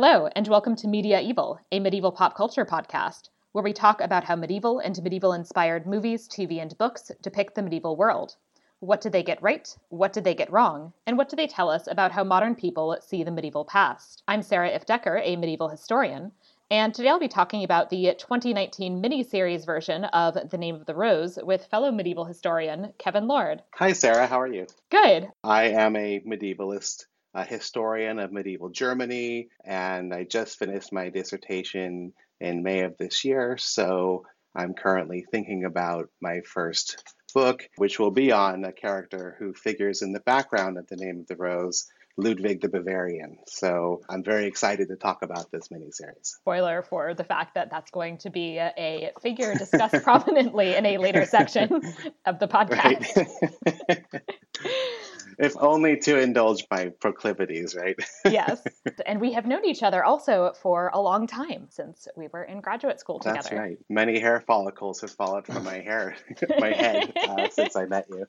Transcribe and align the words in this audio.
Hello, 0.00 0.28
and 0.36 0.46
welcome 0.46 0.76
to 0.76 0.86
Media 0.86 1.20
Evil, 1.20 1.58
a 1.72 1.80
medieval 1.80 2.12
pop 2.12 2.36
culture 2.36 2.64
podcast, 2.64 3.30
where 3.50 3.64
we 3.64 3.72
talk 3.72 4.00
about 4.00 4.22
how 4.22 4.36
medieval 4.36 4.78
and 4.78 4.96
medieval 5.02 5.32
inspired 5.32 5.88
movies, 5.88 6.28
TV, 6.28 6.62
and 6.62 6.78
books 6.78 7.10
depict 7.20 7.56
the 7.56 7.62
medieval 7.62 7.96
world. 7.96 8.36
What 8.78 9.00
did 9.00 9.10
they 9.10 9.24
get 9.24 9.42
right? 9.42 9.76
What 9.88 10.12
did 10.12 10.22
they 10.22 10.36
get 10.36 10.52
wrong? 10.52 10.92
And 11.04 11.18
what 11.18 11.28
do 11.28 11.34
they 11.34 11.48
tell 11.48 11.68
us 11.68 11.88
about 11.88 12.12
how 12.12 12.22
modern 12.22 12.54
people 12.54 12.96
see 13.00 13.24
the 13.24 13.32
medieval 13.32 13.64
past? 13.64 14.22
I'm 14.28 14.42
Sarah 14.42 14.70
Ifft 14.70 14.86
Decker, 14.86 15.20
a 15.20 15.34
medieval 15.34 15.68
historian, 15.68 16.30
and 16.70 16.94
today 16.94 17.08
I'll 17.08 17.18
be 17.18 17.26
talking 17.26 17.64
about 17.64 17.90
the 17.90 18.14
2019 18.16 19.02
miniseries 19.02 19.66
version 19.66 20.04
of 20.04 20.50
The 20.50 20.58
Name 20.58 20.76
of 20.76 20.86
the 20.86 20.94
Rose 20.94 21.40
with 21.42 21.66
fellow 21.66 21.90
medieval 21.90 22.24
historian 22.24 22.92
Kevin 22.98 23.26
Lord. 23.26 23.64
Hi, 23.74 23.94
Sarah. 23.94 24.28
How 24.28 24.40
are 24.42 24.46
you? 24.46 24.68
Good. 24.90 25.32
I 25.42 25.70
am 25.70 25.96
a 25.96 26.20
medievalist 26.20 27.06
a 27.38 27.44
historian 27.44 28.18
of 28.18 28.32
medieval 28.32 28.68
Germany, 28.68 29.48
and 29.64 30.12
I 30.12 30.24
just 30.24 30.58
finished 30.58 30.92
my 30.92 31.08
dissertation 31.08 32.12
in 32.40 32.62
May 32.62 32.80
of 32.80 32.96
this 32.98 33.24
year. 33.24 33.56
So 33.58 34.24
I'm 34.56 34.74
currently 34.74 35.24
thinking 35.30 35.64
about 35.64 36.08
my 36.20 36.40
first 36.40 37.14
book, 37.34 37.68
which 37.76 37.98
will 38.00 38.10
be 38.10 38.32
on 38.32 38.64
a 38.64 38.72
character 38.72 39.36
who 39.38 39.54
figures 39.54 40.02
in 40.02 40.12
the 40.12 40.20
background 40.20 40.78
of 40.78 40.88
The 40.88 40.96
Name 40.96 41.20
of 41.20 41.26
the 41.28 41.36
Rose. 41.36 41.86
Ludwig 42.20 42.60
the 42.60 42.68
Bavarian. 42.68 43.38
So 43.46 44.02
I'm 44.10 44.24
very 44.24 44.46
excited 44.46 44.88
to 44.88 44.96
talk 44.96 45.22
about 45.22 45.52
this 45.52 45.68
miniseries. 45.68 46.24
Spoiler 46.40 46.82
for 46.82 47.14
the 47.14 47.22
fact 47.22 47.54
that 47.54 47.70
that's 47.70 47.92
going 47.92 48.18
to 48.18 48.30
be 48.30 48.58
a 48.58 49.12
figure 49.22 49.54
discussed 49.54 49.94
prominently 50.02 50.74
in 50.74 50.84
a 50.84 50.98
later 50.98 51.24
section 51.24 51.80
of 52.26 52.40
the 52.40 52.48
podcast. 52.48 53.24
If 55.38 55.56
only 55.58 55.96
to 55.98 56.18
indulge 56.18 56.66
my 56.70 56.88
proclivities, 57.00 57.76
right? 57.76 57.96
yes. 58.24 58.60
And 59.06 59.20
we 59.20 59.32
have 59.32 59.46
known 59.46 59.64
each 59.64 59.82
other 59.82 60.02
also 60.02 60.52
for 60.60 60.90
a 60.92 61.00
long 61.00 61.26
time 61.26 61.68
since 61.70 62.08
we 62.16 62.26
were 62.28 62.42
in 62.42 62.60
graduate 62.60 62.98
school 62.98 63.20
together. 63.20 63.36
That's 63.42 63.52
right. 63.52 63.78
Many 63.88 64.18
hair 64.18 64.40
follicles 64.40 65.00
have 65.02 65.12
fallen 65.12 65.44
from 65.44 65.62
my 65.64 65.78
hair, 65.78 66.16
my 66.58 66.72
head, 66.72 67.12
uh, 67.16 67.48
since 67.52 67.76
I 67.76 67.84
met 67.84 68.06
you. 68.10 68.26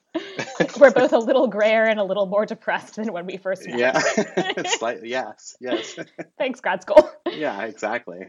we're 0.79 0.91
both 0.91 1.13
a 1.13 1.17
little 1.17 1.47
grayer 1.47 1.85
and 1.85 1.99
a 1.99 2.03
little 2.03 2.27
more 2.27 2.45
depressed 2.45 2.97
than 2.97 3.11
when 3.11 3.25
we 3.25 3.37
first 3.37 3.67
met. 3.67 3.79
Yeah. 3.79 4.63
Slightly, 4.77 5.09
yes, 5.09 5.55
yes. 5.59 5.97
Thanks, 6.37 6.61
grad 6.61 6.83
school. 6.83 7.09
Yeah, 7.25 7.63
exactly. 7.63 8.27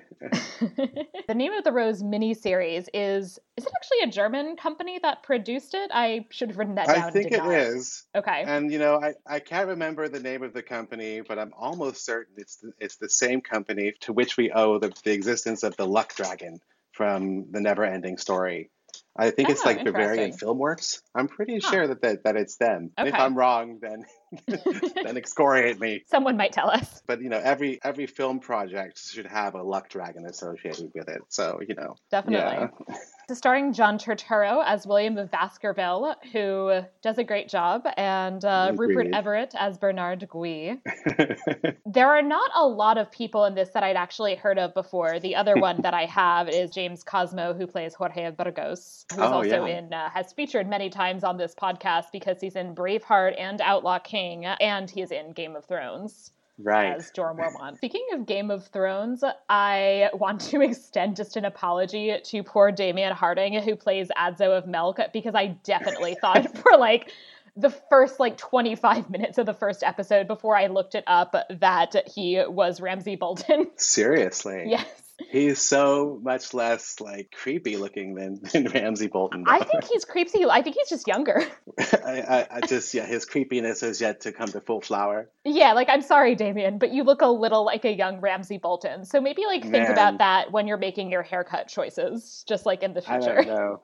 the 0.61 1.35
name 1.35 1.53
of 1.53 1.65
the 1.65 1.73
Rose 1.73 2.03
mini 2.03 2.35
series 2.35 2.89
is 2.95 3.39
is 3.57 3.67
it 3.67 3.73
actually 3.77 4.09
a 4.09 4.11
German 4.11 4.57
company 4.57 4.99
that 5.03 5.23
produced 5.23 5.75
it? 5.75 5.91
I 5.93 6.25
should 6.31 6.49
have 6.49 6.57
written 6.57 6.77
that 6.77 6.87
down. 6.87 7.03
I 7.03 7.11
think 7.11 7.31
it 7.31 7.39
not. 7.39 7.53
is. 7.53 8.07
Okay. 8.17 8.45
And 8.47 8.70
you 8.71 8.79
know, 8.79 9.01
I, 9.03 9.15
I 9.27 9.41
can't 9.41 9.69
remember 9.69 10.09
the 10.09 10.21
name 10.21 10.43
of 10.43 10.53
the 10.53 10.63
company, 10.63 11.21
but 11.21 11.39
I'm 11.39 11.53
almost 11.59 12.05
certain 12.05 12.35
it's 12.37 12.57
the, 12.57 12.73
it's 12.79 12.97
the 12.97 13.09
same 13.09 13.41
company 13.41 13.95
to 14.03 14.13
which 14.13 14.37
we 14.37 14.51
owe 14.51 14.79
the, 14.79 14.93
the 15.05 15.13
existence 15.13 15.63
of 15.63 15.77
the 15.77 15.87
Luck 15.87 16.15
Dragon 16.15 16.61
from 16.93 17.51
the 17.51 17.61
Never 17.61 17.85
Ending 17.85 18.17
Story. 18.17 18.71
I 19.17 19.31
think 19.31 19.49
oh, 19.49 19.53
it's 19.53 19.65
like 19.65 19.81
oh, 19.81 19.85
Bavarian 19.85 20.33
Filmworks. 20.33 21.03
I'm 21.15 21.29
pretty 21.29 21.59
huh. 21.59 21.71
sure 21.71 21.87
that, 21.89 22.03
that 22.03 22.25
that 22.25 22.37
it's 22.37 22.57
them. 22.57 22.91
Okay. 22.99 23.09
If 23.09 23.15
I'm 23.15 23.37
wrong, 23.37 23.79
then 23.83 24.05
then 24.47 25.17
excoriate 25.17 25.81
me. 25.81 26.03
Someone 26.07 26.37
might 26.37 26.53
tell 26.53 26.71
us. 26.71 27.03
But 27.07 27.23
you 27.23 27.29
know, 27.29 27.41
every 27.43 27.81
every 27.83 28.07
film 28.07 28.41
project 28.41 28.99
should 28.99 29.27
have 29.27 29.55
a 29.55 29.63
luck 29.63 29.89
dragon 29.89 30.27
associated 30.27 30.93
with 30.95 31.09
it. 31.09 31.23
So 31.29 31.61
you 31.67 31.75
know, 31.75 31.97
definitely. 32.11 32.69
Yeah. 32.89 32.97
starring 33.35 33.73
John 33.73 33.99
Turturro 33.99 34.63
as 34.67 34.87
William 34.87 35.17
of 35.19 35.31
Baskerville, 35.31 36.15
who 36.33 36.81
does 37.03 37.19
a 37.19 37.25
great 37.25 37.49
job, 37.49 37.87
and 37.97 38.45
uh, 38.45 38.73
Rupert 38.77 39.09
Everett 39.13 39.55
as 39.59 39.79
Bernard 39.79 40.27
Gui. 40.29 40.81
there 41.87 42.09
are 42.09 42.23
not 42.23 42.51
a 42.57 42.67
lot 42.67 42.99
of 42.99 43.11
people 43.11 43.45
in 43.45 43.55
this 43.55 43.71
that 43.71 43.83
I'd 43.83 43.97
actually 43.97 44.35
heard 44.35 44.59
of 44.59 44.75
before. 44.75 45.21
The 45.21 45.37
other 45.37 45.57
one 45.57 45.81
that 45.83 45.95
I 45.95 46.07
have 46.07 46.49
is 46.49 46.71
James 46.71 47.03
Cosmo, 47.03 47.55
who 47.55 47.67
plays 47.67 47.95
Jorge 47.95 48.31
Burgos, 48.31 49.07
who's 49.11 49.21
oh, 49.21 49.33
also 49.33 49.65
yeah. 49.65 49.79
in, 49.79 49.93
uh, 49.93 50.11
has 50.11 50.33
featured 50.33 50.69
many 50.69 50.91
times 50.91 51.25
on 51.25 51.37
this 51.37 51.55
podcast 51.55 52.07
because 52.13 52.41
he's 52.41 52.57
in 52.57 52.75
Braveheart 52.75 53.39
and 53.39 53.61
Outlaw 53.61 53.99
King, 53.99 54.20
and 54.61 54.91
he's 54.91 55.11
in 55.11 55.33
Game 55.33 55.57
of 55.57 55.65
Thrones 55.65 56.33
right. 56.63 56.95
as 56.95 57.11
Jorah 57.11 57.37
Mormont. 57.37 57.77
Speaking 57.77 58.07
of 58.13 58.27
Game 58.27 58.51
of 58.51 58.67
Thrones, 58.67 59.25
I 59.49 60.11
want 60.15 60.41
to 60.43 60.61
extend 60.63 61.17
just 61.17 61.37
an 61.37 61.45
apology 61.45 62.17
to 62.23 62.43
poor 62.43 62.71
Damian 62.73 63.15
Hardung, 63.15 63.63
who 63.63 63.77
plays 63.77 64.09
Adso 64.17 64.57
of 64.57 64.67
Melk, 64.67 64.99
because 65.13 65.35
I 65.35 65.49
definitely 65.65 66.15
thought 66.21 66.57
for 66.59 66.79
like 66.79 67.13
the 67.57 67.71
first 67.71 68.21
like 68.21 68.37
25 68.39 69.11
minutes 69.11 69.39
of 69.39 69.47
the 69.47 69.55
first 69.55 69.83
episode 69.83 70.29
before 70.29 70.57
I 70.57 70.69
looked 70.69 70.95
it 70.95 71.05
up 71.07 71.35
that 71.51 72.09
he 72.09 72.43
was 72.47 72.81
Ramsay 72.81 73.17
Bolton. 73.17 73.71
Seriously? 73.77 74.65
Yes. 74.69 74.87
He's 75.29 75.61
so 75.61 76.19
much 76.23 76.55
less 76.55 77.01
like 77.01 77.31
creepy 77.33 77.77
looking 77.77 78.15
than, 78.15 78.41
than 78.53 78.69
Ramsay 78.69 79.09
Bolton. 79.09 79.45
Though. 79.45 79.53
I 79.53 79.65
think 79.65 79.85
he's 79.85 80.05
creepy. 80.05 80.45
I 80.45 80.63
think 80.63 80.77
he's 80.77 80.89
just 80.89 81.07
younger. 81.07 81.43
I, 81.79 82.21
I, 82.21 82.49
I, 82.51 82.61
just 82.67 82.95
yeah, 82.95 83.07
his 83.07 83.25
creepiness 83.25 83.81
has 83.83 84.01
yet 84.01 84.23
to 84.23 84.33
come 84.33 84.49
to 84.49 84.61
full 84.61 84.81
flower. 84.81 85.31
Yeah, 85.45 85.73
like 85.73 85.89
I'm 85.89 86.03
sorry, 86.03 86.35
Damian, 86.35 86.79
but 86.79 86.93
you 86.93 87.05
look 87.05 87.23
a 87.23 87.29
little 87.29 87.65
like 87.65 87.85
a 87.85 87.93
young 87.93 88.21
Ramsay 88.21 88.59
Bolton. 88.59 89.05
So 89.05 89.21
maybe 89.21 89.45
like 89.47 89.63
think 89.63 89.73
Man. 89.73 89.93
about 89.93 90.19
that 90.19 90.53
when 90.53 90.67
you're 90.67 90.79
making 90.79 91.11
your 91.11 91.23
haircut 91.23 91.69
choices, 91.69 92.45
just 92.49 92.67
like 92.67 92.83
in 92.83 92.95
the 92.95 93.03
future. 93.03 93.39
I 93.39 93.45
don't 93.45 93.47
know. 93.47 93.83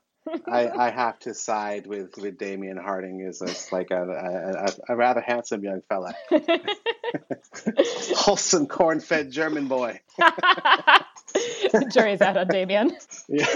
I, 0.50 0.68
I 0.68 0.90
have 0.90 1.18
to 1.20 1.34
side 1.34 1.86
with 1.86 2.16
with 2.16 2.38
Damian 2.38 2.78
Hardung 2.78 3.26
as 3.28 3.42
a, 3.42 3.74
like 3.74 3.90
a, 3.90 4.02
a, 4.88 4.92
a, 4.92 4.96
rather 4.96 5.20
handsome 5.20 5.62
young 5.62 5.82
fella, 5.88 6.14
wholesome 8.16 8.66
corn-fed 8.66 9.30
German 9.30 9.68
boy. 9.68 10.00
Jury's 11.92 12.20
out 12.20 12.36
on 12.36 12.48
Damian. 12.48 12.96
Yeah. 13.28 13.46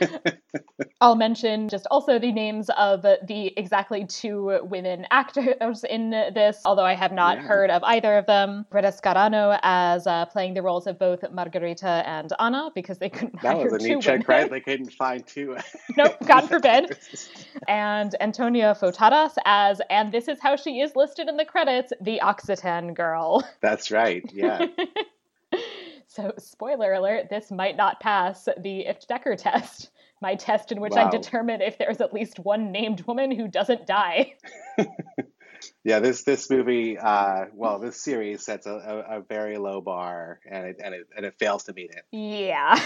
I'll 1.00 1.16
mention 1.16 1.68
just 1.68 1.86
also 1.90 2.18
the 2.18 2.32
names 2.32 2.70
of 2.78 3.02
the 3.02 3.52
exactly 3.56 4.06
two 4.06 4.58
women 4.62 5.06
actors 5.10 5.84
in 5.84 6.10
this, 6.10 6.60
although 6.64 6.84
I 6.84 6.94
have 6.94 7.12
not 7.12 7.38
yeah. 7.38 7.44
heard 7.44 7.70
of 7.70 7.82
either 7.84 8.16
of 8.16 8.26
them. 8.26 8.66
Greta 8.70 8.88
Scarano 8.88 9.58
as 9.62 10.06
uh, 10.06 10.26
playing 10.26 10.54
the 10.54 10.62
roles 10.62 10.86
of 10.86 10.98
both 10.98 11.24
Margarita 11.30 12.02
and 12.06 12.32
Anna 12.38 12.70
because 12.74 12.98
they 12.98 13.10
couldn't 13.10 13.40
that 13.42 13.56
hire 13.56 13.70
was 13.70 13.84
a 13.84 13.88
neat 13.88 14.02
check, 14.02 14.28
right? 14.28 14.50
They 14.50 14.60
couldn't 14.60 14.92
find 14.92 15.26
two. 15.26 15.56
nope, 15.96 16.16
God 16.26 16.48
forbid. 16.48 16.96
and 17.68 18.14
Antonia 18.20 18.76
Fotaras 18.80 19.34
as, 19.44 19.80
and 19.90 20.12
this 20.12 20.28
is 20.28 20.38
how 20.40 20.56
she 20.56 20.80
is 20.80 20.96
listed 20.96 21.28
in 21.28 21.36
the 21.36 21.44
credits, 21.44 21.92
the 22.00 22.20
Occitan 22.22 22.94
girl. 22.94 23.46
That's 23.60 23.90
right. 23.90 24.24
Yeah. 24.32 24.66
So, 26.14 26.32
spoiler 26.38 26.92
alert, 26.92 27.28
this 27.28 27.50
might 27.50 27.76
not 27.76 27.98
pass 27.98 28.44
the 28.44 28.86
Ifft 28.88 29.08
Decker 29.08 29.34
test, 29.34 29.90
my 30.22 30.36
test 30.36 30.70
in 30.70 30.80
which 30.80 30.92
wow. 30.92 31.08
I 31.08 31.10
determine 31.10 31.60
if 31.60 31.76
there's 31.76 32.00
at 32.00 32.14
least 32.14 32.38
one 32.38 32.70
named 32.70 33.00
woman 33.00 33.32
who 33.32 33.48
doesn't 33.48 33.88
die. 33.88 34.34
yeah, 35.84 35.98
this 35.98 36.22
this 36.22 36.48
movie, 36.48 36.96
uh, 36.96 37.46
well, 37.52 37.80
this 37.80 38.00
series 38.00 38.44
sets 38.44 38.66
a, 38.66 38.74
a, 38.74 39.18
a, 39.18 39.20
very 39.22 39.58
low 39.58 39.80
bar, 39.80 40.38
and 40.48 40.66
it, 40.66 40.76
and 40.84 40.94
it 40.94 41.08
and 41.16 41.26
it 41.26 41.34
fails 41.40 41.64
to 41.64 41.72
meet 41.72 41.90
it. 41.90 42.04
Yeah. 42.12 42.80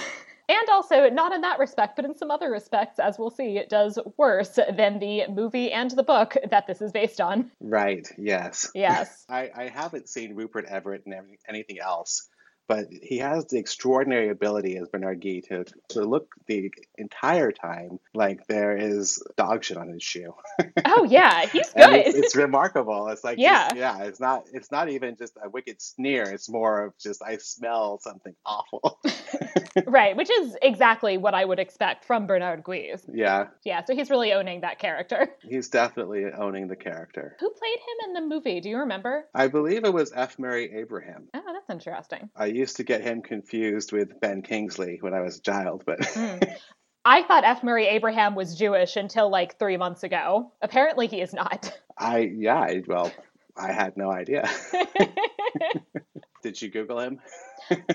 And 0.48 0.68
also, 0.70 1.10
not 1.10 1.34
in 1.34 1.42
that 1.42 1.58
respect, 1.58 1.96
but 1.96 2.06
in 2.06 2.16
some 2.16 2.30
other 2.30 2.50
respects, 2.50 2.98
as 2.98 3.18
we'll 3.18 3.28
see, 3.28 3.58
it 3.58 3.68
does 3.68 3.98
worse 4.16 4.58
than 4.74 5.00
the 5.00 5.28
movie 5.28 5.70
and 5.70 5.90
the 5.90 6.02
book 6.02 6.38
that 6.50 6.66
this 6.66 6.80
is 6.80 6.92
based 6.92 7.20
on. 7.20 7.50
Right, 7.60 8.08
yes. 8.16 8.70
Yes. 8.74 9.26
I, 9.28 9.50
I 9.54 9.64
haven't 9.64 10.08
seen 10.08 10.34
Rupert 10.34 10.64
Everett 10.64 11.02
in 11.04 11.12
anything 11.46 11.80
else 11.80 12.30
but 12.68 12.88
he 12.92 13.18
has 13.18 13.46
the 13.46 13.58
extraordinary 13.58 14.28
ability 14.28 14.76
as 14.76 14.88
Bernard 14.88 15.20
Gui 15.20 15.40
to, 15.48 15.64
to 15.88 16.04
look 16.04 16.34
the 16.46 16.70
entire 16.96 17.50
time 17.50 17.98
like 18.14 18.46
there 18.46 18.76
is 18.76 19.22
dog 19.36 19.64
shit 19.64 19.78
on 19.78 19.88
his 19.88 20.02
shoe. 20.02 20.34
oh 20.84 21.04
yeah, 21.04 21.46
he's 21.46 21.70
good. 21.70 21.94
It's, 21.94 22.16
it's, 22.16 22.36
remarkable. 22.36 23.08
It's 23.08 23.24
like 23.24 23.38
yeah, 23.38 23.72
yeah. 23.74 24.04
It's 24.04 24.20
not 24.20 24.46
it's 24.52 24.70
not 24.70 24.90
even 24.90 25.16
just 25.16 25.36
a 25.42 25.48
wicked 25.48 25.80
sneer. 25.80 26.24
It's 26.24 26.48
more 26.48 26.84
of 26.84 26.98
just 26.98 27.22
I 27.22 27.38
smell 27.38 27.98
something 28.00 28.34
awful. 28.44 29.00
right, 29.86 30.16
which 30.16 30.30
is 30.30 30.56
exactly 30.62 31.18
what 31.18 31.34
I 31.34 31.44
would 31.44 31.58
expect 31.58 32.04
from 32.04 32.26
Bernard 32.26 32.64
Guise. 32.64 33.04
Yeah. 33.12 33.48
Yeah, 33.64 33.84
so 33.84 33.94
he's 33.94 34.10
really 34.10 34.32
owning 34.32 34.60
that 34.60 34.78
character. 34.78 35.28
He's 35.48 35.68
definitely 35.68 36.24
owning 36.26 36.68
the 36.68 36.76
character. 36.76 37.36
Who 37.40 37.50
played 37.50 37.78
him 37.78 38.08
in 38.08 38.12
the 38.14 38.34
movie? 38.34 38.60
Do 38.60 38.68
you 38.68 38.78
remember? 38.78 39.24
I 39.34 39.48
believe 39.48 39.84
it 39.84 39.92
was 39.92 40.12
F. 40.14 40.38
Murray 40.38 40.70
Abraham. 40.74 41.28
Oh, 41.32 41.40
that's 41.46 41.70
interesting. 41.70 42.28
I 42.36 42.46
used 42.58 42.76
to 42.76 42.84
get 42.84 43.00
him 43.02 43.22
confused 43.22 43.92
with 43.92 44.20
Ben 44.20 44.42
Kingsley 44.42 44.98
when 45.00 45.14
I 45.14 45.20
was 45.20 45.38
a 45.38 45.42
child, 45.42 45.84
but. 45.86 46.00
mm. 46.00 46.56
I 47.04 47.22
thought 47.22 47.44
F. 47.44 47.62
Murray 47.62 47.86
Abraham 47.86 48.34
was 48.34 48.54
Jewish 48.54 48.96
until 48.96 49.30
like 49.30 49.58
three 49.58 49.78
months 49.78 50.02
ago. 50.02 50.52
Apparently, 50.60 51.06
he 51.06 51.22
is 51.22 51.32
not. 51.32 51.72
I 51.96 52.30
yeah. 52.34 52.58
I, 52.58 52.82
well, 52.86 53.10
I 53.56 53.72
had 53.72 53.96
no 53.96 54.12
idea. 54.12 54.48
Did 56.42 56.60
you 56.60 56.68
Google 56.68 57.00
him? 57.00 57.18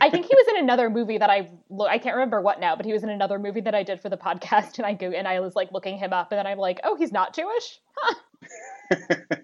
I 0.01 0.09
think 0.09 0.25
he 0.25 0.35
was 0.35 0.47
in 0.49 0.63
another 0.63 0.89
movie 0.89 1.17
that 1.19 1.29
I 1.29 1.49
look. 1.69 1.89
I 1.89 1.99
can't 1.99 2.15
remember 2.15 2.41
what 2.41 2.59
now, 2.59 2.75
but 2.75 2.85
he 2.85 2.93
was 2.93 3.03
in 3.03 3.09
another 3.09 3.37
movie 3.37 3.61
that 3.61 3.75
I 3.75 3.83
did 3.83 4.01
for 4.01 4.09
the 4.09 4.17
podcast, 4.17 4.77
and 4.77 4.85
I 4.85 4.93
go 4.93 5.11
and 5.11 5.27
I 5.27 5.39
was 5.41 5.55
like 5.55 5.71
looking 5.71 5.97
him 5.97 6.11
up, 6.11 6.31
and 6.31 6.39
then 6.39 6.47
I'm 6.47 6.57
like, 6.57 6.79
oh, 6.83 6.95
he's 6.95 7.11
not 7.11 7.35
Jewish. 7.35 7.79
Huh. 7.95 8.15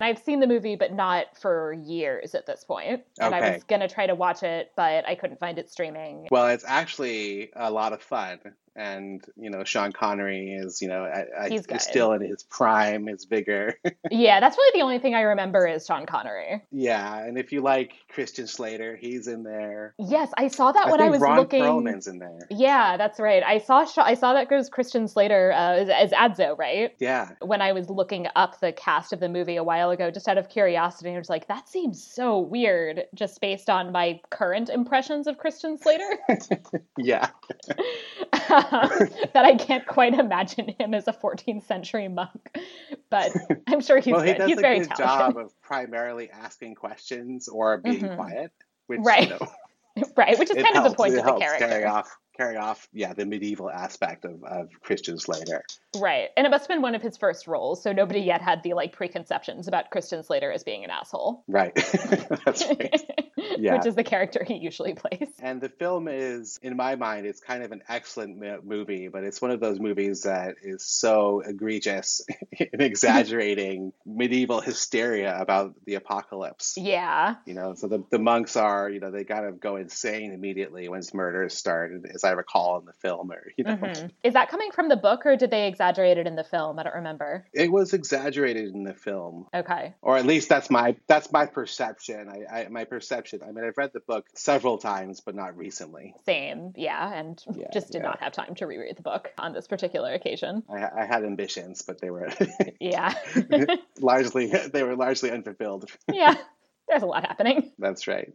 I've 0.00 0.18
seen 0.18 0.40
the 0.40 0.46
movie, 0.46 0.76
but 0.76 0.92
not 0.92 1.36
for 1.38 1.72
years 1.72 2.34
at 2.34 2.46
this 2.46 2.64
point. 2.64 3.02
And 3.18 3.34
Okay. 3.34 3.44
I 3.46 3.52
was 3.52 3.64
going 3.64 3.80
to 3.80 3.88
try 3.88 4.06
to 4.06 4.14
watch 4.14 4.42
it, 4.42 4.72
but 4.76 5.06
I 5.08 5.14
couldn't 5.14 5.40
find 5.40 5.58
it 5.58 5.70
streaming. 5.70 6.28
Well, 6.30 6.48
it's 6.48 6.64
actually 6.66 7.50
a 7.54 7.70
lot 7.70 7.92
of 7.92 8.02
fun. 8.02 8.38
And, 8.76 9.24
you 9.36 9.50
know, 9.50 9.64
Sean 9.64 9.92
Connery 9.92 10.52
is, 10.52 10.82
you 10.82 10.88
know, 10.88 11.04
I, 11.04 11.44
I, 11.44 11.48
He's 11.48 11.66
good. 11.66 11.80
still 11.80 12.12
in 12.12 12.20
his 12.20 12.42
prime, 12.42 13.06
his 13.06 13.24
vigor. 13.24 13.74
yeah, 14.10 14.40
that's 14.40 14.56
really 14.56 14.78
the 14.78 14.84
only 14.84 14.98
thing 14.98 15.14
I 15.14 15.22
remember 15.22 15.66
is 15.66 15.86
Sean 15.86 16.04
Connery. 16.06 16.62
yeah. 16.70 17.18
And 17.24 17.38
if 17.38 17.52
you 17.52 17.62
like 17.62 17.94
Christian 18.08 18.46
Slater, 18.46 18.96
he's 18.96 19.26
in 19.28 19.42
there. 19.42 19.94
Yes, 19.98 20.30
I 20.36 20.48
saw 20.48 20.72
that 20.72 20.88
I 20.88 20.90
when 20.90 21.00
I 21.00 21.08
was 21.08 21.20
Ron 21.20 21.38
looking. 21.38 21.62
Perlman's 21.62 22.06
in 22.06 22.18
there. 22.18 22.46
Yeah, 22.50 22.96
that's 22.96 23.18
right. 23.18 23.42
I 23.42 23.58
saw 23.58 23.86
I 23.98 24.14
saw 24.14 24.34
that 24.34 24.48
goes 24.50 24.68
Christian 24.68 25.08
Slater 25.08 25.52
uh, 25.52 25.76
as, 25.76 25.88
as 25.88 26.10
Adso, 26.12 26.58
right? 26.58 26.94
Yeah. 26.98 27.30
When 27.40 27.62
I 27.62 27.72
was 27.72 27.88
looking 27.88 28.26
up 28.36 28.60
the 28.60 28.72
cast 28.72 29.12
of 29.12 29.20
the 29.20 29.28
movie 29.28 29.56
a 29.56 29.64
while 29.64 29.90
ago, 29.90 30.10
just 30.10 30.28
out 30.28 30.38
of 30.38 30.48
curiosity, 30.48 31.10
I 31.14 31.18
was 31.18 31.30
like, 31.30 31.48
that 31.48 31.68
seems 31.68 32.02
so 32.02 32.38
weird, 32.38 33.04
just 33.14 33.40
based 33.40 33.70
on 33.70 33.92
my 33.92 34.20
current 34.30 34.68
impressions 34.68 35.26
of 35.26 35.38
Christian 35.38 35.78
Slater. 35.78 36.18
Yeah. 36.98 37.28
that 39.34 39.44
I 39.44 39.54
can't 39.56 39.86
quite 39.86 40.14
imagine 40.14 40.68
him 40.78 40.94
as 40.94 41.06
a 41.08 41.12
14th 41.12 41.64
century 41.66 42.08
monk, 42.08 42.58
but 43.10 43.32
I'm 43.66 43.80
sure 43.80 43.98
he's 44.00 44.12
well, 44.12 44.22
he 44.22 44.32
good. 44.32 44.38
does 44.38 44.48
he's 44.48 44.58
a 44.58 44.60
very 44.60 44.78
good 44.80 44.90
talented. 44.90 45.34
job 45.34 45.44
of 45.44 45.60
primarily 45.62 46.30
asking 46.30 46.74
questions 46.74 47.48
or 47.48 47.78
being 47.78 48.00
Mhm. 48.02 48.16
quiet. 48.16 48.52
Which, 48.86 49.00
Right. 49.02 49.28
You 49.28 49.36
know, 49.96 50.04
right, 50.16 50.38
which 50.38 50.50
is 50.50 50.62
kind 50.62 50.74
helps. 50.74 50.86
of 50.86 50.92
the 50.92 50.96
point 50.96 51.14
it 51.14 51.18
of 51.20 51.24
the 51.26 51.32
character. 51.38 51.68
carry 51.68 51.84
off 51.84 52.16
carry 52.36 52.56
off 52.56 52.88
yeah 52.92 53.12
the 53.12 53.24
medieval 53.26 53.70
aspect 53.70 54.24
of, 54.24 54.42
of 54.44 54.68
christian 54.82 55.18
slater 55.18 55.62
Right. 55.98 56.28
And 56.36 56.46
it 56.46 56.50
must 56.50 56.64
have 56.64 56.68
been 56.68 56.82
one 56.82 56.94
of 56.94 57.00
his 57.00 57.16
first 57.16 57.46
roles, 57.46 57.82
so 57.82 57.90
nobody 57.90 58.20
yet 58.20 58.42
had 58.42 58.62
the 58.62 58.74
like 58.74 58.92
preconceptions 58.92 59.66
about 59.66 59.88
Christian 59.90 60.22
Slater 60.22 60.52
as 60.52 60.62
being 60.62 60.84
an 60.84 60.90
asshole. 60.90 61.42
right 61.48 61.74
that's 62.44 62.66
right 62.68 63.02
Yeah. 63.58 63.76
Which 63.76 63.86
is 63.86 63.94
the 63.94 64.04
character 64.04 64.44
he 64.44 64.56
usually 64.56 64.92
plays. 64.94 65.28
and 65.38 65.58
the 65.60 65.70
film 65.70 66.08
is 66.08 66.58
in 66.62 66.76
my 66.76 66.96
mind 66.96 67.24
it's 67.26 67.40
kind 67.40 67.62
of 67.62 67.72
an 67.72 67.82
excellent 67.88 68.38
mo- 68.38 68.60
movie 68.62 69.08
but 69.08 69.24
it's 69.24 69.40
one 69.40 69.50
of 69.50 69.60
those 69.60 69.80
movies 69.80 70.22
that 70.22 70.56
is 70.62 70.84
so 70.84 71.40
egregious 71.46 72.20
in 72.52 72.80
exaggerating 72.80 73.92
medieval 74.04 74.60
hysteria 74.60 75.38
about 75.40 75.74
the 75.86 75.94
apocalypse 75.94 76.74
Yeah. 76.76 77.36
you 77.46 77.54
know 77.54 77.74
so 77.74 77.88
the, 77.88 78.04
the 78.10 78.18
monks 78.18 78.56
are 78.56 78.90
you 78.90 79.00
know 79.00 79.10
they 79.10 79.24
kind 79.24 79.46
of 79.46 79.60
go 79.60 79.76
insane 79.76 80.32
immediately 80.32 80.88
once 80.90 81.14
murders 81.14 81.54
start 81.56 81.92
as 82.12 82.24
i 82.26 82.32
recall 82.32 82.78
in 82.78 82.84
the 82.84 82.92
film 82.92 83.32
or 83.32 83.42
you 83.56 83.64
know 83.64 83.76
Mhm. 83.76 84.10
Is 84.22 84.34
that 84.34 84.48
coming 84.50 84.70
from 84.72 84.88
the 84.88 84.96
book 84.96 85.24
or 85.24 85.36
did 85.36 85.50
they 85.50 85.66
exaggerate 85.68 86.18
it 86.18 86.26
in 86.26 86.34
the 86.36 86.44
film? 86.44 86.78
I 86.78 86.82
don't 86.82 86.94
remember. 86.96 87.46
it 87.54 87.70
was 87.72 87.94
exaggerated 87.94 88.74
in 88.74 88.82
the 88.84 88.94
film 88.94 89.46
Okay. 89.54 89.94
or 90.02 90.16
at 90.18 90.26
least 90.26 90.48
that's 90.48 90.68
my 90.70 90.96
that's 91.06 91.30
my 91.32 91.46
perception 91.46 92.28
I, 92.28 92.60
I 92.64 92.68
my 92.68 92.84
perception 92.84 93.40
i 93.46 93.52
mean 93.52 93.64
i've 93.64 93.78
read 93.78 93.92
the 93.94 94.00
book 94.00 94.26
several 94.34 94.78
times 94.78 95.20
but 95.20 95.34
not 95.34 95.56
recently 95.56 96.14
Same. 96.26 96.72
Yeah. 96.76 97.12
And 97.12 97.42
Yeah, 97.54 97.68
just 97.72 97.92
did 97.92 98.02
yeah. 98.02 98.08
not 98.08 98.20
have 98.20 98.32
time 98.32 98.54
to 98.56 98.66
reread 98.66 98.96
the 98.96 99.02
book 99.02 99.30
on 99.38 99.52
this 99.52 99.66
particular 99.68 100.12
occasion. 100.14 100.62
i, 100.70 101.02
I 101.02 101.04
had 101.06 101.24
ambitions 101.24 101.82
but 101.82 102.00
they 102.00 102.10
were 102.10 102.28
Yeah. 102.80 103.14
largely 104.00 104.46
they 104.72 104.82
were 104.82 104.96
largely 104.96 105.30
unfulfilled 105.30 105.90
yeah. 106.12 106.34
There's 106.88 107.02
a 107.02 107.06
lot 107.06 107.26
happening. 107.26 107.72
that's 107.78 108.06
right 108.06 108.32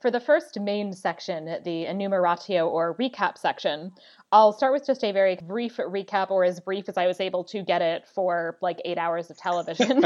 For 0.00 0.10
the 0.10 0.20
first 0.20 0.58
main 0.60 0.92
section, 0.92 1.58
the 1.64 1.86
enumeratio 1.86 2.68
or 2.68 2.94
recap 2.96 3.36
section, 3.36 3.92
I'll 4.30 4.52
start 4.52 4.72
with 4.72 4.86
just 4.86 5.02
a 5.02 5.10
very 5.10 5.36
brief 5.36 5.78
recap, 5.78 6.30
or 6.30 6.44
as 6.44 6.60
brief 6.60 6.88
as 6.88 6.96
I 6.96 7.06
was 7.06 7.20
able 7.20 7.42
to 7.44 7.62
get 7.62 7.82
it 7.82 8.06
for 8.06 8.58
like 8.60 8.80
eight 8.84 8.98
hours 8.98 9.30
of 9.30 9.38
television, 9.38 10.04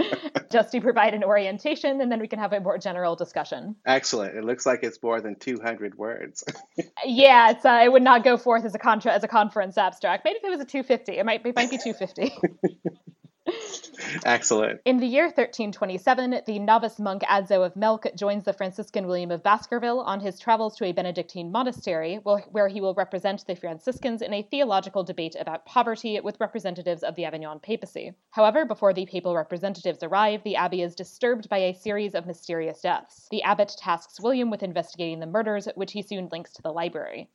just 0.50 0.72
to 0.72 0.80
provide 0.80 1.12
an 1.12 1.22
orientation, 1.24 2.00
and 2.00 2.10
then 2.10 2.20
we 2.20 2.28
can 2.28 2.38
have 2.38 2.52
a 2.52 2.60
more 2.60 2.78
general 2.78 3.16
discussion. 3.16 3.76
excellent 3.84 4.36
it 4.36 4.44
looks 4.44 4.64
like 4.64 4.80
it's 4.82 5.02
more 5.02 5.20
than 5.20 5.34
200 5.34 5.96
words 5.98 6.44
Yeah, 7.04 7.50
it's 7.50 7.64
uh, 7.64 7.80
it 7.84 7.92
would 7.92 8.02
not 8.02 8.24
go 8.24 8.36
forth 8.36 8.64
as 8.64 8.74
a 8.74 8.78
contra- 8.78 9.12
as 9.12 9.22
a 9.24 9.28
conference 9.28 9.76
abstract. 9.76 10.24
Maybe 10.24 10.38
if 10.38 10.44
it 10.44 10.50
was 10.50 10.60
a 10.60 10.64
250, 10.64 11.18
it 11.18 11.26
might 11.26 11.44
it 11.44 11.54
might 11.54 11.70
be 11.70 11.78
250. 11.78 12.32
excellent 14.24 14.80
In 14.84 14.98
the 14.98 15.06
year 15.06 15.24
1327, 15.24 16.42
the 16.46 16.58
novice 16.58 16.98
monk 16.98 17.22
Adso 17.22 17.64
of 17.64 17.76
Melk 17.76 18.06
joins 18.16 18.44
the 18.44 18.52
Franciscan 18.52 19.06
William 19.06 19.30
of 19.30 19.42
Baskerville 19.42 20.00
on 20.00 20.20
his 20.20 20.38
travels 20.38 20.76
to 20.76 20.84
a 20.84 20.92
Benedictine 20.92 21.50
monastery, 21.50 22.16
where 22.16 22.68
he 22.68 22.80
will 22.80 22.94
represent 22.94 23.46
the 23.46 23.56
Franciscans 23.56 24.22
in 24.22 24.32
a 24.32 24.42
theological 24.42 25.04
debate 25.04 25.36
about 25.38 25.66
poverty 25.66 26.18
with 26.20 26.40
representatives 26.40 27.02
of 27.02 27.14
the 27.14 27.24
Avignon 27.24 27.60
papacy. 27.60 28.12
However, 28.30 28.64
before 28.64 28.92
the 28.92 29.06
papal 29.06 29.36
representatives 29.36 30.02
arrive, 30.02 30.42
the 30.44 30.56
abbey 30.56 30.82
is 30.82 30.94
disturbed 30.94 31.48
by 31.48 31.58
a 31.58 31.74
series 31.74 32.14
of 32.14 32.26
mysterious 32.26 32.80
deaths. 32.80 33.28
The 33.30 33.42
abbot 33.42 33.74
tasks 33.78 34.20
William 34.20 34.50
with 34.50 34.62
investigating 34.62 35.20
the 35.20 35.26
murders, 35.26 35.68
which 35.74 35.92
he 35.92 36.02
soon 36.02 36.28
links 36.30 36.52
to 36.54 36.62
the 36.62 36.72
library. 36.72 37.28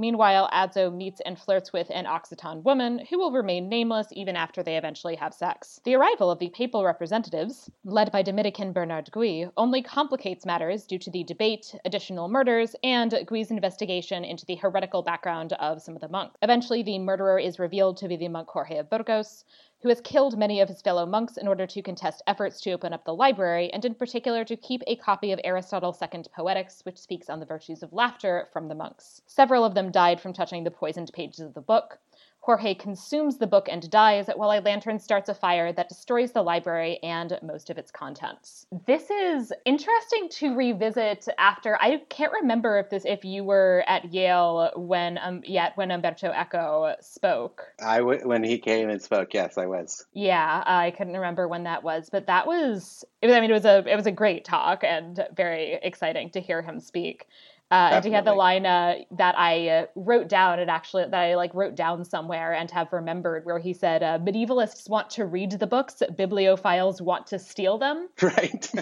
Meanwhile, 0.00 0.48
Adso 0.50 0.90
meets 0.90 1.20
and 1.26 1.38
flirts 1.38 1.74
with 1.74 1.90
an 1.90 2.06
Occitan 2.06 2.62
woman 2.62 3.04
who 3.10 3.18
will 3.18 3.32
remain 3.32 3.68
nameless 3.68 4.06
even 4.12 4.34
after 4.34 4.62
they 4.62 4.78
eventually 4.78 5.14
have 5.16 5.34
sex. 5.34 5.78
The 5.84 5.94
arrival 5.94 6.30
of 6.30 6.38
the 6.38 6.48
papal 6.48 6.86
representatives, 6.86 7.70
led 7.84 8.10
by 8.10 8.22
Dominican 8.22 8.72
Bernard 8.72 9.10
Gui, 9.12 9.50
only 9.58 9.82
complicates 9.82 10.46
matters 10.46 10.86
due 10.86 10.98
to 11.00 11.10
the 11.10 11.22
debate, 11.24 11.74
additional 11.84 12.28
murders, 12.28 12.74
and 12.82 13.12
Gui's 13.26 13.50
investigation 13.50 14.24
into 14.24 14.46
the 14.46 14.54
heretical 14.54 15.02
background 15.02 15.52
of 15.52 15.82
some 15.82 15.96
of 15.96 16.00
the 16.00 16.08
monks. 16.08 16.38
Eventually, 16.40 16.82
the 16.82 16.98
murderer 16.98 17.38
is 17.38 17.58
revealed 17.58 17.98
to 17.98 18.08
be 18.08 18.16
the 18.16 18.28
monk 18.28 18.48
Jorge 18.48 18.78
of 18.78 18.88
Burgos, 18.88 19.44
who 19.82 19.88
has 19.88 20.00
killed 20.00 20.36
many 20.36 20.60
of 20.60 20.68
his 20.68 20.82
fellow 20.82 21.06
monks 21.06 21.36
in 21.36 21.48
order 21.48 21.66
to 21.66 21.82
contest 21.82 22.22
efforts 22.26 22.60
to 22.60 22.72
open 22.72 22.92
up 22.92 23.04
the 23.04 23.14
library, 23.14 23.72
and 23.72 23.84
in 23.84 23.94
particular 23.94 24.44
to 24.44 24.56
keep 24.56 24.82
a 24.86 24.96
copy 24.96 25.32
of 25.32 25.40
Aristotle's 25.42 25.98
Second 25.98 26.28
Poetics, 26.34 26.84
which 26.84 26.98
speaks 26.98 27.30
on 27.30 27.40
the 27.40 27.46
virtues 27.46 27.82
of 27.82 27.92
laughter, 27.92 28.48
from 28.52 28.68
the 28.68 28.74
monks. 28.74 29.22
Several 29.26 29.64
of 29.64 29.74
them 29.74 29.90
died 29.90 30.20
from 30.20 30.32
touching 30.32 30.64
the 30.64 30.70
poisoned 30.70 31.10
pages 31.14 31.40
of 31.40 31.54
the 31.54 31.60
book. 31.60 31.98
Jorge 32.42 32.74
consumes 32.74 33.36
the 33.36 33.46
book 33.46 33.68
and 33.70 33.88
dies, 33.90 34.28
while 34.34 34.50
a 34.50 34.60
lantern 34.60 34.98
starts 34.98 35.28
a 35.28 35.34
fire 35.34 35.72
that 35.72 35.88
destroys 35.88 36.32
the 36.32 36.42
library 36.42 36.98
and 37.02 37.38
most 37.42 37.68
of 37.68 37.76
its 37.76 37.90
contents. 37.90 38.66
This 38.86 39.10
is 39.10 39.52
interesting 39.66 40.28
to 40.30 40.54
revisit 40.54 41.28
after. 41.38 41.76
I 41.80 41.98
can't 42.08 42.32
remember 42.32 42.78
if 42.78 42.88
this 42.88 43.04
if 43.04 43.24
you 43.24 43.44
were 43.44 43.84
at 43.86 44.12
Yale 44.12 44.70
when 44.74 45.18
um 45.22 45.42
yet 45.44 45.76
when 45.76 45.90
Umberto 45.90 46.32
Eco 46.32 46.94
spoke. 47.00 47.62
I 47.84 47.98
w- 47.98 48.26
when 48.26 48.42
he 48.42 48.58
came 48.58 48.88
and 48.88 49.02
spoke 49.02 49.34
yes 49.34 49.58
i 49.58 49.66
was 49.66 50.06
Yeah, 50.14 50.62
I 50.66 50.92
couldn't 50.92 51.14
remember 51.14 51.46
when 51.46 51.64
that 51.64 51.82
was, 51.82 52.08
but 52.10 52.26
that 52.26 52.46
was. 52.46 53.04
It 53.20 53.26
was 53.26 53.36
I 53.36 53.40
mean, 53.40 53.50
it 53.50 53.54
was 53.54 53.64
a 53.66 53.84
it 53.86 53.96
was 53.96 54.06
a 54.06 54.12
great 54.12 54.44
talk 54.44 54.82
and 54.82 55.26
very 55.36 55.78
exciting 55.82 56.30
to 56.30 56.40
hear 56.40 56.62
him 56.62 56.80
speak. 56.80 57.26
Uh, 57.70 57.90
and 57.92 58.04
he 58.04 58.10
had 58.10 58.24
the 58.24 58.34
line 58.34 58.66
uh, 58.66 58.96
that 59.12 59.38
I 59.38 59.68
uh, 59.68 59.86
wrote 59.94 60.28
down 60.28 60.58
and 60.58 60.68
actually 60.68 61.04
that 61.04 61.14
I 61.14 61.36
like 61.36 61.54
wrote 61.54 61.76
down 61.76 62.04
somewhere 62.04 62.52
and 62.52 62.68
have 62.72 62.92
remembered, 62.92 63.44
where 63.44 63.60
he 63.60 63.72
said, 63.72 64.02
uh, 64.02 64.18
"Medievalists 64.18 64.90
want 64.90 65.08
to 65.10 65.24
read 65.24 65.52
the 65.52 65.68
books, 65.68 66.02
bibliophiles 66.18 67.00
want 67.00 67.28
to 67.28 67.38
steal 67.38 67.78
them," 67.78 68.08
right. 68.22 68.72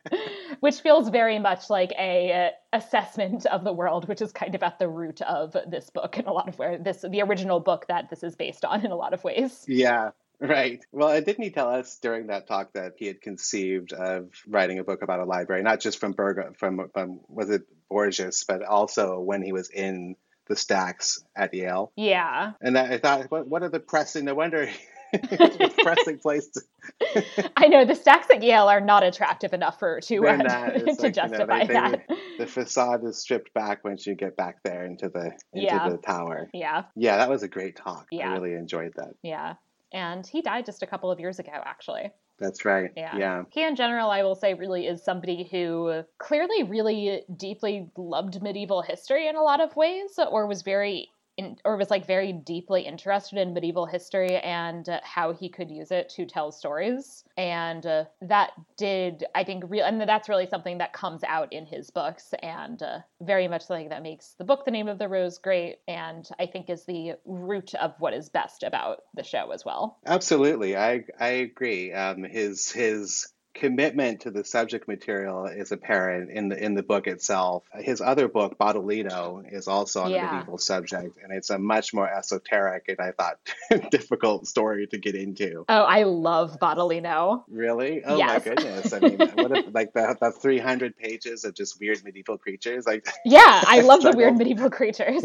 Which 0.60 0.80
feels 0.80 1.08
very 1.08 1.38
much 1.38 1.70
like 1.70 1.92
a 1.98 2.50
uh, 2.72 2.76
assessment 2.76 3.46
of 3.46 3.62
the 3.62 3.72
world, 3.72 4.08
which 4.08 4.20
is 4.20 4.32
kind 4.32 4.54
of 4.56 4.62
at 4.64 4.78
the 4.80 4.88
root 4.88 5.22
of 5.22 5.56
this 5.68 5.90
book 5.90 6.18
in 6.18 6.26
a 6.26 6.32
lot 6.32 6.48
of 6.48 6.58
where 6.58 6.78
this 6.78 7.04
the 7.08 7.22
original 7.22 7.60
book 7.60 7.86
that 7.88 8.10
this 8.10 8.24
is 8.24 8.34
based 8.34 8.64
on 8.64 8.84
in 8.84 8.90
a 8.90 8.96
lot 8.96 9.14
of 9.14 9.22
ways. 9.22 9.64
Yeah, 9.68 10.10
right. 10.42 10.84
Well, 10.92 11.20
didn't 11.20 11.42
he 11.42 11.50
tell 11.50 11.68
us 11.68 11.98
during 11.98 12.26
that 12.26 12.46
talk 12.46 12.72
that 12.74 12.94
he 12.98 13.06
had 13.06 13.20
conceived 13.20 13.92
of 13.92 14.30
writing 14.46 14.78
a 14.78 14.84
book 14.84 15.02
about 15.02 15.20
a 15.20 15.24
library, 15.24 15.62
not 15.62 15.80
just 15.80 15.98
from 15.98 16.12
Berg, 16.12 16.56
from, 16.58 16.88
from 16.92 17.20
was 17.28 17.48
it 17.50 17.62
Borges, 17.88 18.44
but 18.46 18.62
also 18.62 19.20
when 19.20 19.42
he 19.42 19.52
was 19.52 19.70
in 19.70 20.16
the 20.48 20.56
stacks 20.56 21.22
at 21.36 21.54
Yale. 21.54 21.92
Yeah. 21.96 22.52
And 22.60 22.76
I 22.76 22.94
I 22.94 22.98
thought, 22.98 23.30
what, 23.30 23.46
what 23.46 23.62
are 23.62 23.68
the 23.68 23.80
pressing? 23.80 24.24
No 24.24 24.34
wonder 24.34 24.68
pressing 25.82 26.18
place 26.18 26.48
to, 26.48 27.50
I 27.56 27.68
know 27.68 27.84
the 27.84 27.94
stacks 27.94 28.28
at 28.30 28.42
Yale 28.42 28.66
are 28.68 28.80
not 28.80 29.04
attractive 29.04 29.52
enough 29.52 29.78
for 29.78 30.00
to 30.00 30.26
uh, 30.26 30.36
not. 30.36 30.74
to 30.74 30.78
like, 30.84 30.86
you 30.86 30.92
know, 31.02 31.10
justify 31.10 31.58
they- 31.60 31.66
they 31.66 31.72
that. 31.74 32.06
the 32.38 32.46
facade 32.46 33.04
is 33.04 33.18
stripped 33.18 33.52
back 33.54 33.84
once 33.84 34.06
you 34.06 34.14
get 34.14 34.36
back 34.36 34.62
there 34.64 34.84
into 34.86 35.08
the 35.10 35.26
into 35.52 35.66
Yeah. 35.66 35.88
the 35.90 35.98
tower. 35.98 36.48
Yeah, 36.54 36.84
Yeah, 36.96 37.18
that 37.18 37.28
was 37.28 37.42
a 37.42 37.48
great 37.48 37.76
talk. 37.76 38.06
Yeah. 38.10 38.30
I 38.30 38.32
really 38.32 38.54
enjoyed 38.54 38.94
that. 38.96 39.14
yeah. 39.22 39.54
And 39.92 40.26
he 40.26 40.42
died 40.42 40.66
just 40.66 40.82
a 40.82 40.86
couple 40.86 41.10
of 41.10 41.20
years 41.20 41.38
ago, 41.38 41.52
actually. 41.52 42.10
That's 42.38 42.64
right. 42.64 42.90
Yeah. 42.96 43.16
Yeah. 43.16 43.42
He, 43.50 43.62
in 43.62 43.76
general, 43.76 44.10
I 44.10 44.22
will 44.22 44.34
say, 44.34 44.54
really 44.54 44.86
is 44.86 45.04
somebody 45.04 45.48
who 45.50 46.02
clearly 46.18 46.62
really 46.64 47.22
deeply 47.36 47.90
loved 47.96 48.42
medieval 48.42 48.82
history 48.82 49.28
in 49.28 49.36
a 49.36 49.42
lot 49.42 49.60
of 49.60 49.76
ways, 49.76 50.18
or 50.30 50.46
was 50.46 50.62
very 50.62 51.08
in, 51.42 51.56
or 51.64 51.76
was 51.76 51.90
like 51.90 52.06
very 52.06 52.32
deeply 52.32 52.82
interested 52.82 53.38
in 53.38 53.54
medieval 53.54 53.86
history 53.86 54.36
and 54.38 54.88
uh, 54.88 55.00
how 55.02 55.32
he 55.32 55.48
could 55.48 55.70
use 55.70 55.90
it 55.90 56.08
to 56.10 56.26
tell 56.26 56.52
stories. 56.52 57.24
And 57.36 57.84
uh, 57.84 58.04
that 58.22 58.52
did, 58.76 59.24
I 59.34 59.44
think, 59.44 59.64
real, 59.68 59.84
and 59.84 60.00
that's 60.00 60.28
really 60.28 60.46
something 60.46 60.78
that 60.78 60.92
comes 60.92 61.22
out 61.24 61.52
in 61.52 61.66
his 61.66 61.90
books, 61.90 62.34
and 62.42 62.82
uh, 62.82 62.98
very 63.20 63.48
much 63.48 63.66
something 63.66 63.88
that 63.88 64.02
makes 64.02 64.34
the 64.38 64.44
book, 64.44 64.64
The 64.64 64.70
Name 64.70 64.88
of 64.88 64.98
the 64.98 65.08
Rose, 65.08 65.38
great, 65.38 65.78
and 65.88 66.28
I 66.38 66.46
think 66.46 66.70
is 66.70 66.84
the 66.84 67.14
root 67.24 67.74
of 67.74 67.94
what 67.98 68.14
is 68.14 68.28
best 68.28 68.62
about 68.62 69.00
the 69.14 69.22
show 69.22 69.50
as 69.50 69.64
well. 69.64 69.98
Absolutely, 70.06 70.76
I 70.76 71.04
I 71.18 71.28
agree. 71.28 71.92
Um, 71.92 72.24
his 72.24 72.70
his 72.70 73.31
commitment 73.54 74.20
to 74.22 74.30
the 74.30 74.44
subject 74.44 74.88
material 74.88 75.46
is 75.46 75.72
apparent 75.72 76.30
in 76.30 76.48
the 76.48 76.62
in 76.62 76.74
the 76.74 76.82
book 76.82 77.06
itself. 77.06 77.64
His 77.74 78.00
other 78.00 78.28
book, 78.28 78.58
Baudolino, 78.58 79.44
is 79.50 79.68
also 79.68 80.02
on 80.02 80.10
yeah. 80.10 80.28
a 80.28 80.34
medieval 80.34 80.58
subject, 80.58 81.18
and 81.22 81.32
it's 81.32 81.50
a 81.50 81.58
much 81.58 81.92
more 81.92 82.08
esoteric 82.08 82.86
and 82.88 82.98
I 83.00 83.12
thought 83.12 83.38
difficult 83.90 84.46
story 84.46 84.86
to 84.88 84.98
get 84.98 85.14
into. 85.14 85.64
Oh, 85.68 85.82
I 85.82 86.04
love 86.04 86.58
Baudolino. 86.60 87.44
Really? 87.48 88.02
Oh 88.04 88.16
yes. 88.16 88.28
my 88.28 88.54
goodness! 88.54 88.92
I 88.92 89.00
mean, 89.00 89.18
what 89.18 89.56
if, 89.56 89.74
like 89.74 89.92
the 89.92 90.16
the 90.20 90.32
three 90.32 90.58
hundred 90.58 90.96
pages 90.96 91.44
of 91.44 91.54
just 91.54 91.78
weird 91.78 92.02
medieval 92.04 92.38
creatures? 92.38 92.86
Like, 92.86 93.06
yeah, 93.24 93.62
I 93.66 93.80
love 93.80 94.02
the 94.02 94.12
weird 94.16 94.36
medieval 94.36 94.70
creatures. 94.70 95.24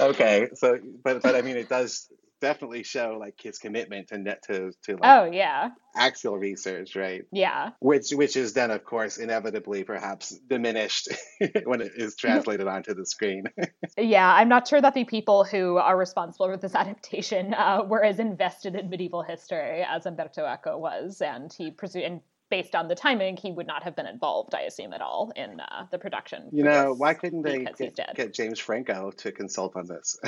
okay, 0.00 0.48
so 0.54 0.78
but 1.02 1.22
but 1.22 1.34
I 1.34 1.42
mean, 1.42 1.56
it 1.56 1.68
does 1.68 2.08
definitely 2.46 2.84
show 2.84 3.16
like 3.18 3.34
his 3.42 3.58
commitment 3.58 4.08
to 4.08 4.18
net 4.18 4.42
to 4.44 4.70
to 4.84 4.92
like 4.92 5.00
oh 5.04 5.24
yeah. 5.24 5.70
actual 5.96 6.36
research 6.38 6.94
right? 6.94 7.24
Yeah. 7.32 7.70
Which 7.80 8.10
which 8.12 8.36
is 8.36 8.52
then 8.52 8.70
of 8.70 8.84
course 8.84 9.16
inevitably 9.16 9.82
perhaps 9.82 10.30
diminished 10.48 11.08
when 11.64 11.80
it 11.80 11.92
is 11.96 12.14
translated 12.24 12.68
onto 12.68 12.94
the 12.94 13.06
screen. 13.06 13.44
Yeah 13.98 14.32
i'm 14.34 14.48
not 14.48 14.68
sure 14.68 14.80
that 14.80 14.94
the 14.94 15.04
people 15.04 15.44
who 15.44 15.76
are 15.76 15.96
responsible 15.96 16.46
for 16.46 16.56
this 16.56 16.74
adaptation 16.74 17.54
uh, 17.54 17.82
were 17.84 18.04
as 18.04 18.18
invested 18.18 18.74
in 18.74 18.90
medieval 18.90 19.22
history 19.22 19.84
as 19.88 20.06
umberto 20.06 20.44
eco 20.46 20.76
was 20.78 21.20
and 21.20 21.52
he 21.52 21.70
presumed 21.70 22.20
based 22.50 22.74
on 22.74 22.88
the 22.88 22.94
timing, 22.94 23.36
he 23.36 23.52
would 23.52 23.66
not 23.66 23.82
have 23.82 23.96
been 23.96 24.06
involved, 24.06 24.54
I 24.54 24.62
assume, 24.62 24.92
at 24.92 25.00
all 25.00 25.32
in 25.36 25.60
uh, 25.60 25.86
the 25.90 25.98
production. 25.98 26.48
You 26.52 26.62
know, 26.64 26.94
why 26.96 27.14
couldn't 27.14 27.42
they 27.42 27.64
get, 27.64 27.98
get, 28.14 28.32
James 28.32 28.58
Franco 28.58 29.10
to 29.10 29.32
consult 29.32 29.76
on 29.76 29.86
this? 29.86 30.18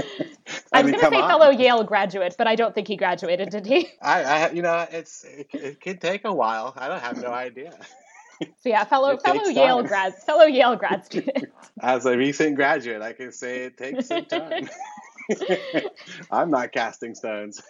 I, 0.72 0.82
was 0.82 0.92
going 0.92 1.04
to 1.04 1.10
say 1.10 1.20
on. 1.20 1.28
fellow 1.28 1.50
Yale 1.50 1.84
graduate, 1.84 2.34
but 2.38 2.46
I 2.46 2.54
don't 2.54 2.74
think 2.74 2.88
he 2.88 2.96
graduated, 2.96 3.50
did 3.50 3.66
he? 3.66 3.88
I, 4.02 4.22
I 4.22 4.50
you 4.50 4.62
know, 4.62 4.86
it's 4.90 5.24
it, 5.24 5.48
it 5.52 5.80
could 5.80 6.00
take 6.00 6.24
a 6.24 6.32
while. 6.32 6.72
I 6.76 6.88
don't 6.88 7.00
have 7.00 7.20
no 7.20 7.32
idea. 7.32 7.72
So 8.38 8.68
yeah, 8.68 8.84
fellow 8.84 9.16
fellow 9.16 9.46
Yale 9.46 9.82
grad 9.82 10.14
fellow 10.14 10.44
Yale 10.44 10.76
grad 10.76 11.06
student. 11.06 11.46
As 11.80 12.04
a 12.04 12.18
recent 12.18 12.56
graduate, 12.56 13.00
I 13.00 13.14
can 13.14 13.32
say 13.32 13.64
it 13.64 13.78
takes 13.78 14.08
some 14.08 14.26
time. 14.26 14.68
I'm 16.30 16.50
not 16.50 16.70
casting 16.70 17.14
stones. 17.14 17.62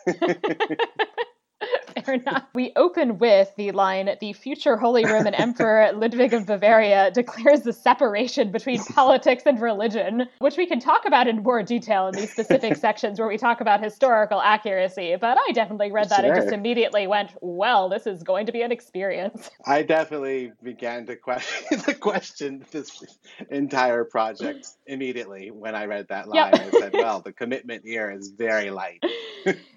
Fair 2.05 2.15
enough. 2.15 2.45
We 2.55 2.73
open 2.77 3.19
with 3.19 3.53
the 3.57 3.73
line 3.73 4.11
The 4.21 4.33
future 4.33 4.77
Holy 4.77 5.05
Roman 5.05 5.35
Emperor 5.35 5.93
Ludwig 5.93 6.35
of 6.35 6.47
Bavaria 6.47 7.11
declares 7.11 7.63
the 7.63 7.73
separation 7.73 8.51
between 8.53 8.83
politics 8.95 9.45
and 9.47 9.61
religion, 9.61 10.27
which 10.39 10.57
we 10.57 10.67
can 10.67 10.81
talk 10.81 11.05
about 11.07 11.27
in 11.27 11.43
more 11.43 11.63
detail 11.63 12.09
in 12.09 12.15
these 12.15 12.31
specific 12.31 12.77
sections 12.87 13.19
where 13.19 13.29
we 13.29 13.39
talk 13.39 13.61
about 13.61 13.83
historical 13.83 14.41
accuracy. 14.41 15.17
But 15.21 15.39
I 15.39 15.53
definitely 15.53 15.93
read 15.93 16.09
that 16.11 16.21
sure. 16.21 16.33
and 16.33 16.43
just 16.43 16.53
immediately 16.53 17.07
went, 17.07 17.33
well, 17.41 17.89
this 17.89 18.07
is 18.07 18.23
going 18.23 18.47
to 18.47 18.53
be 18.53 18.63
an 18.63 18.73
experience. 18.73 19.51
I 19.67 19.83
definitely 19.83 20.53
began 20.63 21.07
to 21.07 21.17
question, 21.17 21.95
question 22.01 22.65
this 22.71 23.05
entire 23.51 24.05
project 24.05 24.69
immediately 24.87 25.51
when 25.51 25.75
I 25.75 25.87
read 25.87 26.09
that 26.09 26.29
line. 26.29 26.53
Yep. 26.53 26.75
I 26.75 26.81
said, 26.81 26.93
well, 26.93 27.21
the 27.21 27.33
commitment 27.33 27.85
here 27.85 28.11
is 28.11 28.31
very 28.31 28.71
light. 28.71 29.03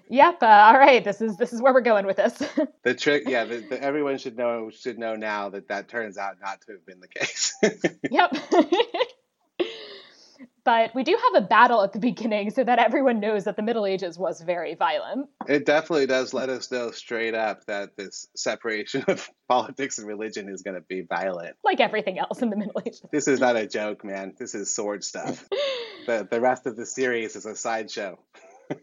yep. 0.08 0.42
Uh, 0.42 0.46
all 0.46 0.78
right. 0.78 1.04
This 1.04 1.20
is 1.20 1.36
this 1.36 1.52
is 1.52 1.62
where 1.62 1.72
we're 1.72 1.80
going 1.80 2.06
with 2.06 2.09
this. 2.12 2.42
the 2.82 2.94
trick, 2.94 3.24
yeah. 3.26 3.44
The, 3.44 3.58
the, 3.60 3.82
everyone 3.82 4.18
should 4.18 4.36
know 4.36 4.70
should 4.70 4.98
know 4.98 5.16
now 5.16 5.48
that 5.50 5.68
that 5.68 5.88
turns 5.88 6.18
out 6.18 6.36
not 6.40 6.60
to 6.62 6.72
have 6.72 6.86
been 6.86 7.00
the 7.00 7.08
case. 7.08 7.54
yep. 8.10 8.34
but 10.64 10.94
we 10.94 11.02
do 11.04 11.16
have 11.32 11.42
a 11.42 11.46
battle 11.46 11.82
at 11.82 11.92
the 11.92 11.98
beginning 11.98 12.50
so 12.50 12.64
that 12.64 12.78
everyone 12.78 13.20
knows 13.20 13.44
that 13.44 13.56
the 13.56 13.62
Middle 13.62 13.86
Ages 13.86 14.18
was 14.18 14.40
very 14.40 14.74
violent. 14.74 15.28
It 15.48 15.66
definitely 15.66 16.06
does 16.06 16.32
let 16.34 16.48
us 16.48 16.70
know 16.70 16.90
straight 16.90 17.34
up 17.34 17.64
that 17.66 17.96
this 17.96 18.28
separation 18.34 19.04
of 19.08 19.28
politics 19.48 19.98
and 19.98 20.06
religion 20.06 20.48
is 20.48 20.62
going 20.62 20.76
to 20.76 20.82
be 20.82 21.02
violent. 21.02 21.56
Like 21.64 21.80
everything 21.80 22.18
else 22.18 22.42
in 22.42 22.50
the 22.50 22.56
Middle 22.56 22.80
Ages. 22.84 23.02
This 23.12 23.28
is 23.28 23.40
not 23.40 23.56
a 23.56 23.66
joke, 23.66 24.04
man. 24.04 24.34
This 24.38 24.54
is 24.54 24.74
sword 24.74 25.04
stuff. 25.04 25.48
the, 26.06 26.26
the 26.30 26.40
rest 26.40 26.66
of 26.66 26.76
the 26.76 26.86
series 26.86 27.36
is 27.36 27.46
a 27.46 27.56
sideshow 27.56 28.18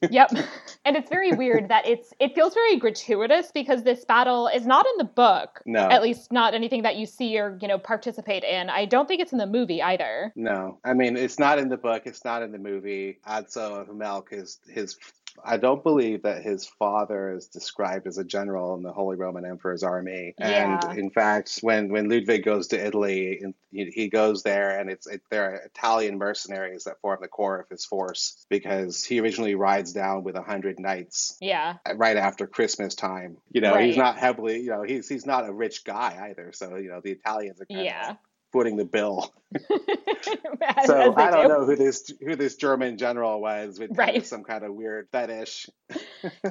yep. 0.10 0.32
And 0.86 0.96
it's 0.96 1.10
very 1.10 1.34
weird 1.34 1.68
that 1.68 1.86
it's 1.86 2.14
it 2.18 2.34
feels 2.34 2.54
very 2.54 2.78
gratuitous 2.78 3.52
because 3.54 3.84
this 3.84 4.06
battle 4.06 4.48
is 4.48 4.66
not 4.66 4.86
in 4.86 4.98
the 5.00 5.04
book. 5.04 5.62
No. 5.66 5.82
At 5.90 6.02
least 6.02 6.32
not 6.32 6.54
anything 6.54 6.84
that 6.84 6.96
you 6.96 7.06
see 7.06 7.38
or, 7.38 7.58
you 7.62 7.68
know, 7.68 7.78
participate 7.78 8.46
in. 8.46 8.70
I 8.70 8.86
don't 8.86 9.06
think 9.06 9.20
it's 9.20 9.34
in 9.34 9.38
the 9.38 9.48
movie 9.48 9.82
either. 9.82 10.32
No. 10.38 10.80
I 10.86 10.94
mean, 10.94 11.18
it's 11.18 11.40
not 11.40 11.60
in 11.60 11.68
the 11.68 11.76
book, 11.76 12.04
it's 12.06 12.24
not 12.24 12.42
in 12.42 12.54
the 12.54 12.58
movie. 12.58 13.20
Adso 13.28 13.82
of 13.82 13.94
Melk 13.94 14.30
is 14.32 14.60
his 14.70 14.98
I 15.44 15.58
don't 15.58 15.84
believe 15.84 16.24
that 16.24 16.44
his 16.44 16.66
father 16.66 17.34
is 17.34 17.48
described 17.48 18.08
as 18.08 18.18
a 18.18 18.24
general 18.24 18.76
in 18.76 18.84
the 18.84 18.92
Holy 18.92 19.16
Roman 19.16 19.46
Emperor's 19.46 19.84
army. 19.84 20.34
Yeah. 20.40 20.80
And 20.90 21.00
in 21.00 21.10
fact, 21.10 21.60
when, 21.62 21.90
when 21.90 22.10
Ludwig 22.10 22.44
goes 22.44 22.68
to 22.68 22.86
Italy, 22.86 23.42
he 23.72 24.10
goes 24.10 24.44
there 24.44 24.80
and 24.80 24.90
it's 24.90 25.08
it, 25.08 25.22
there 25.30 25.52
are 25.52 25.56
Italian 25.56 26.18
mercenaries 26.18 26.86
that 26.86 27.00
form 27.02 27.20
the 27.22 27.28
core 27.28 27.60
of 27.60 27.70
his 27.70 27.86
force 27.86 28.46
because 28.50 29.04
he 29.04 29.20
originally 29.20 29.56
rides 29.56 29.94
down 29.94 30.24
with 30.24 30.36
a 30.36 30.42
hundred 30.42 30.80
knights. 30.80 31.38
Yeah. 31.40 31.76
Right 31.96 32.18
after 32.18 32.48
Christmas 32.48 32.96
time. 32.96 33.38
You 33.52 33.62
know, 33.62 33.74
right. 33.74 33.86
he's 33.86 33.98
not 33.98 34.18
heavily, 34.18 34.62
you 34.62 34.70
know, 34.70 34.84
he's 34.84 35.08
he's 35.08 35.26
not 35.26 35.48
a 35.48 35.54
rich 35.54 35.84
guy 35.84 36.30
either. 36.30 36.52
So, 36.54 36.76
you 36.76 36.90
know, 36.90 37.02
the 37.04 37.12
Italians 37.12 37.62
are 37.62 37.66
kind 37.66 37.86
yeah. 37.86 38.12
of 38.12 38.18
footing 38.52 38.78
the 38.78 38.86
bill. 38.86 39.34
so 40.86 41.14
I 41.16 41.32
don't 41.32 41.44
do. 41.44 41.48
know 41.48 41.66
who 41.66 41.76
this 41.76 42.12
who 42.22 42.36
this 42.36 42.56
German 42.56 42.98
general 42.98 43.40
was 43.42 43.80
with 43.80 43.92
right. 43.96 44.26
some 44.26 44.44
kind 44.44 44.64
of 44.64 44.74
weird 44.74 45.08
fetish. 45.12 45.70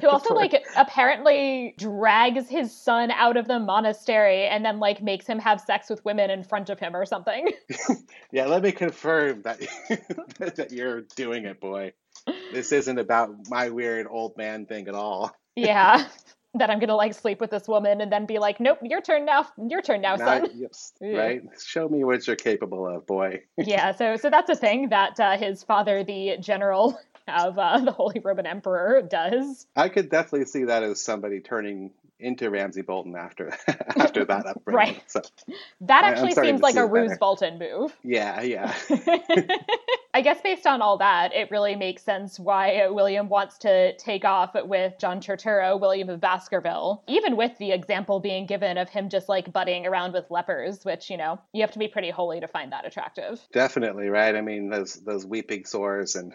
who 0.01 0.07
also 0.07 0.33
like 0.33 0.65
apparently 0.77 1.75
drags 1.77 2.49
his 2.49 2.75
son 2.75 3.11
out 3.11 3.37
of 3.37 3.47
the 3.47 3.59
monastery 3.59 4.45
and 4.45 4.65
then 4.65 4.79
like 4.79 5.01
makes 5.01 5.27
him 5.27 5.39
have 5.39 5.61
sex 5.61 5.89
with 5.89 6.03
women 6.05 6.29
in 6.29 6.43
front 6.43 6.69
of 6.69 6.79
him 6.79 6.95
or 6.95 7.05
something. 7.05 7.51
yeah, 8.31 8.45
let 8.45 8.63
me 8.63 8.71
confirm 8.71 9.43
that 9.43 9.59
that 10.39 10.71
you're 10.71 11.01
doing 11.15 11.45
it, 11.45 11.59
boy. 11.59 11.93
This 12.51 12.71
isn't 12.71 12.97
about 12.97 13.49
my 13.49 13.69
weird 13.69 14.07
old 14.09 14.37
man 14.37 14.65
thing 14.65 14.87
at 14.87 14.95
all. 14.95 15.35
yeah 15.55 16.07
that 16.53 16.69
I'm 16.69 16.79
gonna 16.79 16.95
like 16.95 17.13
sleep 17.13 17.39
with 17.39 17.51
this 17.51 17.67
woman 17.67 18.01
and 18.01 18.11
then 18.11 18.25
be 18.25 18.39
like, 18.39 18.59
nope, 18.59 18.79
your 18.81 19.01
turn 19.01 19.25
now, 19.25 19.47
your 19.57 19.81
turn 19.81 20.01
now, 20.01 20.17
son. 20.17 20.49
yes, 20.55 20.93
right. 21.01 21.43
Show 21.65 21.87
me 21.89 22.03
what 22.03 22.25
you're 22.25 22.35
capable 22.35 22.87
of, 22.87 23.05
boy. 23.05 23.43
yeah. 23.57 23.91
So 23.91 24.15
so 24.17 24.29
that's 24.29 24.49
a 24.49 24.55
thing 24.55 24.89
that 24.89 25.19
uh, 25.19 25.37
his 25.37 25.63
father, 25.63 26.03
the 26.03 26.37
general 26.39 26.99
of 27.27 27.59
uh, 27.59 27.79
the 27.79 27.91
Holy 27.91 28.19
Roman 28.19 28.45
Emperor, 28.45 29.01
does. 29.01 29.67
I 29.75 29.89
could 29.89 30.09
definitely 30.09 30.45
see 30.45 30.65
that 30.65 30.83
as 30.83 31.01
somebody 31.01 31.41
turning 31.41 31.91
into 32.19 32.49
Ramsay 32.49 32.81
Bolton 32.81 33.15
after 33.15 33.49
after 33.67 34.25
that 34.25 34.45
upbringing. 34.47 34.77
right. 34.77 35.03
So 35.07 35.21
that 35.81 36.03
actually 36.03 36.33
seems 36.33 36.61
like 36.61 36.75
a 36.75 36.85
Roose 36.85 37.17
Bolton 37.19 37.59
move. 37.59 37.95
Yeah, 38.03 38.41
yeah. 38.41 38.73
I 40.17 40.21
guess 40.21 40.41
based 40.41 40.65
on 40.65 40.81
all 40.81 40.97
that, 40.97 41.31
it 41.35 41.51
really 41.51 41.75
makes 41.75 42.01
sense 42.01 42.39
why 42.39 42.87
William 42.87 43.29
wants 43.29 43.59
to 43.59 43.95
take 43.97 44.25
off 44.25 44.55
with 44.55 44.97
John 44.97 45.19
Turturro, 45.19 45.79
William 45.79 46.09
of 46.09 46.19
Baskerville, 46.19 47.03
even 47.07 47.37
with 47.37 47.55
the 47.59 47.71
example 47.71 48.19
being 48.19 48.47
given 48.47 48.79
of 48.79 48.89
him 48.89 49.09
just 49.09 49.29
like 49.29 49.53
buddying 49.53 49.85
around 49.85 50.13
with 50.13 50.25
lepers, 50.31 50.83
which, 50.83 51.11
you 51.11 51.17
know, 51.17 51.39
you 51.53 51.61
have 51.61 51.69
to 51.73 51.77
be 51.77 51.87
pretty 51.87 52.09
holy 52.09 52.39
to 52.39 52.47
find 52.47 52.71
that 52.71 52.83
attractive. 52.83 53.39
Definitely, 53.53 54.07
right? 54.07 54.35
I 54.35 54.41
mean, 54.41 54.71
those 54.71 54.95
those 54.95 55.23
weeping 55.23 55.65
sores 55.65 56.15
and 56.15 56.33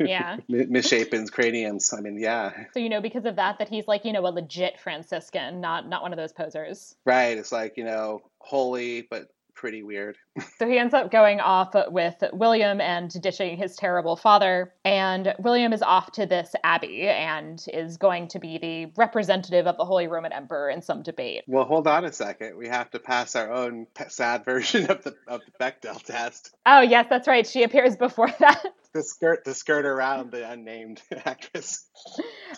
yeah, 0.00 0.36
misshapen 0.48 1.28
craniums. 1.28 1.94
I 1.96 2.02
mean, 2.02 2.18
yeah. 2.18 2.52
So 2.74 2.80
you 2.80 2.90
know, 2.90 3.00
because 3.00 3.24
of 3.24 3.36
that, 3.36 3.58
that 3.58 3.70
he's 3.70 3.88
like, 3.88 4.04
you 4.04 4.12
know, 4.12 4.26
a 4.26 4.28
legit 4.28 4.78
Franciscan, 4.80 5.62
not 5.62 5.88
not 5.88 6.02
one 6.02 6.12
of 6.12 6.18
those 6.18 6.34
posers. 6.34 6.94
Right. 7.06 7.38
It's 7.38 7.52
like 7.52 7.78
you 7.78 7.84
know, 7.84 8.20
holy 8.38 9.00
but 9.00 9.30
pretty 9.58 9.82
weird. 9.82 10.16
So 10.58 10.68
he 10.68 10.78
ends 10.78 10.94
up 10.94 11.10
going 11.10 11.40
off 11.40 11.74
with 11.88 12.16
William 12.32 12.80
and 12.80 13.10
ditching 13.22 13.56
his 13.56 13.76
terrible 13.76 14.16
father. 14.16 14.72
And 14.84 15.34
William 15.38 15.72
is 15.72 15.82
off 15.82 16.12
to 16.12 16.26
this 16.26 16.54
abbey 16.64 17.08
and 17.08 17.64
is 17.72 17.96
going 17.96 18.28
to 18.28 18.38
be 18.38 18.58
the 18.58 18.92
representative 18.96 19.66
of 19.66 19.76
the 19.76 19.84
Holy 19.84 20.06
Roman 20.06 20.32
Emperor 20.32 20.70
in 20.70 20.82
some 20.82 21.02
debate. 21.02 21.44
Well, 21.46 21.64
hold 21.64 21.86
on 21.86 22.04
a 22.04 22.12
second. 22.12 22.56
We 22.56 22.68
have 22.68 22.90
to 22.90 22.98
pass 22.98 23.36
our 23.36 23.52
own 23.52 23.86
sad 24.08 24.44
version 24.44 24.90
of 24.90 25.02
the 25.02 25.14
of 25.26 25.40
the 25.44 25.64
Bechdel 25.64 26.02
test. 26.02 26.54
Oh 26.66 26.80
yes, 26.80 27.06
that's 27.08 27.28
right. 27.28 27.46
She 27.46 27.62
appears 27.62 27.96
before 27.96 28.30
that. 28.40 28.64
The 28.94 29.02
skirt 29.02 29.44
the 29.44 29.54
skirt 29.54 29.84
around 29.84 30.32
the 30.32 30.48
unnamed 30.48 31.02
actress. 31.24 31.86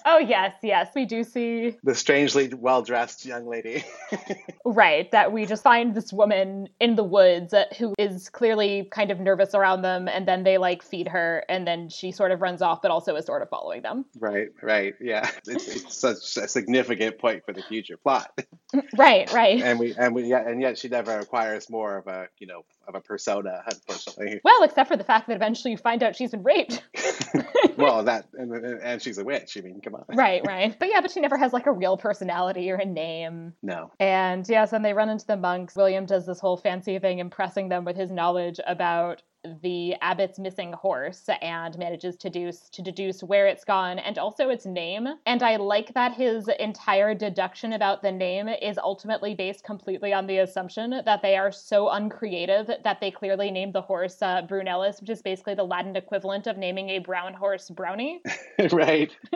Oh 0.06 0.18
yes, 0.18 0.54
yes, 0.62 0.88
we 0.94 1.04
do 1.04 1.24
see 1.24 1.76
the 1.82 1.94
strangely 1.94 2.52
well 2.54 2.82
dressed 2.82 3.24
young 3.24 3.46
lady. 3.48 3.84
right, 4.64 5.10
that 5.10 5.32
we 5.32 5.46
just 5.46 5.62
find 5.62 5.94
this 5.94 6.12
woman 6.12 6.68
in 6.78 6.94
the 6.94 7.04
woods 7.04 7.52
who 7.78 7.94
is 7.98 8.28
clearly 8.28 8.88
kind 8.90 9.10
of 9.10 9.20
nervous 9.20 9.54
around 9.54 9.82
them, 9.82 10.08
and 10.08 10.26
then 10.26 10.42
they 10.42 10.58
like 10.58 10.82
feed 10.82 11.08
her, 11.08 11.44
and 11.48 11.66
then 11.66 11.88
she 11.88 12.12
sort 12.12 12.32
of 12.32 12.40
runs 12.40 12.62
off, 12.62 12.82
but 12.82 12.90
also 12.90 13.16
is 13.16 13.26
sort 13.26 13.42
of 13.42 13.48
following 13.48 13.82
them. 13.82 14.04
Right, 14.18 14.48
right, 14.62 14.94
yeah. 15.00 15.30
It's, 15.46 15.68
it's 15.68 15.96
such 15.96 16.36
a 16.42 16.46
significant 16.46 17.18
point 17.18 17.44
for 17.44 17.52
the 17.52 17.62
future 17.62 17.96
plot. 17.96 18.30
right, 18.96 19.32
right. 19.32 19.60
And 19.62 19.78
we 19.78 19.94
and 19.96 20.14
we 20.14 20.24
yeah, 20.24 20.48
and 20.48 20.60
yet 20.60 20.78
she 20.78 20.88
never 20.88 21.18
acquires 21.18 21.68
more 21.68 21.96
of 21.96 22.06
a 22.06 22.28
you 22.38 22.46
know 22.46 22.64
of 22.86 22.94
a 22.94 23.00
persona, 23.00 23.62
unfortunately. 23.66 24.40
Well, 24.50 24.62
except 24.62 24.88
for 24.88 24.96
the 24.96 25.04
fact 25.04 25.28
that 25.28 25.36
eventually 25.36 25.72
you 25.72 25.76
find 25.76 26.02
out 26.02 26.16
she's 26.16 26.30
been 26.30 26.42
raped. 26.42 26.82
well, 27.76 28.02
that 28.04 28.26
and, 28.34 28.52
and 28.52 29.02
she's 29.02 29.18
a 29.18 29.24
witch. 29.24 29.56
I 29.56 29.60
mean, 29.60 29.80
come 29.80 29.94
on. 29.94 30.04
Right, 30.08 30.42
right. 30.46 30.76
But 30.78 30.88
yeah, 30.88 31.00
but 31.00 31.10
she 31.10 31.20
never 31.20 31.36
has 31.36 31.52
like 31.52 31.66
a 31.66 31.72
real 31.72 31.96
personality 31.96 32.70
or 32.70 32.76
a 32.76 32.84
name. 32.84 33.52
No. 33.62 33.92
And 34.00 34.48
yes, 34.48 34.72
and 34.72 34.84
they 34.84 34.92
run 34.92 35.08
into 35.08 35.26
the 35.26 35.36
monks. 35.36 35.76
William 35.76 36.06
does 36.06 36.26
this 36.26 36.40
whole 36.40 36.56
fancy 36.56 36.98
thing, 36.98 37.18
impressing 37.18 37.68
them 37.68 37.84
with 37.84 37.96
his 37.96 38.10
knowledge 38.10 38.60
about 38.66 39.22
the 39.62 39.94
abbot's 40.00 40.38
missing 40.38 40.72
horse 40.72 41.28
and 41.40 41.78
manages 41.78 42.16
to 42.16 42.30
deduce 42.30 42.68
to 42.70 42.82
deduce 42.82 43.22
where 43.22 43.46
it's 43.46 43.64
gone 43.64 43.98
and 43.98 44.18
also 44.18 44.48
its 44.50 44.66
name. 44.66 45.08
And 45.26 45.42
I 45.42 45.56
like 45.56 45.94
that 45.94 46.14
his 46.14 46.48
entire 46.58 47.14
deduction 47.14 47.72
about 47.72 48.02
the 48.02 48.12
name 48.12 48.48
is 48.48 48.78
ultimately 48.78 49.34
based 49.34 49.64
completely 49.64 50.12
on 50.12 50.26
the 50.26 50.38
assumption 50.38 51.02
that 51.04 51.22
they 51.22 51.36
are 51.36 51.52
so 51.52 51.88
uncreative 51.90 52.70
that 52.84 53.00
they 53.00 53.10
clearly 53.10 53.50
named 53.50 53.72
the 53.72 53.82
horse 53.82 54.20
uh, 54.22 54.42
Brunellus, 54.42 55.00
which 55.00 55.10
is 55.10 55.22
basically 55.22 55.54
the 55.54 55.64
Latin 55.64 55.96
equivalent 55.96 56.46
of 56.46 56.56
naming 56.56 56.90
a 56.90 56.98
brown 56.98 57.34
horse 57.34 57.70
Brownie. 57.70 58.22
right. 58.72 59.10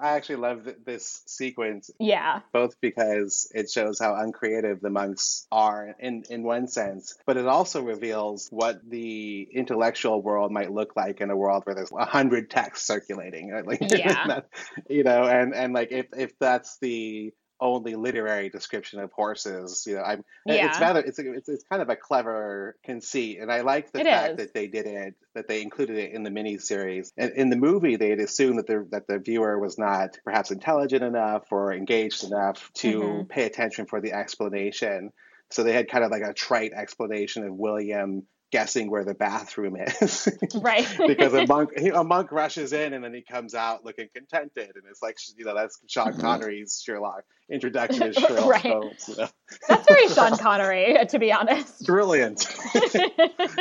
I 0.00 0.10
actually 0.10 0.36
love 0.36 0.68
this 0.84 1.22
sequence. 1.26 1.90
Yeah. 1.98 2.40
Both 2.52 2.80
because 2.80 3.50
it 3.52 3.68
shows 3.68 3.98
how 3.98 4.14
uncreative 4.14 4.80
the 4.80 4.90
monks 4.90 5.46
are 5.50 5.96
in 5.98 6.24
in 6.30 6.44
one 6.44 6.68
sense, 6.68 7.16
but 7.26 7.36
it 7.36 7.46
also 7.46 7.82
reveals 7.82 8.48
what 8.50 8.80
the 8.88 9.07
intellectual 9.52 10.22
world 10.22 10.52
might 10.52 10.72
look 10.72 10.94
like 10.96 11.20
in 11.20 11.30
a 11.30 11.36
world 11.36 11.62
where 11.64 11.74
there's 11.74 11.92
a 11.92 12.04
hundred 12.04 12.50
texts 12.50 12.86
circulating. 12.86 13.52
Like, 13.64 13.80
yeah. 13.90 14.40
you 14.88 15.04
know, 15.04 15.24
and 15.24 15.54
and 15.54 15.72
like 15.72 15.92
if 15.92 16.06
if 16.16 16.38
that's 16.38 16.78
the 16.80 17.32
only 17.60 17.96
literary 17.96 18.48
description 18.48 19.00
of 19.00 19.12
horses. 19.12 19.84
You 19.86 19.96
know, 19.96 20.02
I'm. 20.02 20.24
Yeah. 20.46 20.68
It's 20.68 20.80
rather. 20.80 21.00
It's, 21.00 21.18
it's 21.18 21.48
it's 21.48 21.64
kind 21.64 21.82
of 21.82 21.88
a 21.88 21.96
clever 21.96 22.76
conceit, 22.84 23.38
and 23.40 23.50
I 23.50 23.62
like 23.62 23.92
the 23.92 24.00
it 24.00 24.06
fact 24.06 24.32
is. 24.32 24.36
that 24.38 24.54
they 24.54 24.68
did 24.68 24.86
it. 24.86 25.14
That 25.34 25.48
they 25.48 25.62
included 25.62 25.98
it 25.98 26.12
in 26.12 26.22
the 26.22 26.30
mini 26.30 26.58
series. 26.58 27.12
And 27.16 27.32
in 27.32 27.50
the 27.50 27.56
movie, 27.56 27.96
they 27.96 28.10
had 28.10 28.20
assumed 28.20 28.58
that 28.58 28.66
the 28.66 28.86
that 28.90 29.06
the 29.06 29.18
viewer 29.18 29.58
was 29.58 29.78
not 29.78 30.18
perhaps 30.24 30.50
intelligent 30.50 31.02
enough 31.02 31.44
or 31.50 31.72
engaged 31.72 32.24
enough 32.24 32.70
to 32.74 33.00
mm-hmm. 33.00 33.22
pay 33.24 33.44
attention 33.44 33.86
for 33.86 34.00
the 34.00 34.12
explanation. 34.12 35.12
So 35.50 35.62
they 35.62 35.72
had 35.72 35.88
kind 35.88 36.04
of 36.04 36.10
like 36.10 36.22
a 36.22 36.34
trite 36.34 36.72
explanation 36.72 37.44
of 37.44 37.54
William 37.54 38.26
guessing 38.50 38.90
where 38.90 39.04
the 39.04 39.14
bathroom 39.14 39.76
is. 39.76 40.28
right. 40.54 40.88
because 41.06 41.34
a 41.34 41.46
monk 41.46 41.70
a 41.76 42.04
monk 42.04 42.32
rushes 42.32 42.72
in 42.72 42.92
and 42.92 43.04
then 43.04 43.14
he 43.14 43.22
comes 43.22 43.54
out 43.54 43.84
looking 43.84 44.08
contented 44.14 44.70
and 44.74 44.84
it's 44.88 45.02
like 45.02 45.18
you 45.36 45.44
know 45.44 45.54
that's 45.54 45.78
Sean 45.86 46.12
mm-hmm. 46.12 46.20
Connery's 46.20 46.82
Sherlock 46.84 47.24
introduction 47.50 48.12
to 48.12 48.20
Sherlock 48.20 48.46
right. 48.50 48.62
Holmes. 48.62 49.08
You 49.08 49.16
know? 49.16 49.28
That's 49.68 49.88
very 49.88 50.08
Sean 50.14 50.36
Connery, 50.36 50.96
to 51.08 51.18
be 51.18 51.32
honest. 51.32 51.86
Brilliant. 51.86 52.40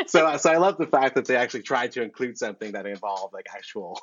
so 0.07 0.37
so 0.37 0.51
I 0.51 0.57
love 0.57 0.77
the 0.77 0.87
fact 0.89 1.15
that 1.15 1.25
they 1.25 1.35
actually 1.35 1.63
tried 1.63 1.91
to 1.93 2.01
include 2.01 2.37
something 2.37 2.73
that 2.73 2.85
involved 2.85 3.33
like 3.33 3.45
actual 3.53 3.99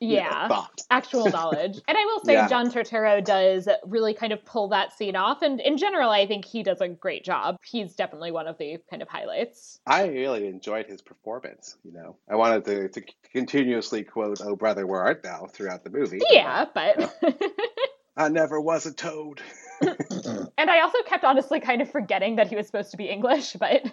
yeah 0.00 0.46
know, 0.48 0.66
actual 0.90 1.28
knowledge. 1.28 1.80
And 1.88 1.96
I 1.96 2.04
will 2.04 2.24
say 2.24 2.34
yeah. 2.34 2.48
John 2.48 2.70
Turturro 2.70 3.24
does 3.24 3.68
really 3.84 4.14
kind 4.14 4.32
of 4.32 4.44
pull 4.44 4.68
that 4.68 4.96
scene 4.96 5.16
off 5.16 5.42
and 5.42 5.60
in 5.60 5.76
general 5.76 6.10
I 6.10 6.26
think 6.26 6.44
he 6.44 6.62
does 6.62 6.80
a 6.80 6.88
great 6.88 7.24
job. 7.24 7.56
He's 7.64 7.94
definitely 7.94 8.30
one 8.30 8.46
of 8.46 8.58
the 8.58 8.78
kind 8.90 9.02
of 9.02 9.08
highlights. 9.08 9.80
I 9.86 10.07
really 10.14 10.46
enjoyed 10.46 10.86
his 10.86 11.02
performance. 11.02 11.76
You 11.84 11.92
know, 11.92 12.16
I 12.28 12.36
wanted 12.36 12.64
to, 12.66 12.88
to 12.88 13.02
continuously 13.32 14.04
quote 14.04 14.40
"Oh 14.42 14.56
brother, 14.56 14.86
where 14.86 15.02
art 15.02 15.22
thou?" 15.22 15.46
throughout 15.46 15.84
the 15.84 15.90
movie. 15.90 16.20
Yeah, 16.30 16.66
but 16.74 17.16
I 18.18 18.28
never 18.28 18.60
was 18.60 18.84
a 18.84 18.92
toad. 18.92 19.40
and 19.80 20.70
I 20.70 20.80
also 20.80 20.98
kept 21.06 21.22
honestly 21.22 21.60
kind 21.60 21.80
of 21.80 21.90
forgetting 21.90 22.36
that 22.36 22.48
he 22.48 22.56
was 22.56 22.66
supposed 22.66 22.90
to 22.90 22.96
be 22.96 23.08
English, 23.08 23.52
but 23.52 23.84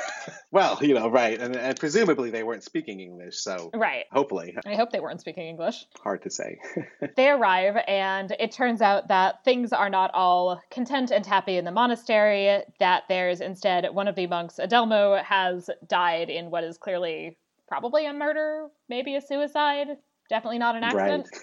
well, 0.52 0.78
you 0.80 0.94
know, 0.94 1.08
right, 1.08 1.40
and, 1.40 1.56
and 1.56 1.78
presumably 1.78 2.30
they 2.30 2.44
weren't 2.44 2.62
speaking 2.62 3.00
English, 3.00 3.38
so 3.38 3.70
right. 3.74 4.04
Hopefully, 4.12 4.56
I 4.64 4.76
hope 4.76 4.92
they 4.92 5.00
weren't 5.00 5.20
speaking 5.20 5.48
English. 5.48 5.84
Hard 6.00 6.22
to 6.22 6.30
say. 6.30 6.60
they 7.16 7.28
arrive, 7.28 7.76
and 7.88 8.32
it 8.38 8.52
turns 8.52 8.80
out 8.80 9.08
that 9.08 9.44
things 9.44 9.72
are 9.72 9.90
not 9.90 10.12
all 10.14 10.62
content 10.70 11.10
and 11.10 11.26
happy 11.26 11.56
in 11.56 11.64
the 11.64 11.72
monastery. 11.72 12.62
That 12.78 13.02
there's 13.08 13.40
instead 13.40 13.92
one 13.92 14.06
of 14.06 14.14
the 14.14 14.28
monks, 14.28 14.60
Adelmo, 14.62 15.22
has 15.24 15.68
died 15.88 16.30
in 16.30 16.50
what 16.50 16.62
is 16.62 16.78
clearly 16.78 17.36
probably 17.66 18.06
a 18.06 18.12
murder, 18.12 18.68
maybe 18.88 19.16
a 19.16 19.20
suicide. 19.20 19.88
Definitely 20.28 20.58
not 20.58 20.76
an 20.76 20.84
accident. 20.84 21.28
Right. 21.32 21.42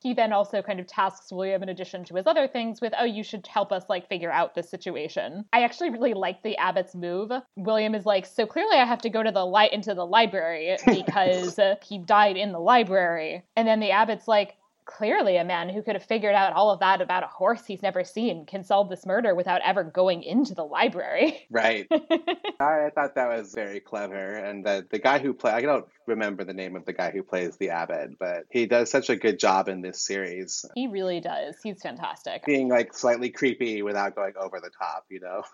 He 0.00 0.14
then 0.14 0.32
also 0.32 0.62
kind 0.62 0.80
of 0.80 0.86
tasks 0.86 1.30
William, 1.30 1.62
in 1.62 1.68
addition 1.68 2.04
to 2.04 2.14
his 2.14 2.26
other 2.26 2.48
things, 2.48 2.80
with, 2.80 2.92
oh, 2.98 3.04
you 3.04 3.22
should 3.22 3.46
help 3.46 3.70
us 3.70 3.84
like 3.88 4.08
figure 4.08 4.32
out 4.32 4.54
this 4.54 4.70
situation. 4.70 5.44
I 5.52 5.62
actually 5.62 5.90
really 5.90 6.14
like 6.14 6.42
the 6.42 6.56
abbot's 6.56 6.94
move. 6.94 7.30
William 7.56 7.94
is 7.94 8.06
like, 8.06 8.26
so 8.26 8.46
clearly 8.46 8.76
I 8.76 8.84
have 8.84 9.02
to 9.02 9.10
go 9.10 9.22
to 9.22 9.32
the 9.32 9.44
light 9.44 9.72
into 9.72 9.94
the 9.94 10.06
library 10.06 10.76
because 10.86 11.58
uh, 11.58 11.76
he 11.82 11.98
died 11.98 12.36
in 12.36 12.52
the 12.52 12.58
library. 12.58 13.42
And 13.56 13.68
then 13.68 13.80
the 13.80 13.90
abbot's 13.90 14.26
like, 14.26 14.56
clearly 14.90 15.36
a 15.36 15.44
man 15.44 15.68
who 15.68 15.82
could 15.82 15.94
have 15.94 16.04
figured 16.04 16.34
out 16.34 16.52
all 16.52 16.70
of 16.70 16.80
that 16.80 17.00
about 17.00 17.22
a 17.22 17.26
horse 17.26 17.64
he's 17.64 17.82
never 17.82 18.02
seen 18.02 18.44
can 18.44 18.64
solve 18.64 18.88
this 18.88 19.06
murder 19.06 19.34
without 19.34 19.60
ever 19.64 19.84
going 19.84 20.22
into 20.22 20.54
the 20.54 20.64
library. 20.64 21.46
Right. 21.50 21.86
I, 22.60 22.90
thought 22.94 23.14
that 23.14 23.28
was 23.28 23.54
very 23.54 23.80
clever. 23.80 24.34
And 24.36 24.64
the, 24.64 24.86
the 24.90 24.98
guy 24.98 25.18
who 25.18 25.32
played, 25.32 25.54
I 25.54 25.60
don't 25.62 25.86
remember 26.06 26.44
the 26.44 26.52
name 26.52 26.76
of 26.76 26.84
the 26.84 26.92
guy 26.92 27.10
who 27.10 27.22
plays 27.22 27.56
the 27.56 27.70
abbot, 27.70 28.18
but 28.18 28.44
he 28.50 28.66
does 28.66 28.90
such 28.90 29.10
a 29.10 29.16
good 29.16 29.38
job 29.38 29.68
in 29.68 29.80
this 29.80 30.04
series. 30.04 30.64
He 30.74 30.88
really 30.88 31.20
does. 31.20 31.56
He's 31.62 31.80
fantastic. 31.80 32.44
Being 32.44 32.68
like 32.68 32.94
slightly 32.94 33.30
creepy 33.30 33.82
without 33.82 34.14
going 34.14 34.34
over 34.40 34.60
the 34.60 34.70
top, 34.70 35.06
you 35.08 35.20
know? 35.20 35.42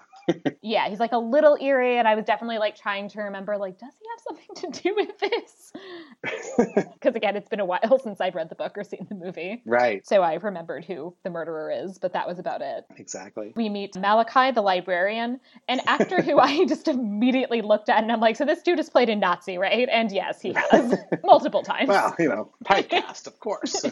yeah, 0.63 0.89
he's 0.89 1.01
like 1.01 1.13
a 1.13 1.19
little 1.19 1.57
eerie. 1.61 1.99
And 1.99 2.09
I 2.09 2.15
was 2.15 2.25
definitely 2.25 2.59
like 2.59 2.77
trying 2.77 3.09
to 3.11 3.21
remember, 3.21 3.57
like, 3.57 3.79
does 3.79 3.93
he 4.01 4.07
have 4.11 4.21
something 4.21 4.73
to 4.73 4.83
do 4.83 4.95
with 4.95 5.19
this? 5.19 5.73
Because 6.95 7.15
again, 7.15 7.37
it's 7.37 7.49
been 7.49 7.61
a 7.61 7.65
while 7.65 7.99
since 8.03 8.21
I've 8.21 8.35
read 8.35 8.49
the 8.49 8.55
book 8.55 8.77
or 8.77 8.83
seen 8.83 9.07
the 9.09 9.15
movie. 9.15 9.63
Right. 9.65 10.05
So 10.07 10.23
I 10.23 10.35
remembered 10.35 10.85
who 10.85 11.15
the 11.23 11.31
murderer 11.31 11.71
is, 11.71 11.99
but 11.99 12.13
that 12.15 12.27
was 12.27 12.39
about 12.39 12.63
it. 12.63 12.85
Exactly. 12.97 13.53
We 13.55 13.69
meet 13.69 13.95
Malachi, 13.97 14.51
the 14.51 14.63
librarian, 14.63 15.39
an 15.69 15.81
actor 15.87 16.23
who 16.23 16.39
I 16.39 16.65
just 16.69 16.89
immediately 16.89 17.63
looked 17.63 17.89
at 17.89 18.03
and 18.03 18.11
I'm 18.11 18.21
like, 18.21 18.37
so 18.37 18.45
this 18.45 18.63
dude 18.63 18.79
has 18.79 18.89
played 18.91 19.09
a 19.09 19.17
Nazi, 19.17 19.59
right? 19.59 19.89
And 19.91 20.11
yes, 20.11 20.41
he 20.41 20.55
has 20.55 20.97
multiple 21.23 21.63
times. 21.63 21.89
Well, 21.89 22.15
you 22.19 22.29
know, 22.29 22.51
typecast, 22.65 23.27
of 23.27 23.39
course. 23.39 23.85
you 23.85 23.91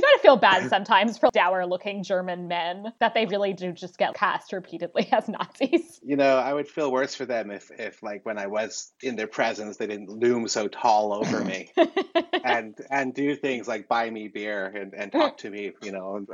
gotta 0.00 0.18
feel 0.22 0.36
bad 0.36 0.68
sometimes 0.68 1.18
for 1.18 1.28
dour 1.32 1.66
looking 1.66 2.02
German 2.02 2.48
men 2.48 2.92
that 3.00 3.14
they 3.14 3.26
really 3.26 3.52
do 3.52 3.72
just 3.72 3.98
get 3.98 4.14
cast 4.14 4.31
repeatedly 4.52 5.08
as 5.12 5.28
Nazis. 5.28 6.00
You 6.02 6.16
know, 6.16 6.36
I 6.36 6.52
would 6.52 6.68
feel 6.68 6.90
worse 6.90 7.14
for 7.14 7.26
them 7.26 7.50
if, 7.50 7.70
if 7.78 8.02
like 8.02 8.24
when 8.24 8.38
I 8.38 8.46
was 8.46 8.92
in 9.02 9.16
their 9.16 9.26
presence, 9.26 9.76
they 9.76 9.86
didn't 9.86 10.08
loom 10.08 10.48
so 10.48 10.68
tall 10.68 11.12
over 11.12 11.44
me 11.44 11.70
and 12.44 12.74
and 12.90 13.14
do 13.14 13.34
things 13.36 13.68
like 13.68 13.88
buy 13.88 14.08
me 14.10 14.28
beer 14.28 14.66
and, 14.66 14.94
and 14.94 15.12
talk 15.12 15.38
to 15.38 15.50
me, 15.50 15.72
you 15.82 15.92
know, 15.92 16.26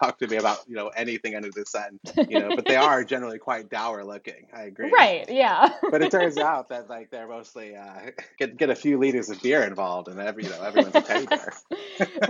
talk 0.00 0.18
to 0.18 0.26
me 0.26 0.36
about 0.36 0.58
you 0.66 0.76
know 0.76 0.88
anything 0.88 1.34
under 1.34 1.50
the 1.50 1.64
sun, 1.66 1.98
you 2.28 2.40
know. 2.40 2.54
But 2.54 2.66
they 2.66 2.76
are 2.76 3.04
generally 3.04 3.38
quite 3.38 3.68
dour 3.68 4.04
looking. 4.04 4.46
I 4.52 4.64
agree. 4.64 4.90
Right. 4.90 5.26
Yeah. 5.28 5.70
but 5.90 6.02
it 6.02 6.10
turns 6.10 6.38
out 6.38 6.68
that 6.68 6.88
like 6.88 7.10
they're 7.10 7.28
mostly 7.28 7.76
uh, 7.76 8.10
get 8.38 8.56
get 8.56 8.70
a 8.70 8.76
few 8.76 8.98
liters 8.98 9.30
of 9.30 9.42
beer 9.42 9.62
involved, 9.62 10.08
and 10.08 10.18
every 10.20 10.44
you 10.44 10.50
know 10.50 10.62
everyone's 10.62 10.94
a 10.94 11.00
teddy 11.00 11.26
bear. 11.26 11.52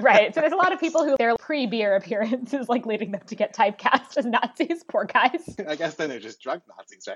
right. 0.01 0.35
So 0.35 0.41
there's 0.41 0.53
a 0.53 0.57
lot 0.57 0.73
of 0.73 0.81
people 0.81 1.05
who 1.05 1.17
their 1.19 1.37
pre-beer 1.37 1.97
appearance 1.97 2.55
is 2.55 2.69
like 2.69 2.87
leading 2.87 3.13
them 3.13 3.23
to 3.27 3.35
get 3.35 3.55
typecast 3.55 4.17
as 4.17 4.25
Nazis. 4.25 4.85
Poor 4.89 5.02
guys. 5.05 5.57
I 5.69 5.77
guess 5.77 5.95
then 5.95 6.09
they're 6.09 6.19
just 6.19 6.41
drug 6.41 6.63
Nazis, 6.69 7.09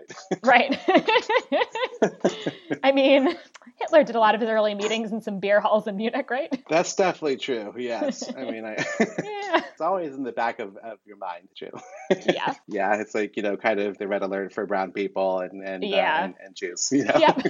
right? 0.43 0.79
right. 2.03 2.11
I 2.83 2.93
mean, 2.93 3.37
Hitler 3.77 4.05
did 4.05 4.17
a 4.17 4.21
lot 4.21 4.35
of 4.35 4.41
his 4.41 4.51
early 4.51 4.75
meetings 4.75 5.13
in 5.13 5.21
some 5.21 5.41
beer 5.41 5.61
halls 5.61 5.87
in 5.87 5.97
Munich, 5.97 6.31
right? 6.31 6.63
That's 6.69 6.95
definitely 6.95 7.37
true. 7.37 7.75
Yes. 7.77 8.29
I 8.35 8.51
mean, 8.51 8.65
I, 8.65 8.77
yeah. 9.01 9.63
it's 9.71 9.81
always 9.81 10.15
in 10.15 10.23
the 10.23 10.33
back 10.33 10.59
of, 10.59 10.77
of 10.77 10.99
your 11.05 11.17
mind, 11.17 11.49
too. 11.57 11.71
Yeah. 12.11 12.55
yeah. 12.69 12.95
It's 12.97 13.15
like, 13.15 13.37
you 13.37 13.43
know, 13.43 13.57
kind 13.57 13.81
of 13.81 13.99
the 13.99 14.09
red 14.09 14.23
alert 14.23 14.53
for 14.53 14.67
brown 14.67 14.93
people 14.93 15.41
and, 15.41 15.63
and, 15.63 15.85
uh, 15.85 15.87
yeah. 15.87 16.15
Uh, 16.15 16.25
and, 16.25 16.35
and 16.45 16.57
Jews, 16.57 16.89
you 16.93 17.05
know, 17.05 17.17
yep. 17.19 17.41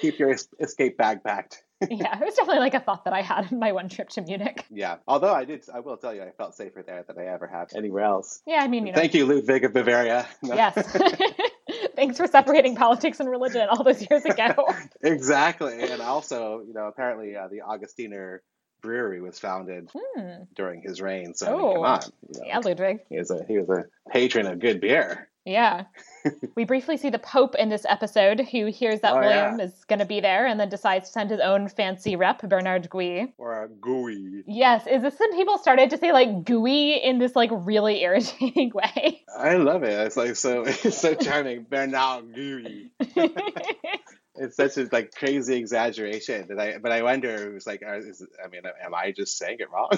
keep 0.00 0.18
your 0.18 0.34
escape 0.60 0.96
bag 0.96 1.22
packed. 1.24 1.62
Yeah, 1.80 2.18
it 2.18 2.24
was 2.24 2.34
definitely 2.34 2.60
like 2.60 2.74
a 2.74 2.80
thought 2.80 3.04
that 3.04 3.12
I 3.12 3.22
had 3.22 3.52
in 3.52 3.58
my 3.58 3.72
one 3.72 3.88
trip 3.88 4.08
to 4.10 4.22
Munich. 4.22 4.64
Yeah, 4.70 4.96
although 5.06 5.32
I 5.32 5.44
did, 5.44 5.64
I 5.72 5.80
will 5.80 5.96
tell 5.96 6.14
you, 6.14 6.22
I 6.22 6.30
felt 6.32 6.54
safer 6.54 6.82
there 6.82 7.04
than 7.06 7.18
I 7.18 7.26
ever 7.26 7.46
have 7.46 7.68
anywhere 7.74 8.04
else. 8.04 8.42
Yeah, 8.46 8.58
I 8.62 8.68
mean, 8.68 8.86
you 8.86 8.92
know. 8.92 8.98
Thank 8.98 9.14
you, 9.14 9.26
Ludwig 9.26 9.64
of 9.64 9.72
Bavaria. 9.72 10.26
No. 10.42 10.54
Yes. 10.54 10.74
Thanks 11.96 12.16
for 12.16 12.26
separating 12.26 12.74
politics 12.74 13.20
and 13.20 13.28
religion 13.28 13.68
all 13.70 13.84
those 13.84 14.04
years 14.08 14.24
ago. 14.24 14.68
exactly. 15.02 15.80
And 15.82 16.00
also, 16.00 16.62
you 16.66 16.72
know, 16.72 16.86
apparently 16.86 17.36
uh, 17.36 17.48
the 17.48 17.62
Augustiner 17.68 18.38
brewery 18.80 19.20
was 19.20 19.38
founded 19.38 19.90
hmm. 19.94 20.44
during 20.54 20.82
his 20.82 21.00
reign. 21.00 21.34
So 21.34 21.46
I 21.46 21.50
mean, 21.50 21.74
come 21.74 21.84
on. 21.84 22.00
You 22.32 22.40
know, 22.40 22.46
yeah, 22.46 22.58
Ludwig. 22.58 23.00
He 23.08 23.18
was 23.18 23.30
a 23.30 23.44
he 23.46 23.58
was 23.58 23.68
a 23.68 23.84
patron 24.10 24.46
of 24.46 24.58
good 24.58 24.80
beer. 24.80 25.28
Yeah. 25.48 25.84
we 26.56 26.64
briefly 26.64 26.98
see 26.98 27.08
the 27.08 27.18
Pope 27.18 27.54
in 27.54 27.70
this 27.70 27.86
episode 27.88 28.40
who 28.40 28.66
hears 28.66 29.00
that 29.00 29.14
oh, 29.14 29.20
William 29.20 29.58
yeah. 29.58 29.64
is 29.64 29.72
going 29.88 29.98
to 30.00 30.04
be 30.04 30.20
there 30.20 30.46
and 30.46 30.60
then 30.60 30.68
decides 30.68 31.06
to 31.06 31.12
send 31.12 31.30
his 31.30 31.40
own 31.40 31.68
fancy 31.68 32.16
rep, 32.16 32.42
Bernard 32.42 32.90
Gui. 32.90 33.32
Or 33.38 33.64
a 33.64 33.68
gooey. 33.68 34.44
Yes. 34.46 34.86
Is 34.86 35.02
this 35.02 35.18
when 35.18 35.34
people 35.34 35.56
started 35.56 35.90
to 35.90 35.98
say 35.98 36.12
like 36.12 36.44
gooey 36.44 37.02
in 37.02 37.18
this 37.18 37.34
like 37.34 37.50
really 37.52 38.02
irritating 38.02 38.72
way? 38.74 39.24
I 39.36 39.56
love 39.56 39.84
it. 39.84 39.92
It's 39.92 40.16
like 40.16 40.36
so 40.36 40.62
it's 40.66 40.98
so 40.98 41.14
charming. 41.14 41.66
Bernard 41.68 42.34
Gui 42.34 42.92
it's 44.40 44.56
such 44.56 44.76
a 44.76 44.88
like 44.92 45.12
crazy 45.12 45.56
exaggeration 45.56 46.46
that 46.48 46.58
I 46.58 46.78
but 46.78 46.92
I 46.92 47.02
wonder 47.02 47.50
it 47.50 47.54
was 47.54 47.66
like 47.66 47.82
uh, 47.82 47.98
is, 47.98 48.24
I 48.42 48.48
mean 48.48 48.62
am 48.82 48.94
I 48.94 49.12
just 49.12 49.36
saying 49.36 49.58
it 49.60 49.70
wrong? 49.70 49.90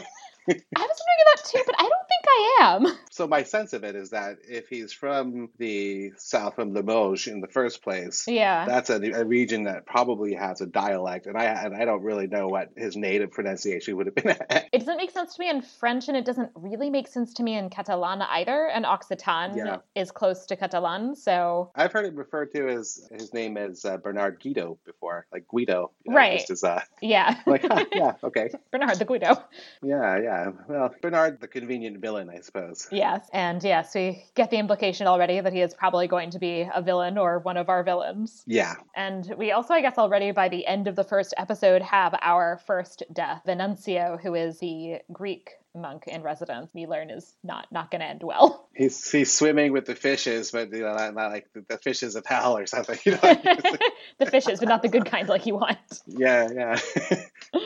I 0.50 0.80
was 0.80 1.00
wondering 1.00 1.20
about 1.22 1.30
that 1.36 1.50
too, 1.50 1.62
but 1.66 1.74
I 1.78 1.82
don't 1.82 2.08
think 2.08 2.24
I 2.28 2.58
am. 2.60 2.98
So 3.12 3.26
my 3.26 3.42
sense 3.42 3.74
of 3.74 3.84
it 3.84 3.96
is 3.96 4.10
that 4.10 4.38
if 4.48 4.68
he's 4.68 4.94
from 4.94 5.50
the 5.58 6.12
south 6.16 6.54
from 6.54 6.72
Limoges 6.72 7.26
in 7.26 7.42
the 7.42 7.48
first 7.48 7.82
place, 7.82 8.24
yeah, 8.26 8.64
that's 8.64 8.88
a, 8.88 8.94
a 8.94 9.24
region 9.26 9.64
that 9.64 9.84
probably 9.84 10.32
has 10.34 10.62
a 10.62 10.66
dialect, 10.66 11.26
and 11.26 11.36
I 11.36 11.44
and 11.44 11.76
I 11.76 11.84
don't 11.84 12.02
really 12.02 12.28
know 12.28 12.48
what 12.48 12.70
his 12.76 12.96
native 12.96 13.30
pronunciation 13.32 13.96
would 13.98 14.06
have 14.06 14.14
been. 14.14 14.36
it 14.50 14.78
doesn't 14.78 14.96
make 14.96 15.10
sense 15.10 15.34
to 15.34 15.40
me 15.40 15.50
in 15.50 15.60
French, 15.60 16.08
and 16.08 16.16
it 16.16 16.24
doesn't 16.24 16.50
really 16.54 16.88
make 16.88 17.08
sense 17.08 17.34
to 17.34 17.42
me 17.42 17.56
in 17.56 17.68
Catalan 17.68 18.22
either. 18.22 18.68
And 18.68 18.86
Occitan 18.86 19.54
yeah. 19.54 19.78
is 19.94 20.10
close 20.10 20.46
to 20.46 20.56
Catalan, 20.56 21.14
so 21.14 21.72
I've 21.74 21.92
heard 21.92 22.06
it 22.06 22.14
referred 22.14 22.54
to 22.54 22.68
as 22.68 23.06
his 23.12 23.34
name 23.34 23.58
is 23.58 23.84
uh, 23.84 23.98
Bernard 23.98 24.40
Guido 24.40 24.78
before, 24.86 25.26
like 25.30 25.46
Guido, 25.46 25.90
you 26.04 26.12
know, 26.12 26.16
right? 26.16 26.48
As, 26.48 26.64
uh, 26.64 26.80
yeah, 27.02 27.38
like 27.46 27.66
huh, 27.66 27.84
yeah, 27.92 28.14
okay, 28.24 28.48
Bernard 28.70 28.98
the 28.98 29.04
Guido. 29.04 29.44
Yeah, 29.82 30.18
yeah. 30.18 30.39
Yeah, 30.40 30.52
well, 30.68 30.94
Bernard, 31.02 31.40
the 31.40 31.48
convenient 31.48 31.98
villain, 31.98 32.30
I 32.30 32.40
suppose. 32.40 32.88
Yes, 32.90 33.28
and 33.32 33.62
yes, 33.62 33.94
we 33.94 34.24
get 34.34 34.50
the 34.50 34.56
implication 34.56 35.06
already 35.06 35.40
that 35.40 35.52
he 35.52 35.60
is 35.60 35.74
probably 35.74 36.06
going 36.06 36.30
to 36.30 36.38
be 36.38 36.68
a 36.72 36.82
villain 36.82 37.18
or 37.18 37.40
one 37.40 37.56
of 37.56 37.68
our 37.68 37.82
villains. 37.82 38.42
Yeah. 38.46 38.74
And 38.94 39.34
we 39.36 39.52
also, 39.52 39.74
I 39.74 39.80
guess, 39.80 39.98
already 39.98 40.30
by 40.32 40.48
the 40.48 40.66
end 40.66 40.88
of 40.88 40.96
the 40.96 41.04
first 41.04 41.34
episode, 41.36 41.82
have 41.82 42.14
our 42.22 42.60
first 42.66 43.02
death. 43.12 43.42
Venancio, 43.46 44.20
who 44.20 44.34
is 44.34 44.58
the 44.60 45.00
Greek 45.12 45.50
monk 45.74 46.06
in 46.06 46.22
residence 46.22 46.70
we 46.74 46.86
learn 46.86 47.10
is 47.10 47.34
not 47.44 47.66
not 47.70 47.90
going 47.90 48.00
to 48.00 48.06
end 48.06 48.22
well. 48.22 48.68
He's 48.74 49.10
he's 49.10 49.32
swimming 49.32 49.72
with 49.72 49.84
the 49.84 49.94
fishes 49.94 50.52
but 50.52 50.72
you 50.72 50.82
know 50.82 50.94
not, 50.94 51.14
not 51.14 51.30
like 51.32 51.48
the, 51.52 51.64
the, 51.68 51.76
fishes 51.76 52.16
of 52.16 52.24
hell 52.24 52.56
or 52.56 52.66
something 52.66 52.98
you 53.04 53.12
know? 53.12 53.18
the 54.18 54.26
fishes 54.26 54.60
but 54.60 54.68
not 54.68 54.82
the 54.82 54.88
good 54.88 55.04
kind 55.04 55.28
like 55.28 55.44
you 55.44 55.54
want. 55.54 55.78
Yeah 56.06 56.48
yeah. 56.54 56.78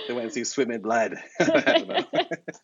The 0.09 0.15
ones 0.15 0.35
who 0.35 0.45
swim 0.45 0.71
in 0.71 0.83
blood. 0.83 1.17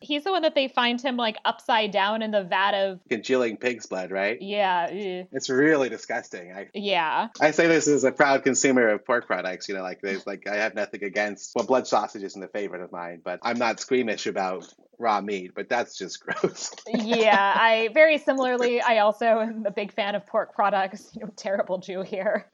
He's 0.01 0.25
the 0.25 0.31
one 0.31 0.43
that 0.43 0.55
they 0.55 0.69
find 0.69 1.01
him 1.01 1.17
like 1.17 1.37
upside 1.45 1.91
down 1.91 2.23
in 2.23 2.31
the 2.31 2.43
vat 2.43 2.73
of 2.73 3.01
congealing 3.09 3.57
pig's 3.57 3.87
blood 3.87 4.11
right? 4.11 4.39
Yeah 4.41 4.89
it's 4.91 5.49
really 5.49 5.89
disgusting. 5.89 6.53
I, 6.53 6.69
yeah. 6.75 7.29
I 7.41 7.53
say 7.53 7.67
this 7.67 7.87
as 7.87 8.05
a 8.05 8.13
proud 8.13 8.43
consumer 8.43 8.89
of 8.89 9.05
pork 9.05 9.27
products 9.27 9.69
you 9.69 9.75
know 9.75 9.83
like 9.83 10.01
there's 10.01 10.27
like 10.27 10.49
i 10.49 10.57
have 10.57 10.75
nothing 10.75 11.05
against 11.05 11.53
well 11.55 11.67
blood 11.67 11.87
sausage 11.87 12.23
isn't 12.23 12.43
a 12.43 12.49
favorite 12.49 12.83
of 12.83 12.93
mine 12.93 13.21
but 13.25 13.41
i'm 13.43 13.59
not 13.59 13.81
squeamish 13.81 14.27
about 14.27 14.73
raw 15.01 15.21
meat, 15.21 15.53
but 15.55 15.69
that's 15.69 15.97
just 15.97 16.21
gross. 16.25 16.71
yeah, 16.87 17.55
I 17.57 17.89
very 17.95 18.19
similarly, 18.19 18.81
I 18.87 18.99
also 18.99 19.41
am 19.41 19.65
a 19.67 19.71
big 19.71 19.93
fan 19.93 20.15
of 20.15 20.27
pork 20.27 20.55
products. 20.55 21.11
You 21.21 21.27
know, 21.27 21.33
terrible 21.37 21.79
Jew 21.79 22.03
here. 22.03 22.47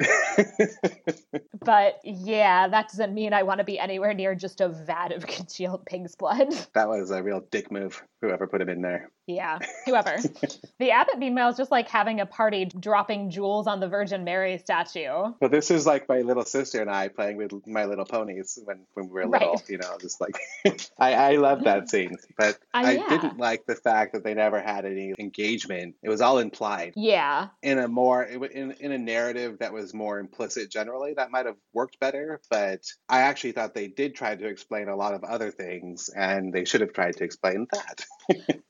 but 1.60 2.00
yeah, 2.02 2.66
that 2.68 2.88
doesn't 2.88 3.14
mean 3.14 3.32
I 3.32 3.42
want 3.44 3.58
to 3.58 3.64
be 3.64 3.78
anywhere 3.78 4.12
near 4.12 4.34
just 4.34 4.60
a 4.60 4.68
vat 4.68 5.12
of 5.12 5.26
congealed 5.26 5.84
pig's 5.86 6.16
blood. 6.16 6.52
That 6.74 6.88
was 6.88 7.10
a 7.10 7.22
real 7.22 7.40
dick 7.50 7.70
move, 7.70 8.02
whoever 8.22 8.46
put 8.46 8.60
him 8.60 8.68
in 8.68 8.80
there. 8.82 9.10
Yeah, 9.26 9.58
whoever. 9.84 10.18
the 10.78 10.92
abbot, 10.92 11.18
meanwhile, 11.18 11.50
is 11.50 11.56
just 11.56 11.72
like 11.72 11.88
having 11.88 12.20
a 12.20 12.26
party 12.26 12.64
dropping 12.64 13.30
jewels 13.30 13.66
on 13.66 13.80
the 13.80 13.88
Virgin 13.88 14.22
Mary 14.22 14.58
statue. 14.58 15.32
But 15.40 15.50
this 15.50 15.72
is 15.72 15.84
like 15.84 16.08
my 16.08 16.20
little 16.20 16.44
sister 16.44 16.80
and 16.80 16.88
I 16.88 17.08
playing 17.08 17.36
with 17.36 17.66
My 17.66 17.86
Little 17.86 18.04
Ponies 18.04 18.58
when, 18.64 18.86
when 18.94 19.08
we 19.08 19.12
were 19.12 19.26
little, 19.26 19.54
right. 19.54 19.68
you 19.68 19.78
know, 19.78 19.96
just 20.00 20.20
like, 20.20 20.38
I, 20.98 21.14
I 21.14 21.36
love 21.36 21.64
that 21.64 21.90
scene. 21.90 22.16
But 22.38 22.54
uh, 22.72 22.82
I 22.84 22.92
yeah. 22.92 23.08
didn't 23.08 23.38
like 23.38 23.66
the 23.66 23.74
fact 23.74 24.12
that 24.12 24.22
they 24.22 24.34
never 24.34 24.60
had 24.60 24.84
any 24.84 25.12
engagement. 25.18 25.96
It 26.04 26.08
was 26.08 26.20
all 26.20 26.38
implied. 26.38 26.92
Yeah. 26.94 27.48
In 27.62 27.80
a 27.80 27.88
more, 27.88 28.22
in, 28.22 28.72
in 28.72 28.92
a 28.92 28.98
narrative 28.98 29.58
that 29.58 29.72
was 29.72 29.92
more 29.92 30.20
implicit 30.20 30.70
generally, 30.70 31.14
that 31.14 31.32
might 31.32 31.46
have 31.46 31.56
worked 31.72 31.98
better. 31.98 32.40
But 32.48 32.82
I 33.08 33.22
actually 33.22 33.52
thought 33.52 33.74
they 33.74 33.88
did 33.88 34.14
try 34.14 34.36
to 34.36 34.46
explain 34.46 34.88
a 34.88 34.94
lot 34.94 35.14
of 35.14 35.24
other 35.24 35.50
things 35.50 36.10
and 36.10 36.52
they 36.52 36.64
should 36.64 36.80
have 36.80 36.92
tried 36.92 37.16
to 37.16 37.24
explain 37.24 37.66
that. 37.72 38.06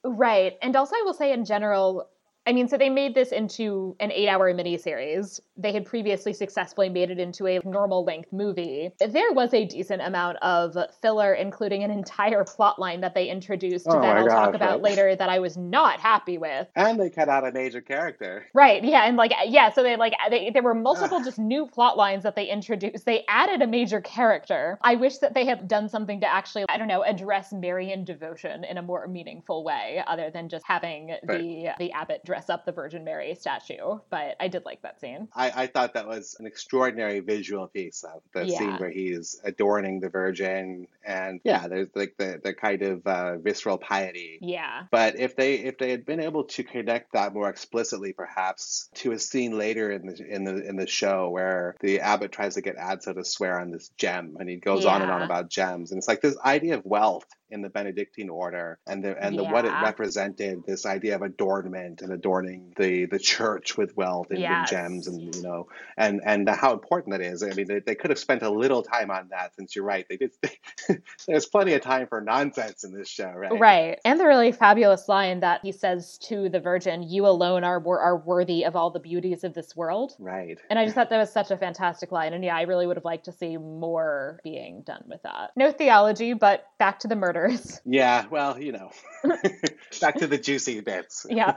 right. 0.04 0.45
And 0.62 0.76
also, 0.76 0.94
I 0.96 1.02
will 1.04 1.14
say 1.14 1.32
in 1.32 1.44
general, 1.44 2.08
I 2.46 2.52
mean, 2.52 2.68
so 2.68 2.78
they 2.78 2.88
made 2.88 3.14
this 3.14 3.32
into 3.32 3.96
an 3.98 4.12
eight 4.12 4.28
hour 4.28 4.52
miniseries. 4.54 5.40
They 5.56 5.72
had 5.72 5.84
previously 5.84 6.32
successfully 6.32 6.88
made 6.88 7.10
it 7.10 7.18
into 7.18 7.48
a 7.48 7.60
normal 7.64 8.04
length 8.04 8.32
movie. 8.32 8.90
There 9.00 9.32
was 9.32 9.52
a 9.52 9.64
decent 9.64 10.00
amount 10.02 10.36
of 10.42 10.76
filler, 11.02 11.34
including 11.34 11.82
an 11.82 11.90
entire 11.90 12.44
plot 12.44 12.78
line 12.78 13.00
that 13.00 13.14
they 13.14 13.28
introduced 13.28 13.86
oh 13.88 14.00
that 14.00 14.16
I'll 14.16 14.26
gosh, 14.26 14.32
talk 14.32 14.54
about 14.54 14.74
right. 14.74 14.82
later 14.82 15.16
that 15.16 15.28
I 15.28 15.40
was 15.40 15.56
not 15.56 15.98
happy 15.98 16.38
with. 16.38 16.68
And 16.76 17.00
they 17.00 17.10
cut 17.10 17.28
out 17.28 17.44
a 17.44 17.50
major 17.50 17.80
character. 17.80 18.46
Right. 18.54 18.84
Yeah. 18.84 19.06
And 19.06 19.16
like, 19.16 19.32
yeah. 19.46 19.72
So 19.72 19.82
they 19.82 19.96
like, 19.96 20.12
they, 20.30 20.50
there 20.50 20.62
were 20.62 20.74
multiple 20.74 21.22
just 21.24 21.40
new 21.40 21.66
plot 21.66 21.96
lines 21.96 22.22
that 22.22 22.36
they 22.36 22.46
introduced. 22.46 23.06
They 23.06 23.24
added 23.28 23.60
a 23.60 23.66
major 23.66 24.00
character. 24.00 24.78
I 24.82 24.94
wish 24.94 25.18
that 25.18 25.34
they 25.34 25.46
had 25.46 25.66
done 25.66 25.88
something 25.88 26.20
to 26.20 26.32
actually, 26.32 26.64
I 26.68 26.78
don't 26.78 26.88
know, 26.88 27.02
address 27.02 27.52
Marian 27.52 28.04
devotion 28.04 28.62
in 28.62 28.78
a 28.78 28.82
more 28.82 29.08
meaningful 29.08 29.64
way 29.64 30.04
other 30.06 30.30
than 30.30 30.48
just 30.48 30.64
having 30.64 31.16
right. 31.24 31.40
the, 31.40 31.68
the 31.78 31.92
abbot 31.92 32.24
dress 32.24 32.35
dress 32.36 32.50
up 32.50 32.66
the 32.66 32.72
Virgin 32.72 33.02
Mary 33.04 33.34
statue, 33.34 33.98
but 34.10 34.36
I 34.38 34.48
did 34.48 34.64
like 34.64 34.82
that 34.82 35.00
scene. 35.00 35.28
I, 35.34 35.62
I 35.62 35.66
thought 35.66 35.94
that 35.94 36.06
was 36.06 36.36
an 36.38 36.46
extraordinary 36.46 37.20
visual 37.20 37.66
piece 37.66 38.04
of 38.04 38.20
the 38.34 38.46
yeah. 38.46 38.58
scene 38.58 38.76
where 38.76 38.90
he's 38.90 39.40
adorning 39.42 40.00
the 40.00 40.10
Virgin, 40.10 40.86
and 41.04 41.40
yeah, 41.44 41.66
there's 41.66 41.88
like 41.94 42.14
the, 42.18 42.40
the 42.42 42.52
kind 42.52 42.82
of 42.82 43.06
uh, 43.06 43.38
visceral 43.38 43.78
piety. 43.78 44.38
Yeah. 44.42 44.84
But 44.90 45.18
if 45.18 45.34
they 45.34 45.54
if 45.54 45.78
they 45.78 45.90
had 45.90 46.04
been 46.04 46.20
able 46.20 46.44
to 46.44 46.62
connect 46.62 47.12
that 47.14 47.32
more 47.32 47.48
explicitly, 47.48 48.12
perhaps 48.12 48.90
to 48.96 49.12
a 49.12 49.18
scene 49.18 49.56
later 49.56 49.90
in 49.90 50.06
the 50.06 50.26
in 50.28 50.44
the 50.44 50.68
in 50.68 50.76
the 50.76 50.86
show 50.86 51.30
where 51.30 51.74
the 51.80 52.00
abbot 52.00 52.32
tries 52.32 52.54
to 52.54 52.60
get 52.60 52.76
Adso 52.76 53.14
to 53.14 53.24
swear 53.24 53.58
on 53.58 53.70
this 53.70 53.90
gem, 53.96 54.36
and 54.38 54.48
he 54.48 54.56
goes 54.56 54.84
yeah. 54.84 54.94
on 54.94 55.02
and 55.02 55.10
on 55.10 55.22
about 55.22 55.48
gems, 55.48 55.90
and 55.90 55.98
it's 55.98 56.08
like 56.08 56.20
this 56.20 56.36
idea 56.44 56.74
of 56.74 56.84
wealth 56.84 57.26
in 57.50 57.62
the 57.62 57.68
Benedictine 57.68 58.28
order 58.28 58.78
and 58.86 59.04
the 59.04 59.16
and 59.22 59.38
the 59.38 59.44
what 59.44 59.64
it 59.64 59.72
represented 59.82 60.64
this 60.66 60.84
idea 60.84 61.14
of 61.14 61.22
adornment 61.22 62.02
and 62.02 62.12
adorning 62.12 62.72
the 62.76 63.06
the 63.06 63.18
church 63.18 63.76
with 63.76 63.96
wealth 63.96 64.28
and, 64.30 64.40
yes. 64.40 64.70
gems 64.70 65.06
and 65.06 65.34
you 65.34 65.42
know 65.42 65.68
and 65.96 66.20
and 66.24 66.48
how 66.48 66.72
important 66.72 67.12
that 67.12 67.20
is. 67.20 67.42
I 67.42 67.50
mean 67.50 67.66
they, 67.66 67.80
they 67.80 67.94
could 67.94 68.10
have 68.10 68.18
spent 68.18 68.42
a 68.42 68.50
little 68.50 68.82
time 68.82 69.10
on 69.10 69.28
that 69.28 69.54
since 69.54 69.76
you're 69.76 69.84
right. 69.84 70.06
They 70.08 70.16
did 70.16 70.32
they, 70.42 70.98
there's 71.28 71.46
plenty 71.46 71.74
of 71.74 71.82
time 71.82 72.08
for 72.08 72.20
nonsense 72.20 72.82
in 72.84 72.92
this 72.92 73.08
show 73.08 73.30
right? 73.30 73.58
Right. 73.58 74.00
And 74.04 74.18
the 74.18 74.26
really 74.26 74.50
fabulous 74.50 75.08
line 75.08 75.40
that 75.40 75.60
he 75.62 75.70
says 75.70 76.18
to 76.24 76.48
the 76.48 76.60
virgin 76.60 77.02
you 77.02 77.26
alone 77.26 77.62
are 77.62 77.82
are 77.86 78.16
worthy 78.16 78.64
of 78.64 78.74
all 78.74 78.90
the 78.90 79.00
beauties 79.00 79.44
of 79.44 79.54
this 79.54 79.76
world. 79.76 80.14
Right. 80.18 80.58
And 80.68 80.78
I 80.78 80.84
just 80.84 80.96
thought 80.96 81.10
that 81.10 81.18
was 81.18 81.32
such 81.32 81.50
a 81.52 81.56
fantastic 81.56 82.10
line. 82.10 82.32
And 82.32 82.44
yeah 82.44 82.56
I 82.56 82.62
really 82.62 82.86
would 82.86 82.96
have 82.96 83.04
liked 83.04 83.26
to 83.26 83.32
see 83.32 83.56
more 83.56 84.40
being 84.42 84.82
done 84.82 85.04
with 85.06 85.22
that. 85.22 85.52
No 85.54 85.70
theology 85.70 86.32
but 86.32 86.66
back 86.78 86.98
to 87.00 87.08
the 87.08 87.16
murder 87.16 87.35
Yeah, 87.88 88.26
well, 88.30 88.60
you 88.60 88.72
know, 88.72 88.90
back 90.00 90.16
to 90.16 90.26
the 90.26 90.38
juicy 90.38 90.80
bits. 90.80 91.24
yeah. 91.30 91.54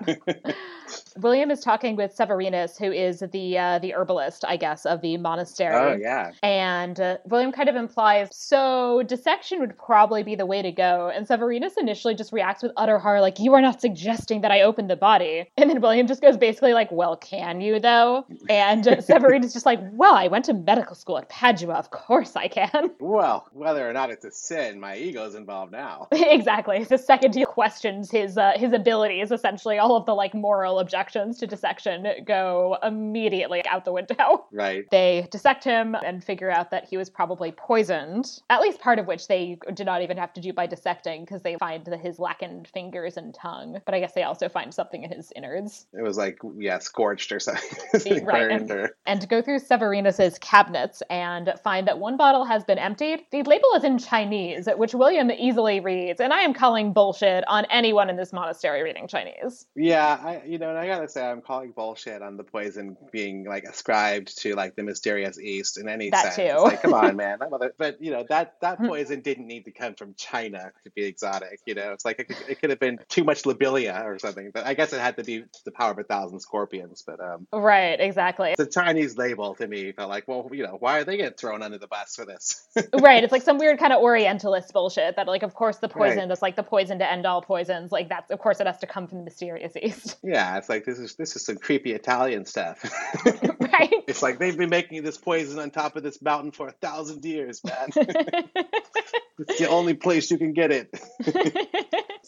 William 1.17 1.51
is 1.51 1.59
talking 1.59 1.95
with 1.95 2.15
Severinus, 2.15 2.77
who 2.77 2.91
is 2.91 3.19
the 3.31 3.57
uh, 3.57 3.79
the 3.79 3.93
herbalist, 3.93 4.45
I 4.47 4.57
guess, 4.57 4.85
of 4.85 5.01
the 5.01 5.17
monastery. 5.17 5.75
Oh 5.75 5.95
yeah. 5.95 6.31
And 6.43 6.99
uh, 6.99 7.17
William 7.25 7.51
kind 7.51 7.69
of 7.69 7.75
implies, 7.75 8.29
so 8.31 9.03
dissection 9.05 9.59
would 9.59 9.77
probably 9.77 10.23
be 10.23 10.35
the 10.35 10.45
way 10.45 10.61
to 10.61 10.71
go. 10.71 11.11
And 11.13 11.27
Severinus 11.27 11.77
initially 11.77 12.15
just 12.15 12.31
reacts 12.31 12.63
with 12.63 12.71
utter 12.77 12.99
horror, 12.99 13.21
like, 13.21 13.39
"You 13.39 13.53
are 13.53 13.61
not 13.61 13.81
suggesting 13.81 14.41
that 14.41 14.51
I 14.51 14.61
open 14.61 14.87
the 14.87 14.95
body." 14.95 15.45
And 15.57 15.69
then 15.69 15.81
William 15.81 16.07
just 16.07 16.21
goes 16.21 16.37
basically 16.37 16.73
like, 16.73 16.91
"Well, 16.91 17.17
can 17.17 17.61
you 17.61 17.79
though?" 17.79 18.25
And 18.49 18.87
uh, 18.87 18.97
Severinus 18.97 19.53
just 19.53 19.65
like, 19.65 19.79
"Well, 19.91 20.15
I 20.15 20.27
went 20.27 20.45
to 20.45 20.53
medical 20.53 20.95
school 20.95 21.17
at 21.17 21.29
Padua. 21.29 21.75
Of 21.75 21.91
course 21.91 22.35
I 22.35 22.47
can." 22.47 22.91
Well, 22.99 23.47
whether 23.53 23.87
or 23.87 23.93
not 23.93 24.09
it's 24.09 24.25
a 24.25 24.31
sin, 24.31 24.79
my 24.79 24.95
ego's 24.97 25.35
involved 25.35 25.68
now. 25.71 26.08
exactly. 26.12 26.84
The 26.84 26.97
second 26.97 27.36
he 27.36 27.45
questions 27.45 28.12
his 28.12 28.38
uh, 28.38 28.53
his 28.55 28.73
abilities, 28.73 29.32
essentially 29.32 29.77
all 29.77 29.95
of 29.95 30.05
the 30.05 30.13
like 30.13 30.34
moral 30.34 30.79
objections 30.79 31.38
to 31.39 31.47
dissection 31.47 32.08
go 32.25 32.77
immediately 32.84 33.65
out 33.65 33.86
the 33.86 33.93
window. 33.93 34.45
Right. 34.51 34.89
They 34.89 35.27
dissect 35.32 35.63
him 35.63 35.95
and 35.95 36.23
figure 36.23 36.51
out 36.51 36.71
that 36.71 36.86
he 36.86 36.97
was 36.97 37.10
probably 37.10 37.51
poisoned. 37.51 38.41
At 38.49 38.62
least 38.62 38.79
part 38.79 38.99
of 38.99 39.08
which 39.08 39.27
they 39.27 39.58
did 39.73 39.86
not 39.86 40.01
even 40.01 40.17
have 40.17 40.34
to 40.34 40.41
do 40.41 40.53
by 40.53 40.67
dissecting 40.67 41.23
because 41.23 41.41
they 41.41 41.55
find 41.58 41.86
the, 41.86 41.97
his 41.97 42.17
blackened 42.17 42.67
fingers 42.67 43.17
and 43.17 43.34
tongue. 43.34 43.79
But 43.86 43.93
I 43.95 43.99
guess 43.99 44.13
they 44.13 44.23
also 44.23 44.49
find 44.49 44.73
something 44.73 45.03
in 45.03 45.12
his 45.12 45.32
innards. 45.36 45.86
It 45.93 46.01
was 46.01 46.17
like 46.17 46.39
yeah, 46.58 46.79
scorched 46.79 47.32
or 47.32 47.39
something. 47.39 48.25
right. 48.25 48.51
And, 48.51 48.71
or... 48.71 48.95
and 49.05 49.27
go 49.29 49.41
through 49.41 49.60
Severinus's 49.60 50.38
cabinets 50.39 51.01
and 51.10 51.53
find 51.63 51.88
that 51.88 51.99
one 51.99 52.17
bottle 52.17 52.45
has 52.45 52.63
been 52.63 52.79
emptied. 52.79 53.21
The 53.32 53.43
label 53.43 53.69
is 53.75 53.84
in 53.84 53.97
Chinese, 53.97 54.67
which 54.77 54.93
William 54.93 55.32
easily 55.32 55.59
reads, 55.60 56.22
and 56.22 56.34
I 56.34 56.41
am 56.41 56.54
calling 56.54 56.93
bullshit 56.93 57.43
on 57.48 57.65
anyone 57.65 58.10
in 58.10 58.15
this 58.15 58.32
monastery 58.32 58.84
reading 58.84 59.08
Chinese. 59.08 59.67
Yeah, 59.76 60.19
I 60.24 60.41
you 60.45 60.58
know, 60.58 60.69
and 60.69 60.78
I 60.78 60.88
gotta 60.88 61.08
say 61.08 61.26
I'm 61.26 61.41
calling 61.41 61.72
bullshit 61.72 62.22
on 62.22 62.38
the 62.38 62.43
poison 62.43 62.98
being 63.12 63.45
like 63.45 63.63
ascribed 63.63 64.38
to 64.41 64.56
like 64.56 64.76
the 64.76 64.84
mysterious 64.84 65.39
East 65.39 65.78
in 65.78 65.89
any 65.89 66.10
that 66.10 66.34
sense. 66.34 66.36
Too. 66.36 66.62
Like, 66.62 66.82
come 66.82 66.93
on, 66.93 67.15
man. 67.15 67.39
Mother... 67.50 67.74
but 67.78 68.02
you 68.02 68.12
know 68.12 68.26
that 68.30 68.56
that 68.62 68.78
hmm. 68.78 68.88
poison 68.88 69.22
didn't 69.22 69.48
need 69.48 69.65
to 69.65 69.72
come 69.72 69.95
from 69.95 70.13
China 70.15 70.72
to 70.84 70.91
be 70.91 71.04
exotic. 71.04 71.60
You 71.65 71.76
know, 71.76 71.91
it's 71.93 72.06
like 72.06 72.19
it 72.19 72.28
could, 72.28 72.38
it 72.48 72.60
could 72.60 72.69
have 72.69 72.80
been 72.80 73.00
too 73.10 73.24
much 73.24 73.45
lobelia 73.45 74.02
or 74.06 74.19
something. 74.19 74.52
But 74.54 74.65
I 74.65 74.74
guess 74.74 74.93
it 74.93 75.00
had 75.00 75.17
to 75.17 75.24
be 75.24 75.43
the 75.65 75.72
power 75.72 75.91
of 75.91 76.00
a 76.00 76.04
thousand 76.04 76.39
scorpions. 76.39 77.04
But 77.06 77.19
um, 77.19 77.48
right, 77.52 78.00
exactly. 78.00 78.56
The 78.58 78.65
Chinese 78.65 79.17
label 79.17 79.56
to 79.56 79.67
me 79.67 79.91
felt 79.91 80.10
like, 80.10 80.28
well, 80.28 80.50
you 80.52 80.63
know, 80.63 80.78
why 80.80 81.00
are 81.00 81.04
they 81.04 81.17
getting 81.17 81.38
thrown 81.38 81.62
under 81.62 81.78
the 81.78 81.88
bus 81.88 82.15
for 82.15 82.26
this? 82.26 82.67
right. 83.02 83.24
It's 83.24 83.32
like 83.32 83.41
some 83.41 83.58
weird 83.58 83.80
kind 83.80 83.93
of 83.93 84.02
Orientalist 84.02 84.74
bullshit 84.74 85.15
that, 85.15 85.28
like, 85.28 85.43
of 85.49 85.55
course, 85.55 85.77
the 85.77 85.89
poison 85.89 86.19
right. 86.19 86.27
that's 86.27 86.43
like 86.43 86.55
the 86.55 86.62
poison 86.62 86.99
to 86.99 87.12
end 87.12 87.25
all 87.25 87.41
poisons. 87.41 87.91
Like 87.91 88.07
that's, 88.07 88.29
of 88.29 88.38
course, 88.38 88.59
it 88.59 88.67
has 88.67 88.77
to 88.81 88.85
come 88.85 89.07
from 89.07 89.17
the 89.17 89.23
mysterious 89.23 89.73
East. 89.81 90.17
Yeah, 90.29 90.57
it's 90.57 90.69
like 90.69 90.85
this 90.85 90.99
is 90.99 91.15
this 91.15 91.35
is 91.35 91.43
some 91.43 91.57
creepy 91.57 91.93
Italian 91.93 92.45
stuff. 92.45 92.83
right. 93.25 93.89
It's 94.07 94.21
like 94.21 94.38
they've 94.38 94.57
been 94.57 94.69
making 94.69 95.03
this 95.03 95.17
poison 95.17 95.59
on 95.59 95.71
top 95.71 95.95
of 95.95 96.03
this 96.03 96.21
mountain 96.21 96.51
for 96.51 96.67
a 96.67 96.71
thousand 96.71 97.23
years, 97.25 97.63
man. 97.63 97.89
it's 97.95 99.59
the 99.59 99.67
only 99.69 99.93
place 99.93 100.29
you 100.29 100.38
can 100.38 100.53
get 100.53 100.71
it. 100.71 100.93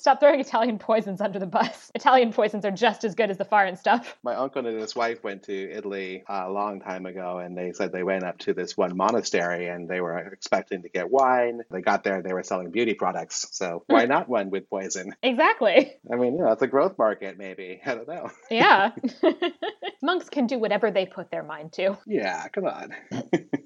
Stop 0.01 0.19
throwing 0.19 0.39
Italian 0.39 0.79
poisons 0.79 1.21
under 1.21 1.37
the 1.37 1.45
bus. 1.45 1.91
Italian 1.93 2.33
poisons 2.33 2.65
are 2.65 2.71
just 2.71 3.03
as 3.03 3.13
good 3.13 3.29
as 3.29 3.37
the 3.37 3.45
foreign 3.45 3.75
stuff. 3.75 4.17
My 4.23 4.33
uncle 4.33 4.65
and 4.65 4.79
his 4.79 4.95
wife 4.95 5.23
went 5.23 5.43
to 5.43 5.71
Italy 5.71 6.23
uh, 6.27 6.45
a 6.47 6.51
long 6.51 6.81
time 6.81 7.05
ago, 7.05 7.37
and 7.37 7.55
they 7.55 7.71
said 7.71 7.91
they 7.91 8.01
went 8.01 8.23
up 8.23 8.39
to 8.39 8.55
this 8.55 8.75
one 8.75 8.97
monastery 8.97 9.67
and 9.67 9.87
they 9.87 10.01
were 10.01 10.17
expecting 10.17 10.81
to 10.81 10.89
get 10.89 11.11
wine. 11.11 11.61
They 11.69 11.81
got 11.81 12.03
there, 12.03 12.23
they 12.23 12.33
were 12.33 12.41
selling 12.41 12.71
beauty 12.71 12.95
products. 12.95 13.10
So 13.53 13.83
why 13.87 14.05
not 14.05 14.29
one 14.29 14.49
with 14.49 14.69
poison? 14.69 15.15
Exactly. 15.23 15.93
I 16.11 16.15
mean, 16.15 16.35
you 16.35 16.43
know, 16.43 16.51
it's 16.51 16.61
a 16.61 16.67
growth 16.67 16.97
market, 16.97 17.37
maybe. 17.37 17.81
I 17.85 17.95
don't 17.95 18.07
know. 18.07 18.29
Yeah. 18.49 18.91
Monks 20.01 20.29
can 20.29 20.47
do 20.47 20.59
whatever 20.59 20.91
they 20.91 21.05
put 21.05 21.31
their 21.31 21.43
mind 21.43 21.73
to. 21.73 21.97
Yeah, 22.05 22.47
come 22.49 22.65
on. 22.65 22.93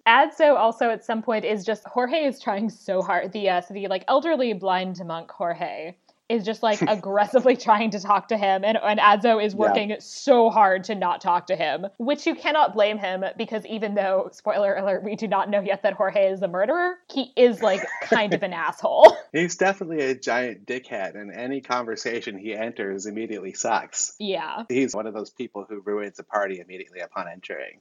Adso 0.08 0.56
also 0.56 0.90
at 0.90 1.04
some 1.04 1.22
point 1.22 1.46
is 1.46 1.66
just 1.66 1.86
Jorge 1.86 2.26
is 2.26 2.40
trying 2.40 2.70
so 2.70 3.02
hard. 3.02 3.32
The 3.32 3.50
uh, 3.50 3.62
so 3.62 3.74
the 3.74 3.88
like 3.88 4.04
elderly 4.08 4.54
blind 4.54 5.00
monk 5.06 5.32
Jorge 5.32 5.96
is 6.30 6.44
just 6.44 6.64
like 6.64 6.82
aggressively 6.88 7.56
trying 7.56 7.92
to 7.92 8.00
talk 8.00 8.30
to 8.30 8.38
him 8.38 8.64
and, 8.64 8.78
and 8.82 9.00
Adso 9.00 9.44
is 9.44 9.56
working 9.56 9.92
yeah. 9.92 9.98
so 10.00 10.50
hard 10.50 10.84
to 10.86 10.96
not 10.96 11.22
talk 11.22 11.48
to 11.48 11.56
him, 11.56 11.86
which 11.98 12.26
you 12.26 12.36
cannot 12.36 12.74
blame 12.74 12.98
him 12.98 13.24
because 13.38 13.66
even 13.66 13.96
though, 13.96 14.30
spoiler 14.32 14.76
alert, 14.76 15.04
we 15.04 15.16
do 15.16 15.28
not 15.28 15.50
know 15.50 15.62
yet 15.62 15.84
that 15.84 15.94
Jorge 15.94 16.32
is 16.32 16.40
the 16.40 16.48
murderer, 16.48 16.96
he 17.12 17.32
is 17.36 17.62
like 17.62 17.82
kind 18.02 18.34
of 18.34 18.44
an 18.44 18.54
asshole. 18.66 19.16
He's 19.32 19.58
definitely 19.58 20.02
a 20.02 20.16
giant 20.16 20.66
dickhead 20.66 21.16
and 21.16 21.32
any 21.32 21.62
conversation 21.62 22.38
he 22.38 22.56
enters 22.56 23.06
immediately 23.06 23.54
sucks. 23.54 24.16
Yeah. 24.20 24.64
He's 24.70 24.96
one 24.96 25.08
of 25.08 25.14
those 25.14 25.30
people 25.30 25.66
who 25.68 25.82
ruins 25.82 26.18
a 26.20 26.24
party 26.24 26.60
immediately 26.60 27.02
upon 27.02 27.28
entering. 27.28 27.80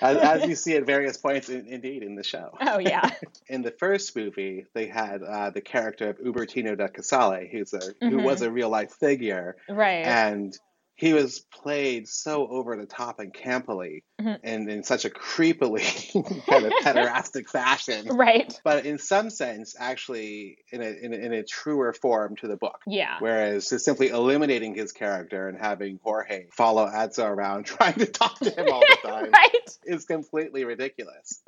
as, 0.00 0.16
as, 0.16 0.48
you 0.48 0.56
see 0.56 0.74
at 0.76 0.86
various 0.86 1.16
points 1.16 1.48
in, 1.48 1.66
indeed 1.66 2.02
in 2.02 2.16
the 2.16 2.24
show. 2.24 2.56
Oh 2.60 2.78
yeah. 2.78 3.10
in 3.48 3.62
the 3.62 3.70
first 3.70 4.16
movie, 4.16 4.66
they 4.72 4.86
had 4.86 5.22
uh, 5.22 5.50
the 5.50 5.60
character 5.60 6.10
of 6.10 6.18
Ubertino 6.18 6.76
da 6.76 6.88
Casale 6.88 7.11
Sale, 7.12 7.46
who's 7.50 7.72
a 7.72 7.78
mm-hmm. 7.78 8.08
who 8.08 8.22
was 8.22 8.40
mm-hmm. 8.40 8.48
a 8.48 8.52
real 8.52 8.68
life 8.70 8.92
figure, 8.92 9.56
right? 9.68 10.06
And 10.06 10.56
he 10.94 11.14
was 11.14 11.40
played 11.40 12.06
so 12.06 12.46
over 12.46 12.76
the 12.76 12.86
top 12.86 13.18
and 13.18 13.34
campily 13.34 14.04
mm-hmm. 14.20 14.34
and 14.44 14.70
in 14.70 14.84
such 14.84 15.04
a 15.04 15.10
creepily 15.10 15.82
kind 16.46 16.66
of 16.66 16.72
pederastic 16.84 17.48
fashion. 17.48 18.06
Right. 18.06 18.56
But 18.62 18.86
in 18.86 18.98
some 18.98 19.28
sense, 19.30 19.74
actually, 19.76 20.58
in 20.70 20.80
a, 20.80 20.86
in 20.86 21.12
a, 21.12 21.16
in 21.16 21.32
a 21.32 21.42
truer 21.42 21.92
form 21.92 22.36
to 22.36 22.46
the 22.46 22.56
book. 22.56 22.82
Yeah. 22.86 23.16
Whereas 23.18 23.68
just 23.68 23.84
simply 23.84 24.10
eliminating 24.10 24.76
his 24.76 24.92
character 24.92 25.48
and 25.48 25.58
having 25.58 25.98
Jorge 26.04 26.46
follow 26.52 26.86
Adso 26.86 27.24
around 27.28 27.64
trying 27.66 27.94
to 27.94 28.06
talk 28.06 28.38
to 28.38 28.50
him 28.50 28.72
all 28.72 28.80
the 28.80 28.98
time 29.08 29.30
right. 29.32 29.78
is 29.84 30.04
completely 30.04 30.64
ridiculous 30.64 31.42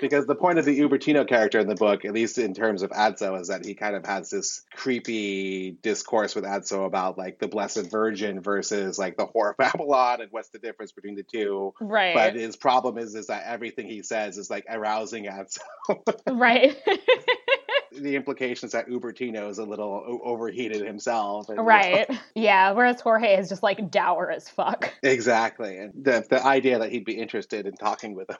because 0.00 0.26
the 0.26 0.34
point 0.34 0.58
of 0.58 0.64
the 0.64 0.78
Ubertino 0.80 1.26
character 1.26 1.58
in 1.58 1.68
the 1.68 1.74
book, 1.74 2.04
at 2.04 2.12
least 2.12 2.38
in 2.38 2.54
terms 2.54 2.82
of 2.82 2.90
Adso, 2.90 3.40
is 3.40 3.48
that 3.48 3.64
he 3.64 3.74
kind 3.74 3.96
of 3.96 4.04
has 4.06 4.30
this 4.30 4.62
creepy 4.74 5.72
discourse 5.82 6.34
with 6.34 6.44
Adso 6.44 6.86
about 6.86 7.18
like 7.18 7.38
the 7.38 7.48
Blessed 7.48 7.90
Virgin 7.90 8.40
versus 8.40 8.98
like 8.98 9.16
the 9.16 9.26
whore 9.26 9.50
of 9.50 9.56
Babylon 9.58 10.20
and 10.20 10.30
what's 10.32 10.48
the 10.50 10.58
difference 10.58 10.92
between 10.92 11.14
the 11.14 11.22
two. 11.22 11.74
Right. 11.80 12.14
But 12.14 12.34
his 12.34 12.56
problem 12.56 12.98
is 12.98 13.14
is 13.14 13.28
that 13.28 13.44
everything 13.46 13.86
he 13.86 14.02
says 14.02 14.38
is 14.38 14.50
like 14.50 14.66
arousing 14.68 15.24
Adso. 15.24 15.60
right. 16.30 16.76
the 17.92 18.16
implications 18.16 18.72
that 18.72 18.88
Ubertino 18.88 19.48
is 19.48 19.58
a 19.58 19.64
little 19.64 20.20
overheated 20.24 20.86
himself. 20.86 21.48
And, 21.48 21.64
right. 21.64 22.08
You 22.08 22.14
know. 22.14 22.20
Yeah. 22.34 22.72
Whereas 22.72 23.00
Jorge 23.00 23.36
is 23.36 23.48
just 23.48 23.62
like 23.62 23.90
dour 23.90 24.30
as 24.30 24.48
fuck. 24.48 24.92
Exactly. 25.02 25.78
And 25.78 25.92
the 26.04 26.24
the 26.28 26.44
idea 26.44 26.78
that 26.78 26.90
he'd 26.90 27.04
be 27.04 27.18
interested 27.18 27.66
in 27.66 27.74
talking 27.74 28.14
with 28.14 28.28
him 28.30 28.36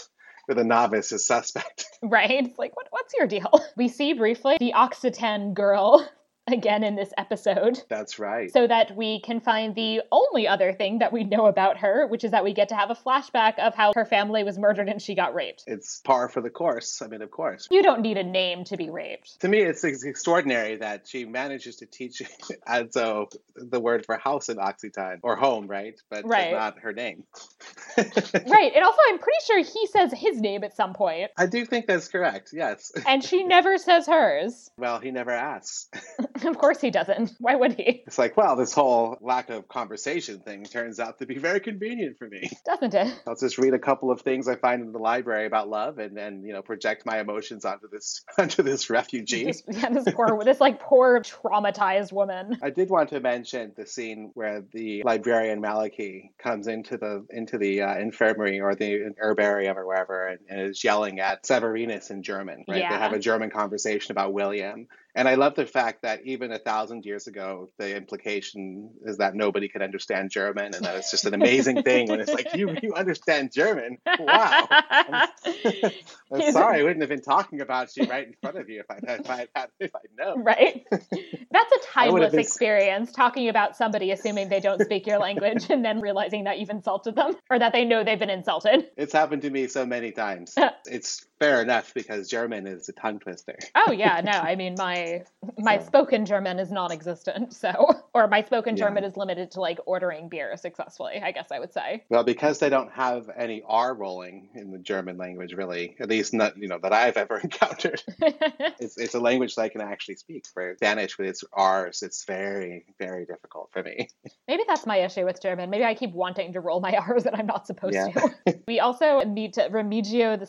with 0.48 0.58
a 0.58 0.64
novice 0.64 1.12
is 1.12 1.26
suspect. 1.26 1.86
Right? 2.02 2.46
It's 2.46 2.58
like, 2.58 2.76
what, 2.76 2.86
what's 2.90 3.14
your 3.14 3.26
deal? 3.26 3.50
We 3.76 3.88
see 3.88 4.12
briefly 4.14 4.56
the 4.58 4.72
Occitan 4.74 5.54
girl 5.54 6.08
again 6.46 6.84
in 6.84 6.94
this 6.94 7.12
episode. 7.18 7.82
That's 7.88 8.18
right. 8.18 8.52
So 8.52 8.66
that 8.66 8.96
we 8.96 9.20
can 9.20 9.40
find 9.40 9.74
the 9.74 10.02
only 10.12 10.46
other 10.46 10.72
thing 10.72 10.98
that 11.00 11.12
we 11.12 11.24
know 11.24 11.46
about 11.46 11.78
her, 11.78 12.06
which 12.06 12.24
is 12.24 12.30
that 12.30 12.44
we 12.44 12.52
get 12.52 12.68
to 12.68 12.76
have 12.76 12.90
a 12.90 12.94
flashback 12.94 13.58
of 13.58 13.74
how 13.74 13.92
her 13.94 14.04
family 14.04 14.44
was 14.44 14.58
murdered 14.58 14.88
and 14.88 15.00
she 15.00 15.14
got 15.14 15.34
raped. 15.34 15.64
It's 15.66 16.00
par 16.00 16.28
for 16.28 16.40
the 16.40 16.50
course. 16.50 17.02
I 17.02 17.08
mean, 17.08 17.22
of 17.22 17.30
course. 17.30 17.68
You 17.70 17.82
don't 17.82 18.00
need 18.00 18.16
a 18.16 18.24
name 18.24 18.64
to 18.64 18.76
be 18.76 18.90
raped. 18.90 19.40
To 19.40 19.48
me, 19.48 19.60
it's 19.60 19.84
extraordinary 19.84 20.76
that 20.76 21.08
she 21.08 21.24
manages 21.24 21.76
to 21.76 21.86
teach 21.86 22.22
Adso 22.68 23.32
the 23.56 23.80
word 23.80 24.06
for 24.06 24.16
house 24.16 24.48
in 24.48 24.56
Occitan, 24.56 25.20
or 25.22 25.36
home, 25.36 25.66
right? 25.66 26.00
But 26.10 26.26
right. 26.26 26.52
not 26.52 26.78
her 26.80 26.92
name. 26.92 27.24
right. 27.96 28.72
And 28.74 28.84
also, 28.84 28.98
I'm 29.08 29.18
pretty 29.18 29.38
sure 29.46 29.58
he 29.62 29.86
says 29.86 30.12
his 30.12 30.40
name 30.40 30.64
at 30.64 30.76
some 30.76 30.94
point. 30.94 31.30
I 31.36 31.46
do 31.46 31.64
think 31.64 31.86
that's 31.86 32.08
correct, 32.08 32.50
yes. 32.52 32.92
and 33.06 33.22
she 33.22 33.42
never 33.44 33.78
says 33.78 34.06
hers. 34.06 34.70
Well, 34.78 34.98
he 35.00 35.10
never 35.10 35.30
asks. 35.30 35.88
of 36.44 36.58
course 36.58 36.80
he 36.80 36.90
doesn't. 36.90 37.32
Why 37.38 37.54
would 37.54 37.72
he? 37.72 38.02
It's 38.06 38.18
like, 38.18 38.36
well, 38.36 38.56
this 38.56 38.72
whole 38.72 39.18
lack 39.20 39.50
of 39.50 39.68
conversation 39.68 40.40
thing 40.40 40.64
turns 40.64 41.00
out 41.00 41.18
to 41.18 41.26
be 41.26 41.38
very 41.38 41.60
convenient 41.60 42.18
for 42.18 42.28
me. 42.28 42.50
Doesn't 42.66 42.94
it? 42.94 43.20
I'll 43.26 43.36
just 43.36 43.58
read 43.58 43.74
a 43.74 43.78
couple 43.78 44.10
of 44.10 44.20
things 44.20 44.48
I 44.48 44.56
find 44.56 44.82
in 44.82 44.92
the 44.92 44.98
library 44.98 45.46
about 45.46 45.68
love 45.68 45.98
and 45.98 46.16
then, 46.16 46.42
you 46.44 46.52
know, 46.52 46.62
project 46.62 47.06
my 47.06 47.20
emotions 47.20 47.64
onto 47.64 47.88
this 47.88 48.24
onto 48.38 48.62
this 48.62 48.90
refugee. 48.90 49.44
This, 49.44 49.62
yeah, 49.68 49.90
this 49.90 50.12
poor 50.14 50.42
this 50.44 50.60
like 50.60 50.80
poor 50.80 51.20
traumatized 51.20 52.12
woman. 52.12 52.58
I 52.62 52.70
did 52.70 52.90
want 52.90 53.10
to 53.10 53.20
mention 53.20 53.72
the 53.76 53.86
scene 53.86 54.30
where 54.34 54.62
the 54.72 55.02
librarian 55.04 55.60
Malachi 55.60 56.32
comes 56.42 56.66
into 56.66 56.96
the 56.96 57.26
into 57.30 57.58
the 57.58 57.82
uh, 57.82 57.98
infirmary 57.98 58.60
or 58.60 58.74
the 58.74 59.14
herbarium 59.18 59.78
or 59.78 59.86
wherever 59.86 60.26
and, 60.26 60.40
and 60.48 60.60
is 60.60 60.82
yelling 60.82 61.20
at 61.20 61.44
Severinus 61.44 62.10
in 62.10 62.22
German. 62.22 62.64
Right? 62.68 62.80
Yeah. 62.80 62.90
They 62.90 62.98
have 62.98 63.12
a 63.12 63.18
German 63.18 63.50
conversation 63.50 64.12
about 64.12 64.32
William 64.32 64.86
and 65.16 65.26
I 65.26 65.34
love 65.34 65.54
the 65.54 65.64
fact 65.64 66.02
that 66.02 66.20
even 66.26 66.52
a 66.52 66.58
thousand 66.58 67.06
years 67.06 67.26
ago, 67.26 67.70
the 67.78 67.96
implication 67.96 68.90
is 69.02 69.16
that 69.16 69.34
nobody 69.34 69.66
could 69.66 69.80
understand 69.80 70.30
German, 70.30 70.74
and 70.74 70.84
that 70.84 70.94
it's 70.96 71.10
just 71.10 71.24
an 71.24 71.32
amazing 71.32 71.82
thing 71.82 72.08
when 72.08 72.20
it's 72.20 72.32
like 72.32 72.54
you 72.54 72.76
you 72.82 72.92
understand 72.94 73.50
German. 73.50 73.96
Wow. 74.18 74.66
I'm, 74.70 75.28
I'm 76.32 76.52
sorry, 76.52 76.80
I 76.80 76.82
wouldn't 76.82 77.00
have 77.00 77.08
been 77.08 77.22
talking 77.22 77.62
about 77.62 77.96
you 77.96 78.04
right 78.04 78.26
in 78.26 78.34
front 78.42 78.58
of 78.58 78.68
you 78.68 78.80
if 78.80 78.90
I 78.90 79.12
if 79.14 79.30
I 79.30 79.48
had 79.54 79.68
if 79.80 79.90
I 79.96 80.00
know. 80.18 80.36
Right. 80.36 80.84
That's 80.90 81.72
a 81.72 81.78
timeless 81.92 82.32
been... 82.32 82.40
experience 82.40 83.10
talking 83.10 83.48
about 83.48 83.74
somebody 83.74 84.10
assuming 84.10 84.50
they 84.50 84.60
don't 84.60 84.82
speak 84.82 85.06
your 85.06 85.18
language 85.18 85.70
and 85.70 85.82
then 85.82 86.00
realizing 86.00 86.44
that 86.44 86.58
you've 86.58 86.70
insulted 86.70 87.14
them 87.16 87.36
or 87.50 87.58
that 87.58 87.72
they 87.72 87.86
know 87.86 88.04
they've 88.04 88.18
been 88.18 88.28
insulted. 88.28 88.90
It's 88.98 89.14
happened 89.14 89.40
to 89.42 89.50
me 89.50 89.66
so 89.66 89.86
many 89.86 90.12
times. 90.12 90.54
it's 90.86 91.24
fair 91.38 91.62
enough 91.62 91.92
because 91.94 92.28
German 92.28 92.66
is 92.66 92.88
a 92.88 92.92
tongue 92.92 93.18
twister. 93.18 93.56
Oh 93.88 93.92
yeah, 93.92 94.20
no, 94.24 94.32
I 94.32 94.56
mean 94.56 94.74
my 94.76 95.22
my 95.58 95.78
so. 95.78 95.86
spoken 95.86 96.24
German 96.24 96.58
is 96.58 96.70
non-existent, 96.72 97.52
so 97.52 97.94
or 98.14 98.26
my 98.26 98.42
spoken 98.42 98.76
yeah. 98.76 98.84
German 98.84 99.04
is 99.04 99.16
limited 99.16 99.52
to 99.52 99.60
like 99.60 99.78
ordering 99.86 100.28
beer 100.28 100.56
successfully. 100.56 101.20
I 101.22 101.30
guess 101.30 101.48
I 101.52 101.60
would 101.60 101.72
say. 101.72 102.02
Well, 102.08 102.24
because 102.24 102.58
they 102.58 102.68
don't 102.68 102.90
have 102.92 103.30
any 103.36 103.62
R 103.66 103.94
rolling 103.94 104.48
in 104.54 104.72
the 104.72 104.78
German 104.78 105.18
language, 105.18 105.52
really, 105.52 105.94
at 106.00 106.08
least 106.08 106.32
not 106.34 106.56
you 106.56 106.68
know 106.68 106.78
that 106.82 106.92
I've 106.92 107.16
ever 107.16 107.38
encountered. 107.38 108.02
it's 108.18 108.98
it's 108.98 109.14
a 109.14 109.20
language 109.20 109.54
that 109.56 109.62
I 109.62 109.68
can 109.68 109.82
actually 109.82 110.16
speak. 110.16 110.46
For 110.52 110.74
Spanish 110.76 111.18
with 111.18 111.28
its 111.28 111.44
R's, 111.52 112.02
it's 112.02 112.24
very 112.24 112.86
very 112.98 113.26
difficult 113.26 113.70
for 113.72 113.82
me. 113.82 114.08
Maybe 114.48 114.64
that's 114.66 114.86
my 114.86 114.96
issue 114.96 115.24
with 115.24 115.40
German. 115.40 115.70
Maybe 115.70 115.84
I 115.84 115.94
keep 115.94 116.12
wanting 116.12 116.54
to 116.54 116.60
roll 116.60 116.80
my 116.80 116.96
R's 116.96 117.24
that 117.24 117.38
I'm 117.38 117.46
not 117.46 117.66
supposed 117.66 117.94
yeah. 117.94 118.08
to. 118.08 118.60
we 118.66 118.80
also 118.80 119.24
meet 119.24 119.54
Remigio 119.54 120.38
the 120.38 120.46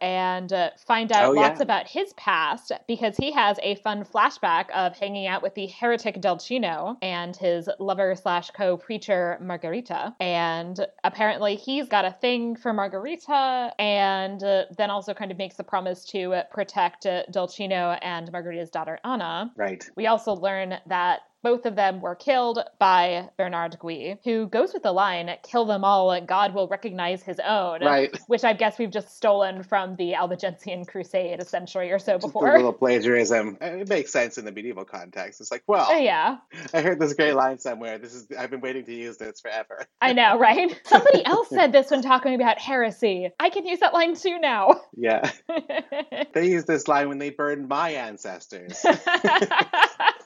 And 0.00 0.52
uh, 0.52 0.70
find 0.86 1.12
out 1.12 1.26
oh, 1.26 1.30
lots 1.32 1.58
yeah. 1.58 1.64
about 1.64 1.88
his 1.88 2.12
past 2.14 2.72
because 2.86 3.16
he 3.16 3.32
has 3.32 3.58
a 3.62 3.76
fun 3.76 4.04
flashback 4.04 4.70
of 4.70 4.96
hanging 4.96 5.26
out 5.26 5.42
with 5.42 5.54
the 5.54 5.66
heretic 5.66 6.20
Dolcino 6.20 6.96
and 7.02 7.36
his 7.36 7.68
lover 7.78 8.14
slash 8.14 8.50
co 8.50 8.76
preacher 8.76 9.38
Margarita. 9.40 10.14
And 10.20 10.86
apparently 11.02 11.56
he's 11.56 11.88
got 11.88 12.04
a 12.04 12.12
thing 12.12 12.56
for 12.56 12.72
Margarita 12.72 13.72
and 13.78 14.42
uh, 14.42 14.64
then 14.76 14.90
also 14.90 15.14
kind 15.14 15.30
of 15.30 15.38
makes 15.38 15.56
the 15.56 15.64
promise 15.64 16.04
to 16.06 16.42
protect 16.50 17.06
uh, 17.06 17.22
Dolcino 17.30 17.98
and 18.02 18.30
Margarita's 18.32 18.70
daughter 18.70 18.98
Anna. 19.04 19.52
Right. 19.56 19.84
We 19.96 20.06
also 20.06 20.34
learn 20.34 20.74
that 20.86 21.20
both 21.44 21.66
of 21.66 21.76
them 21.76 22.00
were 22.00 22.14
killed 22.14 22.58
by 22.78 23.28
Bernard 23.36 23.78
Gui, 23.78 24.18
who 24.24 24.48
goes 24.48 24.72
with 24.72 24.82
the 24.82 24.92
line, 24.92 25.30
kill 25.42 25.66
them 25.66 25.84
all, 25.84 26.18
God 26.22 26.54
will 26.54 26.66
recognize 26.66 27.22
his 27.22 27.38
own. 27.38 27.84
Right. 27.84 28.18
Which 28.26 28.44
I 28.44 28.54
guess 28.54 28.78
we've 28.78 28.90
just 28.90 29.14
stolen 29.14 29.62
from 29.62 29.94
the 29.96 30.14
Albigensian 30.14 30.86
Crusade 30.86 31.40
a 31.40 31.44
century 31.44 31.92
or 31.92 31.98
so 31.98 32.18
before. 32.18 32.54
a 32.54 32.56
little 32.56 32.72
plagiarism. 32.72 33.58
It 33.60 33.88
makes 33.88 34.10
sense 34.10 34.38
in 34.38 34.46
the 34.46 34.52
medieval 34.52 34.86
context. 34.86 35.40
It's 35.40 35.50
like, 35.50 35.62
well, 35.66 35.90
uh, 35.90 35.98
yeah. 35.98 36.38
I 36.72 36.80
heard 36.80 36.98
this 36.98 37.12
great 37.12 37.34
line 37.34 37.58
somewhere. 37.58 37.98
This 37.98 38.14
is 38.14 38.26
I've 38.38 38.50
been 38.50 38.62
waiting 38.62 38.84
to 38.86 38.94
use 38.94 39.18
this 39.18 39.40
forever. 39.40 39.86
I 40.00 40.14
know, 40.14 40.38
right? 40.40 40.80
Somebody 40.86 41.24
else 41.26 41.50
said 41.50 41.72
this 41.72 41.90
when 41.90 42.00
talking 42.00 42.34
about 42.34 42.58
heresy. 42.58 43.28
I 43.38 43.50
can 43.50 43.66
use 43.66 43.80
that 43.80 43.92
line 43.92 44.16
too 44.16 44.38
now. 44.38 44.80
Yeah. 44.96 45.30
they 46.32 46.48
used 46.48 46.66
this 46.66 46.88
line 46.88 47.08
when 47.08 47.18
they 47.18 47.30
burned 47.30 47.68
my 47.68 47.90
ancestors. 47.90 48.84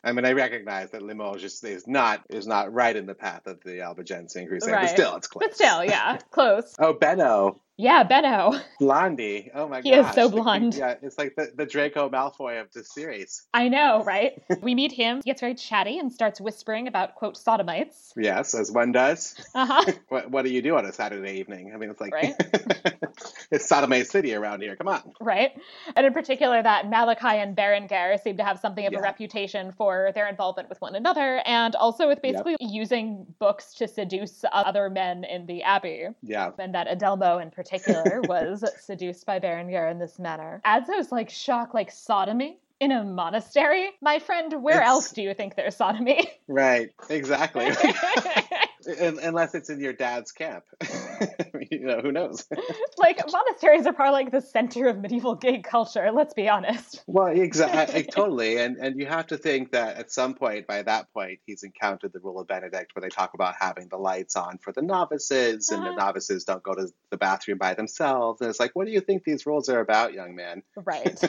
I 0.04 0.12
mean, 0.12 0.24
I 0.24 0.32
recognize 0.32 0.90
that 0.92 1.02
Limoges 1.08 1.64
is, 1.64 1.64
is 1.64 1.86
not 1.86 2.22
is 2.28 2.46
not 2.46 2.72
right 2.72 2.94
in 2.94 3.06
the 3.06 3.14
path 3.14 3.46
of 3.46 3.62
the 3.64 3.80
Albigensian 3.80 4.46
Crusade, 4.46 4.72
right. 4.72 4.82
but 4.82 4.90
still, 4.90 5.16
it's 5.16 5.26
close. 5.26 5.42
But 5.44 5.54
still, 5.54 5.84
yeah, 5.84 6.18
close. 6.30 6.74
oh, 6.78 6.92
Benno. 6.92 7.60
Yeah, 7.80 8.02
Benno. 8.02 8.54
Blondie. 8.80 9.52
Oh 9.54 9.68
my 9.68 9.76
god. 9.76 9.84
He 9.84 9.90
gosh. 9.92 10.08
is 10.08 10.14
so 10.16 10.28
blonde. 10.28 10.74
yeah, 10.74 10.96
it's 11.00 11.16
like 11.16 11.36
the, 11.36 11.52
the 11.54 11.64
Draco 11.64 12.10
Malfoy 12.10 12.60
of 12.60 12.72
the 12.72 12.82
series. 12.82 13.46
I 13.54 13.68
know, 13.68 14.02
right? 14.02 14.42
we 14.62 14.74
meet 14.74 14.90
him. 14.90 15.18
He 15.18 15.30
gets 15.30 15.40
very 15.40 15.54
chatty 15.54 15.96
and 16.00 16.12
starts 16.12 16.40
whispering 16.40 16.88
about, 16.88 17.14
quote, 17.14 17.36
sodomites. 17.36 18.12
Yes, 18.16 18.52
as 18.52 18.72
one 18.72 18.90
does. 18.90 19.36
Uh-huh. 19.54 19.92
what, 20.08 20.28
what 20.28 20.44
do 20.44 20.50
you 20.50 20.60
do 20.60 20.76
on 20.76 20.86
a 20.86 20.92
Saturday 20.92 21.38
evening? 21.38 21.70
I 21.72 21.76
mean, 21.76 21.88
it's 21.88 22.00
like, 22.00 22.12
right? 22.12 22.34
it's 23.52 23.68
sodomite 23.68 24.08
city 24.08 24.34
around 24.34 24.60
here. 24.60 24.74
Come 24.74 24.88
on. 24.88 25.12
Right. 25.20 25.52
And 25.94 26.04
in 26.04 26.12
particular, 26.12 26.60
that 26.60 26.90
Malachi 26.90 27.38
and 27.38 27.56
Berengar 27.56 28.20
seem 28.20 28.38
to 28.38 28.44
have 28.44 28.58
something 28.58 28.86
of 28.86 28.92
yeah. 28.92 28.98
a 28.98 29.02
reputation 29.02 29.70
for 29.70 30.10
their 30.16 30.26
involvement 30.26 30.68
with 30.68 30.80
one 30.80 30.96
another 30.96 31.42
and 31.46 31.76
also 31.76 32.08
with 32.08 32.20
basically 32.22 32.56
yep. 32.58 32.70
using 32.72 33.24
books 33.38 33.72
to 33.74 33.86
seduce 33.86 34.44
other 34.52 34.90
men 34.90 35.22
in 35.22 35.46
the 35.46 35.62
Abbey. 35.62 36.08
Yeah. 36.24 36.50
And 36.58 36.74
that 36.74 36.88
Adelmo 36.88 37.40
in 37.40 37.52
particular 37.52 37.67
particular 37.68 38.20
was 38.22 38.64
seduced 38.80 39.26
by 39.26 39.38
Berengar 39.38 39.90
in 39.90 39.98
this 39.98 40.18
manner. 40.18 40.60
Adso's 40.64 41.12
like 41.12 41.30
shock, 41.30 41.74
like 41.74 41.90
sodomy 41.90 42.58
in 42.80 42.92
a 42.92 43.04
monastery. 43.04 43.90
My 44.00 44.18
friend, 44.18 44.62
where 44.62 44.80
it's... 44.80 44.88
else 44.88 45.12
do 45.12 45.22
you 45.22 45.34
think 45.34 45.56
there's 45.56 45.76
sodomy? 45.76 46.28
Right, 46.46 46.90
exactly. 47.10 47.70
unless 48.86 49.54
it's 49.54 49.70
in 49.70 49.80
your 49.80 49.92
dad's 49.92 50.32
camp. 50.32 50.64
you 51.70 51.80
know, 51.80 52.00
who 52.00 52.12
knows? 52.12 52.46
like 52.98 53.20
monasteries 53.30 53.86
are 53.86 53.92
probably 53.92 54.24
like 54.24 54.32
the 54.32 54.40
center 54.40 54.88
of 54.88 54.98
medieval 54.98 55.34
gay 55.34 55.60
culture. 55.60 56.10
Let's 56.12 56.34
be 56.34 56.48
honest. 56.48 57.02
Well, 57.06 57.28
exactly, 57.28 58.02
totally, 58.12 58.58
and 58.58 58.76
and 58.76 58.98
you 58.98 59.06
have 59.06 59.26
to 59.28 59.36
think 59.36 59.72
that 59.72 59.96
at 59.96 60.10
some 60.10 60.34
point, 60.34 60.66
by 60.66 60.82
that 60.82 61.12
point, 61.12 61.40
he's 61.46 61.62
encountered 61.62 62.12
the 62.12 62.20
rule 62.20 62.40
of 62.40 62.48
Benedict, 62.48 62.94
where 62.94 63.00
they 63.00 63.08
talk 63.08 63.34
about 63.34 63.54
having 63.58 63.88
the 63.88 63.96
lights 63.96 64.36
on 64.36 64.58
for 64.58 64.72
the 64.72 64.82
novices, 64.82 65.68
and 65.70 65.80
uh-huh. 65.80 65.90
the 65.90 65.96
novices 65.96 66.44
don't 66.44 66.62
go 66.62 66.74
to 66.74 66.88
the 67.10 67.16
bathroom 67.16 67.58
by 67.58 67.74
themselves. 67.74 68.40
And 68.40 68.50
it's 68.50 68.60
like, 68.60 68.72
what 68.74 68.86
do 68.86 68.92
you 68.92 69.00
think 69.00 69.24
these 69.24 69.46
rules 69.46 69.68
are 69.68 69.80
about, 69.80 70.12
young 70.12 70.34
man? 70.34 70.62
Right. 70.76 71.20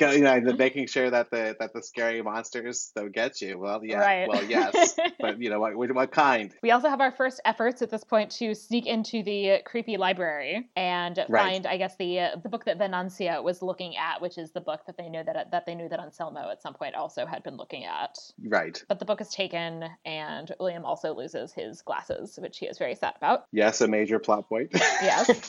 you 0.00 0.20
know, 0.20 0.40
making 0.56 0.86
sure 0.86 1.10
that 1.10 1.30
the 1.30 1.56
that 1.58 1.72
the 1.72 1.82
scary 1.82 2.22
monsters 2.22 2.92
don't 2.94 3.12
get 3.12 3.40
you. 3.40 3.58
Well, 3.58 3.84
yeah. 3.84 3.98
Right. 3.98 4.28
Well, 4.28 4.44
yes, 4.44 4.96
but 5.20 5.40
you 5.40 5.50
know 5.50 5.60
what? 5.60 5.76
What 5.76 6.12
kind? 6.12 6.54
We 6.62 6.70
also 6.70 6.88
have 6.88 7.00
our 7.00 7.12
first 7.12 7.40
efforts 7.44 7.82
at 7.82 7.90
this 7.90 8.04
point 8.04 8.30
to 8.32 8.54
sneak 8.54 8.86
into 8.88 9.22
the 9.22 9.58
creepy 9.64 9.96
library 9.96 10.68
and 10.76 11.24
right. 11.28 11.42
find, 11.42 11.66
I 11.66 11.76
guess, 11.76 11.96
the 11.96 12.20
uh, 12.20 12.36
the 12.42 12.48
book 12.48 12.64
that 12.64 12.78
Venancio 12.78 13.42
was 13.42 13.62
looking 13.62 13.96
at, 13.96 14.20
which 14.20 14.38
is 14.38 14.52
the 14.52 14.60
book 14.60 14.80
that 14.86 14.96
they 14.96 15.08
knew 15.08 15.22
that 15.24 15.50
that 15.50 15.66
they 15.66 15.74
knew 15.74 15.88
that 15.88 16.00
Anselmo 16.00 16.50
at 16.50 16.62
some 16.62 16.74
point 16.74 16.94
also 16.94 17.26
had 17.26 17.42
been 17.42 17.56
looking 17.56 17.84
at. 17.84 18.18
Right. 18.44 18.82
But 18.88 18.98
the 18.98 19.04
book 19.04 19.20
is 19.20 19.28
taken, 19.28 19.84
and 20.04 20.52
William 20.58 20.84
also 20.84 21.14
loses 21.14 21.52
his 21.52 21.82
glasses, 21.82 22.38
which 22.40 22.58
he 22.58 22.66
is 22.66 22.78
very 22.78 22.94
sad 22.94 23.14
about. 23.16 23.46
Yes, 23.52 23.80
a 23.80 23.88
major 23.88 24.18
plot 24.18 24.48
point. 24.48 24.70
yes. 24.72 25.28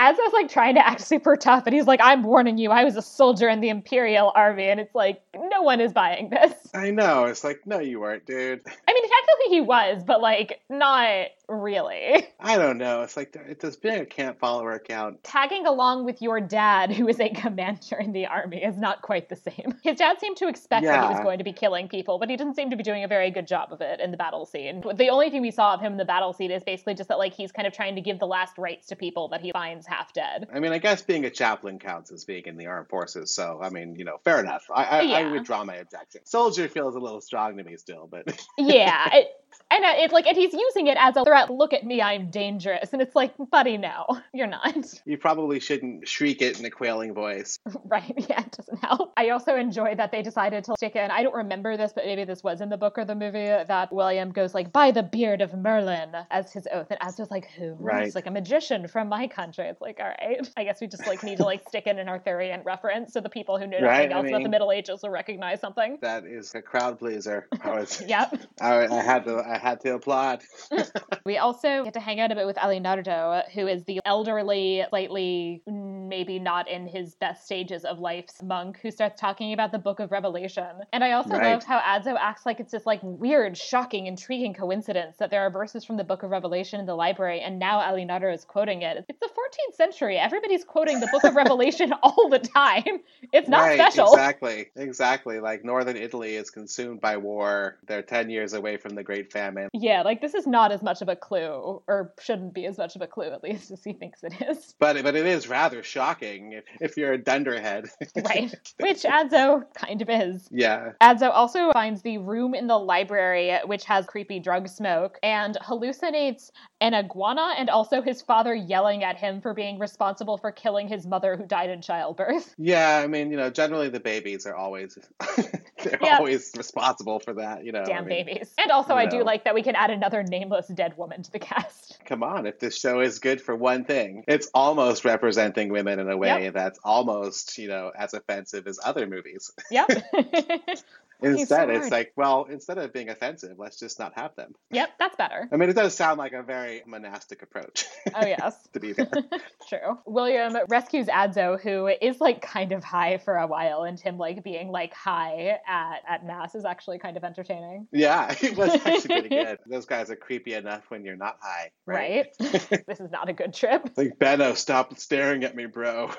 As 0.00 0.16
I 0.16 0.22
was 0.22 0.32
like 0.32 0.48
trying 0.48 0.76
to 0.76 0.86
act 0.86 1.00
super 1.00 1.36
tough, 1.36 1.64
and 1.66 1.74
he's 1.74 1.86
like, 1.86 2.00
"I'm 2.02 2.22
warning 2.22 2.56
you, 2.56 2.70
I 2.70 2.84
was 2.84 2.96
a 2.96 3.02
soldier 3.02 3.48
in 3.48 3.60
the 3.60 3.68
Imperial 3.68 4.32
Army," 4.34 4.68
and 4.68 4.78
it's 4.78 4.94
like, 4.94 5.20
no 5.34 5.62
one 5.62 5.80
is 5.80 5.92
buying 5.92 6.30
this. 6.30 6.52
I 6.74 6.90
know. 6.90 7.24
It's 7.24 7.44
like, 7.44 7.66
no, 7.66 7.78
you 7.80 8.00
weren't, 8.00 8.26
dude. 8.26 8.60
I 8.66 8.92
mean, 8.92 9.02
technically 9.02 9.56
he 9.56 9.60
was, 9.60 10.02
but 10.04 10.20
like, 10.20 10.60
not 10.70 11.28
really. 11.48 12.26
I 12.40 12.56
don't 12.56 12.78
know. 12.78 13.02
It's 13.02 13.16
like 13.16 13.34
it 13.34 13.60
does 13.60 13.76
being 13.76 14.00
a 14.00 14.06
camp 14.06 14.38
follower 14.38 14.72
account. 14.72 15.24
Tagging 15.24 15.66
along 15.66 16.04
with 16.04 16.22
your 16.22 16.40
dad, 16.40 16.92
who 16.92 17.08
is 17.08 17.18
a 17.20 17.28
commander 17.34 17.96
in 17.98 18.12
the 18.12 18.26
army, 18.26 18.62
is 18.62 18.76
not 18.76 19.02
quite 19.02 19.28
the 19.28 19.36
same. 19.36 19.74
His 19.82 19.98
dad 19.98 20.20
seemed 20.20 20.36
to 20.38 20.48
expect 20.48 20.84
yeah. 20.84 20.92
that 20.92 21.08
he 21.08 21.14
was 21.14 21.24
going 21.24 21.38
to 21.38 21.44
be 21.44 21.52
killing 21.52 21.88
people, 21.88 22.18
but 22.18 22.30
he 22.30 22.36
didn't 22.36 22.54
seem 22.54 22.70
to 22.70 22.76
be 22.76 22.82
doing 22.82 23.04
a 23.04 23.08
very 23.08 23.30
good 23.30 23.46
job 23.46 23.72
of 23.72 23.80
it 23.80 24.00
in 24.00 24.10
the 24.10 24.16
battle 24.16 24.46
scene. 24.46 24.82
The 24.94 25.08
only 25.08 25.30
thing 25.30 25.42
we 25.42 25.50
saw 25.50 25.74
of 25.74 25.80
him 25.80 25.92
in 25.92 25.98
the 25.98 26.04
battle 26.04 26.32
scene 26.32 26.50
is 26.50 26.62
basically 26.62 26.94
just 26.94 27.08
that 27.08 27.18
like 27.18 27.34
he's 27.34 27.52
kind 27.52 27.66
of 27.66 27.72
trying 27.72 27.94
to 27.96 28.00
give 28.00 28.18
the 28.18 28.26
last 28.26 28.58
rites 28.58 28.88
to 28.88 28.96
people 28.96 29.28
that 29.28 29.40
he 29.40 29.52
finds 29.52 29.86
half 29.86 30.12
dead. 30.12 30.46
I 30.52 30.60
mean, 30.60 30.72
I 30.72 30.78
guess 30.78 31.02
being 31.02 31.24
a 31.24 31.30
chaplain 31.30 31.78
counts 31.78 32.12
as 32.12 32.24
being 32.24 32.44
in 32.46 32.56
the 32.56 32.66
armed 32.66 32.88
forces, 32.88 33.34
so 33.34 33.60
I 33.62 33.70
mean, 33.70 33.96
you 33.96 34.04
know, 34.04 34.18
fair 34.24 34.40
enough. 34.40 34.66
I 34.74 34.84
I, 34.84 35.00
yeah. 35.02 35.16
I 35.18 35.30
withdraw 35.30 35.64
my 35.64 35.76
objection. 35.76 36.22
Soldier 36.24 36.68
feels 36.68 36.94
a 36.94 36.98
little 36.98 37.20
strong 37.20 37.56
to 37.56 37.64
me 37.64 37.76
still, 37.76 38.08
but 38.10 38.44
yeah. 38.58 39.08
It, 39.14 39.28
and 39.70 39.84
uh, 39.84 39.92
it's 39.96 40.12
like, 40.14 40.26
and 40.26 40.36
he's 40.36 40.54
using 40.54 40.86
it 40.86 40.96
as 40.98 41.16
a 41.16 41.24
threat. 41.24 41.50
Look 41.50 41.74
at 41.74 41.84
me, 41.84 42.00
I'm 42.00 42.30
dangerous. 42.30 42.92
And 42.92 43.02
it's 43.02 43.14
like, 43.14 43.34
buddy, 43.50 43.76
no, 43.76 44.06
you're 44.32 44.46
not. 44.46 45.00
You 45.04 45.18
probably 45.18 45.60
shouldn't 45.60 46.08
shriek 46.08 46.40
it 46.40 46.58
in 46.58 46.64
a 46.64 46.70
quailing 46.70 47.14
voice. 47.14 47.58
right. 47.84 48.14
Yeah, 48.28 48.40
it 48.40 48.52
doesn't 48.52 48.84
help. 48.84 49.12
I 49.16 49.30
also 49.30 49.56
enjoy 49.56 49.94
that 49.94 50.12
they 50.12 50.20
decided 50.20 50.64
to 50.64 50.74
stick 50.76 50.96
in, 50.96 51.10
I 51.10 51.22
don't 51.22 51.34
remember 51.34 51.78
this, 51.78 51.92
but 51.94 52.04
maybe 52.04 52.24
this 52.24 52.42
was 52.42 52.60
in 52.60 52.68
the 52.68 52.76
book 52.76 52.98
or 52.98 53.06
the 53.06 53.14
movie, 53.14 53.46
that 53.46 53.90
William 53.90 54.32
goes 54.32 54.54
like, 54.54 54.70
by 54.70 54.90
the 54.90 55.02
beard 55.02 55.40
of 55.40 55.54
Merlin 55.54 56.14
as 56.30 56.52
his 56.52 56.66
oath. 56.70 56.88
And 56.90 57.00
Adso's 57.00 57.30
like, 57.30 57.48
who? 57.52 57.74
Right. 57.78 58.04
It's 58.04 58.14
like 58.14 58.26
a 58.26 58.30
magician 58.30 58.86
from 58.86 59.08
my 59.08 59.26
country. 59.28 59.66
It's 59.66 59.80
like, 59.80 59.98
all 59.98 60.08
right. 60.08 60.46
I 60.58 60.64
guess 60.64 60.80
we 60.80 60.88
just 60.88 61.06
like 61.06 61.22
need 61.22 61.38
to 61.38 61.44
like 61.44 61.66
stick 61.68 61.86
in 61.86 61.98
an 61.98 62.08
Arthurian 62.08 62.62
reference 62.64 63.14
so 63.14 63.20
the 63.20 63.30
people 63.30 63.56
who 63.56 63.66
know 63.66 63.78
nothing 63.78 63.88
right? 63.88 64.12
else 64.12 64.20
I 64.20 64.22
mean, 64.24 64.34
about 64.34 64.42
the 64.42 64.50
Middle 64.50 64.72
Ages 64.72 65.00
will 65.02 65.10
recognize 65.10 65.60
something. 65.60 65.98
That 66.02 66.26
is 66.26 66.54
a 66.54 66.60
crowd 66.60 66.98
pleaser. 66.98 67.46
I 67.62 67.70
was, 67.70 68.02
yep. 68.06 68.38
I, 68.60 68.86
I 68.86 69.02
had 69.02 69.24
to, 69.24 69.37
I 69.38 69.58
had 69.58 69.80
to 69.80 69.94
applaud. 69.94 70.42
we 71.24 71.38
also 71.38 71.84
get 71.84 71.94
to 71.94 72.00
hang 72.00 72.20
out 72.20 72.32
a 72.32 72.34
bit 72.34 72.46
with 72.46 72.58
Ali 72.58 72.80
Alinardo, 72.80 73.48
who 73.50 73.66
is 73.66 73.84
the 73.84 74.00
elderly, 74.04 74.84
slightly 74.90 75.62
maybe 76.08 76.38
not 76.38 76.68
in 76.68 76.86
his 76.86 77.14
best 77.14 77.44
stages 77.44 77.84
of 77.84 77.98
life's 77.98 78.42
monk, 78.42 78.78
who 78.80 78.90
starts 78.90 79.20
talking 79.20 79.52
about 79.52 79.72
the 79.72 79.78
Book 79.78 80.00
of 80.00 80.10
Revelation. 80.10 80.66
And 80.92 81.04
I 81.04 81.12
also 81.12 81.30
right. 81.30 81.52
love 81.52 81.64
how 81.64 81.78
Adso 81.80 82.16
acts 82.18 82.46
like 82.46 82.60
it's 82.60 82.72
this 82.72 82.86
like 82.86 83.00
weird, 83.02 83.56
shocking, 83.56 84.06
intriguing 84.06 84.54
coincidence 84.54 85.16
that 85.18 85.30
there 85.30 85.42
are 85.42 85.50
verses 85.50 85.84
from 85.84 85.96
the 85.96 86.04
Book 86.04 86.22
of 86.22 86.30
Revelation 86.30 86.80
in 86.80 86.86
the 86.86 86.94
library, 86.94 87.40
and 87.40 87.58
now 87.58 87.80
Alinardo 87.80 88.32
is 88.32 88.44
quoting 88.44 88.82
it. 88.82 89.04
It's 89.08 89.20
the 89.20 89.26
14th 89.26 89.76
century. 89.76 90.18
Everybody's 90.18 90.64
quoting 90.64 91.00
the 91.00 91.08
Book 91.12 91.24
of 91.24 91.34
Revelation 91.36 91.92
all 92.02 92.28
the 92.28 92.38
time. 92.38 93.00
It's 93.32 93.48
not 93.48 93.60
right, 93.60 93.78
special. 93.78 94.12
Exactly. 94.12 94.70
Exactly. 94.76 95.40
Like 95.40 95.64
northern 95.64 95.96
Italy 95.96 96.36
is 96.36 96.50
consumed 96.50 97.00
by 97.00 97.16
war. 97.16 97.78
They're 97.86 98.02
10 98.02 98.30
years 98.30 98.52
away 98.52 98.76
from 98.76 98.94
the 98.94 99.02
Great 99.02 99.32
Famine. 99.32 99.68
Yeah, 99.72 100.02
like 100.02 100.20
this 100.20 100.34
is 100.34 100.46
not 100.46 100.72
as 100.72 100.82
much 100.82 101.02
of 101.02 101.08
a 101.08 101.16
clue, 101.16 101.82
or 101.86 102.12
shouldn't 102.20 102.54
be 102.54 102.66
as 102.66 102.78
much 102.78 102.96
of 102.96 103.02
a 103.02 103.06
clue, 103.06 103.30
at 103.30 103.42
least 103.42 103.70
as 103.70 103.84
he 103.84 103.92
thinks 103.92 104.22
it 104.22 104.34
is. 104.48 104.74
But 104.78 105.02
but 105.02 105.14
it 105.14 105.26
is 105.26 105.48
rather 105.48 105.82
shocking 105.82 105.97
shocking 105.98 106.52
if, 106.52 106.64
if 106.80 106.96
you're 106.96 107.12
a 107.12 107.18
dunderhead. 107.18 107.86
right. 108.24 108.54
Which 108.80 109.02
Adso 109.02 109.64
kind 109.74 110.00
of 110.00 110.08
is. 110.08 110.48
Yeah. 110.50 110.92
Adso 111.02 111.30
also 111.30 111.72
finds 111.72 112.02
the 112.02 112.18
room 112.18 112.54
in 112.54 112.68
the 112.68 112.78
library 112.78 113.58
which 113.64 113.84
has 113.84 114.06
creepy 114.06 114.38
drug 114.38 114.68
smoke 114.68 115.18
and 115.22 115.56
hallucinates 115.60 116.50
an 116.80 116.94
iguana 116.94 117.54
and 117.58 117.68
also 117.68 118.00
his 118.00 118.22
father 118.22 118.54
yelling 118.54 119.02
at 119.02 119.16
him 119.16 119.40
for 119.40 119.54
being 119.54 119.78
responsible 119.78 120.38
for 120.38 120.52
killing 120.52 120.86
his 120.86 121.06
mother 121.06 121.36
who 121.36 121.46
died 121.46 121.70
in 121.70 121.82
childbirth. 121.82 122.54
Yeah, 122.58 123.00
I 123.02 123.08
mean, 123.08 123.30
you 123.30 123.36
know, 123.36 123.50
generally 123.50 123.88
the 123.88 124.00
babies 124.00 124.46
are 124.46 124.54
always 124.54 124.98
they're 125.84 125.98
yep. 126.02 126.18
always 126.18 126.50
responsible 126.56 127.20
for 127.20 127.34
that, 127.34 127.64
you 127.64 127.72
know. 127.72 127.84
Damn 127.84 128.04
I 128.04 128.06
mean, 128.06 128.26
babies. 128.26 128.52
And 128.58 128.70
also 128.70 128.94
I 128.94 129.04
know. 129.04 129.10
do 129.10 129.24
like 129.24 129.44
that 129.44 129.54
we 129.54 129.62
can 129.62 129.74
add 129.74 129.90
another 129.90 130.22
nameless 130.22 130.68
dead 130.68 130.96
woman 130.96 131.22
to 131.22 131.32
the 131.32 131.38
cast. 131.38 131.98
Come 132.04 132.22
on, 132.22 132.46
if 132.46 132.58
this 132.58 132.78
show 132.78 133.00
is 133.00 133.18
good 133.18 133.40
for 133.40 133.54
one 133.54 133.84
thing, 133.84 134.24
it's 134.26 134.48
almost 134.54 135.04
representing 135.04 135.68
women 135.70 135.98
in 135.98 136.08
a 136.08 136.16
way 136.16 136.44
yep. 136.44 136.54
that's 136.54 136.78
almost, 136.82 137.58
you 137.58 137.68
know, 137.68 137.92
as 137.96 138.14
offensive 138.14 138.66
as 138.66 138.78
other 138.84 139.06
movies. 139.06 139.52
Yep. 139.70 139.90
Instead, 141.20 141.70
it's 141.70 141.90
like, 141.90 142.12
well, 142.16 142.46
instead 142.48 142.78
of 142.78 142.92
being 142.92 143.08
offensive, 143.08 143.58
let's 143.58 143.78
just 143.78 143.98
not 143.98 144.12
have 144.16 144.34
them. 144.36 144.54
Yep, 144.70 144.90
that's 144.98 145.16
better. 145.16 145.48
I 145.52 145.56
mean, 145.56 145.68
it 145.68 145.74
does 145.74 145.94
sound 145.94 146.18
like 146.18 146.32
a 146.32 146.42
very 146.42 146.82
monastic 146.86 147.42
approach. 147.42 147.86
Oh, 148.14 148.24
yes. 148.24 148.68
to 148.72 148.80
be 148.80 148.92
fair. 148.92 149.08
True. 149.68 149.98
William 150.06 150.56
rescues 150.68 151.06
Adso, 151.06 151.60
who 151.60 151.88
is 151.88 152.20
like 152.20 152.40
kind 152.40 152.72
of 152.72 152.84
high 152.84 153.18
for 153.18 153.36
a 153.36 153.46
while, 153.46 153.82
and 153.82 153.98
him 153.98 154.16
like 154.16 154.44
being 154.44 154.70
like 154.70 154.94
high 154.94 155.58
at, 155.66 156.02
at 156.08 156.26
Mass 156.26 156.54
is 156.54 156.64
actually 156.64 156.98
kind 156.98 157.16
of 157.16 157.24
entertaining. 157.24 157.88
Yeah, 157.92 158.32
it 158.40 158.56
was 158.56 158.70
actually 158.86 159.20
pretty 159.20 159.28
good. 159.28 159.58
Those 159.66 159.86
guys 159.86 160.10
are 160.10 160.16
creepy 160.16 160.54
enough 160.54 160.84
when 160.88 161.04
you're 161.04 161.16
not 161.16 161.38
high. 161.40 161.70
Right. 161.84 162.26
right? 162.40 162.84
this 162.86 163.00
is 163.00 163.10
not 163.10 163.28
a 163.28 163.32
good 163.32 163.52
trip. 163.52 163.90
Like, 163.96 164.18
Benno, 164.18 164.54
stop 164.54 164.96
staring 164.98 165.42
at 165.42 165.56
me, 165.56 165.66
bro. 165.66 166.10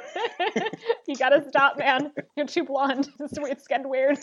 you 1.07 1.15
gotta 1.15 1.47
stop, 1.47 1.77
man. 1.77 2.11
You're 2.35 2.47
too 2.47 2.65
blonde. 2.65 3.09
It's 3.19 3.67
getting 3.67 3.89
weird. 3.89 4.17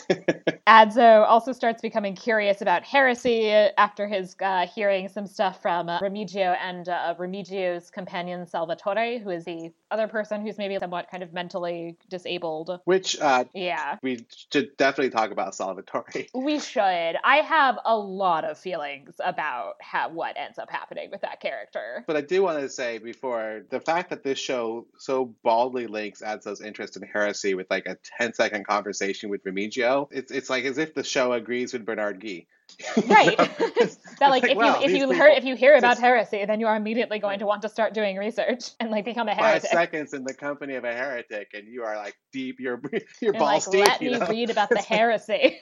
Adso 0.67 1.25
also 1.25 1.53
starts 1.53 1.81
becoming 1.81 2.13
curious 2.13 2.61
about 2.61 2.83
heresy 2.83 3.49
after 3.49 4.05
his 4.05 4.35
uh, 4.41 4.67
hearing 4.67 5.07
some 5.07 5.25
stuff 5.25 5.61
from 5.61 5.87
uh, 5.87 5.99
Remigio 5.99 6.57
and 6.61 6.89
uh, 6.89 7.15
Remigio's 7.17 7.89
companion 7.89 8.45
Salvatore, 8.45 9.19
who 9.19 9.29
is 9.29 9.45
the 9.45 9.71
other 9.91 10.07
person 10.07 10.41
who's 10.41 10.57
maybe 10.57 10.77
somewhat 10.77 11.09
kind 11.09 11.23
of 11.23 11.31
mentally 11.31 11.95
disabled. 12.09 12.81
Which, 12.83 13.17
uh, 13.21 13.45
yeah, 13.53 13.97
we 14.03 14.25
should 14.51 14.75
definitely 14.75 15.11
talk 15.11 15.31
about 15.31 15.55
Salvatore. 15.55 16.05
We 16.47 16.59
should. 16.59 16.81
I 16.81 17.37
have 17.37 17.79
a 17.85 17.97
lot 17.97 18.43
of 18.43 18.57
feelings 18.57 19.15
about 19.23 19.75
how 19.81 20.09
what 20.09 20.37
ends 20.37 20.59
up 20.59 20.69
happening 20.69 21.09
with 21.11 21.21
that 21.21 21.39
character. 21.39 22.03
But 22.07 22.15
I 22.15 22.21
do 22.21 22.43
want 22.43 22.59
to 22.59 22.69
say 22.69 22.97
before 22.97 23.63
the 23.69 23.79
fact 23.79 24.09
that 24.09 24.23
this 24.23 24.39
show 24.39 24.87
so 24.97 25.33
baldly 25.43 25.87
links 25.87 26.21
Adso's 26.21 26.61
interest 26.61 26.97
in 26.97 27.03
heresy 27.03 27.53
with 27.53 27.67
like 27.69 27.85
a 27.85 27.97
10 28.17 28.33
second 28.33 28.65
conversation 28.65 29.29
with 29.29 29.43
Remigio, 29.43 30.07
it's 30.11 30.31
it's 30.31 30.49
like 30.49 30.56
as 30.65 30.77
if 30.77 30.93
the 30.93 31.03
show 31.03 31.33
agrees 31.33 31.73
with 31.73 31.85
Bernard 31.85 32.19
Gui. 32.19 32.47
right. 33.07 33.37
that 33.37 33.97
like, 34.21 34.43
like 34.43 34.51
if 34.51 34.57
well, 34.57 34.79
you 34.79 34.85
if 34.85 34.91
you 34.91 35.09
hear 35.09 35.27
if 35.27 35.43
you 35.43 35.55
hear 35.55 35.75
about 35.75 35.97
heresy, 35.97 36.45
then 36.45 36.59
you 36.59 36.67
are 36.67 36.75
immediately 36.75 37.17
going 37.17 37.39
to 37.39 37.45
want 37.45 37.63
to 37.63 37.69
start 37.69 37.93
doing 37.93 38.17
research 38.17 38.69
and 38.79 38.91
like 38.91 39.05
become 39.05 39.27
a 39.27 39.33
heretic. 39.33 39.63
Five 39.63 39.71
seconds 39.71 40.13
in 40.13 40.23
the 40.23 40.33
company 40.33 40.75
of 40.75 40.83
a 40.83 40.93
heretic, 40.93 41.51
and 41.53 41.67
you 41.67 41.83
are 41.83 41.95
like 41.95 42.15
deep. 42.31 42.59
You're 42.59 42.79
you're 43.21 43.33
and, 43.33 43.39
balls 43.39 43.67
like, 43.67 43.73
deep. 43.73 43.87
Let 43.87 44.01
me 44.01 44.19
know? 44.19 44.27
read 44.27 44.49
about 44.51 44.69
the 44.69 44.77
heresy. 44.77 45.59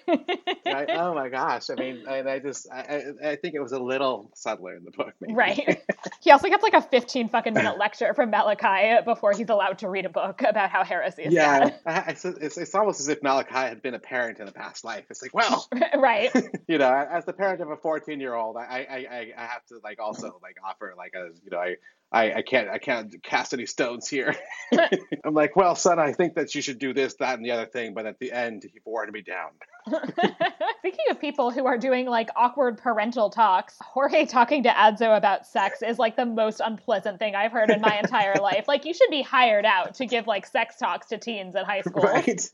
right? 0.66 0.90
Oh 0.90 1.14
my 1.14 1.30
gosh! 1.30 1.70
I 1.70 1.76
mean, 1.76 2.04
I, 2.08 2.20
I 2.22 2.40
just 2.40 2.68
I, 2.72 3.04
I 3.24 3.36
think 3.38 3.56
it 3.56 3.62
was 3.62 3.72
a 3.72 3.80
little 3.80 4.32
subtler 4.36 4.76
in 4.76 4.84
the 4.84 4.92
book. 4.92 5.14
Maybe. 5.22 5.34
Right. 5.34 5.84
He 6.22 6.32
also 6.32 6.50
gets 6.50 6.64
like 6.64 6.74
a 6.74 6.82
15 6.82 7.30
fucking 7.30 7.54
minute 7.54 7.78
lecture 7.78 8.14
from 8.14 8.32
Malachi 8.32 9.04
before 9.06 9.34
he's 9.34 9.50
allowed 9.50 9.80
to 9.80 9.90
read 9.90 10.06
a 10.06 10.10
book 10.10 10.42
about 10.42 10.70
how 10.70 10.84
heresy 10.84 11.24
is 11.24 11.34
yeah. 11.34 11.72
Yeah, 11.86 12.10
it's, 12.10 12.26
it's 12.26 12.76
almost 12.76 13.00
as 13.00 13.08
if 13.08 13.22
Malachi 13.22 13.54
had 13.54 13.82
been 13.82 13.94
a 13.94 14.00
parent 14.00 14.40
in 14.40 14.48
a 14.48 14.52
past 14.52 14.84
life. 14.84 15.06
It's 15.10 15.22
like, 15.22 15.34
well, 15.34 15.68
right. 15.96 16.32
you 16.68 16.78
know, 16.78 17.05
as 17.12 17.26
the 17.26 17.34
parent 17.34 17.62
of 17.62 17.70
a 17.70 17.78
14 17.78 18.20
year 18.20 18.34
old, 18.34 18.58
I, 18.58 18.86
I, 18.90 18.96
I, 19.38 19.46
have 19.46 19.66
to 19.68 19.80
like 19.84 20.00
also 20.00 20.40
like 20.42 20.58
offer 20.64 20.94
like 20.98 21.14
a, 21.16 21.30
you 21.44 21.52
know, 21.52 21.60
I, 21.60 21.76
I, 22.12 22.34
I 22.36 22.42
can't, 22.42 22.70
I 22.70 22.78
can't 22.78 23.22
cast 23.24 23.54
any 23.54 23.66
stones 23.66 24.08
here. 24.08 24.36
I'm 25.26 25.34
like, 25.34 25.56
well, 25.56 25.76
son, 25.76 26.00
I 26.00 26.14
think 26.14 26.36
that 26.36 26.54
you 26.56 26.62
should 26.62 26.80
do 26.80 26.94
this, 26.94 27.16
that, 27.16 27.36
and 27.36 27.46
the 27.46 27.52
other 27.52 27.66
thing, 27.66 27.94
but 27.94 28.06
at 28.06 28.20
the 28.20 28.32
end, 28.32 28.64
he 28.64 28.80
wore 28.86 29.06
me 29.08 29.22
down. 29.22 29.50
Speaking 30.80 31.06
of 31.10 31.20
people 31.20 31.52
who 31.52 31.66
are 31.66 31.78
doing 31.78 32.06
like 32.06 32.30
awkward 32.36 32.78
parental 32.78 33.30
talks, 33.30 33.76
Jorge 33.82 34.26
talking 34.26 34.64
to 34.64 34.70
Adso 34.70 35.18
about 35.18 35.46
sex 35.46 35.82
is 35.82 36.00
like 36.00 36.16
the 36.16 36.26
most 36.26 36.62
unpleasant 36.64 37.20
thing 37.20 37.36
I've 37.36 37.52
heard 37.52 37.70
in 37.70 37.82
my 37.82 38.00
entire 38.00 38.36
life. 38.42 38.66
Like 38.68 38.86
you 38.86 38.94
should 38.94 39.10
be 39.10 39.22
hired 39.22 39.66
out 39.66 39.96
to 39.96 40.06
give 40.06 40.28
like 40.28 40.46
sex 40.46 40.78
talks 40.78 41.08
to 41.08 41.18
teens 41.18 41.56
at 41.56 41.66
high 41.66 41.82
school. 41.82 42.04
Right. 42.04 42.50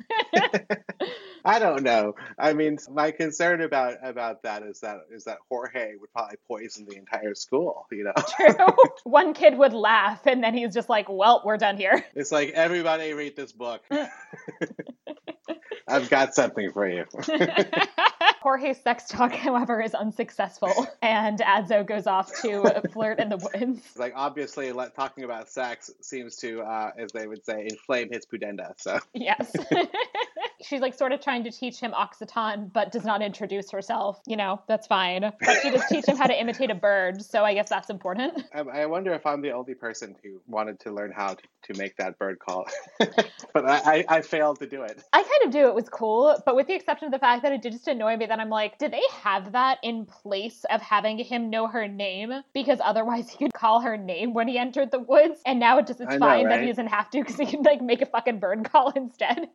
I 1.44 1.60
don't 1.60 1.84
know. 1.84 2.16
I 2.38 2.54
mean, 2.54 2.78
my 2.90 3.12
concern 3.12 3.62
about 3.62 3.96
about 4.04 4.44
that 4.44 4.64
is 4.64 4.80
that 4.82 5.02
is 5.12 5.26
that 5.26 5.38
Jorge 5.50 5.96
would 6.00 6.12
probably 6.14 6.38
poison 6.48 6.86
the 6.86 6.98
entire 6.98 7.36
school. 7.36 7.88
You 7.92 8.06
know, 8.06 8.14
true. 8.38 8.56
One 9.04 9.34
kid 9.34 9.58
would 9.58 9.74
laugh, 9.74 10.26
and 10.26 10.44
then 10.44 10.54
he's 10.54 10.74
just 10.74 10.90
like, 10.90 11.08
"Well, 11.10 11.42
we're 11.46 11.58
done 11.58 11.78
here." 11.78 12.04
It's 12.14 12.32
like 12.32 12.50
everybody 12.50 13.14
read 13.14 13.36
this 13.36 13.52
book. 13.52 13.82
I've 15.88 16.10
got 16.10 16.36
something 16.36 16.72
for 16.72 16.88
you. 16.88 17.06
Jorge's 18.42 18.82
sex 18.82 19.08
talk, 19.08 19.34
however, 19.34 19.82
is 19.82 19.94
unsuccessful, 19.94 20.88
and 21.02 21.40
Adso 21.40 21.86
goes 21.86 22.08
off 22.08 22.32
to 22.42 22.82
flirt 22.92 23.20
in 23.20 23.30
the 23.30 23.38
woods. 23.38 23.82
Like, 23.96 24.14
obviously, 24.16 24.74
talking 24.96 25.24
about 25.24 25.50
sex 25.50 25.92
seems 26.02 26.38
to, 26.38 26.62
uh, 26.62 26.92
as 26.98 27.12
they 27.12 27.28
would 27.28 27.46
say, 27.46 27.68
inflame 27.70 28.10
his 28.12 28.26
pudenda. 28.26 28.74
So 28.78 29.00
yes, 29.14 29.56
she's 30.64 30.82
like 30.82 30.94
sort 30.94 31.12
of 31.12 31.22
trying 31.22 31.44
to 31.44 31.52
teach 31.52 31.80
him 31.80 31.92
Occitan, 31.92 32.72
but 32.72 32.92
does 32.92 33.06
not 33.06 33.22
introduce 33.22 33.72
herself. 33.72 34.20
You 34.26 34.38
know, 34.38 34.62
that's 34.68 34.88
fine. 34.88 35.32
But 35.40 35.58
she 35.62 35.70
does 35.70 35.84
teach 35.90 36.06
him 36.06 36.18
how 36.18 36.28
to 36.28 36.40
imitate 36.40 36.72
a 36.72 36.76
bird, 36.76 37.24
so 37.24 37.44
I 37.44 37.54
guess 37.54 37.70
that's 37.70 37.90
important. 37.90 38.44
I, 38.54 38.60
I 38.60 38.86
wonder 38.86 39.14
if 39.14 39.26
I'm 39.26 39.42
the 39.42 39.52
only 39.52 39.74
person 39.74 40.16
who 40.24 40.42
wanted 40.48 40.80
to 40.82 40.92
learn 40.92 41.12
how 41.12 41.34
to, 41.34 41.74
to 41.74 41.78
make 41.78 41.98
that 41.98 42.18
bird 42.18 42.40
call, 42.40 42.66
but 43.00 43.66
I, 43.66 44.06
I, 44.10 44.18
I 44.18 44.22
failed 44.22 44.60
to 44.60 44.68
do 44.68 44.84
it. 44.84 45.04
I 45.14 45.22
kind 45.22 45.46
of 45.46 45.52
do. 45.52 45.68
It 45.68 45.76
was 45.76 45.90
cool, 45.90 46.42
but 46.46 46.56
with 46.56 46.68
the 46.68 46.74
exception 46.74 47.08
of 47.08 47.12
the 47.12 47.20
fact 47.20 47.44
that 47.44 47.52
it 47.52 47.62
did 47.62 47.74
just 47.74 47.88
annoy 47.88 48.18
me 48.18 48.26
that 48.26 48.40
I'm 48.40 48.50
like, 48.50 48.78
did 48.78 48.92
they 48.92 49.04
have 49.22 49.52
that 49.54 49.80
in 49.84 50.06
place 50.06 50.66
of 50.70 50.82
having 50.82 51.18
him 51.18 51.50
know 51.50 51.68
her 51.68 51.88
name? 51.88 52.32
Because 52.54 52.80
otherwise 52.84 53.30
he 53.30 53.38
could 53.38 53.54
call 53.54 53.82
her 53.82 53.98
name 53.98 54.34
when 54.34 54.48
he 54.48 54.58
entered 54.58 54.92
the 54.92 55.00
woods, 55.00 55.40
and 55.46 55.60
now 55.60 55.78
it 55.78 55.88
just 55.88 56.02
it's 56.02 56.12
know, 56.12 56.20
fine 56.20 56.46
right? 56.46 56.52
that 56.52 56.62
he 56.62 56.68
doesn't 56.68 56.88
have 56.88 57.10
to 57.12 57.20
because 57.20 57.38
he 57.38 57.46
can 57.46 57.64
like 57.64 57.82
make 57.82 58.02
a 58.02 58.06
fucking 58.06 58.40
bird 58.40 58.70
call 58.70 58.90
instead. 58.96 59.50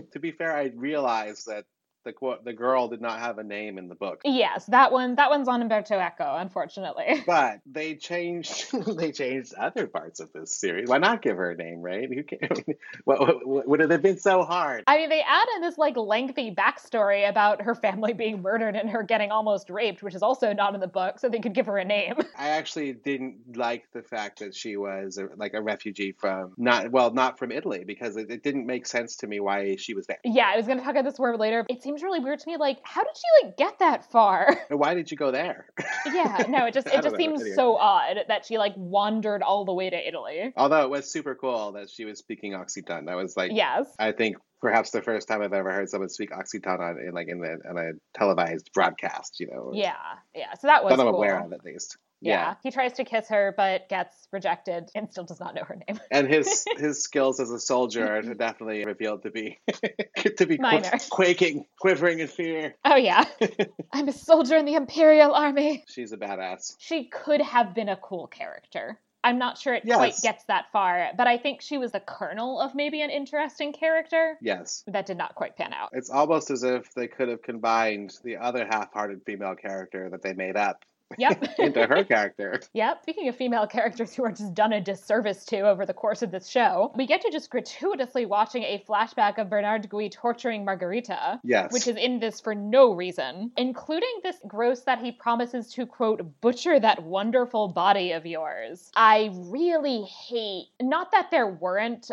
to 0.12 0.18
be 0.18 0.32
fair, 0.32 0.56
I 0.56 0.72
realized 0.74 1.46
that 1.46 1.64
the 2.04 2.38
the 2.44 2.52
girl 2.52 2.88
did 2.88 3.00
not 3.00 3.18
have 3.20 3.38
a 3.38 3.44
name 3.44 3.78
in 3.78 3.88
the 3.88 3.94
book. 3.94 4.22
Yes, 4.24 4.66
that 4.66 4.92
one 4.92 5.16
that 5.16 5.30
one's 5.30 5.48
on 5.48 5.62
Umberto 5.62 5.98
Eco, 5.98 6.36
unfortunately. 6.36 7.24
But 7.30 7.60
they 7.64 7.94
changed 7.94 8.72
they 8.98 9.12
changed 9.12 9.54
other 9.54 9.86
parts 9.86 10.20
of 10.20 10.32
this 10.32 10.52
series. 10.52 10.88
Why 10.88 10.98
not 10.98 11.22
give 11.22 11.36
her 11.36 11.52
a 11.52 11.56
name, 11.56 11.80
right? 11.80 12.12
Who 12.12 12.22
can, 12.24 12.48
what, 13.04 13.46
what, 13.46 13.68
would 13.68 13.80
it 13.80 13.90
have 13.90 14.02
been 14.02 14.18
so 14.18 14.42
hard? 14.42 14.84
I 14.86 14.96
mean, 14.96 15.08
they 15.08 15.22
add 15.22 15.46
in 15.56 15.62
this 15.62 15.78
like 15.78 15.96
lengthy 15.96 16.52
backstory 16.52 17.28
about 17.28 17.62
her 17.62 17.74
family 17.74 18.12
being 18.12 18.42
murdered 18.42 18.74
and 18.74 18.90
her 18.90 19.02
getting 19.02 19.30
almost 19.30 19.70
raped, 19.70 20.02
which 20.02 20.14
is 20.14 20.22
also 20.22 20.52
not 20.52 20.74
in 20.74 20.80
the 20.80 20.88
book, 20.88 21.20
so 21.20 21.28
they 21.28 21.38
could 21.38 21.54
give 21.54 21.66
her 21.66 21.78
a 21.78 21.84
name. 21.84 22.14
I 22.36 22.50
actually 22.50 22.92
didn't 22.94 23.56
like 23.56 23.84
the 23.92 24.02
fact 24.02 24.40
that 24.40 24.54
she 24.54 24.76
was 24.76 25.18
a, 25.18 25.28
like 25.36 25.54
a 25.54 25.62
refugee 25.62 26.12
from 26.12 26.54
not 26.56 26.90
well, 26.90 27.12
not 27.12 27.38
from 27.38 27.52
Italy 27.52 27.84
because 27.86 28.16
it, 28.16 28.30
it 28.30 28.42
didn't 28.42 28.66
make 28.66 28.86
sense 28.86 29.16
to 29.16 29.26
me 29.26 29.40
why 29.40 29.76
she 29.76 29.94
was 29.94 30.06
there. 30.06 30.18
Yeah, 30.24 30.50
I 30.52 30.56
was 30.56 30.66
going 30.66 30.78
to 30.78 30.84
talk 30.84 30.94
about 30.94 31.04
this 31.04 31.18
word 31.18 31.38
later. 31.38 31.64
Seems 31.90 32.02
really 32.02 32.20
weird 32.20 32.38
to 32.38 32.48
me. 32.48 32.56
Like, 32.56 32.78
how 32.84 33.02
did 33.02 33.12
she 33.16 33.46
like 33.46 33.56
get 33.56 33.78
that 33.80 34.10
far? 34.10 34.56
Why 34.70 34.94
did 34.94 35.10
you 35.10 35.16
go 35.16 35.30
there? 35.30 35.66
yeah, 36.06 36.44
no, 36.48 36.66
it 36.66 36.74
just 36.74 36.86
it 36.92 37.02
just 37.02 37.16
seems 37.16 37.40
anyway. 37.40 37.56
so 37.56 37.76
odd 37.76 38.18
that 38.28 38.46
she 38.46 38.58
like 38.58 38.74
wandered 38.76 39.42
all 39.42 39.64
the 39.64 39.74
way 39.74 39.90
to 39.90 40.08
Italy. 40.08 40.52
Although 40.56 40.82
it 40.82 40.90
was 40.90 41.10
super 41.10 41.34
cool 41.34 41.72
that 41.72 41.90
she 41.90 42.04
was 42.04 42.18
speaking 42.18 42.52
Occitan. 42.52 43.06
That 43.06 43.16
was 43.16 43.36
like, 43.36 43.52
yes, 43.54 43.86
I 43.98 44.12
think 44.12 44.36
perhaps 44.60 44.90
the 44.90 45.02
first 45.02 45.28
time 45.28 45.42
I've 45.42 45.52
ever 45.52 45.72
heard 45.72 45.88
someone 45.88 46.08
speak 46.08 46.30
Occitan 46.30 46.80
on 46.80 46.98
in 47.00 47.12
like 47.12 47.28
in 47.28 47.40
the 47.40 47.58
a 47.64 48.18
televised 48.18 48.70
broadcast. 48.72 49.40
You 49.40 49.48
know. 49.48 49.70
Yeah, 49.74 49.94
yeah. 50.34 50.54
So 50.54 50.68
that 50.68 50.84
was. 50.84 50.92
That 50.92 51.00
I'm 51.00 51.06
cool. 51.06 51.16
aware 51.16 51.42
of 51.42 51.52
at 51.52 51.64
least. 51.64 51.96
Yeah. 52.20 52.32
yeah. 52.32 52.54
He 52.62 52.70
tries 52.70 52.92
to 52.94 53.04
kiss 53.04 53.28
her 53.28 53.54
but 53.56 53.88
gets 53.88 54.28
rejected 54.32 54.90
and 54.94 55.10
still 55.10 55.24
does 55.24 55.40
not 55.40 55.54
know 55.54 55.64
her 55.64 55.76
name. 55.88 56.00
And 56.10 56.28
his 56.28 56.64
his 56.78 57.02
skills 57.02 57.40
as 57.40 57.50
a 57.50 57.58
soldier 57.58 58.06
are 58.06 58.22
definitely 58.22 58.84
revealed 58.84 59.22
to 59.22 59.30
be 59.30 59.58
to 60.36 60.46
be 60.46 60.58
Minor. 60.58 60.90
Qu- 60.90 60.98
quaking, 61.10 61.64
quivering 61.80 62.20
in 62.20 62.28
fear. 62.28 62.74
Oh 62.84 62.96
yeah. 62.96 63.24
I'm 63.92 64.08
a 64.08 64.12
soldier 64.12 64.56
in 64.56 64.64
the 64.64 64.74
Imperial 64.74 65.32
Army. 65.32 65.84
She's 65.88 66.12
a 66.12 66.16
badass. 66.16 66.76
She 66.78 67.04
could 67.04 67.40
have 67.40 67.74
been 67.74 67.88
a 67.88 67.96
cool 67.96 68.26
character. 68.26 68.98
I'm 69.22 69.38
not 69.38 69.58
sure 69.58 69.74
it 69.74 69.82
yes. 69.84 69.96
quite 69.96 70.14
gets 70.22 70.44
that 70.44 70.66
far, 70.72 71.10
but 71.16 71.26
I 71.26 71.36
think 71.36 71.60
she 71.60 71.76
was 71.76 71.92
the 71.92 72.00
kernel 72.00 72.58
of 72.58 72.74
maybe 72.74 73.02
an 73.02 73.10
interesting 73.10 73.72
character. 73.72 74.38
Yes. 74.40 74.82
That 74.86 75.06
did 75.06 75.18
not 75.18 75.34
quite 75.34 75.56
pan 75.56 75.74
out. 75.74 75.90
It's 75.92 76.08
almost 76.08 76.50
as 76.50 76.62
if 76.62 76.94
they 76.94 77.06
could 77.06 77.28
have 77.28 77.42
combined 77.42 78.14
the 78.24 78.38
other 78.38 78.66
half 78.66 78.92
hearted 78.92 79.22
female 79.26 79.56
character 79.56 80.08
that 80.10 80.22
they 80.22 80.32
made 80.32 80.56
up 80.56 80.84
Yep. 81.18 81.44
into 81.58 81.86
her 81.86 82.04
character. 82.04 82.60
Yep. 82.72 83.02
Speaking 83.02 83.28
of 83.28 83.36
female 83.36 83.66
characters 83.66 84.14
who 84.14 84.24
are 84.24 84.30
just 84.30 84.54
done 84.54 84.72
a 84.72 84.80
disservice 84.80 85.44
to 85.46 85.60
over 85.60 85.84
the 85.84 85.94
course 85.94 86.22
of 86.22 86.30
this 86.30 86.48
show, 86.48 86.92
we 86.96 87.06
get 87.06 87.20
to 87.22 87.30
just 87.30 87.50
gratuitously 87.50 88.26
watching 88.26 88.62
a 88.62 88.82
flashback 88.88 89.38
of 89.38 89.50
Bernard 89.50 89.88
Gui 89.88 90.08
torturing 90.08 90.64
Margarita. 90.64 91.40
Yes. 91.42 91.72
Which 91.72 91.88
is 91.88 91.96
in 91.96 92.20
this 92.20 92.40
for 92.40 92.54
no 92.54 92.94
reason, 92.94 93.50
including 93.56 94.20
this 94.22 94.36
gross 94.46 94.82
that 94.82 95.00
he 95.00 95.12
promises 95.12 95.72
to, 95.74 95.86
quote, 95.86 96.40
butcher 96.40 96.78
that 96.78 97.02
wonderful 97.02 97.68
body 97.68 98.12
of 98.12 98.24
yours. 98.24 98.90
I 98.94 99.30
really 99.34 100.02
hate, 100.02 100.68
not 100.80 101.10
that 101.12 101.30
there 101.30 101.48
weren't 101.48 102.10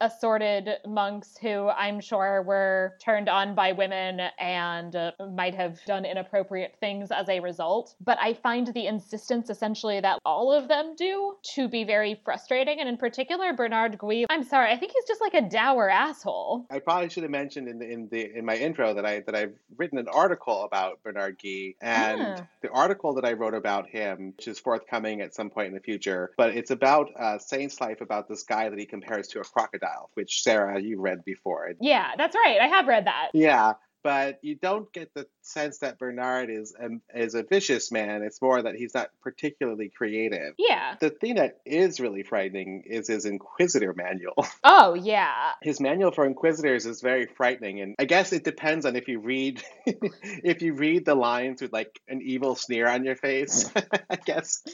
assorted 0.00 0.70
monks 0.86 1.36
who 1.36 1.68
I'm 1.68 2.00
sure 2.00 2.42
were 2.42 2.94
turned 3.00 3.28
on 3.28 3.54
by 3.54 3.72
women 3.72 4.20
and 4.38 4.94
uh, 4.94 5.12
might 5.32 5.54
have 5.54 5.78
done 5.86 6.04
inappropriate 6.04 6.76
things 6.80 7.10
as 7.10 7.28
a 7.28 7.40
result. 7.40 7.94
But 8.00 8.18
I 8.20 8.34
find 8.34 8.66
the 8.68 8.86
insistence 8.86 9.50
essentially 9.50 10.00
that 10.00 10.18
all 10.24 10.52
of 10.52 10.68
them 10.68 10.94
do 10.96 11.36
to 11.54 11.68
be 11.68 11.84
very 11.84 12.20
frustrating. 12.24 12.80
And 12.80 12.88
in 12.88 12.96
particular, 12.96 13.52
Bernard 13.52 13.98
Gui, 13.98 14.26
I'm 14.28 14.42
sorry, 14.42 14.72
I 14.72 14.76
think 14.76 14.92
he's 14.92 15.06
just 15.06 15.20
like 15.20 15.34
a 15.34 15.48
dour 15.48 15.88
asshole. 15.88 16.66
I 16.70 16.78
probably 16.78 17.08
should 17.08 17.22
have 17.22 17.32
mentioned 17.32 17.68
in 17.68 17.78
the 17.78 17.90
in 17.90 18.08
the 18.08 18.36
in 18.36 18.44
my 18.44 18.56
intro 18.56 18.94
that 18.94 19.06
I 19.06 19.20
that 19.20 19.34
I've 19.34 19.54
written 19.76 19.98
an 19.98 20.08
article 20.08 20.64
about 20.64 21.02
Bernard 21.02 21.38
Gui 21.38 21.76
and 21.80 22.20
yeah. 22.20 22.40
the 22.62 22.70
article 22.70 23.14
that 23.14 23.24
I 23.24 23.32
wrote 23.32 23.54
about 23.54 23.88
him, 23.88 24.34
which 24.36 24.48
is 24.48 24.58
forthcoming 24.58 25.20
at 25.20 25.34
some 25.34 25.50
point 25.50 25.68
in 25.68 25.74
the 25.74 25.80
future, 25.80 26.32
but 26.36 26.56
it's 26.56 26.70
about 26.70 27.08
uh, 27.18 27.38
Saint's 27.38 27.80
life 27.80 28.00
about 28.00 28.28
this 28.28 28.42
guy 28.42 28.68
that 28.68 28.78
he 28.78 28.86
compares 28.86 29.28
to 29.28 29.40
a 29.40 29.44
crocodile 29.44 29.85
which 30.14 30.42
Sarah, 30.42 30.80
you 30.80 31.00
read 31.00 31.24
before. 31.24 31.72
Yeah, 31.80 32.12
that's 32.16 32.36
right. 32.36 32.58
I 32.60 32.66
have 32.68 32.86
read 32.86 33.06
that. 33.06 33.30
Yeah 33.34 33.74
but 34.06 34.38
you 34.40 34.54
don't 34.54 34.92
get 34.92 35.12
the 35.14 35.26
sense 35.46 35.78
that 35.78 35.98
Bernard 35.98 36.50
is 36.50 36.74
a, 36.78 36.88
is 37.18 37.34
a 37.34 37.42
vicious 37.42 37.90
man. 37.90 38.22
It's 38.22 38.40
more 38.40 38.62
that 38.62 38.74
he's 38.74 38.94
not 38.94 39.10
particularly 39.22 39.88
creative. 39.88 40.54
Yeah. 40.58 40.96
The 41.00 41.10
thing 41.10 41.36
that 41.36 41.60
is 41.64 42.00
really 42.00 42.22
frightening 42.22 42.84
is 42.86 43.08
his 43.08 43.24
Inquisitor 43.24 43.94
manual. 43.94 44.46
Oh 44.68 44.94
yeah. 44.94 45.52
His 45.62 45.80
manual 45.80 46.10
for 46.10 46.26
Inquisitors 46.26 46.86
is 46.86 47.00
very 47.00 47.26
frightening, 47.26 47.80
and 47.80 47.94
I 47.98 48.04
guess 48.04 48.32
it 48.32 48.42
depends 48.42 48.84
on 48.84 48.96
if 48.96 49.06
you 49.06 49.20
read 49.20 49.62
if 49.86 50.60
you 50.60 50.74
read 50.74 51.04
the 51.04 51.14
lines 51.14 51.62
with 51.62 51.72
like 51.72 52.00
an 52.08 52.20
evil 52.22 52.56
sneer 52.56 52.88
on 52.88 53.04
your 53.04 53.16
face. 53.16 53.70
I 54.10 54.16
guess 54.16 54.64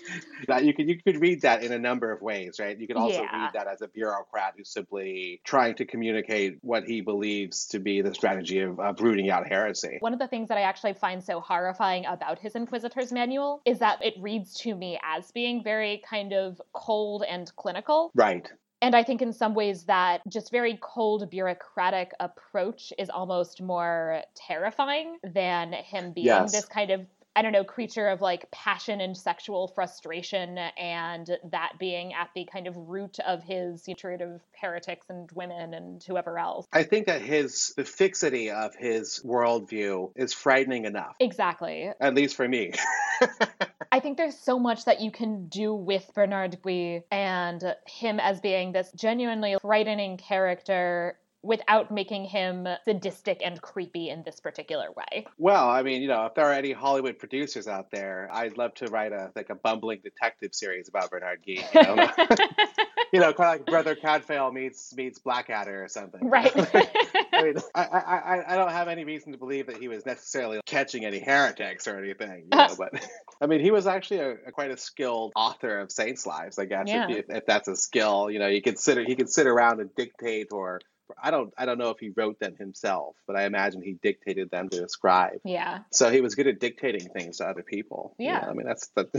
that 0.49 0.65
you 0.65 0.73
could 0.73 0.89
you 0.89 0.99
could 1.03 1.21
read 1.21 1.43
that 1.43 1.63
in 1.63 1.73
a 1.73 1.79
number 1.79 2.11
of 2.11 2.23
ways, 2.23 2.57
right? 2.59 2.79
You 2.79 2.87
could 2.87 2.97
also 2.97 3.23
yeah. 3.23 3.45
read 3.45 3.51
that 3.55 3.67
as 3.67 3.83
a 3.83 3.89
bureaucrat 3.89 4.55
who's 4.57 4.71
simply 4.71 5.41
trying 5.45 5.75
to 5.77 5.85
communicate 5.85 6.59
what 6.63 6.85
he 6.85 7.01
believes 7.03 7.67
to 7.69 7.79
be 7.79 8.01
the 8.01 8.15
strategy 8.15 8.61
of, 8.61 8.81
of 8.81 9.01
rooting 9.01 9.23
rooting 9.23 9.31
out 9.31 9.47
heresy. 9.47 9.99
One 10.01 10.13
of 10.13 10.19
the 10.19 10.29
things 10.29 10.49
that 10.49 10.59
I 10.59 10.62
actually 10.63 10.95
find 10.95 11.23
so 11.23 11.41
horrifying 11.41 12.07
about 12.07 12.39
his 12.39 12.55
Inquisitor's 12.55 13.13
manual 13.13 13.63
is 13.65 13.79
that 13.79 14.05
it 14.05 14.15
reads 14.19 14.55
to 14.61 14.75
me 14.75 14.99
as 15.03 15.31
being 15.31 15.63
very 15.63 16.03
kind 16.09 16.33
of 16.33 16.61
cold 16.73 17.25
and 17.29 17.55
clinical. 17.57 18.11
Right. 18.15 18.51
And 18.83 18.97
I 18.97 19.05
think 19.05 19.23
in 19.23 19.33
some 19.33 19.55
ways 19.55 19.85
that 19.85 20.23
just 20.29 20.51
very 20.51 20.77
cold 20.83 21.31
bureaucratic 21.31 22.13
approach 22.19 22.93
is 22.99 23.09
almost 23.11 23.63
more 23.63 24.23
terrifying 24.35 25.19
than 25.23 25.73
him 25.73 26.13
being 26.13 26.27
yes. 26.27 26.51
this 26.51 26.65
kind 26.65 26.91
of 26.91 27.07
I 27.35 27.43
don't 27.43 27.53
know, 27.53 27.65
creature 27.65 28.09
of 28.09 28.21
like 28.21 28.51
passion 28.51 29.01
and 29.01 29.17
sexual 29.17 29.69
frustration, 29.69 30.59
and 30.59 31.39
that 31.51 31.73
being 31.79 32.13
at 32.13 32.31
the 32.35 32.45
kind 32.45 32.67
of 32.67 32.77
root 32.77 33.19
of 33.21 33.43
his 33.43 33.85
hatred 33.87 34.21
of 34.21 34.41
heretics 34.61 35.07
and 35.09 35.31
women 35.33 35.75
and 35.75 36.03
whoever 36.03 36.39
else. 36.39 36.67
I 36.73 36.83
think 36.83 37.07
that 37.07 37.23
his, 37.23 37.73
the 37.77 37.85
fixity 37.85 38.51
of 38.51 38.75
his 38.75 39.21
worldview 39.25 40.13
is 40.15 40.33
frightening 40.33 40.85
enough. 40.85 41.17
Exactly. 41.21 41.91
At 42.01 42.15
least 42.15 42.37
for 42.37 42.47
me. 42.47 42.73
I 43.93 44.01
think 44.01 44.17
there's 44.17 44.39
so 44.39 44.59
much 44.59 44.87
that 44.87 45.01
you 45.01 45.11
can 45.11 45.49
do 45.49 45.75
with 45.75 46.11
Bernard 46.15 46.61
Gui 46.63 47.03
and 47.11 47.63
him 47.87 48.21
as 48.21 48.41
being 48.41 48.73
this 48.73 48.91
genuinely 48.93 49.57
frightening 49.61 50.17
character 50.17 51.19
without 51.43 51.91
making 51.91 52.25
him 52.25 52.69
sadistic 52.85 53.41
and 53.45 53.61
creepy 53.61 54.11
in 54.11 54.23
this 54.23 54.41
particular 54.41 54.89
way. 54.93 55.27
Well, 55.39 55.69
I 55.69 55.83
mean, 55.83 56.03
you 56.03 56.09
know, 56.09 56.27
if 56.27 56.35
there 56.35 56.47
are 56.47 56.53
any 56.53 56.73
Hollywood 56.73 57.19
producers 57.19 57.67
out 57.67 57.91
there, 57.91 58.29
I'd 58.33 58.57
love 58.57 58.75
to 58.75 58.87
write 58.87 59.13
a 59.13 59.31
like 59.35 59.51
a 59.51 59.55
bumbling 59.55 60.01
detective 60.03 60.55
series 60.55 60.89
about 60.89 61.11
Bernard 61.11 61.41
Gui. 61.45 61.65
You 61.75 61.83
know, 61.83 62.09
you 63.13 63.21
know 63.21 63.33
kind 63.33 63.61
of 63.61 63.67
like 63.67 63.67
Brother 63.67 63.97
Cadfael 63.97 64.53
meets 64.53 64.95
meets 64.95 65.19
Blackadder 65.19 65.85
or 65.85 65.89
something. 65.89 66.29
Right. 66.29 66.53
I 67.33 67.43
mean, 67.43 67.55
I, 67.75 67.83
I, 67.83 68.53
I 68.53 68.57
don't 68.57 68.71
have 68.71 68.89
any 68.89 69.05
reason 69.05 69.33
to 69.33 69.39
believe 69.39 69.67
that 69.67 69.79
he 69.79 69.89
was 69.89 70.05
necessarily 70.05 70.61
catching 70.67 71.05
any 71.05 71.19
heretics 71.19 71.87
or 71.89 71.99
anything, 71.99 72.47
you 72.53 72.59
know, 72.59 72.75
but 72.77 72.93
I 73.41 73.47
mean, 73.47 73.61
he 73.61 73.71
was 73.71 73.87
actually 73.87 74.21
a, 74.21 74.31
a, 74.47 74.53
quite 74.53 74.71
a 74.71 74.77
skilled 74.77 75.33
author 75.35 75.81
of 75.81 75.91
saints' 75.91 76.27
lives, 76.27 76.59
I 76.59 76.67
guess, 76.67 76.85
yeah. 76.87 77.09
if, 77.09 77.27
if, 77.29 77.47
that's 77.47 77.69
a 77.69 77.77
skill. 77.77 78.31
You 78.31 78.39
know, 78.39 78.49
you 78.49 78.63
could 78.63 78.79
sit 78.79 79.07
he 79.07 79.17
could 79.17 79.31
sit 79.31 79.47
around 79.47 79.81
and 79.81 79.95
dictate 79.95 80.49
or 80.53 80.81
I 81.23 81.31
don't 81.31 81.53
I 81.57 81.67
don't 81.67 81.79
know 81.79 81.91
if 81.91 81.99
he 81.99 82.11
wrote 82.17 82.39
them 82.39 82.55
himself, 82.57 83.17
but 83.27 83.37
I 83.37 83.45
imagine 83.45 83.83
he 83.83 83.95
dictated 83.95 84.51
them 84.51 84.69
to 84.71 84.85
a 84.85 84.89
scribe. 84.89 85.41
Yeah. 85.45 85.81
So 85.91 86.11
he 86.11 86.21
was 86.21 86.35
good 86.35 86.47
at 86.47 86.61
dictating 86.61 87.09
things 87.09 87.39
to 87.39 87.47
other 87.47 87.63
people. 87.63 88.15
Yeah. 88.19 88.41
You 88.41 88.47
know? 88.47 88.51
I 88.51 88.55
mean 88.55 88.67
that's 88.67 88.89
that 88.97 89.13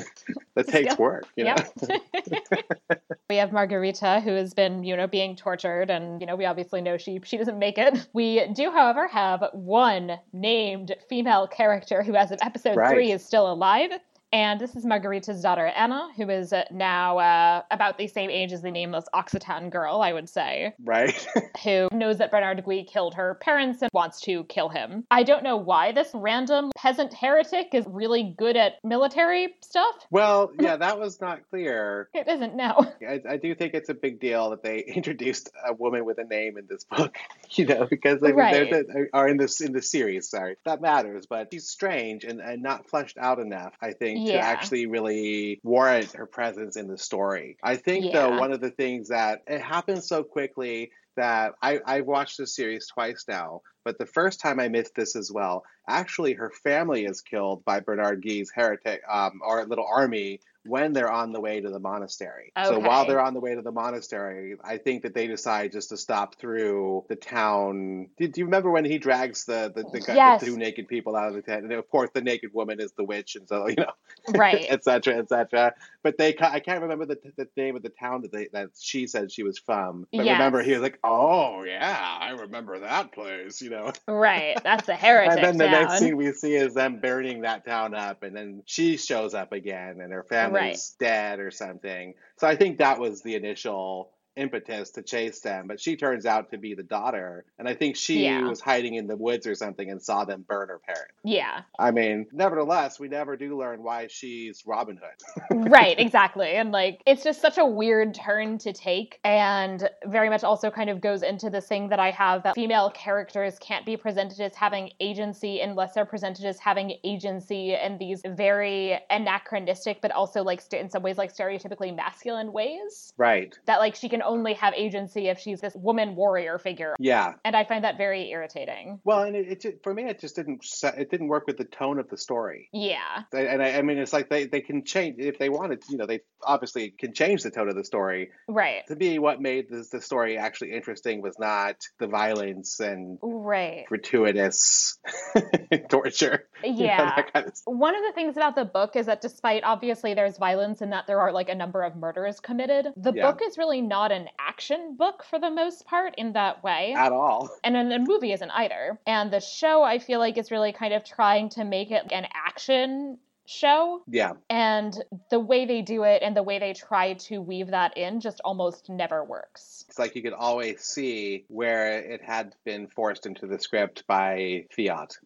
that 0.56 0.68
takes 0.68 0.98
work. 0.98 1.28
You 1.36 1.46
know? 1.46 1.56
we 3.30 3.38
have 3.38 3.52
Margarita 3.52 4.22
who 4.22 4.32
has 4.32 4.54
been, 4.54 4.84
you 4.84 4.96
know, 4.96 5.08
being 5.08 5.36
tortured 5.36 5.90
and, 5.90 6.22
you 6.22 6.28
know, 6.28 6.36
we 6.36 6.46
obviously 6.46 6.82
know 6.82 6.98
she 6.98 7.20
she 7.24 7.38
doesn't 7.38 7.60
make 7.60 7.78
it. 7.78 8.08
We 8.14 8.46
do, 8.54 8.72
however, 8.72 9.08
have 9.08 9.44
one 9.54 10.20
named 10.32 10.96
female 11.10 11.48
character 11.48 12.04
who 12.04 12.16
as 12.16 12.32
of 12.32 12.40
episode 12.42 12.76
right. 12.76 12.94
three 12.94 13.12
is 13.12 13.26
still 13.26 13.52
alive. 13.52 13.92
And 14.34 14.60
this 14.60 14.76
is 14.76 14.84
Margarita's 14.84 15.42
daughter, 15.42 15.68
Anna, 15.68 16.10
who 16.18 16.28
is 16.28 16.52
now 16.72 17.20
uh, 17.20 17.62
about 17.70 18.00
the 18.00 18.08
same 18.08 18.32
age 18.32 18.52
as 18.52 18.64
the 18.64 18.72
nameless 18.72 19.06
Occitan 19.14 19.70
girl, 19.70 20.02
I 20.02 20.12
would 20.12 20.28
say. 20.28 20.74
Right. 20.84 21.28
who 21.64 21.88
knows 21.92 22.18
that 22.18 22.32
Bernard 22.32 22.66
Gui 22.66 22.84
killed 22.84 23.14
her 23.14 23.36
parents 23.36 23.84
and 23.84 23.92
wants 23.94 24.22
to 24.22 24.44
kill 24.46 24.70
him. 24.70 25.06
I 25.12 25.22
don't 25.22 25.44
know 25.44 25.58
why 25.58 25.92
this 25.92 26.10
random 26.16 26.72
peasant 26.76 27.14
heretic 27.14 27.76
is 27.76 27.86
really 27.88 28.34
good 28.36 28.58
at 28.58 28.84
military 28.84 29.54
stuff. 29.62 29.94
Well, 30.10 30.52
yeah, 30.60 30.78
that 30.78 31.00
was 31.00 31.22
not 31.22 31.48
clear. 31.52 32.10
it 32.16 32.28
isn't, 32.28 32.56
no. 32.56 32.92
I, 33.08 33.22
I, 33.30 33.38
do 33.38 33.54
think 33.54 33.76
it's 33.76 33.90
a 33.90 33.94
big 33.94 34.20
deal 34.20 34.50
that 34.50 34.64
they 34.64 34.80
introduced 34.88 35.52
a 35.64 35.76
woman 35.76 36.06
with 36.06 36.18
a 36.18 36.24
name 36.24 36.58
in 36.58 36.66
this 36.68 36.86
book, 36.86 37.20
you 37.52 37.68
know, 37.68 37.86
because 37.88 38.20
they, 38.20 38.34
right. 38.34 38.72
they 38.72 39.04
are 39.14 39.28
in 39.28 39.38
this 39.38 39.62
in 39.62 39.74
the 39.74 39.82
series, 39.84 40.28
sorry. 40.28 40.56
That 40.66 40.82
matters, 40.82 41.28
but 41.28 41.50
she's 41.54 41.68
strange 41.68 42.24
and, 42.24 42.40
and 42.40 42.64
not 42.64 42.90
fleshed 42.90 43.20
out 43.20 43.38
enough, 43.38 43.74
I 43.80 43.94
think 43.94 44.23
yeah. 44.24 44.34
to 44.34 44.40
actually 44.40 44.86
really 44.86 45.60
warrant 45.64 46.14
her 46.14 46.26
presence 46.26 46.78
in 46.78 46.88
the 46.88 46.98
story. 46.98 47.58
I 47.64 47.76
think, 47.76 48.06
yeah. 48.06 48.12
though, 48.14 48.40
one 48.40 48.52
of 48.52 48.62
the 48.62 48.72
things 48.72 49.10
that 49.10 49.44
it 49.48 49.62
happens 49.62 50.08
so 50.08 50.24
quickly 50.24 50.92
that 51.16 51.54
I, 51.62 51.80
I've 51.86 52.06
watched 52.06 52.38
this 52.38 52.56
series 52.56 52.88
twice 52.88 53.26
now, 53.28 53.62
but 53.84 53.98
the 53.98 54.06
first 54.06 54.40
time 54.40 54.60
I 54.60 54.68
missed 54.68 54.96
this 54.96 55.16
as 55.16 55.32
well. 55.32 55.64
Actually, 55.88 56.34
her 56.34 56.52
family 56.64 57.06
is 57.06 57.22
killed 57.22 57.64
by 57.66 57.82
Bernard 57.82 58.22
Gui's 58.22 58.52
heretic 58.54 59.02
um, 59.12 59.42
or 59.46 59.66
little 59.66 59.88
army 59.88 60.40
when 60.66 60.94
they're 60.94 61.12
on 61.12 61.34
the 61.34 61.42
way 61.42 61.60
to 61.60 61.70
the 61.70 61.80
monastery. 61.80 62.52
Okay. 62.58 62.70
So 62.70 62.80
while 62.80 63.06
they're 63.06 63.22
on 63.22 63.34
the 63.34 63.40
way 63.40 63.56
to 63.56 63.62
the 63.62 63.72
monastery, 63.72 64.56
I 64.64 64.78
think 64.78 65.04
that 65.04 65.14
they 65.14 65.28
decide 65.28 65.72
just 65.72 65.90
to 65.90 65.98
stop 65.98 66.40
through 66.40 67.06
the 67.10 67.16
town. 67.16 68.08
Do, 68.18 68.28
do 68.28 68.42
you 68.42 68.46
remember 68.46 68.72
when 68.72 68.86
he 68.86 68.98
drags 68.98 69.46
the 69.46 69.72
the, 69.76 69.84
the, 69.84 70.14
yes. 70.14 70.40
the, 70.40 70.48
two 70.48 70.58
naked 70.58 70.88
people 70.88 71.16
out 71.16 71.28
of 71.28 71.36
the 71.36 71.42
tent? 71.42 71.64
And 71.64 71.74
of 71.74 71.90
course, 71.90 72.10
the 72.14 72.22
naked 72.22 72.54
woman 72.54 72.80
is 72.80 72.94
the 72.94 73.04
witch, 73.04 73.36
and 73.36 73.48
so 73.48 73.68
you 73.68 73.76
know, 73.76 73.92
right, 74.36 74.66
etc., 74.70 75.18
etc. 75.18 75.74
But 76.02 76.18
they, 76.18 76.36
I 76.40 76.60
can't 76.60 76.82
remember 76.82 77.06
the, 77.06 77.20
the 77.36 77.48
name 77.58 77.76
of 77.76 77.84
the 77.84 77.90
town 77.90 78.22
that 78.22 78.32
they 78.32 78.48
that 78.54 78.70
she 78.80 79.08
said 79.08 79.32
she 79.32 79.44
was 79.44 79.58
from. 79.58 80.08
But 80.14 80.26
yes. 80.26 80.34
remember, 80.34 80.64
he 80.64 80.72
was 80.72 80.82
like, 80.82 81.00
"Oh 81.04 81.64
yeah, 81.64 82.18
I 82.22 82.32
remember 82.32 82.80
that 82.80 83.12
place," 83.12 83.62
you 83.62 83.70
know. 83.70 83.92
Right, 84.08 84.58
that's 84.64 84.86
the 84.86 84.96
heretic. 84.96 85.38
and 85.38 85.44
then 85.44 85.58
the 85.58 85.66
town. 85.66 85.88
next 85.88 86.00
thing 86.00 86.16
we 86.16 86.32
see 86.32 86.56
is 86.56 86.74
them 86.74 87.00
burning 87.02 87.42
that 87.42 87.66
town 87.66 87.94
up, 87.94 88.24
and 88.24 88.36
then 88.36 88.64
she 88.66 88.96
shows 88.96 89.34
up 89.34 89.52
again, 89.52 90.00
and 90.00 90.14
her 90.14 90.24
family 90.24 90.53
right. 90.54 90.80
dead 91.00 91.40
or 91.40 91.52
something. 91.52 92.14
So 92.38 92.48
I 92.48 92.56
think 92.56 92.78
that 92.78 93.00
was 93.00 93.22
the 93.22 93.36
initial 93.36 94.13
impetus 94.36 94.92
to 94.92 95.02
chase 95.02 95.40
them, 95.42 95.68
but 95.68 95.80
she 95.80 95.96
turns 95.96 96.26
out 96.26 96.52
to 96.52 96.58
be 96.58 96.74
the 96.74 96.84
daughter. 96.84 97.46
And 97.60 97.68
I 97.68 97.76
think 97.76 97.96
she 97.96 98.24
yeah. 98.24 98.48
was 98.48 98.60
hiding 98.60 98.96
in 98.96 99.08
the 99.08 99.16
woods 99.16 99.46
or 99.48 99.56
something 99.56 99.90
and 99.90 100.02
saw 100.02 100.26
them 100.26 100.46
burn 100.48 100.70
her 100.70 100.80
parents. 100.80 101.14
Yeah. 101.24 101.62
I 101.78 101.92
mean, 101.92 102.28
nevertheless, 102.32 103.00
we 103.00 103.08
never 103.08 103.38
do 103.38 103.58
learn 103.58 103.84
why 103.84 104.08
she's 104.08 104.64
Robin 104.66 104.98
Hood. 104.98 105.70
right, 105.72 106.00
exactly. 106.00 106.52
And 106.54 106.72
like, 106.72 107.02
it's 107.06 107.24
just 107.24 107.42
such 107.42 107.58
a 107.58 107.66
weird 107.66 108.14
turn 108.14 108.58
to 108.60 108.74
take, 108.74 109.20
and 109.24 109.90
very 110.06 110.30
much 110.30 110.44
also 110.44 110.72
kind 110.72 110.90
of 110.90 111.02
goes 111.02 111.24
into 111.24 111.50
this 111.50 111.68
thing 111.68 111.90
that 111.90 112.00
I 112.00 112.12
have 112.12 112.44
that 112.44 112.56
female 112.56 112.90
characters 112.92 113.58
can't 113.60 113.86
be 113.86 113.98
presented 113.98 114.40
as 114.40 114.56
having 114.56 114.92
agency 115.00 115.62
unless 115.62 115.94
they're 115.94 116.06
presented 116.06 116.46
as 116.46 116.60
having 116.60 116.98
agency 117.04 117.76
in 117.76 117.98
these 117.98 118.22
very 118.26 119.00
anachronistic, 119.10 120.02
but 120.02 120.12
also 120.12 120.44
like 120.44 120.62
st- 120.62 120.82
in 120.82 120.90
some 120.90 121.04
ways 121.04 121.18
like 121.18 121.36
stereotypically 121.36 121.96
masculine 121.96 122.52
ways. 122.52 123.14
Right. 123.18 123.58
That 123.66 123.80
like 123.80 123.96
she 123.96 124.10
can 124.10 124.23
only 124.26 124.54
have 124.56 124.74
agency 124.74 125.28
if 125.28 125.40
she's 125.40 125.62
this 125.62 125.76
woman 125.76 126.16
warrior 126.16 126.58
figure. 126.60 126.96
Yeah. 127.00 127.34
And 127.44 127.56
I 127.56 127.64
find 127.64 127.84
that 127.84 127.98
very 127.98 128.30
irritating. 128.30 129.00
Well, 129.04 129.24
and 129.24 129.36
it, 129.36 129.66
it 129.66 129.84
for 129.84 129.94
me, 129.94 130.06
it 130.06 130.20
just 130.20 130.36
didn't 130.36 130.66
it 130.84 131.10
didn't 131.10 131.28
work 131.28 131.48
with 131.48 131.58
the 131.58 131.66
tone 131.66 132.00
of 132.00 132.10
the 132.10 132.18
story. 132.18 132.70
Yeah. 132.74 133.24
And 133.32 133.62
I, 133.62 133.78
I 133.78 133.82
mean, 133.82 133.98
it's 133.98 134.14
like 134.14 134.30
they, 134.30 134.46
they 134.46 134.62
can 134.62 134.84
change 134.84 135.16
if 135.20 135.40
they 135.40 135.50
wanted. 135.50 135.84
You 135.90 135.98
know, 135.98 136.06
they 136.06 136.22
obviously 136.42 136.92
can 136.92 137.14
change 137.14 137.44
the 137.44 137.52
tone 137.52 137.70
of 137.70 137.76
the 137.76 137.84
story. 137.84 138.32
Right. 138.48 138.86
To 138.88 138.96
me, 138.96 139.20
what 139.20 139.42
made 139.42 139.70
the 139.70 139.84
the 139.92 140.02
story 140.02 140.38
actually 140.38 140.72
interesting 140.72 141.22
was 141.22 141.38
not 141.40 141.76
the 142.00 142.08
violence 142.08 142.80
and 142.80 143.20
right 143.22 143.86
gratuitous 143.88 144.98
torture. 145.90 146.48
Yeah. 146.64 146.70
You 146.72 146.88
know, 146.88 147.30
kind 147.34 147.48
of 147.48 147.54
One 147.66 147.96
of 147.96 148.02
the 148.04 148.12
things 148.14 148.38
about 148.38 148.56
the 148.56 148.66
book 148.66 148.96
is 148.96 149.06
that 149.06 149.22
despite 149.22 149.64
obviously 149.64 150.14
there's 150.14 150.38
violence 150.38 150.82
and 150.82 150.92
that 150.92 151.08
there 151.08 151.20
are 151.20 151.32
like 151.32 151.50
a 151.50 151.56
number 151.56 151.84
of 151.84 151.96
murders 151.96 152.40
committed, 152.40 152.88
the 152.96 153.14
yeah. 153.14 153.30
book 153.30 153.42
is 153.44 153.58
really 153.58 153.82
not 153.82 154.12
an 154.14 154.30
action 154.40 154.96
book 154.98 155.26
for 155.30 155.40
the 155.40 155.52
most 155.52 155.86
part 155.86 156.16
in 156.18 156.34
that 156.34 156.64
way. 156.64 156.94
At 156.96 157.12
all. 157.12 157.50
And 157.64 157.76
then 157.76 157.90
the 157.90 158.00
movie 158.00 158.32
isn't 158.32 158.52
either. 158.52 159.00
And 159.06 159.32
the 159.32 159.42
show 159.42 159.84
I 159.84 160.00
feel 160.00 160.20
like 160.20 160.38
is 160.38 160.52
really 160.52 160.72
kind 160.72 160.94
of 160.94 161.04
trying 161.04 161.50
to 161.50 161.66
make 161.66 161.92
it 161.92 162.12
an 162.12 162.28
action 162.34 163.18
show. 163.46 164.04
Yeah. 164.08 164.34
And 164.50 164.96
the 165.30 165.40
way 165.40 165.66
they 165.66 165.82
do 165.82 166.04
it 166.04 166.22
and 166.24 166.36
the 166.36 166.44
way 166.44 166.60
they 166.60 166.74
try 166.74 167.14
to 167.14 167.40
weave 167.40 167.68
that 167.68 167.98
in 167.98 168.20
just 168.20 168.42
almost 168.44 168.90
never 168.90 169.24
works. 169.24 169.86
It's 169.90 170.00
like 170.00 170.16
you 170.16 170.22
could 170.22 170.34
always 170.34 170.82
see 170.82 171.46
where 171.48 172.00
it 172.00 172.22
had 172.22 172.56
been 172.64 172.88
forced 172.88 173.26
into 173.26 173.48
the 173.48 173.60
script 173.60 174.06
by 174.08 174.66
Fiat. 174.76 175.18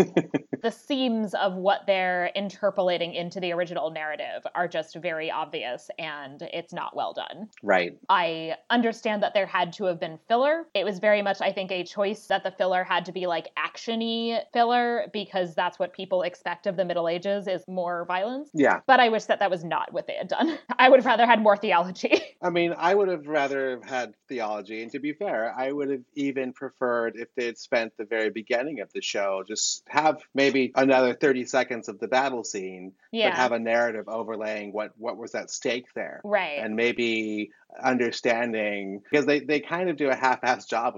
the 0.64 0.72
seams 0.72 1.34
of 1.34 1.54
what 1.54 1.82
they're 1.86 2.32
interpolating 2.34 3.12
into 3.12 3.38
the 3.38 3.52
original 3.52 3.90
narrative 3.90 4.46
are 4.54 4.66
just 4.66 4.96
very 4.96 5.30
obvious 5.30 5.90
and 5.98 6.40
it's 6.54 6.72
not 6.72 6.96
well 6.96 7.12
done. 7.12 7.50
Right. 7.62 7.98
I 8.08 8.56
understand 8.70 9.22
that 9.22 9.34
there 9.34 9.44
had 9.44 9.74
to 9.74 9.84
have 9.84 10.00
been 10.00 10.18
filler. 10.26 10.64
It 10.72 10.84
was 10.84 11.00
very 11.00 11.20
much, 11.20 11.42
I 11.42 11.52
think, 11.52 11.70
a 11.70 11.84
choice 11.84 12.28
that 12.28 12.44
the 12.44 12.50
filler 12.50 12.82
had 12.82 13.04
to 13.04 13.12
be 13.12 13.26
like 13.26 13.48
actiony 13.58 14.40
filler 14.54 15.10
because 15.12 15.54
that's 15.54 15.78
what 15.78 15.92
people 15.92 16.22
expect 16.22 16.66
of 16.66 16.76
the 16.76 16.84
Middle 16.86 17.10
Ages 17.10 17.46
is 17.46 17.62
more 17.68 18.06
violence. 18.06 18.48
Yeah. 18.54 18.80
But 18.86 19.00
I 19.00 19.10
wish 19.10 19.24
that 19.24 19.40
that 19.40 19.50
was 19.50 19.64
not 19.64 19.92
what 19.92 20.06
they 20.06 20.14
had 20.14 20.28
done. 20.28 20.58
I 20.78 20.88
would 20.88 20.98
have 20.98 21.06
rather 21.06 21.26
had 21.26 21.42
more 21.42 21.58
theology. 21.58 22.22
I 22.42 22.48
mean, 22.48 22.74
I 22.78 22.94
would 22.94 23.08
have 23.08 23.26
rather 23.26 23.82
had 23.84 24.14
theology. 24.30 24.82
And 24.82 24.90
to 24.92 24.98
be 24.98 25.12
fair, 25.12 25.54
I 25.54 25.72
would 25.72 25.90
have 25.90 26.04
even 26.14 26.54
preferred 26.54 27.16
if 27.16 27.28
they 27.34 27.44
had 27.44 27.58
spent 27.58 27.92
the 27.98 28.06
very 28.06 28.30
beginning 28.30 28.80
of 28.80 28.90
the 28.94 29.02
show, 29.02 29.44
just 29.46 29.82
have 29.88 30.22
maybe 30.34 30.53
another 30.74 31.14
30 31.14 31.44
seconds 31.44 31.88
of 31.88 31.98
the 31.98 32.08
battle 32.08 32.44
scene, 32.44 32.92
yeah. 33.12 33.30
but 33.30 33.36
have 33.36 33.52
a 33.52 33.58
narrative 33.58 34.08
overlaying 34.08 34.72
what, 34.72 34.92
what 34.96 35.16
was 35.16 35.34
at 35.34 35.50
stake 35.50 35.86
there. 35.94 36.20
Right. 36.24 36.58
And 36.58 36.76
maybe 36.76 37.50
understanding 37.82 39.02
because 39.10 39.26
they, 39.26 39.40
they 39.40 39.60
kind 39.60 39.90
of 39.90 39.96
do 39.96 40.08
a 40.08 40.14
half-assed 40.14 40.68
job 40.68 40.94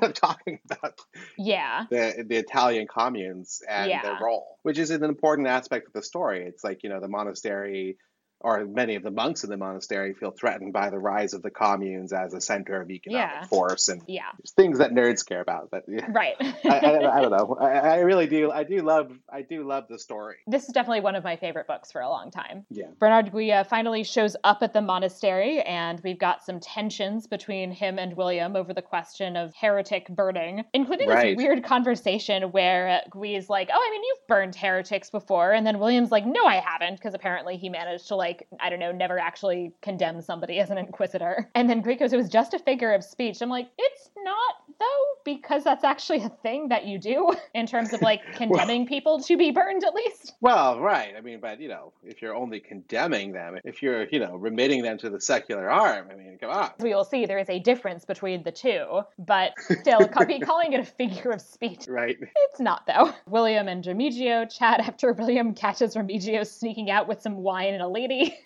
of 0.00 0.12
talking 0.14 0.58
about 0.70 0.98
yeah 1.38 1.84
the 1.90 2.24
the 2.26 2.36
Italian 2.36 2.86
communes 2.86 3.62
and 3.68 3.90
yeah. 3.90 4.02
their 4.02 4.18
role, 4.20 4.58
which 4.62 4.78
is 4.78 4.90
an 4.90 5.04
important 5.04 5.48
aspect 5.48 5.86
of 5.86 5.92
the 5.92 6.02
story. 6.02 6.44
It's 6.44 6.64
like 6.64 6.82
you 6.82 6.88
know 6.88 7.00
the 7.00 7.08
monastery 7.08 7.98
or 8.40 8.64
many 8.64 8.94
of 8.96 9.02
the 9.02 9.10
monks 9.10 9.44
in 9.44 9.50
the 9.50 9.56
monastery 9.56 10.12
feel 10.14 10.30
threatened 10.30 10.72
by 10.72 10.90
the 10.90 10.98
rise 10.98 11.32
of 11.32 11.42
the 11.42 11.50
communes 11.50 12.12
as 12.12 12.34
a 12.34 12.40
center 12.40 12.80
of 12.80 12.90
economic 12.90 13.28
yeah. 13.42 13.44
force 13.46 13.88
and 13.88 14.02
yeah. 14.06 14.30
things 14.56 14.78
that 14.78 14.92
nerds 14.92 15.26
care 15.26 15.40
about. 15.40 15.70
But 15.70 15.84
yeah, 15.88 16.06
right, 16.10 16.34
I, 16.40 16.54
I, 16.64 17.18
I, 17.18 17.22
don't 17.22 17.30
know. 17.30 17.56
I, 17.58 17.70
I, 17.70 17.96
really 18.00 18.26
do. 18.26 18.50
I 18.50 18.64
do 18.64 18.82
love. 18.82 19.10
I 19.32 19.42
do 19.42 19.66
love 19.66 19.84
the 19.88 19.98
story. 19.98 20.36
This 20.46 20.64
is 20.64 20.74
definitely 20.74 21.00
one 21.00 21.16
of 21.16 21.24
my 21.24 21.36
favorite 21.36 21.66
books 21.66 21.90
for 21.90 22.02
a 22.02 22.08
long 22.08 22.30
time. 22.30 22.66
Yeah. 22.70 22.86
Bernard 22.98 23.32
Guia 23.32 23.64
finally 23.64 24.04
shows 24.04 24.36
up 24.44 24.58
at 24.62 24.72
the 24.72 24.82
monastery, 24.82 25.62
and 25.62 26.00
we've 26.04 26.18
got 26.18 26.44
some 26.44 26.60
tensions 26.60 27.26
between 27.26 27.72
him 27.72 27.98
and 27.98 28.16
William 28.16 28.54
over 28.54 28.74
the 28.74 28.82
question 28.82 29.36
of 29.36 29.54
heretic 29.54 30.08
burning, 30.08 30.64
including 30.74 31.08
right. 31.08 31.36
this 31.36 31.42
weird 31.42 31.64
conversation 31.64 32.44
where 32.52 33.00
Gui's 33.10 33.48
like, 33.48 33.70
"Oh, 33.72 33.80
I 33.80 33.90
mean, 33.90 34.02
you've 34.04 34.26
burned 34.28 34.54
heretics 34.54 35.08
before," 35.10 35.52
and 35.52 35.66
then 35.66 35.78
William's 35.78 36.12
like, 36.12 36.26
"No, 36.26 36.44
I 36.44 36.56
haven't," 36.56 36.96
because 36.96 37.14
apparently 37.14 37.56
he 37.56 37.70
managed 37.70 38.08
to 38.08 38.16
like 38.16 38.25
like, 38.26 38.48
I 38.60 38.70
don't 38.70 38.80
know, 38.80 38.90
never 38.90 39.18
actually 39.18 39.72
condemn 39.82 40.20
somebody 40.20 40.58
as 40.58 40.70
an 40.70 40.78
inquisitor. 40.78 41.48
And 41.54 41.70
then 41.70 41.80
Greek 41.80 42.00
goes, 42.00 42.12
it 42.12 42.16
was 42.16 42.28
just 42.28 42.54
a 42.54 42.58
figure 42.58 42.92
of 42.92 43.04
speech. 43.04 43.40
I'm 43.40 43.48
like, 43.48 43.68
it's 43.78 44.10
not 44.24 44.54
though, 44.78 45.04
because 45.24 45.64
that's 45.64 45.84
actually 45.84 46.22
a 46.22 46.28
thing 46.28 46.68
that 46.68 46.86
you 46.86 46.98
do 46.98 47.34
in 47.54 47.66
terms 47.66 47.92
of 47.92 48.02
like 48.02 48.20
condemning 48.34 48.82
well, 48.82 48.88
people 48.88 49.20
to 49.20 49.36
be 49.36 49.50
burned 49.50 49.84
at 49.84 49.94
least. 49.94 50.34
Well, 50.40 50.80
right. 50.80 51.14
I 51.16 51.20
mean, 51.20 51.40
but 51.40 51.60
you 51.60 51.68
know, 51.68 51.92
if 52.04 52.22
you're 52.22 52.34
only 52.34 52.60
condemning 52.60 53.32
them, 53.32 53.58
if 53.64 53.82
you're, 53.82 54.04
you 54.08 54.18
know, 54.18 54.36
remitting 54.36 54.82
them 54.82 54.98
to 54.98 55.10
the 55.10 55.20
secular 55.20 55.70
arm, 55.70 56.08
I 56.10 56.14
mean, 56.14 56.38
come 56.40 56.50
on. 56.50 56.70
We 56.80 56.94
will 56.94 57.04
see 57.04 57.26
there 57.26 57.38
is 57.38 57.48
a 57.48 57.58
difference 57.58 58.04
between 58.04 58.42
the 58.42 58.52
two, 58.52 59.02
but 59.18 59.52
still, 59.58 60.06
calling 60.42 60.72
it 60.72 60.80
a 60.80 60.84
figure 60.84 61.30
of 61.30 61.40
speech. 61.40 61.86
Right. 61.88 62.16
It's 62.20 62.60
not 62.60 62.86
though. 62.86 63.12
William 63.26 63.68
and 63.68 63.84
Remigio 63.84 64.50
chat 64.50 64.80
after 64.80 65.12
William 65.12 65.54
catches 65.54 65.94
Remigio 65.94 66.46
sneaking 66.46 66.90
out 66.90 67.08
with 67.08 67.20
some 67.22 67.36
wine 67.36 67.74
and 67.74 67.82
a 67.82 67.88
lady. 67.88 68.36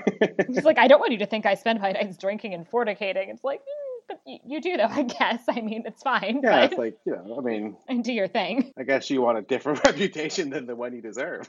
He's 0.48 0.64
like, 0.64 0.78
I 0.78 0.88
don't 0.88 1.00
want 1.00 1.12
you 1.12 1.18
to 1.18 1.26
think 1.26 1.46
I 1.46 1.54
spend 1.54 1.80
my 1.80 1.92
nights 1.92 2.16
drinking 2.16 2.54
and 2.54 2.68
fornicating. 2.68 3.28
It's 3.28 3.44
like, 3.44 3.60
mm, 3.60 3.87
but 4.08 4.20
you, 4.26 4.38
you, 4.46 4.60
do 4.60 4.76
though, 4.76 4.84
I 4.90 5.02
guess. 5.02 5.42
I 5.48 5.60
mean, 5.60 5.84
it's 5.86 6.02
fine. 6.02 6.40
Yeah, 6.42 6.64
it's 6.64 6.78
like 6.78 6.98
you 7.04 7.12
know, 7.12 7.36
I 7.38 7.42
mean, 7.42 7.76
and 7.88 8.02
do 8.02 8.12
your 8.12 8.28
thing. 8.28 8.72
I 8.78 8.82
guess 8.82 9.10
you 9.10 9.22
want 9.22 9.38
a 9.38 9.42
different 9.42 9.84
reputation 9.84 10.50
than 10.50 10.66
the 10.66 10.74
one 10.74 10.94
you 10.94 11.02
deserve. 11.02 11.46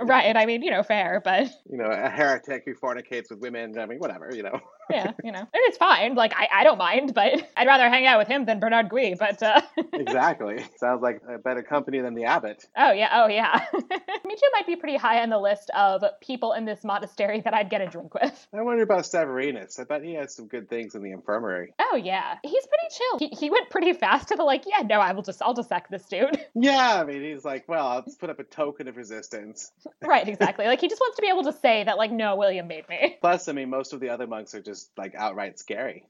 right. 0.00 0.36
I 0.36 0.46
mean, 0.46 0.62
you 0.62 0.70
know, 0.70 0.82
fair, 0.82 1.20
but 1.22 1.50
you 1.70 1.76
know, 1.76 1.86
a 1.86 2.08
heretic 2.08 2.62
who 2.64 2.74
fornicates 2.74 3.30
with 3.30 3.40
women. 3.40 3.78
I 3.78 3.86
mean, 3.86 3.98
whatever. 3.98 4.34
You 4.34 4.44
know. 4.44 4.60
yeah, 4.90 5.12
you 5.24 5.32
know, 5.32 5.40
and 5.40 5.48
it's 5.52 5.78
fine. 5.78 6.14
Like 6.14 6.32
I, 6.36 6.48
I 6.52 6.64
don't 6.64 6.78
mind, 6.78 7.12
but 7.14 7.48
I'd 7.56 7.66
rather 7.66 7.88
hang 7.88 8.06
out 8.06 8.18
with 8.18 8.28
him 8.28 8.44
than 8.44 8.60
Bernard 8.60 8.88
Gui. 8.88 9.14
But 9.18 9.42
uh... 9.42 9.60
exactly, 9.92 10.64
sounds 10.76 11.02
like 11.02 11.20
a 11.28 11.38
better 11.38 11.62
company 11.62 12.00
than 12.00 12.14
the 12.14 12.24
abbot. 12.24 12.64
Oh 12.76 12.92
yeah, 12.92 13.22
oh 13.24 13.28
yeah. 13.28 13.66
Michu 13.72 14.46
might 14.52 14.66
be 14.66 14.76
pretty 14.76 14.96
high 14.96 15.22
on 15.22 15.30
the 15.30 15.38
list 15.38 15.70
of 15.70 16.04
people 16.20 16.52
in 16.52 16.64
this 16.64 16.84
monastery 16.84 17.40
that 17.40 17.54
I'd 17.54 17.68
get 17.70 17.80
a 17.80 17.86
drink 17.86 18.14
with. 18.14 18.46
I 18.52 18.62
wonder 18.62 18.82
about 18.82 19.02
Severinus. 19.02 19.80
I 19.80 19.84
bet 19.84 20.02
he 20.02 20.14
has 20.14 20.34
some 20.34 20.46
good 20.46 20.68
things 20.68 20.94
in 20.94 21.02
the 21.02 21.10
infirmary. 21.10 21.74
Oh 21.80 21.95
Oh, 21.96 21.98
yeah, 21.98 22.36
he's 22.42 22.66
pretty 22.66 22.94
chill. 22.94 23.18
He, 23.18 23.34
he 23.34 23.48
went 23.48 23.70
pretty 23.70 23.94
fast 23.94 24.28
to 24.28 24.36
the 24.36 24.42
like, 24.42 24.64
yeah, 24.66 24.86
no, 24.86 25.00
I 25.00 25.12
will 25.12 25.22
just 25.22 25.40
I'll 25.40 25.54
dissect 25.54 25.90
this 25.90 26.04
dude. 26.04 26.44
Yeah, 26.58 27.00
I 27.00 27.04
mean, 27.04 27.22
he's 27.22 27.44
like, 27.44 27.68
well, 27.68 27.86
I'll 27.86 28.04
put 28.18 28.30
up 28.30 28.38
a 28.38 28.44
token 28.44 28.88
of 28.88 28.96
resistance. 28.96 29.72
right, 30.02 30.26
exactly. 30.26 30.64
Like 30.64 30.80
he 30.80 30.88
just 30.88 31.00
wants 31.00 31.16
to 31.16 31.22
be 31.22 31.28
able 31.28 31.44
to 31.44 31.52
say 31.52 31.84
that 31.84 31.98
like, 31.98 32.10
no, 32.10 32.34
William 32.34 32.66
made 32.66 32.88
me. 32.88 33.18
Plus, 33.20 33.48
I 33.48 33.52
mean, 33.52 33.68
most 33.68 33.92
of 33.92 34.00
the 34.00 34.08
other 34.08 34.26
monks 34.26 34.54
are 34.54 34.62
just 34.62 34.90
like 34.96 35.14
outright 35.14 35.58
scary. 35.58 36.06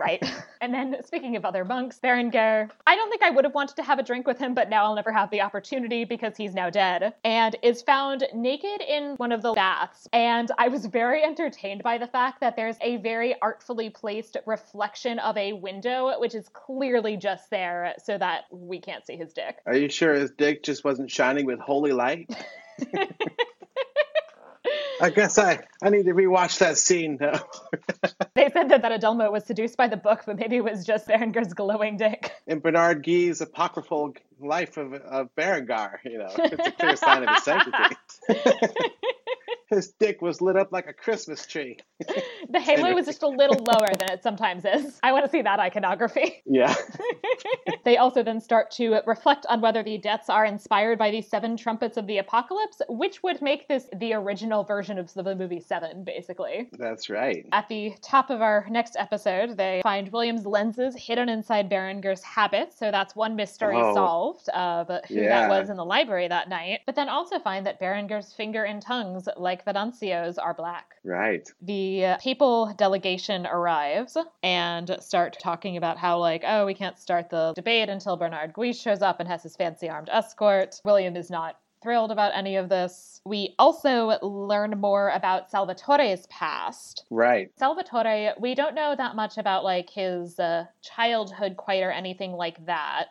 right. 0.00 0.22
And 0.60 0.72
then 0.72 0.96
speaking 1.04 1.34
of 1.36 1.44
other 1.44 1.64
monks, 1.64 1.98
Berengar, 2.02 2.70
I 2.86 2.94
don't 2.94 3.10
think 3.10 3.22
I 3.22 3.30
would 3.30 3.44
have 3.44 3.54
wanted 3.54 3.76
to 3.76 3.82
have 3.82 3.98
a 3.98 4.04
drink 4.04 4.26
with 4.26 4.38
him, 4.38 4.54
but 4.54 4.70
now 4.70 4.84
I'll 4.84 4.94
never 4.94 5.12
have 5.12 5.30
the 5.30 5.40
opportunity 5.40 6.04
because 6.04 6.36
he's 6.36 6.54
now 6.54 6.70
dead, 6.70 7.14
and 7.24 7.56
is 7.62 7.82
found 7.82 8.24
naked 8.32 8.80
in 8.80 9.14
one 9.16 9.32
of 9.32 9.42
the 9.42 9.52
baths. 9.52 10.08
And 10.12 10.50
I 10.58 10.68
was 10.68 10.86
very 10.86 11.22
entertained 11.22 11.82
by 11.82 11.98
the 11.98 12.06
fact 12.06 12.40
that 12.40 12.54
there's 12.56 12.76
a 12.80 12.98
very 12.98 13.34
artfully 13.42 13.90
placed 13.90 14.36
reflection 14.46 15.18
of 15.28 15.36
a 15.36 15.52
window, 15.52 16.18
which 16.18 16.34
is 16.34 16.48
clearly 16.48 17.16
just 17.16 17.50
there 17.50 17.94
so 18.02 18.16
that 18.16 18.44
we 18.50 18.80
can't 18.80 19.04
see 19.06 19.16
his 19.16 19.32
dick. 19.34 19.56
Are 19.66 19.76
you 19.76 19.90
sure 19.90 20.14
his 20.14 20.30
dick 20.30 20.62
just 20.62 20.84
wasn't 20.84 21.10
shining 21.10 21.44
with 21.44 21.60
holy 21.60 21.92
light? 21.92 22.30
I 25.00 25.10
guess 25.10 25.38
I, 25.38 25.60
I 25.80 25.90
need 25.90 26.06
to 26.06 26.12
rewatch 26.12 26.58
that 26.58 26.76
scene 26.76 27.18
now. 27.20 27.40
they 28.34 28.50
said 28.50 28.68
that, 28.70 28.82
that 28.82 29.00
Adelmo 29.00 29.30
was 29.30 29.44
seduced 29.44 29.76
by 29.76 29.86
the 29.86 29.96
book, 29.96 30.22
but 30.26 30.36
maybe 30.36 30.56
it 30.56 30.64
was 30.64 30.84
just 30.84 31.06
Berengar's 31.06 31.52
glowing 31.52 31.96
dick. 31.96 32.32
In 32.48 32.58
Bernard 32.58 33.04
Gui's 33.04 33.40
apocryphal 33.40 34.14
life 34.40 34.76
of, 34.76 34.94
of 34.94 35.28
Berengar, 35.36 35.98
you 36.04 36.18
know, 36.18 36.30
it's 36.36 36.66
a 36.66 36.72
clear 36.72 36.96
sign 36.96 37.22
of 37.22 37.34
his 37.34 37.44
sanctity 37.44 37.96
his 39.70 39.92
dick 39.98 40.22
was 40.22 40.40
lit 40.40 40.56
up 40.56 40.72
like 40.72 40.86
a 40.86 40.92
Christmas 40.92 41.46
tree. 41.46 41.78
the 42.50 42.60
halo 42.60 42.94
was 42.94 43.06
just 43.06 43.22
a 43.22 43.28
little 43.28 43.62
lower 43.66 43.88
than 43.98 44.10
it 44.10 44.22
sometimes 44.22 44.64
is. 44.64 44.98
I 45.02 45.12
want 45.12 45.24
to 45.24 45.30
see 45.30 45.42
that 45.42 45.60
iconography. 45.60 46.42
Yeah. 46.46 46.74
they 47.84 47.96
also 47.96 48.22
then 48.22 48.40
start 48.40 48.70
to 48.72 49.00
reflect 49.06 49.46
on 49.48 49.60
whether 49.60 49.82
the 49.82 49.98
deaths 49.98 50.30
are 50.30 50.44
inspired 50.44 50.98
by 50.98 51.10
the 51.10 51.22
seven 51.22 51.56
trumpets 51.56 51.96
of 51.96 52.06
the 52.06 52.18
apocalypse, 52.18 52.80
which 52.88 53.22
would 53.22 53.42
make 53.42 53.68
this 53.68 53.86
the 53.96 54.14
original 54.14 54.64
version 54.64 54.98
of 54.98 55.12
the 55.14 55.34
movie 55.34 55.60
Seven, 55.60 56.04
basically. 56.04 56.70
That's 56.78 57.10
right. 57.10 57.46
At 57.52 57.68
the 57.68 57.92
top 58.02 58.30
of 58.30 58.40
our 58.40 58.66
next 58.70 58.96
episode, 58.98 59.56
they 59.56 59.80
find 59.82 60.10
William's 60.10 60.46
lenses 60.46 60.94
hidden 60.96 61.28
inside 61.28 61.68
Berengar's 61.68 62.22
habit, 62.22 62.72
so 62.72 62.90
that's 62.90 63.14
one 63.14 63.36
mystery 63.36 63.76
oh. 63.76 63.94
solved 63.94 64.48
of 64.50 64.88
who 65.08 65.16
yeah. 65.16 65.28
that 65.28 65.50
was 65.50 65.68
in 65.68 65.76
the 65.76 65.84
library 65.84 66.28
that 66.28 66.48
night. 66.48 66.80
But 66.86 66.94
then 66.94 67.08
also 67.08 67.38
find 67.38 67.66
that 67.66 67.80
Berengar's 67.80 68.32
finger 68.32 68.64
and 68.64 68.80
tongues, 68.80 69.28
like 69.36 69.57
like 69.58 69.74
Venuncios 69.74 70.36
are 70.42 70.54
black. 70.54 70.94
Right. 71.04 71.48
The 71.62 72.16
papal 72.20 72.74
delegation 72.76 73.46
arrives 73.46 74.16
and 74.42 74.96
start 75.00 75.36
talking 75.40 75.76
about 75.76 75.98
how, 75.98 76.18
like, 76.18 76.44
oh, 76.46 76.66
we 76.66 76.74
can't 76.74 76.98
start 76.98 77.30
the 77.30 77.52
debate 77.54 77.88
until 77.88 78.16
Bernard 78.16 78.52
Guis 78.54 78.80
shows 78.80 79.02
up 79.02 79.20
and 79.20 79.28
has 79.28 79.42
his 79.42 79.56
fancy 79.56 79.88
armed 79.88 80.08
escort. 80.10 80.80
William 80.84 81.16
is 81.16 81.30
not 81.30 81.58
thrilled 81.80 82.10
about 82.10 82.32
any 82.34 82.56
of 82.56 82.68
this. 82.68 83.20
We 83.24 83.54
also 83.58 84.18
learn 84.20 84.78
more 84.80 85.10
about 85.10 85.50
Salvatore's 85.50 86.26
past. 86.26 87.04
Right. 87.10 87.50
Salvatore, 87.56 88.34
we 88.40 88.54
don't 88.54 88.74
know 88.74 88.94
that 88.96 89.14
much 89.14 89.38
about 89.38 89.62
like 89.62 89.88
his 89.88 90.40
uh, 90.40 90.64
childhood 90.82 91.56
quite 91.56 91.82
or 91.82 91.92
anything 91.92 92.32
like 92.32 92.64
that. 92.66 93.06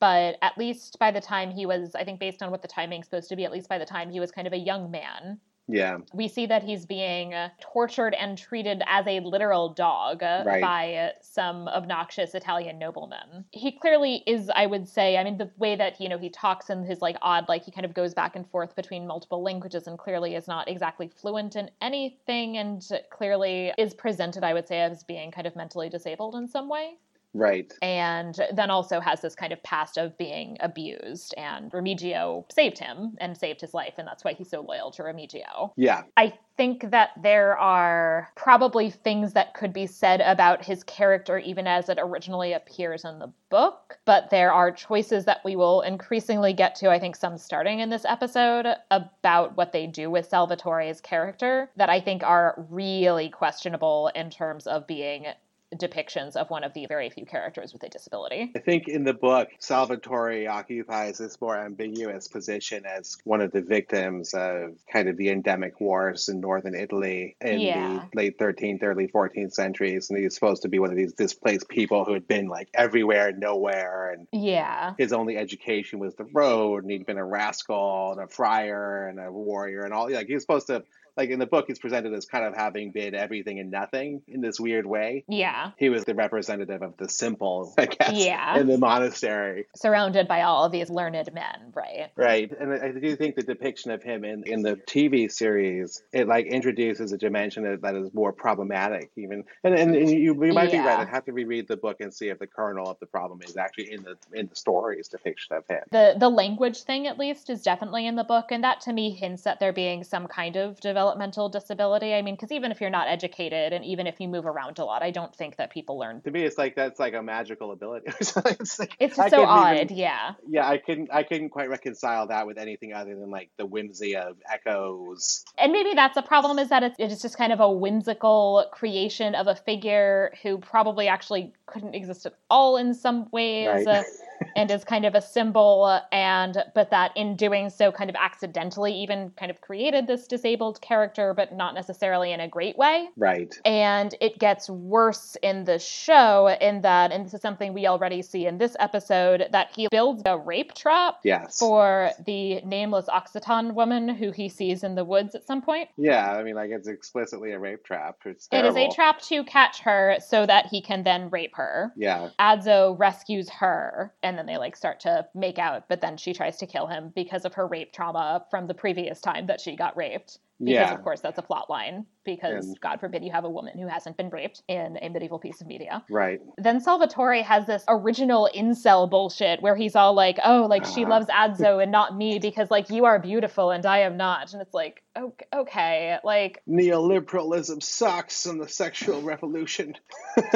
But 0.00 0.36
at 0.42 0.58
least 0.58 0.98
by 0.98 1.12
the 1.12 1.20
time 1.20 1.52
he 1.52 1.64
was, 1.64 1.94
I 1.94 2.02
think 2.02 2.18
based 2.18 2.42
on 2.42 2.50
what 2.50 2.60
the 2.60 2.66
timing's 2.66 3.06
supposed 3.06 3.28
to 3.28 3.36
be, 3.36 3.44
at 3.44 3.52
least 3.52 3.68
by 3.68 3.78
the 3.78 3.84
time 3.84 4.10
he 4.10 4.18
was 4.18 4.32
kind 4.32 4.48
of 4.48 4.52
a 4.52 4.58
young 4.58 4.90
man, 4.90 5.38
yeah. 5.68 5.98
We 6.12 6.28
see 6.28 6.46
that 6.46 6.62
he's 6.62 6.86
being 6.86 7.34
tortured 7.60 8.14
and 8.14 8.38
treated 8.38 8.82
as 8.86 9.06
a 9.06 9.20
literal 9.20 9.70
dog 9.70 10.22
right. 10.22 10.62
by 10.62 11.12
some 11.20 11.68
obnoxious 11.68 12.34
Italian 12.34 12.78
nobleman. 12.78 13.44
He 13.50 13.72
clearly 13.72 14.22
is, 14.26 14.50
I 14.54 14.66
would 14.66 14.88
say, 14.88 15.16
I 15.16 15.24
mean, 15.24 15.38
the 15.38 15.50
way 15.58 15.74
that, 15.74 16.00
you 16.00 16.08
know, 16.08 16.18
he 16.18 16.30
talks 16.30 16.70
in 16.70 16.84
his 16.84 17.02
like 17.02 17.16
odd, 17.20 17.48
like 17.48 17.64
he 17.64 17.72
kind 17.72 17.84
of 17.84 17.94
goes 17.94 18.14
back 18.14 18.36
and 18.36 18.48
forth 18.48 18.76
between 18.76 19.06
multiple 19.06 19.42
languages 19.42 19.86
and 19.86 19.98
clearly 19.98 20.34
is 20.34 20.46
not 20.46 20.68
exactly 20.68 21.08
fluent 21.08 21.56
in 21.56 21.70
anything 21.80 22.58
and 22.58 22.88
clearly 23.10 23.72
is 23.76 23.92
presented, 23.92 24.44
I 24.44 24.54
would 24.54 24.68
say, 24.68 24.80
as 24.80 25.02
being 25.02 25.30
kind 25.32 25.46
of 25.46 25.56
mentally 25.56 25.88
disabled 25.88 26.36
in 26.36 26.46
some 26.46 26.68
way. 26.68 26.94
Right. 27.36 27.72
And 27.82 28.38
then 28.54 28.70
also 28.70 28.98
has 29.00 29.20
this 29.20 29.34
kind 29.34 29.52
of 29.52 29.62
past 29.62 29.98
of 29.98 30.16
being 30.16 30.56
abused. 30.60 31.34
And 31.36 31.70
Remigio 31.70 32.50
saved 32.50 32.78
him 32.78 33.16
and 33.18 33.36
saved 33.36 33.60
his 33.60 33.74
life. 33.74 33.94
And 33.98 34.08
that's 34.08 34.24
why 34.24 34.32
he's 34.32 34.50
so 34.50 34.62
loyal 34.62 34.90
to 34.92 35.02
Remigio. 35.02 35.72
Yeah. 35.76 36.02
I 36.16 36.32
think 36.56 36.90
that 36.90 37.10
there 37.22 37.58
are 37.58 38.30
probably 38.34 38.88
things 38.88 39.34
that 39.34 39.52
could 39.52 39.74
be 39.74 39.86
said 39.86 40.22
about 40.22 40.64
his 40.64 40.82
character 40.84 41.38
even 41.38 41.66
as 41.66 41.90
it 41.90 41.98
originally 42.00 42.54
appears 42.54 43.04
in 43.04 43.18
the 43.18 43.30
book. 43.50 43.98
But 44.06 44.30
there 44.30 44.52
are 44.52 44.72
choices 44.72 45.26
that 45.26 45.44
we 45.44 45.56
will 45.56 45.82
increasingly 45.82 46.54
get 46.54 46.74
to, 46.76 46.90
I 46.90 46.98
think, 46.98 47.16
some 47.16 47.36
starting 47.36 47.80
in 47.80 47.90
this 47.90 48.06
episode 48.06 48.66
about 48.90 49.56
what 49.56 49.72
they 49.72 49.86
do 49.86 50.10
with 50.10 50.30
Salvatore's 50.30 51.00
character 51.02 51.70
that 51.76 51.90
I 51.90 52.00
think 52.00 52.22
are 52.22 52.66
really 52.70 53.28
questionable 53.28 54.10
in 54.14 54.30
terms 54.30 54.66
of 54.66 54.86
being 54.86 55.26
depictions 55.74 56.36
of 56.36 56.48
one 56.48 56.64
of 56.64 56.72
the 56.74 56.86
very 56.86 57.10
few 57.10 57.26
characters 57.26 57.72
with 57.72 57.82
a 57.82 57.88
disability. 57.88 58.52
I 58.54 58.60
think 58.60 58.88
in 58.88 59.04
the 59.04 59.14
book, 59.14 59.48
Salvatore 59.58 60.48
occupies 60.48 61.18
this 61.18 61.40
more 61.40 61.58
ambiguous 61.58 62.28
position 62.28 62.84
as 62.86 63.18
one 63.24 63.40
of 63.40 63.50
the 63.50 63.62
victims 63.62 64.32
of 64.32 64.76
kind 64.92 65.08
of 65.08 65.16
the 65.16 65.30
endemic 65.30 65.80
wars 65.80 66.28
in 66.28 66.40
northern 66.40 66.74
Italy 66.74 67.36
in 67.40 67.60
yeah. 67.60 68.04
the 68.12 68.16
late 68.16 68.38
13th, 68.38 68.82
early 68.82 69.08
14th 69.08 69.52
centuries. 69.52 70.08
And 70.08 70.18
he's 70.18 70.34
supposed 70.34 70.62
to 70.62 70.68
be 70.68 70.78
one 70.78 70.90
of 70.90 70.96
these 70.96 71.12
displaced 71.14 71.68
people 71.68 72.04
who 72.04 72.12
had 72.12 72.28
been 72.28 72.46
like 72.46 72.68
everywhere, 72.74 73.28
and 73.28 73.40
nowhere. 73.40 74.12
And 74.12 74.28
yeah, 74.32 74.94
his 74.98 75.12
only 75.12 75.36
education 75.36 75.98
was 75.98 76.14
the 76.14 76.26
road, 76.32 76.84
and 76.84 76.90
he'd 76.90 77.06
been 77.06 77.18
a 77.18 77.24
rascal 77.24 78.12
and 78.12 78.20
a 78.20 78.28
friar 78.28 79.08
and 79.08 79.18
a 79.18 79.32
warrior 79.32 79.82
and 79.82 79.92
all. 79.92 80.10
Like 80.10 80.28
he 80.28 80.34
was 80.34 80.42
supposed 80.42 80.68
to 80.68 80.84
like 81.16 81.30
in 81.30 81.38
the 81.38 81.46
book 81.46 81.66
he's 81.68 81.78
presented 81.78 82.12
as 82.12 82.26
kind 82.26 82.44
of 82.44 82.54
having 82.54 82.92
been 82.92 83.14
everything 83.14 83.58
and 83.58 83.70
nothing 83.70 84.22
in 84.28 84.40
this 84.40 84.60
weird 84.60 84.86
way. 84.86 85.24
Yeah. 85.28 85.72
He 85.78 85.88
was 85.88 86.04
the 86.04 86.14
representative 86.14 86.82
of 86.82 86.96
the 86.96 87.08
simple 87.08 87.74
i 87.78 87.86
guess 87.86 88.12
yeah. 88.12 88.58
in 88.58 88.66
the 88.66 88.78
monastery. 88.78 89.66
Surrounded 89.74 90.28
by 90.28 90.42
all 90.42 90.64
of 90.64 90.72
these 90.72 90.90
learned 90.90 91.30
men 91.32 91.72
right. 91.74 92.10
Right. 92.16 92.52
And 92.58 92.72
i 92.72 92.90
do 92.92 93.16
think 93.16 93.36
the 93.36 93.42
depiction 93.42 93.90
of 93.90 94.02
him 94.02 94.24
in 94.24 94.44
in 94.46 94.62
the 94.62 94.76
tv 94.76 95.30
series 95.30 96.02
it 96.12 96.28
like 96.28 96.46
introduces 96.46 97.12
a 97.12 97.18
dimension 97.18 97.62
that, 97.64 97.82
that 97.82 97.94
is 97.94 98.12
more 98.12 98.32
problematic 98.32 99.10
even. 99.16 99.44
And, 99.64 99.74
and, 99.74 99.94
and 99.94 100.10
you, 100.10 100.44
you 100.44 100.52
might 100.52 100.72
yeah. 100.72 100.82
be 100.82 100.86
right. 100.86 101.06
I 101.06 101.10
have 101.10 101.24
to 101.24 101.32
reread 101.32 101.68
the 101.68 101.76
book 101.76 102.00
and 102.00 102.12
see 102.12 102.28
if 102.28 102.38
the 102.38 102.46
kernel 102.46 102.88
of 102.88 102.98
the 103.00 103.06
problem 103.06 103.40
is 103.42 103.56
actually 103.56 103.92
in 103.92 104.02
the 104.02 104.16
in 104.32 104.48
the 104.48 104.56
story's 104.56 105.08
depiction 105.08 105.56
of 105.56 105.66
him. 105.68 105.80
The 105.90 106.16
the 106.18 106.28
language 106.28 106.82
thing 106.82 107.06
at 107.06 107.18
least 107.18 107.50
is 107.50 107.62
definitely 107.62 108.06
in 108.06 108.16
the 108.16 108.24
book. 108.24 108.46
And 108.50 108.64
that 108.64 108.80
to 108.82 108.92
me 108.92 109.10
hints 109.10 109.46
at 109.46 109.60
there 109.60 109.72
being 109.72 110.04
some 110.04 110.26
kind 110.26 110.56
of 110.56 110.80
development 110.80 111.05
developmental 111.06 111.48
disability. 111.48 112.14
I 112.14 112.22
mean, 112.22 112.34
because 112.34 112.50
even 112.52 112.70
if 112.72 112.80
you're 112.80 112.90
not 112.90 113.08
educated 113.08 113.72
and 113.72 113.84
even 113.84 114.06
if 114.06 114.20
you 114.20 114.28
move 114.28 114.46
around 114.46 114.78
a 114.78 114.84
lot, 114.84 115.02
I 115.02 115.10
don't 115.10 115.34
think 115.34 115.56
that 115.56 115.70
people 115.70 115.98
learn. 115.98 116.20
To 116.22 116.30
me, 116.30 116.42
it's 116.42 116.58
like 116.58 116.74
that's 116.74 116.98
like 116.98 117.14
a 117.14 117.22
magical 117.22 117.72
ability. 117.72 118.06
it's, 118.20 118.36
like, 118.78 118.96
it's 118.98 119.16
so 119.16 119.44
odd, 119.44 119.76
even, 119.76 119.96
yeah. 119.96 120.32
Yeah, 120.48 120.68
I 120.68 120.78
couldn't 120.78 121.10
I 121.12 121.22
couldn't 121.22 121.50
quite 121.50 121.70
reconcile 121.70 122.26
that 122.28 122.46
with 122.46 122.58
anything 122.58 122.92
other 122.92 123.14
than 123.14 123.30
like 123.30 123.50
the 123.56 123.66
whimsy 123.66 124.16
of 124.16 124.36
Eco's. 124.52 125.44
And 125.58 125.72
maybe 125.72 125.92
that's 125.94 126.16
a 126.16 126.22
problem 126.22 126.58
is 126.58 126.68
that 126.70 126.82
it's, 126.82 126.96
it's 126.98 127.22
just 127.22 127.38
kind 127.38 127.52
of 127.52 127.60
a 127.60 127.70
whimsical 127.70 128.66
creation 128.72 129.34
of 129.34 129.46
a 129.46 129.54
figure 129.54 130.32
who 130.42 130.58
probably 130.58 131.08
actually 131.08 131.52
couldn't 131.66 131.94
exist 131.94 132.26
at 132.26 132.34
all 132.50 132.76
in 132.76 132.94
some 132.94 133.28
ways. 133.32 133.86
Right. 133.86 133.86
Uh, 133.86 134.02
And 134.54 134.70
is 134.70 134.84
kind 134.84 135.04
of 135.04 135.14
a 135.14 135.20
symbol 135.20 136.00
and 136.12 136.56
but 136.74 136.90
that 136.90 137.12
in 137.16 137.36
doing 137.36 137.70
so 137.70 137.92
kind 137.92 138.08
of 138.08 138.16
accidentally 138.16 138.92
even 138.94 139.30
kind 139.36 139.50
of 139.50 139.60
created 139.60 140.06
this 140.06 140.26
disabled 140.26 140.80
character 140.80 141.34
but 141.34 141.54
not 141.54 141.74
necessarily 141.74 142.32
in 142.32 142.40
a 142.40 142.48
great 142.48 142.76
way. 142.78 143.08
Right. 143.16 143.54
And 143.64 144.14
it 144.20 144.38
gets 144.38 144.70
worse 144.70 145.36
in 145.42 145.64
the 145.64 145.78
show 145.78 146.56
in 146.60 146.82
that 146.82 147.12
and 147.12 147.26
this 147.26 147.34
is 147.34 147.42
something 147.42 147.74
we 147.74 147.86
already 147.86 148.22
see 148.22 148.46
in 148.46 148.58
this 148.58 148.76
episode 148.78 149.46
that 149.52 149.70
he 149.74 149.88
builds 149.90 150.22
a 150.26 150.38
rape 150.38 150.74
trap 150.74 151.18
yes. 151.22 151.58
for 151.58 152.10
the 152.24 152.60
nameless 152.62 153.06
occitan 153.06 153.74
woman 153.74 154.08
who 154.08 154.30
he 154.30 154.48
sees 154.48 154.82
in 154.82 154.94
the 154.94 155.04
woods 155.04 155.34
at 155.34 155.46
some 155.46 155.62
point. 155.62 155.88
Yeah 155.96 156.32
i 156.32 156.42
mean 156.42 156.54
like 156.54 156.70
it's 156.70 156.88
explicitly 156.88 157.52
a 157.52 157.58
rape 157.58 157.84
trap. 157.84 158.16
It's 158.24 158.48
it 158.52 158.64
is 158.64 158.76
a 158.76 158.88
trap 158.90 159.20
to 159.22 159.44
catch 159.44 159.80
her 159.80 160.16
so 160.26 160.46
that 160.46 160.66
he 160.66 160.80
can 160.80 161.02
then 161.02 161.30
rape 161.30 161.54
her. 161.54 161.92
Yeah. 161.96 162.30
Adso 162.38 162.98
rescues 162.98 163.48
her 163.50 164.12
and 164.26 164.36
then 164.36 164.46
they 164.46 164.56
like 164.56 164.76
start 164.76 165.00
to 165.00 165.26
make 165.34 165.58
out 165.58 165.84
but 165.88 166.00
then 166.00 166.16
she 166.16 166.32
tries 166.32 166.56
to 166.56 166.66
kill 166.66 166.88
him 166.88 167.12
because 167.14 167.44
of 167.44 167.54
her 167.54 167.66
rape 167.66 167.92
trauma 167.92 168.44
from 168.50 168.66
the 168.66 168.74
previous 168.74 169.20
time 169.20 169.46
that 169.46 169.60
she 169.60 169.76
got 169.76 169.96
raped. 169.96 170.38
Because 170.58 170.72
yeah. 170.72 170.94
of 170.94 171.02
course 171.02 171.20
that's 171.20 171.38
a 171.38 171.42
plot 171.42 171.68
line 171.68 172.06
because 172.24 172.64
and, 172.64 172.80
god 172.80 172.98
forbid 172.98 173.22
you 173.22 173.30
have 173.30 173.44
a 173.44 173.50
woman 173.50 173.78
who 173.78 173.86
hasn't 173.86 174.16
been 174.16 174.30
raped 174.30 174.62
in 174.68 174.98
a 175.02 175.10
medieval 175.10 175.38
piece 175.38 175.60
of 175.60 175.66
media. 175.66 176.02
Right. 176.08 176.40
Then 176.56 176.80
salvatore 176.80 177.42
has 177.42 177.66
this 177.66 177.84
original 177.88 178.48
incel 178.56 179.08
bullshit 179.08 179.60
where 179.60 179.76
he's 179.76 179.94
all 179.94 180.14
like 180.14 180.38
oh 180.42 180.66
like 180.68 180.84
uh. 180.84 180.90
she 180.90 181.04
loves 181.04 181.26
Adso 181.26 181.82
and 181.82 181.92
not 181.92 182.16
me 182.16 182.38
because 182.38 182.70
like 182.70 182.88
you 182.88 183.04
are 183.04 183.18
beautiful 183.18 183.70
and 183.70 183.84
i 183.84 183.98
am 183.98 184.16
not. 184.16 184.54
And 184.54 184.62
it's 184.62 184.72
like 184.72 185.02
okay, 185.16 185.46
okay 185.54 186.18
like 186.24 186.62
neoliberalism 186.68 187.82
sucks 187.82 188.46
and 188.46 188.58
the 188.58 188.68
sexual 188.68 189.20
revolution 189.20 189.94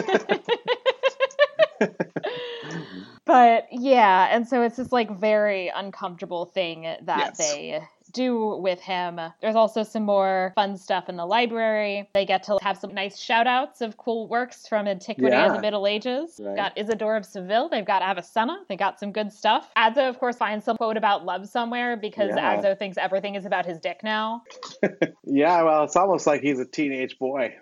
but 3.24 3.66
yeah, 3.70 4.28
and 4.30 4.46
so 4.46 4.62
it's 4.62 4.76
this 4.76 4.92
like 4.92 5.10
very 5.10 5.70
uncomfortable 5.74 6.46
thing 6.46 6.82
that 6.82 7.18
yes. 7.18 7.38
they 7.38 7.80
do 8.12 8.56
with 8.56 8.80
him. 8.80 9.20
There's 9.40 9.54
also 9.54 9.82
some 9.82 10.04
more 10.04 10.52
fun 10.54 10.76
stuff 10.76 11.08
in 11.08 11.16
the 11.16 11.26
library. 11.26 12.08
They 12.12 12.26
get 12.26 12.42
to 12.44 12.58
have 12.62 12.76
some 12.78 12.94
nice 12.94 13.18
shout 13.18 13.46
outs 13.46 13.80
of 13.80 13.96
cool 13.96 14.26
works 14.28 14.66
from 14.66 14.86
antiquity 14.86 15.30
yeah. 15.30 15.46
and 15.46 15.54
the 15.54 15.60
Middle 15.60 15.86
Ages. 15.86 16.40
Right. 16.42 16.56
Got 16.56 16.78
Isidore 16.78 17.16
of 17.16 17.24
Seville. 17.24 17.68
They've 17.68 17.84
got 17.84 18.02
Avicenna. 18.02 18.58
They 18.68 18.76
got 18.76 18.98
some 18.98 19.12
good 19.12 19.32
stuff. 19.32 19.70
Adso, 19.76 20.08
of 20.08 20.18
course, 20.18 20.36
finds 20.36 20.64
some 20.64 20.76
quote 20.76 20.96
about 20.96 21.24
love 21.24 21.48
somewhere 21.48 21.96
because 21.96 22.30
yeah. 22.34 22.56
Adso 22.56 22.78
thinks 22.78 22.98
everything 22.98 23.34
is 23.34 23.46
about 23.46 23.66
his 23.66 23.78
dick 23.78 24.00
now. 24.02 24.42
yeah, 25.24 25.62
well, 25.62 25.84
it's 25.84 25.96
almost 25.96 26.26
like 26.26 26.40
he's 26.40 26.58
a 26.58 26.66
teenage 26.66 27.18
boy. 27.18 27.54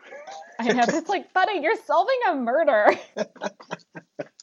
I 0.61 0.73
know, 0.73 0.85
it's 0.89 1.09
like, 1.09 1.33
buddy, 1.33 1.61
you're 1.61 1.77
solving 1.87 2.19
a 2.29 2.35
murder 2.35 2.91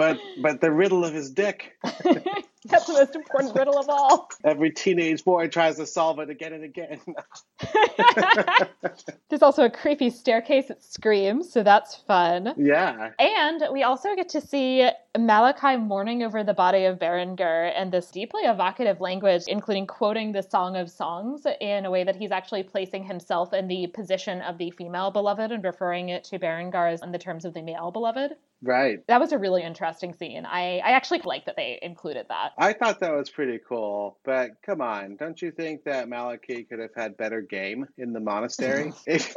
but 0.00 0.18
but 0.40 0.62
the 0.62 0.72
riddle 0.72 1.04
of 1.04 1.12
his 1.12 1.30
dick. 1.30 1.76
That's 1.82 2.86
the 2.86 2.92
most 2.92 3.14
important 3.14 3.54
riddle 3.54 3.78
of 3.78 3.88
all. 3.90 4.28
Every 4.44 4.70
teenage 4.70 5.24
boy 5.24 5.48
tries 5.48 5.76
to 5.76 5.86
solve 5.86 6.18
it 6.20 6.30
again 6.30 6.54
and 6.54 6.64
again. 6.64 7.00
There's 9.28 9.42
also 9.42 9.64
a 9.64 9.70
creepy 9.70 10.08
staircase 10.08 10.68
that 10.68 10.82
screams, 10.82 11.50
so 11.52 11.62
that's 11.62 11.96
fun. 11.96 12.54
Yeah. 12.58 13.10
And 13.18 13.62
we 13.72 13.82
also 13.82 14.14
get 14.14 14.28
to 14.30 14.40
see 14.40 14.88
Malachi 15.18 15.76
mourning 15.76 16.22
over 16.22 16.44
the 16.44 16.54
body 16.54 16.84
of 16.84 16.98
Berengar 16.98 17.72
and 17.74 17.92
this 17.92 18.10
deeply 18.10 18.42
evocative 18.42 19.00
language, 19.00 19.44
including 19.48 19.86
quoting 19.86 20.32
the 20.32 20.42
Song 20.42 20.76
of 20.76 20.90
Songs 20.90 21.46
in 21.60 21.86
a 21.86 21.90
way 21.90 22.04
that 22.04 22.16
he's 22.16 22.30
actually 22.30 22.62
placing 22.62 23.04
himself 23.04 23.52
in 23.52 23.68
the 23.68 23.86
position 23.88 24.40
of 24.42 24.58
the 24.58 24.70
female 24.70 25.10
beloved 25.10 25.50
and 25.50 25.64
referring 25.64 26.10
it 26.10 26.24
to 26.24 26.38
Berengar 26.38 26.92
as 26.92 27.02
in 27.02 27.12
the 27.12 27.18
terms 27.18 27.44
of 27.44 27.54
the 27.54 27.62
male 27.62 27.90
beloved. 27.90 28.36
Right. 28.62 29.06
That 29.06 29.20
was 29.20 29.32
a 29.32 29.38
really 29.38 29.62
interesting 29.62 30.14
scene. 30.14 30.44
I, 30.44 30.80
I 30.84 30.90
actually 30.92 31.22
like 31.24 31.46
that 31.46 31.56
they 31.56 31.78
included 31.80 32.26
that. 32.28 32.52
I 32.58 32.72
thought 32.74 33.00
that 33.00 33.12
was 33.12 33.30
pretty 33.30 33.58
cool. 33.66 34.18
But 34.24 34.50
come 34.64 34.80
on, 34.80 35.16
don't 35.16 35.40
you 35.40 35.50
think 35.50 35.84
that 35.84 36.08
Malachi 36.08 36.64
could 36.64 36.78
have 36.78 36.94
had 36.94 37.16
better 37.16 37.40
game 37.40 37.86
in 37.96 38.12
the 38.12 38.20
monastery? 38.20 38.92
if, 39.06 39.34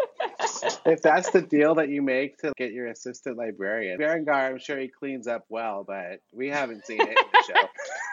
if 0.86 1.02
that's 1.02 1.30
the 1.32 1.42
deal 1.42 1.76
that 1.76 1.90
you 1.90 2.02
make 2.02 2.38
to 2.40 2.52
get 2.58 2.74
your 2.74 2.88
assistant 2.88 3.38
librarian. 3.38 3.98
Berengar, 3.98 4.50
I'm 4.52 4.60
sure 4.60 4.78
he 4.78 4.90
cleans 4.90 5.28
up 5.28 5.46
well, 5.48 5.86
but 5.88 6.20
we 6.32 6.50
haven't 6.50 6.86
seen 6.86 7.02
it 7.02 7.08
in 7.08 7.16
the 7.16 7.44
show. 7.48 7.68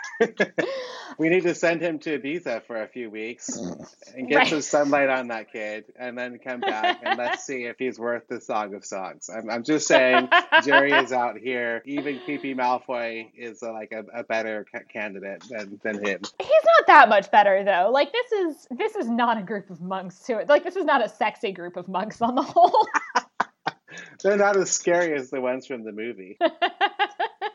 we 1.18 1.28
need 1.28 1.42
to 1.42 1.54
send 1.54 1.80
him 1.80 1.98
to 2.00 2.18
Ibiza 2.18 2.62
for 2.64 2.82
a 2.82 2.88
few 2.88 3.10
weeks 3.10 3.56
and 4.16 4.28
get 4.28 4.36
right. 4.36 4.48
some 4.48 4.62
sunlight 4.62 5.08
on 5.08 5.28
that 5.28 5.52
kid, 5.52 5.84
and 5.98 6.16
then 6.16 6.38
come 6.38 6.60
back 6.60 7.00
and 7.02 7.18
let's 7.18 7.44
see 7.46 7.64
if 7.64 7.76
he's 7.78 7.98
worth 7.98 8.26
the 8.28 8.40
Song 8.40 8.74
of 8.74 8.84
Songs. 8.84 9.28
I'm, 9.28 9.50
I'm 9.50 9.62
just 9.62 9.86
saying, 9.86 10.28
Jerry 10.64 10.92
is 10.92 11.12
out 11.12 11.36
here. 11.38 11.82
Even 11.84 12.20
creepy 12.24 12.54
Malfoy 12.54 13.30
is 13.36 13.62
uh, 13.62 13.72
like 13.72 13.92
a, 13.92 14.04
a 14.20 14.24
better 14.24 14.66
ca- 14.72 14.84
candidate 14.90 15.44
than, 15.50 15.78
than 15.82 16.04
him. 16.04 16.20
He's 16.38 16.64
not 16.78 16.86
that 16.86 17.08
much 17.08 17.30
better 17.30 17.64
though. 17.64 17.90
Like 17.92 18.12
this 18.12 18.32
is 18.32 18.66
this 18.70 18.96
is 18.96 19.08
not 19.08 19.38
a 19.38 19.42
group 19.42 19.70
of 19.70 19.80
monks 19.80 20.20
to 20.20 20.38
it. 20.38 20.48
Like 20.48 20.64
this 20.64 20.76
is 20.76 20.84
not 20.84 21.04
a 21.04 21.08
sexy 21.08 21.52
group 21.52 21.76
of 21.76 21.88
monks 21.88 22.22
on 22.22 22.34
the 22.34 22.42
whole. 22.42 22.86
They're 24.22 24.36
not 24.36 24.56
as 24.56 24.70
scary 24.70 25.14
as 25.14 25.30
the 25.30 25.40
ones 25.40 25.66
from 25.66 25.84
the 25.84 25.92
movie. 25.92 26.38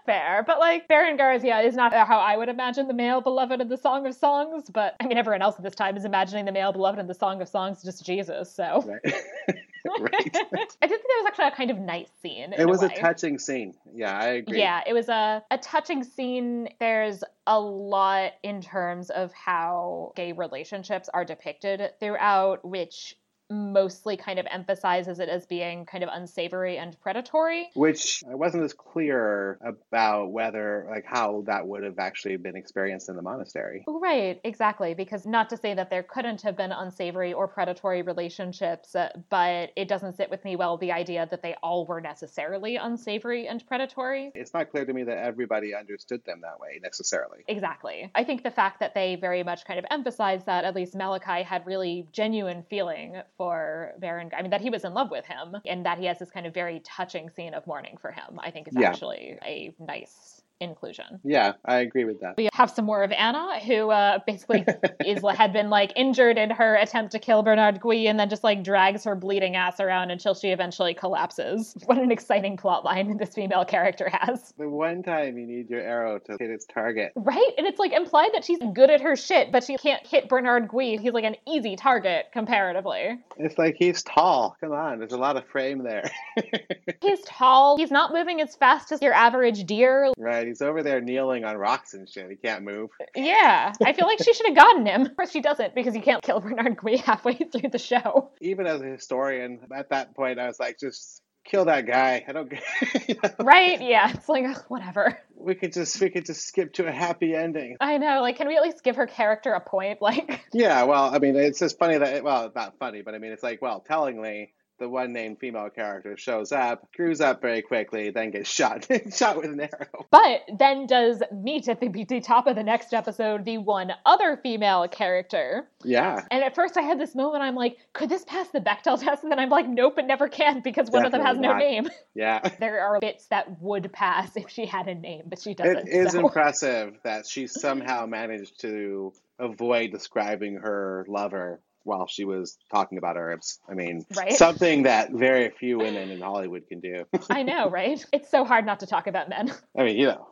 Fair, 0.06 0.44
but 0.46 0.60
like 0.60 0.88
Berengar, 0.88 1.44
yeah, 1.44 1.62
is 1.62 1.76
not 1.76 1.94
uh, 1.94 2.06
how 2.06 2.20
I 2.20 2.38
would 2.38 2.50
imagine 2.50 2.88
the 2.88 2.94
male 2.94 3.22
beloved 3.22 3.60
in 3.60 3.68
the 3.68 3.78
Song 3.78 4.06
of 4.06 4.14
Songs. 4.14 4.70
But 4.72 4.96
I 5.00 5.08
mean, 5.08 5.18
everyone 5.18 5.42
else 5.42 5.56
at 5.58 5.64
this 5.64 5.76
time 5.76 5.98
is 5.98 6.06
imagining 6.06 6.46
the 6.46 6.52
male 6.52 6.72
beloved 6.72 7.00
in 7.00 7.08
the 7.08 7.14
Song 7.14 7.42
of 7.42 7.48
Songs 7.48 7.84
just 7.84 8.06
Jesus. 8.06 8.54
So. 8.54 8.84
Right. 8.86 9.00
right. 10.00 10.14
I 10.14 10.28
did 10.30 10.72
think 10.80 10.80
that 10.82 11.22
was 11.22 11.26
actually 11.28 11.48
a 11.48 11.52
kind 11.52 11.72
of 11.72 11.80
nice 11.80 12.10
scene. 12.22 12.54
It 12.54 12.68
was 12.68 12.84
a, 12.84 12.88
a, 12.88 12.96
touching 12.96 13.40
scene. 13.40 13.74
Yeah, 13.94 14.18
I 14.18 14.26
agree. 14.26 14.60
Yeah, 14.60 14.82
it 14.86 14.94
was 14.94 15.10
a, 15.10 15.44
a 15.52 15.58
touching 15.58 16.04
scene. 16.04 16.70
There's 16.80 17.24
a 17.48 17.60
lot 17.60 18.34
in 18.44 18.62
terms 18.62 19.10
of 19.10 19.32
how 19.34 20.14
gay 20.16 20.32
relationships 20.32 21.10
are 21.14 21.26
depicted 21.26 21.82
throughout, 22.00 22.66
which 22.66 23.16
mostly 23.50 24.18
kind 24.18 24.40
of 24.40 24.48
emphasizes 24.50 25.20
it 25.20 25.30
as 25.30 25.46
being 25.46 25.86
kind 25.86 26.04
of 26.04 26.10
unsavory 26.12 26.78
and 26.78 27.00
predatory. 27.02 27.70
Which 27.76 28.24
I 28.30 28.36
wasn't 28.36 28.64
as 28.64 28.74
clear 28.74 29.60
about 29.62 30.32
whether, 30.32 30.88
like, 30.90 31.06
how 31.06 31.44
that 31.46 31.68
would 31.68 31.84
have 31.84 32.00
actually 32.00 32.38
been 32.38 32.56
experienced 32.56 33.10
in 33.10 33.16
the 33.16 33.22
monastery. 33.22 33.84
Right, 33.88 34.40
exactly. 34.44 34.94
Because 34.94 35.26
not 35.26 35.50
to 35.50 35.58
say 35.58 35.74
that 35.74 35.90
there 35.90 36.04
couldn't 36.04 36.42
have 36.42 36.58
been 36.58 36.72
unsavory 36.72 37.34
or 37.34 37.48
predatory 37.48 38.02
relationships, 38.02 38.96
uh, 38.96 39.10
but 39.30 39.72
it 39.76 39.88
doesn't 39.88 40.16
sit 40.16 40.30
with 40.30 40.44
me 40.44 40.56
well 40.56 40.78
the 40.78 40.92
idea 40.92 41.28
that 41.30 41.42
they 41.42 41.56
all 41.62 41.86
were 41.86 42.02
necessarily 42.02 42.78
unsavory 42.78 43.48
and 43.48 43.66
predatory. 43.68 44.32
It's 44.34 44.54
not 44.54 44.72
clear 44.72 44.86
to 44.86 44.94
me 44.94 45.04
that 45.04 45.18
everybody 45.18 45.76
understood 45.76 46.24
them 46.26 46.42
that 46.42 46.60
way 46.60 46.80
necessarily. 46.82 47.44
Exactly. 47.48 48.10
I 48.16 48.24
think 48.24 48.44
the 48.44 48.52
fact 48.52 48.80
that 48.80 48.94
they 48.94 49.16
very 49.16 49.44
much 49.44 49.66
kind 49.66 49.78
of 49.78 49.86
emphasize 49.92 50.44
that, 50.46 50.66
at 50.66 50.76
least 50.76 50.96
Malachi 50.96 51.44
had 51.44 51.66
really 51.66 52.08
genuine 52.12 52.64
feeling 52.70 53.22
for 53.38 53.94
Baron. 54.00 54.32
I 54.38 54.42
mean, 54.42 54.52
that 54.52 54.62
he 54.62 54.70
was 54.70 54.84
in 54.84 54.94
love 54.94 55.12
with 55.12 55.26
him 55.26 55.56
and 55.66 55.86
that 55.86 55.98
he 55.98 56.06
has 56.06 56.20
this 56.20 56.32
kind 56.32 56.46
of 56.46 56.54
very 56.54 56.82
touching 56.82 57.30
scene 57.30 57.54
of 57.54 57.66
mourning 57.68 57.98
for 57.98 58.12
him, 58.12 58.40
I 58.40 58.52
think 58.52 58.68
is 58.68 58.76
yeah. 58.78 58.90
actually 58.90 59.38
a 59.44 59.74
nice 59.80 60.35
inclusion. 60.60 61.20
Yeah, 61.24 61.54
I 61.66 61.78
agree 61.78 62.06
with 62.06 62.22
that. 62.22 62.38
We 62.38 62.50
have 62.54 62.72
some 62.72 62.86
more 62.86 63.04
of 63.04 63.12
Anna, 63.12 63.60
who 63.60 63.92
uh, 63.92 64.20
basically 64.26 64.66
is 65.06 65.24
had 65.36 65.54
been 65.54 65.70
like 65.70 65.92
injured 65.96 66.38
in 66.38 66.50
her 66.50 66.76
attempt 66.76 67.12
to 67.12 67.20
kill 67.20 67.44
Bernard 67.44 67.82
Gui, 67.82 68.08
and 68.08 68.20
then 68.20 68.30
just 68.30 68.44
like 68.44 68.64
drags 68.64 69.04
her 69.04 69.16
bleeding 69.16 69.56
ass 69.56 69.80
around 69.80 70.12
until 70.12 70.34
she 70.34 70.50
eventually 70.50 70.94
collapses. 70.94 71.76
What 71.86 72.00
an 72.00 72.12
exciting 72.12 72.58
plot 72.58 72.84
line 72.84 73.16
this 73.18 73.36
female 73.36 73.64
character 73.64 74.10
has. 74.12 74.54
The 74.58 74.68
one 74.68 75.04
time 75.04 75.38
you 75.38 75.46
need 75.46 75.70
your 75.70 75.82
arrow 75.82 76.18
to 76.18 76.38
hit 76.40 76.50
its 76.50 76.66
target, 76.66 77.12
right? 77.16 77.52
And 77.60 77.68
it's 77.68 77.78
like 77.78 77.94
implied 77.94 78.32
that 78.34 78.44
she's 78.44 78.58
good 78.74 78.90
at 78.90 79.02
her 79.02 79.16
shit, 79.16 79.52
but 79.52 79.64
she 79.64 79.78
can't 79.78 80.06
hit 80.06 80.28
Bernard 80.28 80.68
Gui. 80.68 80.98
He's 80.98 81.14
like 81.14 81.26
an 81.26 81.36
easy 81.48 81.76
target 81.76 82.28
comparatively. 82.34 83.20
It's 83.38 83.58
like 83.60 83.76
he's 83.78 84.02
tall. 84.02 84.58
Come 84.60 84.72
on, 84.72 84.98
there's 84.98 85.12
a 85.12 85.18
lot 85.18 85.38
of 85.38 85.46
frame 85.48 85.84
there. 85.84 86.10
he's 87.02 87.22
tall. 87.22 87.78
He's 87.78 87.92
not 87.92 88.12
moving 88.12 88.42
as 88.42 88.56
fast 88.56 88.92
as 88.92 89.02
your 89.02 89.14
average 89.14 89.66
deer. 89.66 90.12
Right 90.18 90.45
He's 90.48 90.62
over 90.62 90.84
there 90.84 91.02
kneeling 91.02 91.44
on 91.44 91.58
rocks 91.58 91.94
and 91.94 92.10
shit. 92.10 92.30
He 92.30 92.36
can't 92.36 92.64
move. 92.64 92.90
Yeah, 93.16 93.74
I 93.84 93.94
feel 93.94 94.08
like 94.08 94.22
she 94.24 94.34
should 94.34 94.48
have 94.48 94.56
gotten 94.56 94.86
him. 94.86 95.02
Of 95.06 95.16
course, 95.16 95.32
she 95.32 95.42
doesn't 95.42 95.76
because 95.76 95.96
you 95.96 96.02
can't 96.02 96.24
kill 96.24 96.40
Bernard 96.40 96.78
Gui 96.78 96.98
halfway 97.06 97.36
through 97.36 97.70
the 97.70 97.80
show. 97.80 98.32
Even 98.42 98.68
as 98.68 98.82
a 98.82 98.86
historian, 98.86 99.60
at 99.76 99.90
that 99.90 100.16
point, 100.16 100.40
I 100.40 100.48
was 100.48 100.60
like, 100.60 100.80
just 100.80 101.22
kill 101.46 101.66
that 101.66 101.86
guy. 101.86 102.26
I 102.28 102.32
don't. 102.32 102.52
you 103.08 103.16
know? 103.24 103.30
Right? 103.40 103.82
Yeah. 103.82 104.12
It's 104.14 104.28
like 104.28 104.46
ugh, 104.46 104.64
whatever. 104.68 105.18
We 105.36 105.56
could 105.56 105.74
just 105.74 106.00
we 106.02 106.10
could 106.10 106.26
just 106.26 106.46
skip 106.46 106.74
to 106.74 106.88
a 106.88 106.92
happy 106.92 107.34
ending. 107.36 107.78
I 107.80 107.98
know. 107.98 108.22
Like, 108.22 108.38
can 108.38 108.48
we 108.48 108.58
at 108.58 108.64
least 108.64 108.84
give 108.84 108.98
her 108.98 109.08
character 109.08 109.54
a 109.54 109.62
point? 109.62 110.00
Like. 110.06 110.46
Yeah. 110.54 110.84
Well, 110.84 111.16
I 111.16 111.20
mean, 111.20 111.36
it's 111.36 111.60
just 111.60 111.80
funny 111.80 111.98
that 111.98 112.24
well, 112.24 112.52
not 112.56 112.78
funny, 112.78 113.02
but 113.02 113.16
I 113.16 113.18
mean, 113.18 113.32
it's 113.32 113.44
like 113.44 113.62
well, 113.62 113.80
tellingly 113.80 114.54
the 114.80 114.90
one 114.90 115.14
named 115.14 115.40
female 115.40 115.70
character 115.70 116.18
shows 116.18 116.52
up, 116.52 116.88
screws 116.94 117.22
up 117.22 117.42
very 117.42 117.62
quickly, 117.62 118.10
then 118.10 118.32
gets 118.32 118.50
shot 118.50 118.88
shot 119.14 119.38
with 119.38 119.46
an 119.46 119.60
arrow. 119.60 120.06
But 120.12 120.42
then 120.58 120.88
does 120.88 121.22
meet 121.32 121.68
at 121.68 121.80
the, 121.80 121.90
the 121.90 122.22
top 122.22 122.48
of 122.48 122.56
the 122.56 122.64
next 122.64 122.94
episode 122.94 123.46
the 123.46 123.58
one 123.58 123.92
other 124.06 124.38
female 124.42 124.88
character. 124.88 125.68
Yeah. 125.84 126.26
And 126.32 126.44
at 126.44 126.56
first 126.56 126.78
I 126.78 126.82
had 126.82 127.00
this 127.00 127.16
moment 127.16 127.44
I'm 127.44 127.56
like, 127.56 127.78
could 127.94 128.10
this 128.10 128.26
pass 128.26 128.50
the 128.50 128.60
Bechdel 128.60 129.02
test? 129.02 129.24
And 129.24 129.32
then 129.32 129.40
I'm 129.40 129.50
like, 129.50 129.68
nope, 129.68 129.98
it 129.98 130.06
never 130.06 130.28
can 130.28 130.62
because 130.62 130.90
one 130.90 131.04
Definitely 131.04 131.06
of 131.06 131.12
them 131.12 131.36
has 131.36 131.42
not. 131.42 131.54
no 131.54 131.60
name. 131.60 131.90
Yeah. 132.14 132.40
there 132.60 132.80
are 132.80 133.00
bits 133.02 133.28
that 133.28 133.62
would 133.62 133.92
pass 133.92 134.38
if 134.38 134.50
she 134.50 134.66
had 134.66 134.88
a 134.88 134.96
name, 134.96 135.24
but 135.26 135.42
she 135.42 135.54
doesn't. 135.54 135.88
It 135.88 135.94
is 135.94 136.14
so. 136.14 136.22
impressive 136.22 136.98
that 137.04 137.28
she 137.28 137.48
somehow 137.48 138.06
managed 138.06 138.62
to 138.62 139.12
avoid 139.38 139.92
describing 139.92 140.56
her 140.56 141.06
lover 141.10 141.60
while 141.86 142.08
she 142.08 142.26
was 142.26 142.58
talking 142.72 142.98
about 142.98 143.16
herbs. 143.16 143.60
I 143.70 143.74
mean, 143.74 144.06
right? 144.16 144.34
something 144.34 144.84
that 144.84 145.12
very 145.12 145.50
few 145.50 145.78
women 145.78 146.10
in 146.10 146.20
Hollywood 146.20 146.68
can 146.68 146.80
do. 146.80 147.06
I 147.30 147.44
know, 147.44 147.70
right? 147.70 148.04
It's 148.12 148.30
so 148.30 148.44
hard 148.44 148.66
not 148.66 148.82
to 148.82 148.88
talk 148.88 149.08
about 149.08 149.30
men. 149.30 149.54
I 149.78 149.84
mean, 149.84 149.98
you 149.98 150.08
know. 150.08 150.28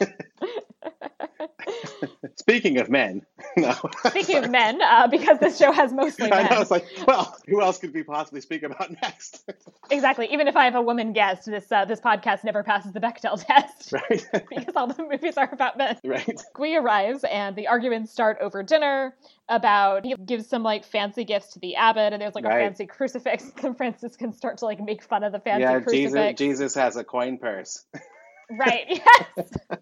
Speaking 2.36 2.78
of 2.78 2.88
men, 2.88 3.22
no. 3.56 3.74
Speaking 4.06 4.44
of 4.44 4.50
men, 4.50 4.80
uh, 4.82 5.08
because 5.08 5.38
this 5.38 5.58
show 5.58 5.72
has 5.72 5.92
mostly 5.92 6.28
men. 6.28 6.46
I 6.46 6.54
know. 6.54 6.60
It's 6.60 6.70
like, 6.70 6.86
well, 7.06 7.36
who 7.48 7.60
else 7.60 7.78
could 7.78 7.94
we 7.94 8.02
possibly 8.02 8.40
speak 8.40 8.62
about 8.62 8.90
next? 9.02 9.50
exactly. 9.90 10.28
Even 10.30 10.48
if 10.48 10.56
I 10.56 10.64
have 10.64 10.74
a 10.74 10.82
woman 10.82 11.12
guest, 11.12 11.46
this 11.46 11.70
uh, 11.70 11.84
this 11.84 12.00
podcast 12.00 12.44
never 12.44 12.62
passes 12.62 12.92
the 12.92 13.00
Bechdel 13.00 13.44
test, 13.44 13.92
right? 13.92 14.26
because 14.48 14.76
all 14.76 14.86
the 14.86 15.02
movies 15.02 15.36
are 15.36 15.48
about 15.52 15.76
men. 15.78 15.98
Right. 16.04 16.40
Gui 16.54 16.76
arrives, 16.76 17.24
and 17.24 17.56
the 17.56 17.68
arguments 17.68 18.12
start 18.12 18.38
over 18.40 18.62
dinner 18.62 19.14
about 19.48 20.04
he 20.04 20.14
gives 20.14 20.46
some 20.48 20.62
like 20.62 20.84
fancy 20.84 21.24
gifts 21.24 21.52
to 21.54 21.58
the 21.60 21.76
abbot, 21.76 22.12
and 22.12 22.22
there's 22.22 22.34
like 22.34 22.44
right. 22.44 22.60
a 22.60 22.64
fancy 22.64 22.86
crucifix. 22.86 23.44
The 23.66 23.74
Franciscans 23.74 24.36
start 24.36 24.58
to 24.58 24.66
like 24.66 24.80
make 24.80 25.02
fun 25.02 25.24
of 25.24 25.32
the 25.32 25.40
fancy 25.40 25.62
yeah, 25.62 25.80
crucifix. 25.80 26.12
Jesus, 26.12 26.38
Jesus 26.38 26.74
has 26.74 26.96
a 26.96 27.04
coin 27.04 27.38
purse. 27.38 27.84
Right. 28.50 29.00
Yes. 29.36 29.52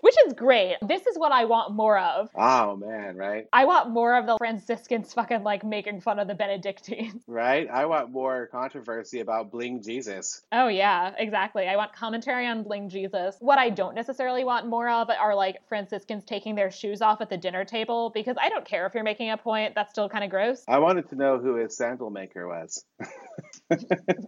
Which 0.00 0.14
is 0.26 0.32
great. 0.32 0.76
This 0.82 1.06
is 1.06 1.16
what 1.16 1.30
I 1.32 1.44
want 1.44 1.74
more 1.74 1.96
of. 1.98 2.28
Oh 2.34 2.76
man, 2.76 3.16
right? 3.16 3.46
I 3.52 3.64
want 3.66 3.90
more 3.90 4.16
of 4.16 4.26
the 4.26 4.36
Franciscans 4.36 5.14
fucking 5.14 5.44
like 5.44 5.64
making 5.64 6.00
fun 6.00 6.18
of 6.18 6.28
the 6.28 6.34
Benedictines. 6.34 7.22
Right? 7.32 7.68
I 7.70 7.86
want 7.86 8.10
more 8.10 8.46
controversy 8.48 9.20
about 9.20 9.50
Bling 9.50 9.82
Jesus. 9.82 10.42
Oh 10.52 10.68
yeah, 10.68 11.12
exactly. 11.16 11.66
I 11.66 11.76
want 11.76 11.92
commentary 11.94 12.46
on 12.46 12.62
Bling 12.62 12.88
Jesus. 12.88 13.36
What 13.38 13.58
I 13.58 13.70
don't 13.70 13.94
necessarily 13.94 14.44
want 14.44 14.66
more 14.66 14.88
of 14.88 15.08
are 15.08 15.34
like 15.34 15.56
Franciscans 15.68 16.24
taking 16.24 16.54
their 16.56 16.70
shoes 16.70 17.00
off 17.00 17.20
at 17.20 17.30
the 17.30 17.36
dinner 17.36 17.64
table 17.64 18.10
because 18.12 18.36
I 18.40 18.48
don't 18.48 18.64
care 18.64 18.86
if 18.86 18.94
you're 18.94 19.04
making 19.04 19.30
a 19.30 19.36
point. 19.36 19.74
That's 19.74 19.90
still 19.90 20.08
kind 20.08 20.24
of 20.24 20.30
gross. 20.30 20.62
I 20.68 20.78
wanted 20.78 21.08
to 21.10 21.16
know 21.16 21.38
who 21.38 21.54
his 21.56 21.76
sandal 21.76 22.10
maker 22.10 22.46
was. 22.48 22.84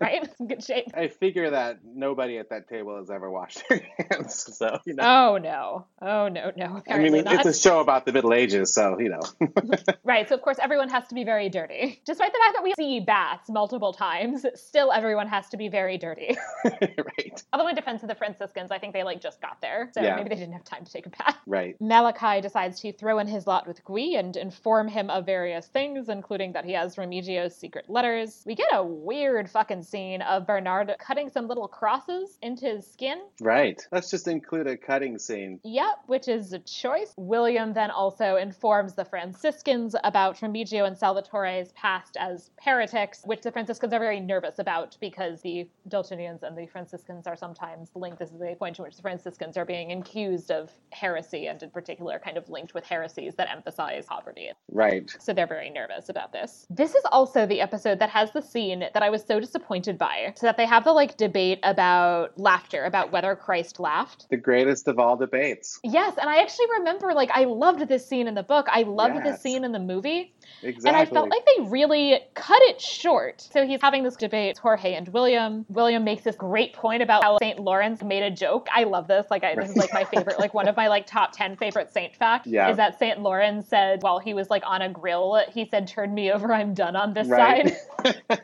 Right? 0.01 0.29
Good 0.47 0.63
shape. 0.63 0.87
I 0.95 1.09
figure 1.09 1.51
that 1.51 1.81
nobody 1.85 2.39
at 2.39 2.51
that 2.51 2.69
table 2.69 2.99
has 2.99 3.11
ever 3.11 3.31
washed 3.31 3.63
their 3.69 3.87
hands. 3.99 4.51
So, 4.55 4.79
you 4.87 4.95
know. 4.95 5.03
Oh, 5.05 5.39
no. 5.39 5.87
Oh, 6.01 6.29
no, 6.29 6.53
no. 6.57 6.83
I 6.89 6.99
mean, 6.99 7.25
not. 7.25 7.35
it's 7.35 7.47
a 7.47 7.61
show 7.61 7.81
about 7.81 8.07
the 8.07 8.13
Middle 8.13 8.33
Ages, 8.33 8.73
so, 8.73 8.99
you 9.01 9.09
know. 9.09 9.21
right. 10.05 10.29
So, 10.29 10.37
of 10.37 10.43
course, 10.43 10.59
everyone 10.63 10.89
has 10.91 11.09
to 11.09 11.15
be 11.15 11.25
very 11.25 11.49
dirty. 11.49 12.01
Despite 12.05 12.33
the 12.33 12.39
fact 12.39 12.55
that 12.55 12.63
we 12.63 12.73
see 12.75 13.01
baths 13.01 13.49
multiple 13.49 13.93
times, 13.93 14.47
still 14.55 14.93
everyone 14.93 15.27
has 15.27 15.49
to 15.49 15.57
be 15.57 15.69
very 15.69 15.99
dirty. 15.99 16.37
right. 16.65 17.43
Although, 17.53 17.67
in 17.67 17.75
defense 17.75 18.03
of 18.03 18.09
the 18.09 18.15
Franciscans, 18.15 18.71
I 18.71 18.79
think 18.79 18.93
they, 18.93 19.03
like, 19.03 19.21
just 19.21 19.41
got 19.41 19.61
there. 19.61 19.91
So 19.93 20.03
yeah. 20.03 20.15
maybe 20.15 20.29
they 20.29 20.37
didn't 20.37 20.53
have 20.53 20.65
time 20.65 20.85
to 20.85 20.93
take 20.93 21.07
a 21.07 21.11
bath. 21.11 21.37
Right. 21.47 21.77
Malachi 21.81 22.41
decides 22.41 22.81
to 22.81 22.93
throw 22.93 23.19
in 23.19 23.27
his 23.27 23.47
lot 23.47 23.67
with 23.67 23.85
Gui 23.85 24.15
and 24.15 24.37
inform 24.37 24.87
him 24.87 25.11
of 25.11 25.27
various 25.27 25.67
things, 25.67 26.09
including 26.09 26.53
that 26.53 26.65
he 26.65 26.73
has 26.73 26.97
Remigio's 26.97 27.57
secret 27.57 27.91
letters. 27.91 28.43
We 28.47 28.55
get 28.55 28.69
a 28.73 28.85
weird 28.95 29.51
fucking 29.51 29.83
scene 29.83 30.23
of 30.23 30.47
Bernard 30.47 30.95
cutting 30.99 31.31
some 31.31 31.49
little 31.49 31.69
crosses 31.69 32.39
into 32.43 32.67
his 32.67 32.87
skin. 32.91 33.19
Right. 33.41 33.81
Let's 33.93 34.11
just 34.11 34.29
include 34.29 34.67
a 34.67 34.77
cutting 34.77 35.19
scene. 35.19 35.61
Yep, 35.65 36.05
which 36.07 36.29
is 36.29 36.53
a 36.53 36.59
choice. 36.61 37.13
William 37.17 37.73
then 37.73 37.91
also 37.91 38.37
informs 38.37 38.95
the 38.95 39.05
Franciscans 39.05 39.95
about 40.05 40.39
Remigio 40.39 40.87
and 40.87 40.97
Salvatore's 40.97 41.73
past 41.73 42.17
as 42.19 42.51
heretics, 42.61 43.23
which 43.25 43.43
the 43.43 43.53
Franciscans 43.53 43.93
are 43.93 43.99
very 43.99 44.21
nervous 44.21 44.59
about 44.59 44.97
because 45.01 45.41
the 45.43 45.69
Dolcinians 45.89 46.43
and 46.43 46.57
the 46.57 46.67
Franciscans 46.67 47.27
are 47.27 47.37
sometimes 47.37 47.91
linked. 47.95 48.19
This 48.19 48.31
is 48.31 48.39
the 48.39 48.57
point 48.59 48.79
in 48.79 48.85
which 48.85 48.97
the 48.97 49.03
Franciscans 49.03 49.57
are 49.57 49.65
being 49.65 49.93
accused 49.93 50.51
of 50.51 50.71
heresy 50.91 51.47
and 51.47 51.63
in 51.63 51.71
particular 51.71 52.21
kind 52.23 52.37
of 52.37 52.49
linked 52.49 52.75
with 52.75 52.85
heresies 52.85 53.35
that 53.37 53.51
emphasize 53.51 54.07
poverty. 54.07 54.51
Right. 54.71 55.15
So 55.19 55.33
they're 55.33 55.47
very 55.47 55.71
nervous 55.71 56.09
about 56.09 56.33
this. 56.33 56.67
This 56.71 56.95
is 56.95 57.05
also 57.11 57.47
the 57.47 57.61
episode 57.61 57.99
that 57.99 58.11
has 58.11 58.33
the 58.33 58.43
scene 58.43 58.84
that 58.93 59.03
I 59.03 59.11
was 59.11 59.25
so 59.25 59.41
disappointed 59.41 59.99
by. 59.99 60.33
So 60.37 60.47
that 60.47 60.57
they 60.57 60.67
have 60.67 60.85
the 60.85 60.93
like 60.93 61.17
debate 61.17 61.61
about 61.63 62.39
laughter, 62.39 62.85
about 62.85 63.13
whether 63.13 63.35
Christ 63.37 63.81
laughed. 63.81 64.27
The 64.31 64.37
greatest 64.37 64.89
of 64.89 64.99
all 64.99 65.17
debates. 65.17 65.81
Yes, 65.83 66.17
and 66.21 66.29
I 66.29 66.43
actually 66.43 66.67
remember 66.79 67.13
like 67.15 67.31
I 67.33 67.45
loved 67.45 67.89
this 67.89 68.07
scene 68.07 68.29
in 68.29 68.35
the 68.35 68.43
book. 68.43 68.67
I 68.71 68.83
loved 68.83 69.17
yes. 69.17 69.25
this 69.25 69.41
scene 69.43 69.65
in 69.65 69.73
the 69.73 69.79
movie. 69.79 70.35
Exactly. 70.63 70.89
And 70.89 70.97
I 70.97 71.05
felt 71.07 71.29
like 71.29 71.45
they 71.45 71.65
really 71.65 72.21
cut 72.35 72.61
it 72.63 72.81
short. 72.81 73.41
So 73.41 73.67
he's 73.67 73.81
having 73.81 74.03
this 74.03 74.17
debate, 74.17 74.59
Jorge 74.59 74.95
and 74.95 75.09
William. 75.09 75.65
William 75.69 76.05
makes 76.05 76.23
this 76.23 76.37
great 76.37 76.73
point 76.73 77.03
about 77.03 77.23
how 77.23 77.39
St. 77.39 77.59
Lawrence 77.59 78.03
made 78.03 78.23
a 78.23 78.31
joke. 78.31 78.69
I 78.73 78.85
love 78.85 79.09
this. 79.09 79.27
Like 79.31 79.45
I, 79.45 79.55
this 79.55 79.71
is 79.71 79.77
like 79.77 79.93
my 79.93 80.05
favorite, 80.05 80.39
like 80.39 80.55
one 80.55 80.69
of 80.69 80.77
my 80.77 80.89
like 80.89 81.07
top 81.07 81.33
10 81.33 81.57
favorite 81.57 81.93
saint 81.93 82.17
facts 82.17 82.47
yeah. 82.47 82.71
is 82.71 82.77
that 82.77 82.99
St. 82.99 83.21
Lawrence 83.21 83.69
said 83.69 84.03
while 84.03 84.19
he 84.19 84.35
was 84.35 84.51
like 84.51 84.63
on 84.67 84.83
a 84.83 84.89
grill, 84.89 85.41
he 85.53 85.67
said, 85.71 85.87
turn 85.87 86.15
me 86.15 86.31
over, 86.31 86.53
I'm 86.53 86.75
done 86.75 86.97
on 86.97 87.15
this 87.15 87.29
right. 87.29 87.75
side. 88.05 88.23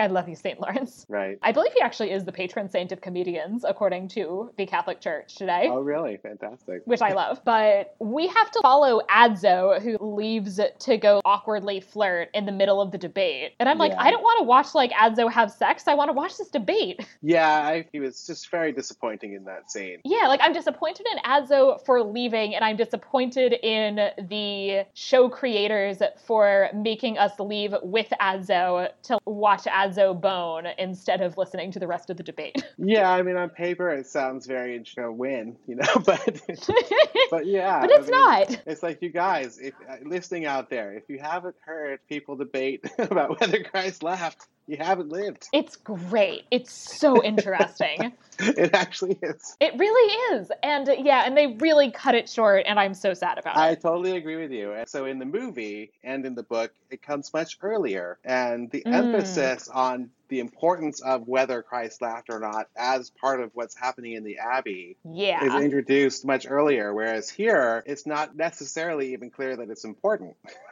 I 0.00 0.06
love 0.06 0.28
you, 0.28 0.34
St. 0.34 0.58
Lawrence. 0.60 1.04
Right. 1.08 1.38
I 1.42 1.52
believe 1.52 1.72
he 1.72 1.80
actually 1.80 2.10
is 2.10 2.24
the 2.24 2.32
patron 2.32 2.70
saint 2.70 2.90
of 2.90 3.00
comedians, 3.02 3.64
according 3.68 4.08
to 4.08 4.50
the 4.56 4.64
Catholic 4.64 5.00
Church 5.00 5.34
today. 5.34 5.68
Oh, 5.70 5.80
really? 5.80 6.16
Fantastic. 6.16 6.82
Which 6.86 7.02
I 7.02 7.12
love. 7.12 7.42
But 7.44 7.94
we 7.98 8.26
have 8.28 8.50
to 8.52 8.60
follow 8.62 9.02
Adso, 9.10 9.80
who 9.80 9.98
leaves 10.00 10.58
to 10.78 10.96
go 10.96 11.20
awkwardly 11.24 11.80
flirt 11.80 12.30
in 12.32 12.46
the 12.46 12.52
middle 12.52 12.80
of 12.80 12.92
the 12.92 12.98
debate. 12.98 13.52
And 13.60 13.68
I'm 13.68 13.76
like, 13.76 13.92
yeah. 13.92 14.02
I 14.02 14.10
don't 14.10 14.22
want 14.22 14.38
to 14.38 14.44
watch 14.44 14.74
like 14.74 14.90
Adso 14.92 15.30
have 15.30 15.50
sex. 15.50 15.84
I 15.86 15.94
want 15.94 16.08
to 16.08 16.14
watch 16.14 16.38
this 16.38 16.48
debate. 16.48 17.06
Yeah, 17.22 17.50
I, 17.50 17.86
he 17.92 18.00
was 18.00 18.26
just 18.26 18.50
very 18.50 18.72
disappointing 18.72 19.34
in 19.34 19.44
that 19.44 19.70
scene. 19.70 19.98
Yeah, 20.04 20.26
like 20.26 20.40
I'm 20.42 20.54
disappointed 20.54 21.06
in 21.12 21.18
Adso 21.18 21.84
for 21.84 22.02
leaving, 22.02 22.54
and 22.54 22.64
I'm 22.64 22.76
disappointed 22.76 23.52
in 23.52 24.10
the 24.28 24.86
show 24.94 25.28
creators 25.28 25.98
for 26.24 26.70
making 26.74 27.18
us 27.18 27.38
leave 27.38 27.74
with 27.82 28.08
Adso 28.20 28.88
to 29.02 29.18
watch 29.26 29.64
Adso 29.64 29.89
bone 30.14 30.66
instead 30.78 31.20
of 31.20 31.36
listening 31.36 31.70
to 31.72 31.78
the 31.78 31.86
rest 31.86 32.10
of 32.10 32.16
the 32.16 32.22
debate. 32.22 32.64
Yeah, 32.82 33.10
I 33.10 33.20
mean, 33.22 33.36
on 33.36 33.50
paper 33.50 33.90
it 33.90 34.06
sounds 34.06 34.46
very 34.46 34.74
know 34.74 35.12
win, 35.12 35.56
you 35.66 35.74
know, 35.74 35.94
but 36.04 36.40
but 37.30 37.46
yeah, 37.46 37.80
but 37.80 37.90
it's 37.90 38.08
I 38.08 38.10
mean, 38.10 38.10
not. 38.10 38.62
It's 38.66 38.82
like 38.82 39.02
you 39.02 39.10
guys, 39.10 39.58
if 39.58 39.74
uh, 39.88 39.96
listening 40.04 40.46
out 40.46 40.70
there, 40.70 40.94
if 40.94 41.04
you 41.08 41.18
haven't 41.18 41.56
heard 41.62 42.00
people 42.08 42.36
debate 42.36 42.84
about 42.98 43.38
whether 43.38 43.62
Christ 43.62 44.02
laughed, 44.02 44.48
you 44.70 44.76
haven't 44.76 45.08
lived. 45.10 45.48
It's 45.52 45.76
great. 45.76 46.44
It's 46.50 46.72
so 46.72 47.22
interesting. 47.24 48.12
it 48.38 48.72
actually 48.72 49.18
is. 49.20 49.56
It 49.60 49.74
really 49.76 50.36
is. 50.36 50.52
And 50.62 50.88
yeah, 51.04 51.24
and 51.26 51.36
they 51.36 51.48
really 51.58 51.90
cut 51.90 52.14
it 52.14 52.28
short, 52.28 52.64
and 52.66 52.78
I'm 52.78 52.94
so 52.94 53.12
sad 53.12 53.38
about 53.38 53.56
I 53.56 53.68
it. 53.68 53.72
I 53.72 53.74
totally 53.74 54.16
agree 54.16 54.36
with 54.36 54.52
you. 54.52 54.74
So 54.86 55.06
in 55.06 55.18
the 55.18 55.26
movie 55.26 55.90
and 56.04 56.24
in 56.24 56.34
the 56.34 56.44
book, 56.44 56.72
it 56.90 57.02
comes 57.02 57.32
much 57.34 57.58
earlier. 57.62 58.18
And 58.24 58.70
the 58.70 58.82
mm. 58.86 58.92
emphasis 58.92 59.68
on 59.68 60.10
the 60.28 60.38
importance 60.38 61.00
of 61.00 61.26
whether 61.26 61.60
Christ 61.60 62.00
laughed 62.00 62.28
or 62.30 62.38
not 62.38 62.68
as 62.76 63.10
part 63.10 63.40
of 63.40 63.50
what's 63.54 63.76
happening 63.76 64.12
in 64.12 64.22
the 64.22 64.38
Abbey 64.38 64.96
yeah. 65.04 65.44
is 65.44 65.62
introduced 65.62 66.24
much 66.24 66.46
earlier. 66.48 66.94
Whereas 66.94 67.28
here, 67.28 67.82
it's 67.84 68.06
not 68.06 68.36
necessarily 68.36 69.12
even 69.12 69.30
clear 69.30 69.56
that 69.56 69.68
it's 69.68 69.84
important. 69.84 70.36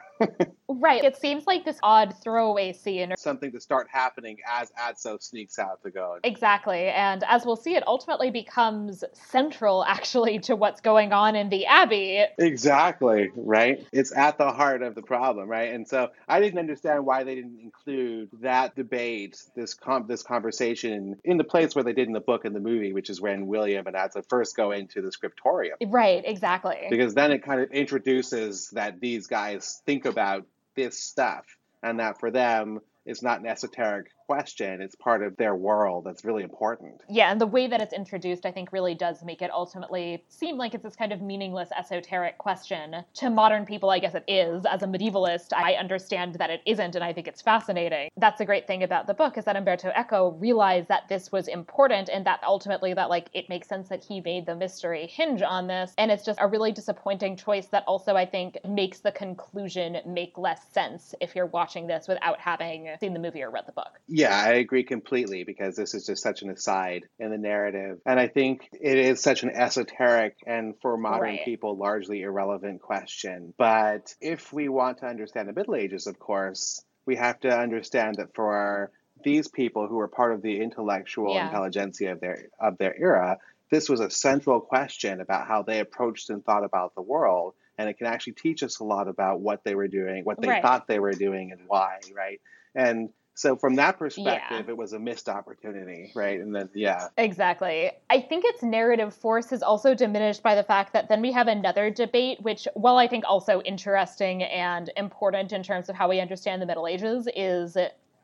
right. 0.67 1.03
It 1.03 1.17
seems 1.17 1.47
like 1.47 1.65
this 1.65 1.77
odd 1.83 2.15
throwaway 2.21 2.73
scene. 2.73 3.11
Or 3.11 3.17
something 3.17 3.51
to 3.51 3.59
start 3.59 3.87
happening 3.91 4.37
as 4.49 4.71
Adso 4.71 5.21
sneaks 5.21 5.59
out 5.59 5.81
to 5.83 5.91
go. 5.91 6.17
Exactly. 6.23 6.87
And 6.87 7.23
as 7.27 7.45
we'll 7.45 7.55
see, 7.55 7.75
it 7.75 7.87
ultimately 7.87 8.31
becomes 8.31 9.03
central 9.13 9.83
actually 9.85 10.39
to 10.39 10.55
what's 10.55 10.81
going 10.81 11.13
on 11.13 11.35
in 11.35 11.49
the 11.49 11.65
Abbey. 11.65 12.25
Exactly. 12.37 13.31
Right. 13.35 13.85
It's 13.91 14.15
at 14.15 14.37
the 14.37 14.51
heart 14.51 14.81
of 14.81 14.95
the 14.95 15.01
problem. 15.01 15.49
Right. 15.49 15.73
And 15.73 15.87
so 15.87 16.09
I 16.27 16.39
didn't 16.39 16.59
understand 16.59 17.05
why 17.05 17.23
they 17.23 17.35
didn't 17.35 17.59
include 17.61 18.29
that 18.41 18.75
debate, 18.75 19.41
this 19.55 19.73
com- 19.73 20.07
this 20.07 20.23
conversation 20.23 21.17
in 21.23 21.37
the 21.37 21.43
place 21.43 21.75
where 21.75 21.83
they 21.83 21.93
did 21.93 22.07
in 22.07 22.13
the 22.13 22.19
book 22.19 22.45
and 22.45 22.55
the 22.55 22.59
movie, 22.59 22.93
which 22.93 23.09
is 23.09 23.21
when 23.21 23.47
William 23.47 23.87
and 23.87 23.95
Adso 23.95 24.23
first 24.29 24.55
go 24.55 24.71
into 24.71 25.01
the 25.01 25.11
scriptorium. 25.11 25.77
Right. 25.87 26.23
Exactly. 26.25 26.87
Because 26.89 27.13
then 27.13 27.31
it 27.31 27.43
kind 27.43 27.61
of 27.61 27.71
introduces 27.71 28.69
that 28.71 28.99
these 28.99 29.27
guys 29.27 29.81
think 29.85 30.05
about 30.09 30.45
this 30.75 30.99
stuff 30.99 31.45
and 31.81 31.99
that 31.99 32.19
for 32.19 32.31
them 32.31 32.79
it's 33.05 33.23
not 33.23 33.39
an 33.39 33.47
esoteric 33.47 34.11
question. 34.29 34.79
It's 34.79 34.93
part 34.93 35.23
of 35.23 35.35
their 35.37 35.55
world 35.55 36.03
that's 36.05 36.23
really 36.23 36.43
important. 36.43 37.01
Yeah, 37.09 37.31
and 37.31 37.41
the 37.41 37.47
way 37.47 37.65
that 37.65 37.81
it's 37.81 37.93
introduced, 37.93 38.45
I 38.45 38.51
think, 38.51 38.71
really 38.71 38.93
does 38.93 39.23
make 39.23 39.41
it 39.41 39.49
ultimately 39.49 40.23
seem 40.29 40.55
like 40.55 40.75
it's 40.75 40.83
this 40.83 40.95
kind 40.95 41.11
of 41.11 41.19
meaningless, 41.19 41.69
esoteric 41.75 42.37
question. 42.37 43.03
To 43.15 43.31
modern 43.31 43.65
people, 43.65 43.89
I 43.89 43.97
guess 43.97 44.13
it 44.13 44.23
is. 44.27 44.67
As 44.67 44.83
a 44.83 44.85
medievalist, 44.85 45.47
I 45.55 45.73
understand 45.73 46.35
that 46.35 46.51
it 46.51 46.61
isn't, 46.67 46.93
and 46.93 47.03
I 47.03 47.11
think 47.11 47.27
it's 47.27 47.41
fascinating. 47.41 48.09
That's 48.17 48.37
the 48.37 48.45
great 48.45 48.67
thing 48.67 48.83
about 48.83 49.07
the 49.07 49.15
book 49.15 49.35
is 49.35 49.45
that 49.45 49.55
Umberto 49.55 49.91
Eco 49.97 50.33
realized 50.33 50.89
that 50.89 51.09
this 51.09 51.31
was 51.31 51.47
important, 51.47 52.07
and 52.09 52.23
that 52.27 52.39
ultimately 52.43 52.93
that 52.93 53.09
like 53.09 53.29
it 53.33 53.49
makes 53.49 53.67
sense 53.67 53.89
that 53.89 54.03
he 54.03 54.21
made 54.21 54.45
the 54.45 54.55
mystery 54.55 55.07
hinge 55.07 55.41
on 55.41 55.65
this. 55.65 55.95
And 55.97 56.11
it's 56.11 56.23
just 56.23 56.37
a 56.39 56.45
really 56.45 56.71
disappointing 56.71 57.35
choice 57.35 57.65
that 57.69 57.83
also 57.87 58.15
I 58.15 58.27
think 58.27 58.59
makes 58.63 58.99
the 58.99 59.11
conclusion 59.11 59.97
make 60.05 60.37
less 60.37 60.61
sense 60.71 61.15
if 61.19 61.35
you're 61.35 61.47
watching 61.47 61.87
this 61.87 62.07
without 62.07 62.39
having 62.39 62.89
seen 62.99 63.13
the 63.13 63.19
movie 63.19 63.41
or 63.41 63.49
read 63.49 63.65
the 63.65 63.71
book. 63.71 63.99
I 64.27 64.53
agree 64.53 64.83
completely 64.83 65.43
because 65.43 65.75
this 65.75 65.93
is 65.93 66.05
just 66.05 66.21
such 66.21 66.41
an 66.41 66.49
aside 66.49 67.05
in 67.19 67.31
the 67.31 67.37
narrative. 67.37 67.99
And 68.05 68.19
I 68.19 68.27
think 68.27 68.67
it 68.73 68.97
is 68.97 69.21
such 69.21 69.43
an 69.43 69.51
esoteric 69.51 70.35
and 70.45 70.73
for 70.81 70.97
modern 70.97 71.35
right. 71.35 71.45
people 71.45 71.77
largely 71.77 72.21
irrelevant 72.21 72.81
question. 72.81 73.53
But 73.57 74.13
if 74.19 74.51
we 74.51 74.67
want 74.67 74.99
to 74.99 75.05
understand 75.05 75.47
the 75.47 75.53
Middle 75.53 75.75
Ages, 75.75 76.07
of 76.07 76.19
course, 76.19 76.83
we 77.05 77.15
have 77.15 77.39
to 77.41 77.49
understand 77.49 78.15
that 78.15 78.35
for 78.35 78.91
these 79.23 79.47
people 79.47 79.87
who 79.87 79.95
were 79.95 80.07
part 80.07 80.33
of 80.33 80.41
the 80.41 80.61
intellectual 80.61 81.33
yeah. 81.33 81.47
intelligentsia 81.47 82.13
of 82.13 82.19
their 82.19 82.47
of 82.59 82.77
their 82.77 82.95
era, 82.99 83.37
this 83.69 83.89
was 83.89 83.99
a 83.99 84.09
central 84.09 84.59
question 84.59 85.21
about 85.21 85.47
how 85.47 85.61
they 85.61 85.79
approached 85.79 86.29
and 86.29 86.43
thought 86.43 86.63
about 86.63 86.95
the 86.95 87.01
world. 87.01 87.53
And 87.77 87.87
it 87.87 87.97
can 87.97 88.07
actually 88.07 88.33
teach 88.33 88.63
us 88.63 88.79
a 88.79 88.83
lot 88.83 89.07
about 89.07 89.39
what 89.39 89.63
they 89.63 89.75
were 89.75 89.87
doing, 89.87 90.25
what 90.25 90.41
they 90.41 90.49
right. 90.49 90.61
thought 90.61 90.87
they 90.87 90.99
were 90.99 91.13
doing, 91.13 91.51
and 91.51 91.61
why, 91.67 91.99
right? 92.13 92.41
And 92.75 93.09
so 93.39 93.55
from 93.55 93.75
that 93.75 93.97
perspective, 93.97 94.65
yeah. 94.65 94.71
it 94.71 94.75
was 94.75 94.91
a 94.91 94.99
missed 94.99 95.29
opportunity, 95.29 96.11
right? 96.13 96.41
And 96.41 96.53
then 96.53 96.67
yeah. 96.73 97.07
Exactly. 97.15 97.89
I 98.09 98.19
think 98.19 98.43
its 98.45 98.61
narrative 98.61 99.13
force 99.13 99.53
is 99.53 99.63
also 99.63 99.95
diminished 99.95 100.43
by 100.43 100.55
the 100.55 100.63
fact 100.63 100.91
that 100.91 101.07
then 101.07 101.21
we 101.21 101.31
have 101.31 101.47
another 101.47 101.89
debate, 101.89 102.41
which, 102.41 102.67
while 102.73 102.97
I 102.97 103.07
think 103.07 103.23
also 103.25 103.61
interesting 103.61 104.43
and 104.43 104.91
important 104.97 105.53
in 105.53 105.63
terms 105.63 105.87
of 105.87 105.95
how 105.95 106.09
we 106.09 106.19
understand 106.19 106.61
the 106.61 106.65
Middle 106.65 106.85
Ages, 106.85 107.29
is 107.33 107.77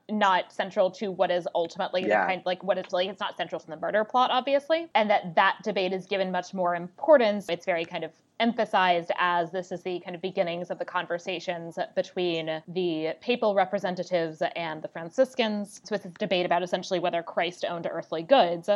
not 0.09 0.51
central 0.51 0.91
to 0.91 1.13
what 1.13 1.31
is 1.31 1.47
ultimately 1.55 2.01
yeah. 2.01 2.25
the 2.25 2.33
kind 2.33 2.41
like 2.45 2.61
what 2.61 2.77
it's 2.77 2.91
like 2.91 3.07
it's 3.07 3.21
not 3.21 3.37
central 3.37 3.59
to 3.59 3.65
the 3.65 3.77
murder 3.77 4.03
plot 4.03 4.29
obviously 4.29 4.85
and 4.93 5.09
that 5.09 5.33
that 5.33 5.55
debate 5.63 5.91
is 5.91 6.05
given 6.05 6.31
much 6.31 6.53
more 6.53 6.75
importance 6.75 7.47
it's 7.49 7.65
very 7.65 7.83
kind 7.83 8.03
of 8.03 8.11
emphasized 8.39 9.11
as 9.17 9.51
this 9.51 9.71
is 9.71 9.81
the 9.83 9.99
kind 9.99 10.15
of 10.15 10.21
beginnings 10.21 10.69
of 10.69 10.79
the 10.79 10.85
conversations 10.85 11.77
between 11.95 12.61
the 12.67 13.13
papal 13.21 13.55
representatives 13.55 14.41
and 14.55 14.81
the 14.81 14.87
Franciscans. 14.87 15.81
So 15.83 15.95
it's 15.95 16.03
this 16.03 16.13
debate 16.19 16.45
about 16.45 16.63
essentially 16.63 16.99
whether 16.99 17.23
Christ 17.23 17.65
owned 17.67 17.87
earthly 17.89 18.23
goods 18.23 18.69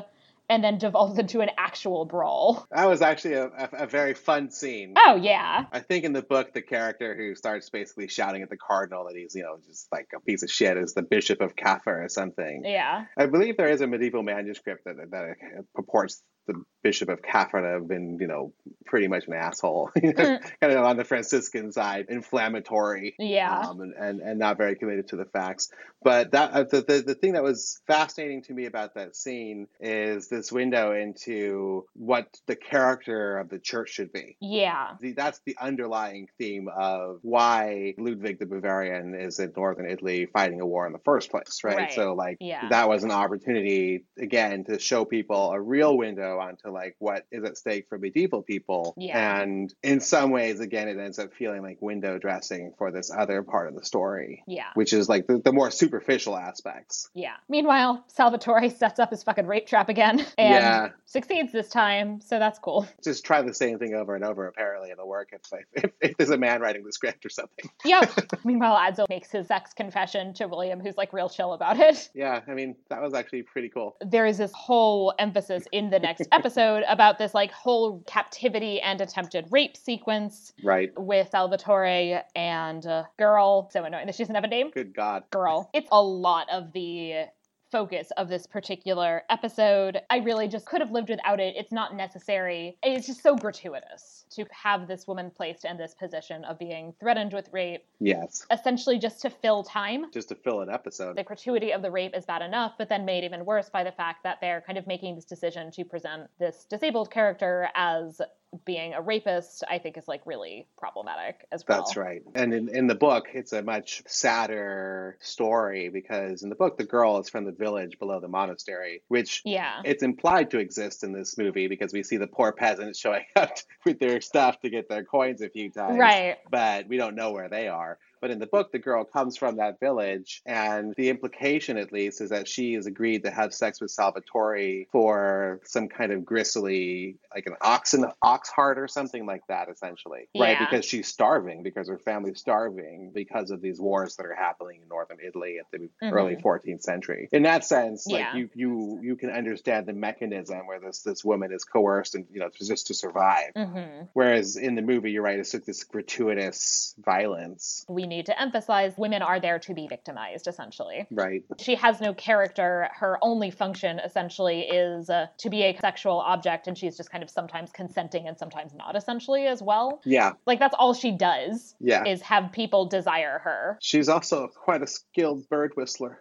and 0.50 0.64
then 0.64 0.80
devolves 0.80 1.20
into 1.20 1.42
an 1.42 1.50
actual 1.58 2.06
brawl. 2.06 2.66
That 2.72 2.90
was 2.90 3.02
actually 3.02 3.36
a, 3.36 3.46
a, 3.46 3.70
a, 3.84 3.88
very 3.88 4.16
fun 4.16 4.50
scene. 4.50 4.96
Oh 4.98 5.16
yeah. 5.16 5.66
I 5.72 5.80
think 5.80 6.06
in 6.06 6.14
the 6.14 6.24
book, 6.24 6.54
the 6.54 6.62
character 6.62 7.16
who 7.16 7.36
starts 7.36 7.70
basically 7.70 8.08
shouting 8.08 8.42
at 8.42 8.50
the 8.50 8.58
cardinal 8.58 9.06
that 9.06 9.16
he's 9.16 9.36
you 9.36 9.44
know 9.44 9.60
just 9.68 9.88
like 9.92 10.08
a 10.16 10.20
piece 10.20 10.42
of 10.42 10.50
shit 10.50 10.78
is 10.78 10.94
the 10.94 11.04
Bishop 11.04 11.40
of 11.42 11.56
Caffa 11.56 11.88
or 11.88 12.10
something. 12.10 12.64
Yeah. 12.66 13.06
I 13.18 13.28
believe 13.28 13.58
there 13.58 13.70
is 13.70 13.82
a 13.82 13.88
medieval 13.88 14.24
manuscript 14.24 14.86
that 14.86 14.96
that 15.12 15.36
purports 15.76 16.24
the 16.50 16.64
Bishop 16.82 17.10
of 17.10 17.22
Caffa 17.22 17.62
have 17.74 17.88
been, 17.88 18.18
you 18.20 18.28
know, 18.28 18.54
pretty 18.86 19.08
much 19.08 19.28
an 19.28 19.34
asshole, 19.34 19.92
mm. 19.98 20.16
kind 20.16 20.74
of 20.74 20.84
on 20.84 20.98
the 20.98 21.04
Franciscan 21.04 21.72
side, 21.72 22.06
inflammatory, 22.10 23.16
yeah, 23.20 23.60
um, 23.60 23.82
and, 23.82 23.94
and, 23.94 24.20
and 24.22 24.40
not 24.40 24.58
very 24.58 24.76
committed 24.76 25.10
to 25.10 25.18
the 25.18 25.26
facts. 25.26 25.72
But 26.02 26.32
that 26.32 26.52
uh, 26.52 26.64
the, 26.64 26.82
the 26.82 27.04
the 27.08 27.16
thing 27.16 27.34
that 27.34 27.44
was 27.44 27.82
fascinating 27.86 28.44
to 28.44 28.54
me 28.54 28.66
about 28.66 28.96
that 28.96 29.16
scene 29.16 29.68
is 29.82 30.30
this 30.30 30.52
window 30.52 30.94
into 30.94 31.86
what 31.94 32.28
the 32.48 32.56
character 32.56 33.38
of 33.38 33.50
the 33.50 33.60
church 33.60 33.90
should 33.90 34.14
be. 34.14 34.38
Yeah, 34.40 34.92
the, 35.02 35.12
that's 35.12 35.42
the 35.46 35.58
underlying 35.60 36.30
theme 36.38 36.70
of 36.70 37.20
why 37.22 37.94
Ludwig 37.98 38.40
the 38.40 38.46
Bavarian 38.46 39.16
is 39.16 39.40
in 39.40 39.52
northern 39.56 39.90
Italy 39.90 40.28
fighting 40.28 40.62
a 40.62 40.66
war 40.66 40.88
in 40.88 40.94
the 40.94 41.00
first 41.00 41.30
place, 41.30 41.60
right? 41.64 41.76
right. 41.76 41.94
So 41.94 42.14
like 42.14 42.38
yeah. 42.40 42.70
that 42.70 42.88
was 42.88 43.04
an 43.04 43.12
opportunity 43.12 44.06
again 44.18 44.64
to 44.66 44.80
show 44.80 45.04
people 45.04 45.52
a 45.52 45.60
real 45.60 45.98
window 45.98 46.39
window 46.40 46.50
onto 46.50 46.70
like 46.70 46.96
what 47.00 47.26
is 47.32 47.44
at 47.44 47.58
stake 47.58 47.88
for 47.90 47.98
medieval 47.98 48.42
people. 48.42 48.94
Yeah. 48.98 49.42
And 49.42 49.74
in 49.84 50.00
some 50.00 50.32
ways, 50.32 50.60
again, 50.60 50.88
it 50.88 50.98
ends 50.98 51.20
up 51.20 51.34
feeling 51.34 51.62
like 51.62 51.82
window 51.82 52.18
dressing 52.18 52.74
for 52.78 52.92
this 52.92 53.12
other 53.12 53.44
part 53.44 53.68
of 53.68 53.76
the 53.76 53.86
story. 53.86 54.44
Yeah. 54.48 54.68
Which 54.74 54.94
is 54.94 55.10
like 55.10 55.28
the, 55.28 55.40
the 55.40 55.54
more 55.54 55.72
superficial 55.72 56.38
aspects. 56.38 57.10
Yeah. 57.14 57.36
Meanwhile, 57.48 58.04
Salvatore 58.08 58.70
sets 58.70 59.00
up 59.00 59.12
his 59.12 59.24
fucking 59.24 59.48
rape 59.48 59.68
trap 59.68 59.90
again 59.90 60.20
and 60.38 60.54
yeah. 60.54 60.90
succeeds 61.06 61.52
this 61.52 61.70
time, 61.70 62.22
so 62.22 62.40
that's 62.40 62.60
cool. 62.60 62.88
Just 63.04 63.26
try 63.26 63.42
the 63.42 63.54
same 63.54 63.80
thing 63.80 63.94
over 63.94 64.16
and 64.16 64.24
over. 64.24 64.48
Apparently, 64.48 64.92
it'll 64.92 65.08
work 65.08 65.30
if, 65.34 65.42
if, 65.74 65.92
if 66.02 66.18
there's 66.18 66.30
a 66.30 66.38
man 66.38 66.62
writing 66.62 66.84
the 66.84 66.92
script 66.92 67.26
or 67.26 67.30
something. 67.30 67.70
Yep. 67.86 68.44
Meanwhile, 68.44 68.78
Adso 68.78 69.10
makes 69.10 69.32
his 69.32 69.48
sex 69.48 69.74
confession 69.74 70.34
to 70.36 70.48
William, 70.48 70.80
who's 70.80 70.96
like 70.96 71.12
real 71.12 71.30
chill 71.30 71.54
about 71.54 71.80
it. 71.80 72.10
Yeah, 72.14 72.42
I 72.48 72.54
mean 72.54 72.76
that 72.90 73.02
was 73.02 73.14
actually 73.14 73.44
pretty 73.44 73.70
cool. 73.70 73.96
There 74.02 74.26
is 74.26 74.38
this 74.38 74.52
whole 74.54 75.14
emphasis 75.18 75.66
in 75.72 75.90
the 75.90 76.00
next 76.00 76.29
episode 76.32 76.84
about 76.88 77.18
this 77.18 77.34
like 77.34 77.52
whole 77.52 78.04
captivity 78.08 78.82
and 78.82 79.02
attempted 79.02 79.48
rape 79.52 79.76
sequence. 79.78 80.54
Right. 80.64 80.92
With 80.98 81.30
Salvatore 81.30 82.24
and 82.36 82.86
a 82.86 83.08
girl. 83.18 83.70
So 83.72 83.84
annoying 83.84 84.06
that 84.06 84.16
she 84.16 84.24
doesn't 84.24 84.36
have 84.36 84.44
a 84.44 84.48
name. 84.48 84.72
Good 84.72 84.94
God. 84.94 85.24
Girl. 85.32 85.70
It's 85.74 85.90
a 85.92 86.02
lot 86.02 86.48
of 86.52 86.72
the 86.74 87.26
focus 87.72 88.12
of 88.18 88.30
this 88.30 88.46
particular 88.46 89.24
episode. 89.30 90.02
I 90.10 90.18
really 90.18 90.48
just 90.48 90.66
could 90.66 90.82
have 90.82 90.92
lived 90.92 91.10
without 91.10 91.40
it. 91.40 91.56
It's 91.58 91.72
not 91.72 91.96
necessary. 91.96 92.78
It's 92.84 93.08
just 93.08 93.22
so 93.22 93.36
gratuitous 93.36 94.26
to 94.32 94.46
have 94.52 94.88
this 94.88 95.08
woman 95.08 95.32
placed 95.32 95.66
in 95.66 95.78
this 95.78 95.94
position 95.94 96.44
of 96.46 96.60
being 96.60 96.94
threatened 97.00 97.34
with 97.34 97.50
rape. 97.52 97.84
Yes. 98.00 98.46
Essentially 98.52 99.00
just 99.00 99.22
to 99.22 99.30
fill 99.30 99.64
time. 99.64 100.12
Just 100.12 100.30
to 100.30 100.36
fill 100.36 100.62
an 100.62 100.70
episode. 100.70 101.16
The 101.16 101.24
gratuity 101.24 101.72
of 101.72 101.82
the 101.82 101.92
rape 101.92 102.16
is 102.16 102.26
bad 102.26 102.42
enough, 102.42 102.74
but 102.78 102.90
then 102.90 103.06
made 103.06 103.24
even 103.24 103.46
worse 103.46 103.70
by 103.70 103.84
the 103.84 103.92
fact 103.92 104.24
that 104.24 104.40
they're 104.42 104.62
kind 104.62 104.78
of 104.78 104.88
making 104.88 105.16
this 105.16 105.26
decision 105.26 105.72
to 105.72 105.84
present 105.84 106.30
this 106.40 106.66
disabled 106.70 107.12
character 107.12 107.70
as 107.76 108.22
being 108.66 108.94
a 108.94 109.02
rapist, 109.02 109.64
I 109.70 109.78
think 109.78 109.98
is 109.98 110.08
like 110.08 110.22
really 110.26 110.68
problematic 110.78 111.46
as 111.52 111.64
well. 111.68 111.80
That's 111.80 111.96
right. 111.96 112.24
And 112.34 112.54
in, 112.54 112.70
in 112.70 112.88
the 112.88 112.96
book, 112.96 113.28
it's 113.34 113.54
a 113.54 113.62
much 113.62 114.02
sadder 114.08 115.18
story 115.22 115.90
because 115.90 116.42
in 116.44 116.50
the 116.50 116.56
book, 116.56 116.78
the 116.78 116.84
girl 116.84 117.20
is 117.20 117.30
from 117.30 117.46
the 117.46 117.52
village 117.52 118.00
below 118.00 118.20
the 118.20 118.28
monastery, 118.28 119.02
which 119.08 119.42
yeah, 119.46 119.82
it's 119.86 120.04
implied 120.04 120.52
to 120.52 120.60
exist 120.60 121.04
in 121.04 121.12
this 121.12 121.38
movie 121.38 121.68
because 121.68 121.94
we 121.94 122.02
see 122.04 122.18
the 122.18 122.28
poor 122.28 122.52
peasants 122.52 123.00
showing 123.00 123.26
up 123.36 123.58
with 123.86 124.00
their 124.00 124.22
stuff 124.22 124.60
to 124.62 124.70
get 124.70 124.90
their 124.90 125.04
coins 125.04 125.42
a 125.42 125.50
few 125.50 125.70
times. 125.70 126.00
Right. 126.00 126.38
But 126.50 126.88
we 126.88 126.98
don't 126.98 127.16
know 127.16 127.32
where 127.32 127.50
they 127.50 127.68
are. 127.68 128.00
But 128.22 128.32
in 128.32 128.40
the 128.40 128.48
book, 128.48 128.72
the 128.72 128.80
girl 128.80 129.04
comes 129.04 129.38
from 129.38 129.58
that 129.58 129.80
village, 129.80 130.42
and 130.46 130.94
the 130.96 131.10
implication, 131.10 131.78
at 131.78 131.92
least, 131.92 132.22
is 132.22 132.30
that 132.30 132.48
she 132.48 132.74
has 132.74 132.86
agreed 132.86 133.24
to 133.24 133.32
have 133.32 133.54
sex 133.54 133.82
with 133.82 133.92
Salvatore 133.92 134.86
for 134.92 135.62
some 135.64 135.88
kind 135.88 136.12
of 136.12 136.26
gristly, 136.26 137.18
like 137.34 137.46
an 137.48 137.56
oxen 137.62 138.06
ox 138.22 138.50
heart 138.50 138.78
or 138.78 138.88
something 138.88 139.26
like 139.26 139.46
that, 139.48 139.70
essentially, 139.70 140.28
yeah. 140.34 140.44
right? 140.44 140.60
Because 140.60 140.86
she's 140.86 141.08
starving, 141.08 141.64
because 141.64 141.88
her 141.88 142.00
family's 142.00 142.40
starving 142.40 143.12
because 143.14 143.52
of 143.52 143.62
these 143.62 143.80
wars 143.80 144.16
that 144.16 144.26
are 144.26 144.36
happening 144.36 144.80
in 144.82 144.88
northern 144.88 145.18
Italy 145.26 145.58
at 145.60 145.66
the 145.72 145.78
mm-hmm. 145.78 146.14
early 146.14 146.36
14th 146.36 146.82
century. 146.82 147.30
In 147.32 147.44
that 147.44 147.64
sense, 147.66 148.08
like 148.08 148.22
yeah. 148.22 148.36
you 148.36 148.50
you 148.54 149.00
you 149.02 149.16
can 149.16 149.30
understand 149.30 149.86
the 149.86 149.94
mechanism 149.94 150.68
where 150.68 150.80
this 150.80 151.02
this 151.02 151.24
woman 151.24 151.52
is 151.52 151.64
coerced 151.64 152.16
and 152.16 152.26
you 152.32 152.40
know 152.40 152.50
just 152.54 152.88
to 152.88 152.94
survive. 152.94 153.52
Mm-hmm. 153.56 154.06
Whereas 154.14 154.56
in 154.56 154.76
the 154.76 154.82
movie, 154.82 155.12
you're 155.12 155.24
right, 155.24 155.40
it's 155.40 155.52
just 155.52 155.66
this 155.66 155.84
gratuitous 155.84 156.96
violence. 157.00 157.86
We 157.88 158.08
need 158.10 158.26
to 158.26 158.42
emphasize 158.42 158.94
women 158.98 159.22
are 159.22 159.40
there 159.40 159.60
to 159.60 159.74
be 159.74 159.88
victimized, 159.88 160.48
essentially. 160.48 161.08
Right. 161.12 161.44
She 161.60 161.76
has 161.76 162.02
no 162.02 162.14
character. 162.14 162.90
Her 162.94 163.18
only 163.22 163.52
function, 163.52 164.00
essentially, 164.00 164.62
is 164.62 165.10
uh, 165.10 165.28
to 165.38 165.50
be 165.50 165.64
a 165.64 165.78
sexual 165.78 166.20
object, 166.20 166.68
and 166.68 166.78
she's 166.78 166.98
just 166.98 167.12
kind 167.12 167.24
of 167.24 167.30
sometimes 167.30 167.72
consenting 167.72 168.28
and 168.28 168.38
sometimes 168.38 168.74
not, 168.74 168.96
essentially, 168.96 169.48
as 169.48 169.62
well. 169.62 170.02
Yeah. 170.04 170.34
Like, 170.46 170.60
that's 170.60 170.76
all 170.78 170.94
she 170.94 171.12
does. 171.12 171.76
Yeah. 171.80 172.06
Is 172.06 172.22
have 172.24 172.52
people 172.52 172.86
desire 172.88 173.40
her. 173.40 173.78
She's 173.82 174.10
also 174.10 174.48
quite 174.48 174.82
a 174.82 174.88
skilled 174.88 175.48
bird 175.50 175.74
whistler. 175.76 176.20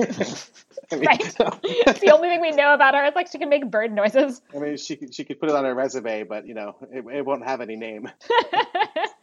I 0.00 0.04
mean, 0.96 1.04
right. 1.06 1.20
it's 1.20 2.00
the 2.00 2.10
only 2.12 2.28
thing 2.28 2.40
we 2.40 2.50
know 2.50 2.74
about 2.74 2.94
her. 2.94 3.04
It's 3.04 3.16
like 3.16 3.30
she 3.30 3.38
can 3.38 3.48
make 3.48 3.70
bird 3.70 3.92
noises. 3.92 4.42
I 4.54 4.58
mean, 4.58 4.76
she 4.76 4.96
could 4.96 5.14
she 5.14 5.24
could 5.24 5.40
put 5.40 5.48
it 5.48 5.54
on 5.54 5.64
her 5.64 5.74
resume, 5.74 6.24
but 6.24 6.46
you 6.46 6.54
know, 6.54 6.76
it, 6.92 7.04
it 7.12 7.24
won't 7.24 7.44
have 7.44 7.60
any 7.60 7.76
name. 7.76 8.10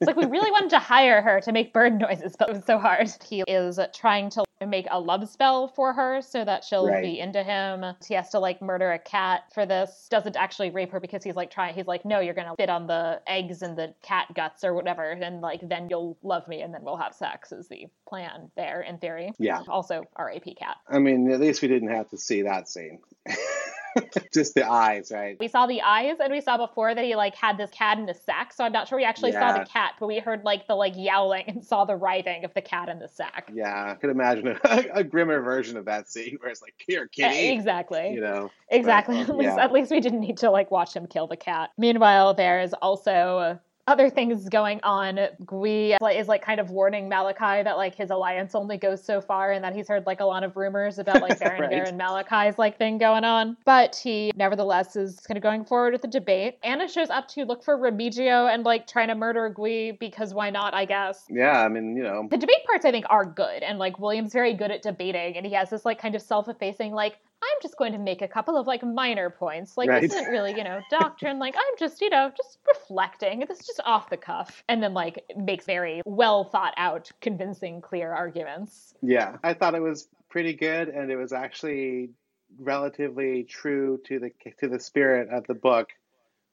it's 0.00 0.06
like 0.06 0.16
we 0.16 0.26
really 0.26 0.50
wanted 0.50 0.70
to 0.70 0.78
hire 0.78 1.22
her 1.22 1.40
to 1.42 1.52
make 1.52 1.72
bird 1.72 1.98
noises, 1.98 2.34
but 2.38 2.48
it 2.48 2.56
was 2.56 2.64
so 2.64 2.78
hard. 2.78 3.10
He 3.28 3.42
is 3.46 3.78
trying 3.94 4.30
to 4.30 4.44
make 4.66 4.86
a 4.90 5.00
love 5.00 5.28
spell 5.28 5.68
for 5.68 5.92
her 5.92 6.20
so 6.20 6.44
that 6.44 6.64
she'll 6.64 6.86
right. 6.86 7.02
be 7.02 7.18
into 7.18 7.42
him. 7.42 7.84
He 8.06 8.14
has 8.14 8.30
to 8.30 8.38
like 8.38 8.60
murder 8.60 8.92
a 8.92 8.98
cat 8.98 9.44
for 9.52 9.66
this. 9.66 10.06
Doesn't 10.10 10.36
actually 10.36 10.70
rape 10.70 10.92
her 10.92 11.00
because 11.00 11.24
he's 11.24 11.36
like 11.36 11.50
trying. 11.50 11.74
He's 11.74 11.86
like, 11.86 12.04
no, 12.04 12.20
you're 12.20 12.34
gonna 12.34 12.56
fit 12.56 12.70
on 12.70 12.86
the 12.86 13.20
eggs 13.26 13.62
and 13.62 13.76
the 13.76 13.94
cat 14.02 14.26
guts 14.34 14.64
or 14.64 14.74
whatever, 14.74 15.10
and 15.10 15.40
like 15.40 15.66
then 15.68 15.88
you'll 15.88 16.18
love 16.22 16.46
me 16.48 16.62
and 16.62 16.72
then 16.74 16.82
we'll 16.82 16.96
have 16.96 17.14
sex. 17.14 17.52
Is 17.52 17.68
the 17.68 17.86
plan 18.06 18.50
there 18.56 18.82
in 18.82 18.98
theory? 18.98 19.32
Yeah. 19.38 19.62
Also, 19.68 20.04
R.A.P. 20.16 20.54
cat. 20.54 20.76
I 20.88 20.98
mean, 20.98 21.30
at 21.30 21.40
least 21.40 21.62
we 21.62 21.68
didn't 21.68 21.90
have 21.90 22.10
to 22.10 22.18
see 22.18 22.42
that 22.42 22.68
scene. 22.68 23.00
just 24.32 24.54
the 24.54 24.68
eyes, 24.68 25.10
right? 25.10 25.36
We 25.38 25.48
saw 25.48 25.66
the 25.66 25.82
eyes, 25.82 26.16
and 26.22 26.32
we 26.32 26.40
saw 26.40 26.56
before 26.56 26.94
that 26.94 27.04
he 27.04 27.14
like 27.16 27.34
had 27.34 27.58
this 27.58 27.70
cat 27.70 27.98
in 27.98 28.08
a 28.08 28.14
sack. 28.14 28.52
So 28.52 28.64
I'm 28.64 28.72
not 28.72 28.88
sure 28.88 28.98
we 28.98 29.04
actually 29.04 29.32
yeah. 29.32 29.54
saw 29.54 29.58
the 29.58 29.68
cat, 29.68 29.94
but 29.98 30.06
we 30.06 30.18
heard 30.18 30.44
like 30.44 30.66
the 30.66 30.74
like 30.74 30.94
yowling 30.96 31.44
and 31.46 31.64
saw 31.64 31.84
the 31.84 31.96
writhing 31.96 32.44
of 32.44 32.54
the 32.54 32.62
cat 32.62 32.88
in 32.88 32.98
the 32.98 33.08
sack. 33.08 33.50
Yeah, 33.52 33.92
I 33.92 33.94
could 33.94 34.10
imagine 34.10 34.48
a, 34.64 34.84
a 34.94 35.04
grimmer 35.04 35.40
version 35.40 35.76
of 35.76 35.84
that 35.86 36.08
scene 36.08 36.38
where 36.40 36.50
it's 36.50 36.62
like, 36.62 36.74
"Here, 36.86 37.04
eh, 37.04 37.06
kitty." 37.12 37.48
exactly. 37.50 38.12
You 38.12 38.20
know. 38.20 38.50
Exactly. 38.70 39.24
But, 39.24 39.30
um, 39.30 39.30
at 39.38 39.38
least, 39.38 39.56
yeah. 39.56 39.64
at 39.64 39.72
least 39.72 39.90
we 39.90 40.00
didn't 40.00 40.20
need 40.20 40.38
to 40.38 40.50
like 40.50 40.70
watch 40.70 40.94
him 40.94 41.06
kill 41.06 41.26
the 41.26 41.36
cat. 41.36 41.70
Meanwhile, 41.76 42.34
there's 42.34 42.72
also 42.74 43.58
other 43.90 44.08
things 44.08 44.48
going 44.48 44.80
on. 44.82 45.18
Gui 45.44 45.92
is 46.14 46.28
like 46.28 46.42
kind 46.42 46.60
of 46.60 46.70
warning 46.70 47.08
Malachi 47.08 47.62
that 47.64 47.76
like 47.76 47.94
his 47.94 48.10
alliance 48.10 48.54
only 48.54 48.76
goes 48.76 49.02
so 49.04 49.20
far 49.20 49.50
and 49.52 49.64
that 49.64 49.74
he's 49.74 49.88
heard 49.88 50.06
like 50.06 50.20
a 50.20 50.24
lot 50.24 50.44
of 50.44 50.56
rumors 50.56 50.98
about 50.98 51.20
like 51.20 51.38
Berengar 51.40 51.60
Right. 51.60 51.88
and 51.88 51.98
Malachi's 51.98 52.56
like 52.58 52.78
thing 52.78 52.98
going 52.98 53.24
on. 53.24 53.56
But 53.64 53.96
he 53.96 54.30
nevertheless 54.36 54.94
is 54.96 55.18
kind 55.20 55.36
of 55.36 55.42
going 55.42 55.64
forward 55.64 55.92
with 55.92 56.02
the 56.02 56.08
debate. 56.08 56.58
Anna 56.62 56.88
shows 56.88 57.10
up 57.10 57.26
to 57.28 57.44
look 57.44 57.64
for 57.64 57.76
Remigio 57.76 58.52
and 58.52 58.62
like 58.64 58.86
trying 58.86 59.08
to 59.08 59.14
murder 59.14 59.48
Gui 59.48 59.92
because 59.98 60.32
why 60.32 60.50
not, 60.50 60.72
I 60.72 60.84
guess. 60.84 61.24
Yeah, 61.28 61.60
I 61.64 61.68
mean, 61.68 61.96
you 61.96 62.02
know, 62.04 62.28
The 62.30 62.38
debate 62.38 62.64
parts 62.66 62.84
I 62.84 62.92
think 62.92 63.06
are 63.10 63.24
good 63.24 63.62
and 63.64 63.78
like 63.78 63.98
William's 63.98 64.32
very 64.32 64.54
good 64.54 64.70
at 64.70 64.82
debating 64.82 65.36
and 65.36 65.44
he 65.44 65.52
has 65.54 65.68
this 65.70 65.84
like 65.84 65.98
kind 66.00 66.14
of 66.14 66.22
self-effacing 66.22 66.92
like 66.92 67.18
I'm 67.42 67.58
just 67.62 67.76
going 67.76 67.92
to 67.92 67.98
make 67.98 68.22
a 68.22 68.28
couple 68.28 68.56
of 68.56 68.66
like 68.66 68.82
minor 68.82 69.30
points. 69.30 69.76
Like 69.76 69.88
Right. 69.88 70.02
this 70.02 70.12
isn't 70.12 70.30
really, 70.30 70.52
you 70.56 70.64
know, 70.64 70.80
doctrine. 70.90 71.38
Like 71.38 71.54
I'm 71.56 71.76
just, 71.78 72.00
you 72.00 72.10
know, 72.10 72.30
just 72.36 72.58
reflecting. 72.68 73.44
This 73.48 73.60
is 73.60 73.66
just 73.66 73.80
off 73.84 74.10
the 74.10 74.16
cuff. 74.16 74.62
And 74.68 74.82
then 74.82 74.94
like 74.94 75.24
makes 75.36 75.64
very 75.64 76.02
well 76.04 76.44
thought 76.44 76.74
out, 76.76 77.10
convincing, 77.20 77.80
clear 77.80 78.12
arguments. 78.12 78.94
yeah, 79.02 79.36
I 79.42 79.54
thought 79.54 79.74
it 79.74 79.82
was 79.82 80.08
pretty 80.28 80.54
good, 80.54 80.88
and 80.88 81.10
it 81.10 81.16
was 81.16 81.32
actually 81.32 82.10
relatively 82.58 83.44
true 83.44 84.00
to 84.06 84.18
the 84.18 84.30
to 84.58 84.68
the 84.68 84.78
spirit 84.80 85.28
of 85.30 85.46
the 85.46 85.54
book. 85.54 85.88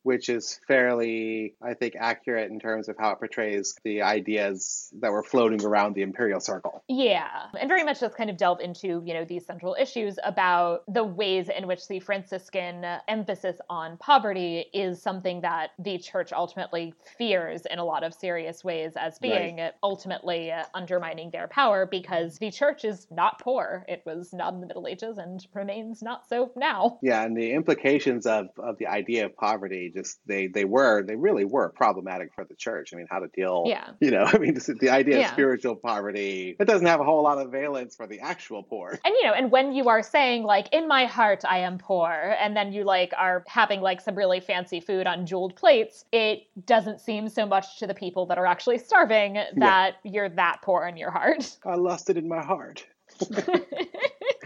Which 0.04 0.30
is 0.30 0.60
fairly, 0.68 1.56
I 1.62 1.74
think, 1.74 1.96
accurate 2.00 2.50
in 2.52 2.60
terms 2.60 2.88
of 2.88 2.96
how 2.98 3.12
it 3.12 3.20
portrays 3.20 3.76
the 3.84 4.04
ideas 4.04 4.90
that 5.02 5.12
were 5.12 5.24
floating 5.24 5.64
around 5.66 5.96
the 5.96 6.02
imperial 6.02 6.40
circle. 6.40 6.84
Yeah. 6.88 7.28
And 7.60 7.68
very 7.68 7.84
much 7.84 8.00
does 8.00 8.14
kind 8.14 8.30
of 8.30 8.38
delve 8.38 8.62
into, 8.62 9.02
you 9.06 9.14
know, 9.14 9.26
these 9.26 9.46
central 9.46 9.76
issues 9.80 10.18
about 10.24 10.84
the 10.88 11.04
ways 11.04 11.50
in 11.50 11.68
which 11.68 11.88
the 11.88 12.00
Franciscan 12.00 12.86
emphasis 13.08 13.58
on 13.70 13.98
poverty 13.98 14.66
is 14.74 15.02
something 15.02 15.42
that 15.42 15.72
the 15.80 15.98
church 15.98 16.32
ultimately 16.32 16.94
fears 17.18 17.64
in 17.70 17.80
a 17.80 17.84
lot 17.84 18.04
of 18.04 18.14
serious 18.14 18.64
ways 18.64 18.94
as 18.96 19.20
being 19.20 19.60
ultimately 19.84 20.52
uh, 20.52 20.64
undermining 20.74 21.32
their 21.32 21.48
power 21.48 21.86
because 21.86 22.38
the 22.38 22.52
church 22.52 22.86
is 22.86 23.08
not 23.12 23.40
poor. 23.40 23.86
It 23.88 24.04
was 24.06 24.34
not 24.34 24.54
in 24.54 24.62
the 24.62 24.68
Middle 24.68 24.88
Ages 24.88 25.18
and 25.18 25.46
remains 25.54 26.02
not 26.02 26.28
so 26.28 26.52
now. 26.56 27.00
Yeah, 27.02 27.24
and 27.24 27.36
the 27.36 27.52
implications 27.52 28.26
of, 28.26 28.48
of 28.58 28.78
the 28.78 28.88
idea 28.88 29.26
of 29.26 29.36
poverty 29.36 29.92
just 29.98 30.20
they 30.26 30.48
they 30.48 30.66
were 30.66 31.04
they 31.04 31.16
really 31.16 31.46
were 31.46 31.70
problematic 31.70 32.34
for 32.34 32.44
the 32.46 32.56
church. 32.56 32.92
I 32.94 32.98
mean, 32.98 33.08
how 33.10 33.20
to 33.20 33.28
deal, 33.28 33.64
Yeah. 33.66 33.90
you 34.00 34.12
know, 34.12 34.24
I 34.34 34.38
mean, 34.38 34.54
the 34.80 34.90
idea 34.90 35.20
Yeah. 35.20 35.26
of 35.26 35.32
spiritual 35.32 35.76
poverty 35.76 36.56
it 36.60 36.66
doesn't 36.66 36.88
have 36.88 37.00
a 37.00 37.04
whole 37.04 37.24
lot 37.24 37.38
of 37.40 37.52
valence 37.52 37.96
for 37.96 38.08
the 38.08 38.20
actual 38.20 38.64
poor. 38.64 39.00
And 39.04 39.14
you 39.20 39.26
know, 39.26 39.34
and 39.34 39.52
when 39.52 39.74
you 39.74 39.90
are 39.90 40.04
saying 40.04 40.44
like 40.44 40.68
in 40.72 40.88
my 40.88 41.06
heart 41.06 41.44
I 41.48 41.60
am 41.60 41.78
poor 41.78 42.36
and 42.40 42.56
then 42.56 42.72
you 42.74 42.84
like 42.84 43.14
are 43.18 43.44
having 43.48 43.82
like 43.82 44.02
some 44.02 44.16
really 44.16 44.40
fancy 44.40 44.80
food 44.80 45.08
on 45.08 45.26
jeweled 45.26 45.56
plates, 45.56 46.06
it 46.12 46.44
doesn't 46.66 47.02
seem 47.02 47.28
so 47.30 47.46
much 47.46 47.80
to 47.80 47.88
the 47.88 47.94
people 47.94 48.26
that 48.28 48.38
are 48.38 48.46
actually 48.46 48.78
starving 48.78 49.38
that 49.58 49.96
you're 50.04 50.30
that 50.30 50.60
poor 50.64 50.86
in 50.86 50.98
your 50.98 51.12
heart. 51.12 51.58
I 51.66 51.76
lost 51.76 52.10
it 52.10 52.18
in 52.18 52.28
my 52.28 52.44
heart. 52.44 52.86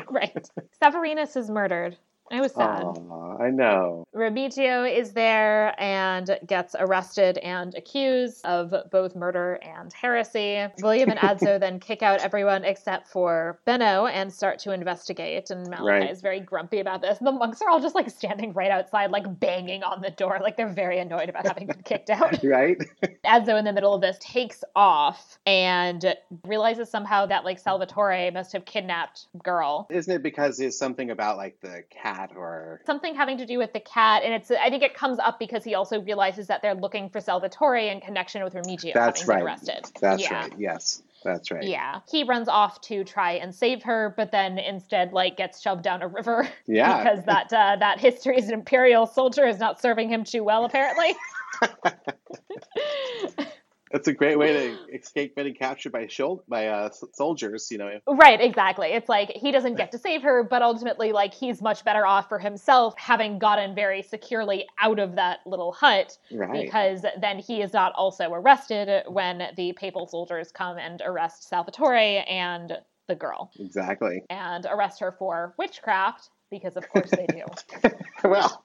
right. 0.09 0.49
Severinus 0.81 1.35
is 1.35 1.49
murdered. 1.49 1.97
It 2.31 2.39
was 2.39 2.53
sad. 2.53 2.83
Aww, 2.83 3.41
I 3.41 3.49
know. 3.49 4.05
Remigio 4.15 4.89
is 4.89 5.11
there 5.11 5.75
and 5.81 6.39
gets 6.45 6.75
arrested 6.79 7.37
and 7.39 7.75
accused 7.75 8.45
of 8.45 8.73
both 8.89 9.15
murder 9.15 9.59
and 9.61 9.91
heresy. 9.91 10.65
William 10.81 11.09
and 11.09 11.19
Adso 11.19 11.59
then 11.59 11.79
kick 11.79 12.01
out 12.01 12.21
everyone 12.21 12.63
except 12.63 13.09
for 13.09 13.59
Benno 13.65 14.05
and 14.05 14.31
start 14.31 14.59
to 14.59 14.71
investigate. 14.71 15.49
And 15.49 15.67
Malachi 15.67 16.05
right. 16.05 16.09
is 16.09 16.21
very 16.21 16.39
grumpy 16.39 16.79
about 16.79 17.01
this. 17.01 17.17
The 17.19 17.31
monks 17.31 17.61
are 17.61 17.69
all 17.69 17.81
just 17.81 17.95
like 17.95 18.09
standing 18.09 18.53
right 18.53 18.71
outside, 18.71 19.11
like 19.11 19.39
banging 19.39 19.83
on 19.83 20.01
the 20.01 20.11
door, 20.11 20.39
like 20.41 20.55
they're 20.55 20.69
very 20.69 20.99
annoyed 20.99 21.27
about 21.29 21.45
having 21.45 21.67
been 21.67 21.83
kicked 21.83 22.09
out. 22.09 22.41
right. 22.43 22.77
Adso, 23.25 23.59
in 23.59 23.65
the 23.65 23.73
middle 23.73 23.93
of 23.93 24.01
this, 24.01 24.17
takes 24.21 24.63
off 24.75 25.37
and 25.45 26.15
realizes 26.45 26.89
somehow 26.89 27.25
that 27.25 27.43
like 27.43 27.59
Salvatore 27.59 28.31
must 28.31 28.53
have 28.53 28.63
kidnapped 28.63 29.27
girl. 29.43 29.87
Isn't 29.89 30.13
it 30.13 30.23
because 30.23 30.57
there's 30.57 30.77
something 30.77 31.11
about 31.11 31.37
like 31.37 31.59
the 31.61 31.83
cat 31.89 32.20
or 32.35 32.81
something 32.85 33.15
having 33.15 33.37
to 33.37 33.45
do 33.45 33.57
with 33.57 33.73
the 33.73 33.79
cat? 33.79 34.23
And 34.23 34.33
it's 34.33 34.51
I 34.51 34.69
think 34.69 34.83
it 34.83 34.93
comes 34.93 35.19
up 35.19 35.39
because 35.39 35.63
he 35.63 35.75
also 35.75 36.01
realizes 36.01 36.47
that 36.47 36.61
they're 36.61 36.75
looking 36.75 37.09
for 37.09 37.19
Salvatore 37.19 37.77
in 37.77 38.01
connection 38.01 38.43
with 38.43 38.53
Remigio 38.53 38.93
That's 38.93 39.27
right. 39.27 39.43
arrested. 39.43 39.85
That's 39.99 40.23
yeah. 40.23 40.41
right. 40.41 40.53
Yes. 40.57 41.01
That's 41.23 41.51
right. 41.51 41.63
Yeah. 41.63 41.99
He 42.09 42.23
runs 42.23 42.47
off 42.47 42.81
to 42.81 43.03
try 43.03 43.33
and 43.33 43.53
save 43.53 43.83
her, 43.83 44.13
but 44.17 44.31
then 44.31 44.57
instead 44.57 45.13
like 45.13 45.37
gets 45.37 45.61
shoved 45.61 45.83
down 45.83 46.01
a 46.01 46.07
river. 46.07 46.47
Yeah. 46.67 47.03
because 47.03 47.25
that 47.25 47.51
uh, 47.51 47.75
that 47.79 47.99
history's 47.99 48.47
an 48.47 48.53
imperial 48.53 49.05
soldier 49.05 49.45
is 49.45 49.59
not 49.59 49.81
serving 49.81 50.09
him 50.09 50.23
too 50.23 50.43
well 50.43 50.65
apparently. 50.65 51.15
That's 53.91 54.07
a 54.07 54.13
great 54.13 54.37
way 54.37 54.53
to 54.53 54.95
escape 54.95 55.35
getting 55.35 55.53
captured 55.53 55.91
by 55.91 56.07
shoulder, 56.07 56.43
by 56.47 56.67
uh, 56.67 56.89
soldiers, 57.13 57.67
you 57.71 57.77
know. 57.77 57.99
Right, 58.07 58.39
exactly. 58.39 58.87
It's 58.89 59.09
like 59.09 59.29
he 59.29 59.51
doesn't 59.51 59.75
get 59.75 59.91
to 59.91 59.97
save 59.99 60.21
her, 60.23 60.43
but 60.43 60.61
ultimately, 60.61 61.11
like 61.11 61.33
he's 61.33 61.61
much 61.61 61.83
better 61.83 62.05
off 62.05 62.29
for 62.29 62.39
himself 62.39 62.93
having 62.97 63.39
gotten 63.39 63.75
very 63.75 64.01
securely 64.01 64.65
out 64.79 64.99
of 64.99 65.15
that 65.15 65.39
little 65.45 65.71
hut, 65.71 66.17
right. 66.31 66.63
because 66.63 67.05
then 67.19 67.39
he 67.39 67.61
is 67.61 67.73
not 67.73 67.93
also 67.95 68.31
arrested 68.31 69.03
when 69.07 69.49
the 69.57 69.73
papal 69.73 70.07
soldiers 70.07 70.51
come 70.51 70.77
and 70.77 71.01
arrest 71.05 71.47
Salvatore 71.47 72.23
and 72.29 72.77
the 73.07 73.15
girl. 73.15 73.51
Exactly. 73.59 74.23
And 74.29 74.65
arrest 74.69 74.99
her 74.99 75.11
for 75.11 75.53
witchcraft 75.57 76.29
because 76.51 76.75
of 76.75 76.87
course 76.89 77.09
they 77.09 77.25
do. 77.25 77.89
well, 78.29 78.63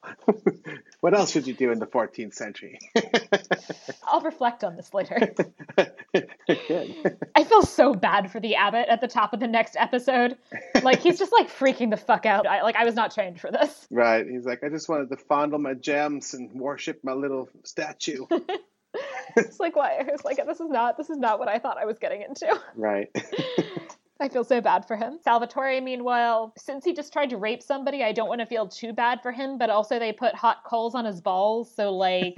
what 1.00 1.14
else 1.14 1.34
would 1.34 1.46
you 1.46 1.54
do 1.54 1.70
in 1.70 1.78
the 1.78 1.86
14th 1.86 2.34
century? 2.34 2.78
I'll 4.04 4.20
reflect 4.20 4.64
on 4.64 4.76
this 4.76 4.92
later. 4.92 5.34
I 7.34 7.44
feel 7.44 7.62
so 7.62 7.94
bad 7.94 8.30
for 8.30 8.40
the 8.40 8.56
abbot 8.56 8.88
at 8.88 9.00
the 9.00 9.08
top 9.08 9.32
of 9.32 9.40
the 9.40 9.46
next 9.46 9.76
episode. 9.78 10.36
Like 10.82 11.00
he's 11.00 11.18
just 11.18 11.32
like 11.32 11.48
freaking 11.48 11.90
the 11.90 11.96
fuck 11.96 12.26
out. 12.26 12.46
I, 12.46 12.62
like 12.62 12.76
I 12.76 12.84
was 12.84 12.94
not 12.94 13.14
trained 13.14 13.40
for 13.40 13.50
this. 13.50 13.86
Right. 13.90 14.26
He's 14.28 14.44
like, 14.44 14.64
I 14.64 14.68
just 14.68 14.88
wanted 14.88 15.08
to 15.10 15.16
fondle 15.16 15.60
my 15.60 15.74
gems 15.74 16.34
and 16.34 16.52
worship 16.60 17.00
my 17.04 17.12
little 17.12 17.48
statue. 17.62 18.26
it's 19.36 19.60
like 19.60 19.76
why? 19.76 20.04
It's 20.08 20.24
like 20.24 20.44
this 20.44 20.60
is 20.60 20.68
not 20.68 20.98
this 20.98 21.08
is 21.08 21.18
not 21.18 21.38
what 21.38 21.48
I 21.48 21.60
thought 21.60 21.78
I 21.78 21.86
was 21.86 21.98
getting 21.98 22.22
into. 22.22 22.60
Right. 22.74 23.08
I 24.18 24.28
feel 24.28 24.44
so 24.44 24.60
bad 24.60 24.86
for 24.86 24.96
him. 24.96 25.18
Salvatore, 25.22 25.80
meanwhile, 25.80 26.54
since 26.56 26.84
he 26.84 26.94
just 26.94 27.12
tried 27.12 27.30
to 27.30 27.36
rape 27.36 27.62
somebody, 27.62 28.02
I 28.02 28.12
don't 28.12 28.28
want 28.28 28.40
to 28.40 28.46
feel 28.46 28.66
too 28.66 28.92
bad 28.92 29.20
for 29.22 29.30
him, 29.30 29.58
but 29.58 29.68
also 29.68 29.98
they 29.98 30.12
put 30.12 30.34
hot 30.34 30.64
coals 30.64 30.94
on 30.94 31.04
his 31.04 31.20
balls, 31.20 31.74
so 31.74 31.92
like 31.92 32.34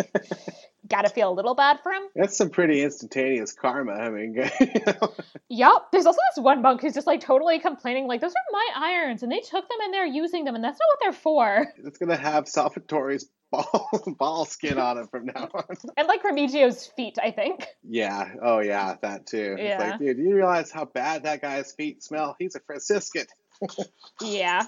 gotta 0.89 1.09
feel 1.09 1.31
a 1.31 1.35
little 1.35 1.55
bad 1.55 1.79
for 1.83 1.93
him. 1.93 2.03
That's 2.17 2.37
some 2.37 2.51
pretty 2.51 2.83
instantaneous 2.83 3.53
karma. 3.53 3.93
I 3.93 4.11
mean, 4.11 4.35
you 4.61 4.67
know? 4.87 5.15
Yep. 5.51 5.93
There's 5.93 6.07
also 6.07 6.21
this 6.35 6.43
one 6.43 6.63
monk 6.63 6.81
who's 6.81 6.95
just 6.95 7.07
like 7.07 7.21
totally 7.21 7.59
complaining, 7.61 8.07
like, 8.07 8.21
those 8.21 8.33
are 8.33 8.53
my 8.53 8.69
irons 8.77 9.23
and 9.23 9.31
they 9.31 9.41
took 9.41 9.69
them 9.69 9.79
and 9.85 9.95
they're 9.95 10.07
using 10.07 10.45
them 10.45 10.55
and 10.55 10.65
that's 10.65 10.79
not 10.79 10.89
what 10.89 10.99
they're 11.03 11.21
for. 11.21 11.67
It's 11.85 11.99
gonna 11.99 12.17
have 12.17 12.45
Salvatore's 12.45 13.29
ball 13.51 13.91
ball 14.19 14.45
skin 14.45 14.79
on 14.79 14.99
him 14.99 15.09
from 15.09 15.27
now 15.27 15.49
on. 15.53 15.77
And 15.97 16.09
like 16.09 16.23
Remigio's 16.23 16.87
feet, 16.87 17.19
I 17.23 17.31
think. 17.31 17.67
Yeah. 17.83 18.35
Oh 18.43 18.61
yeah, 18.61 18.97
that 19.03 19.27
too. 19.27 19.57
Yeah. 19.59 19.65
It's 19.65 19.83
like, 19.83 19.99
dude, 19.99 20.17
do 20.17 20.23
you 20.23 20.35
realize 20.35 20.71
how 20.71 20.85
bad 20.85 21.25
that 21.25 21.43
guy's 21.43 21.73
feet 21.73 22.03
smell? 22.03 22.37
He's 22.39 22.55
a 22.55 22.61
Franciscan. 22.61 23.27
yeah. 24.23 24.67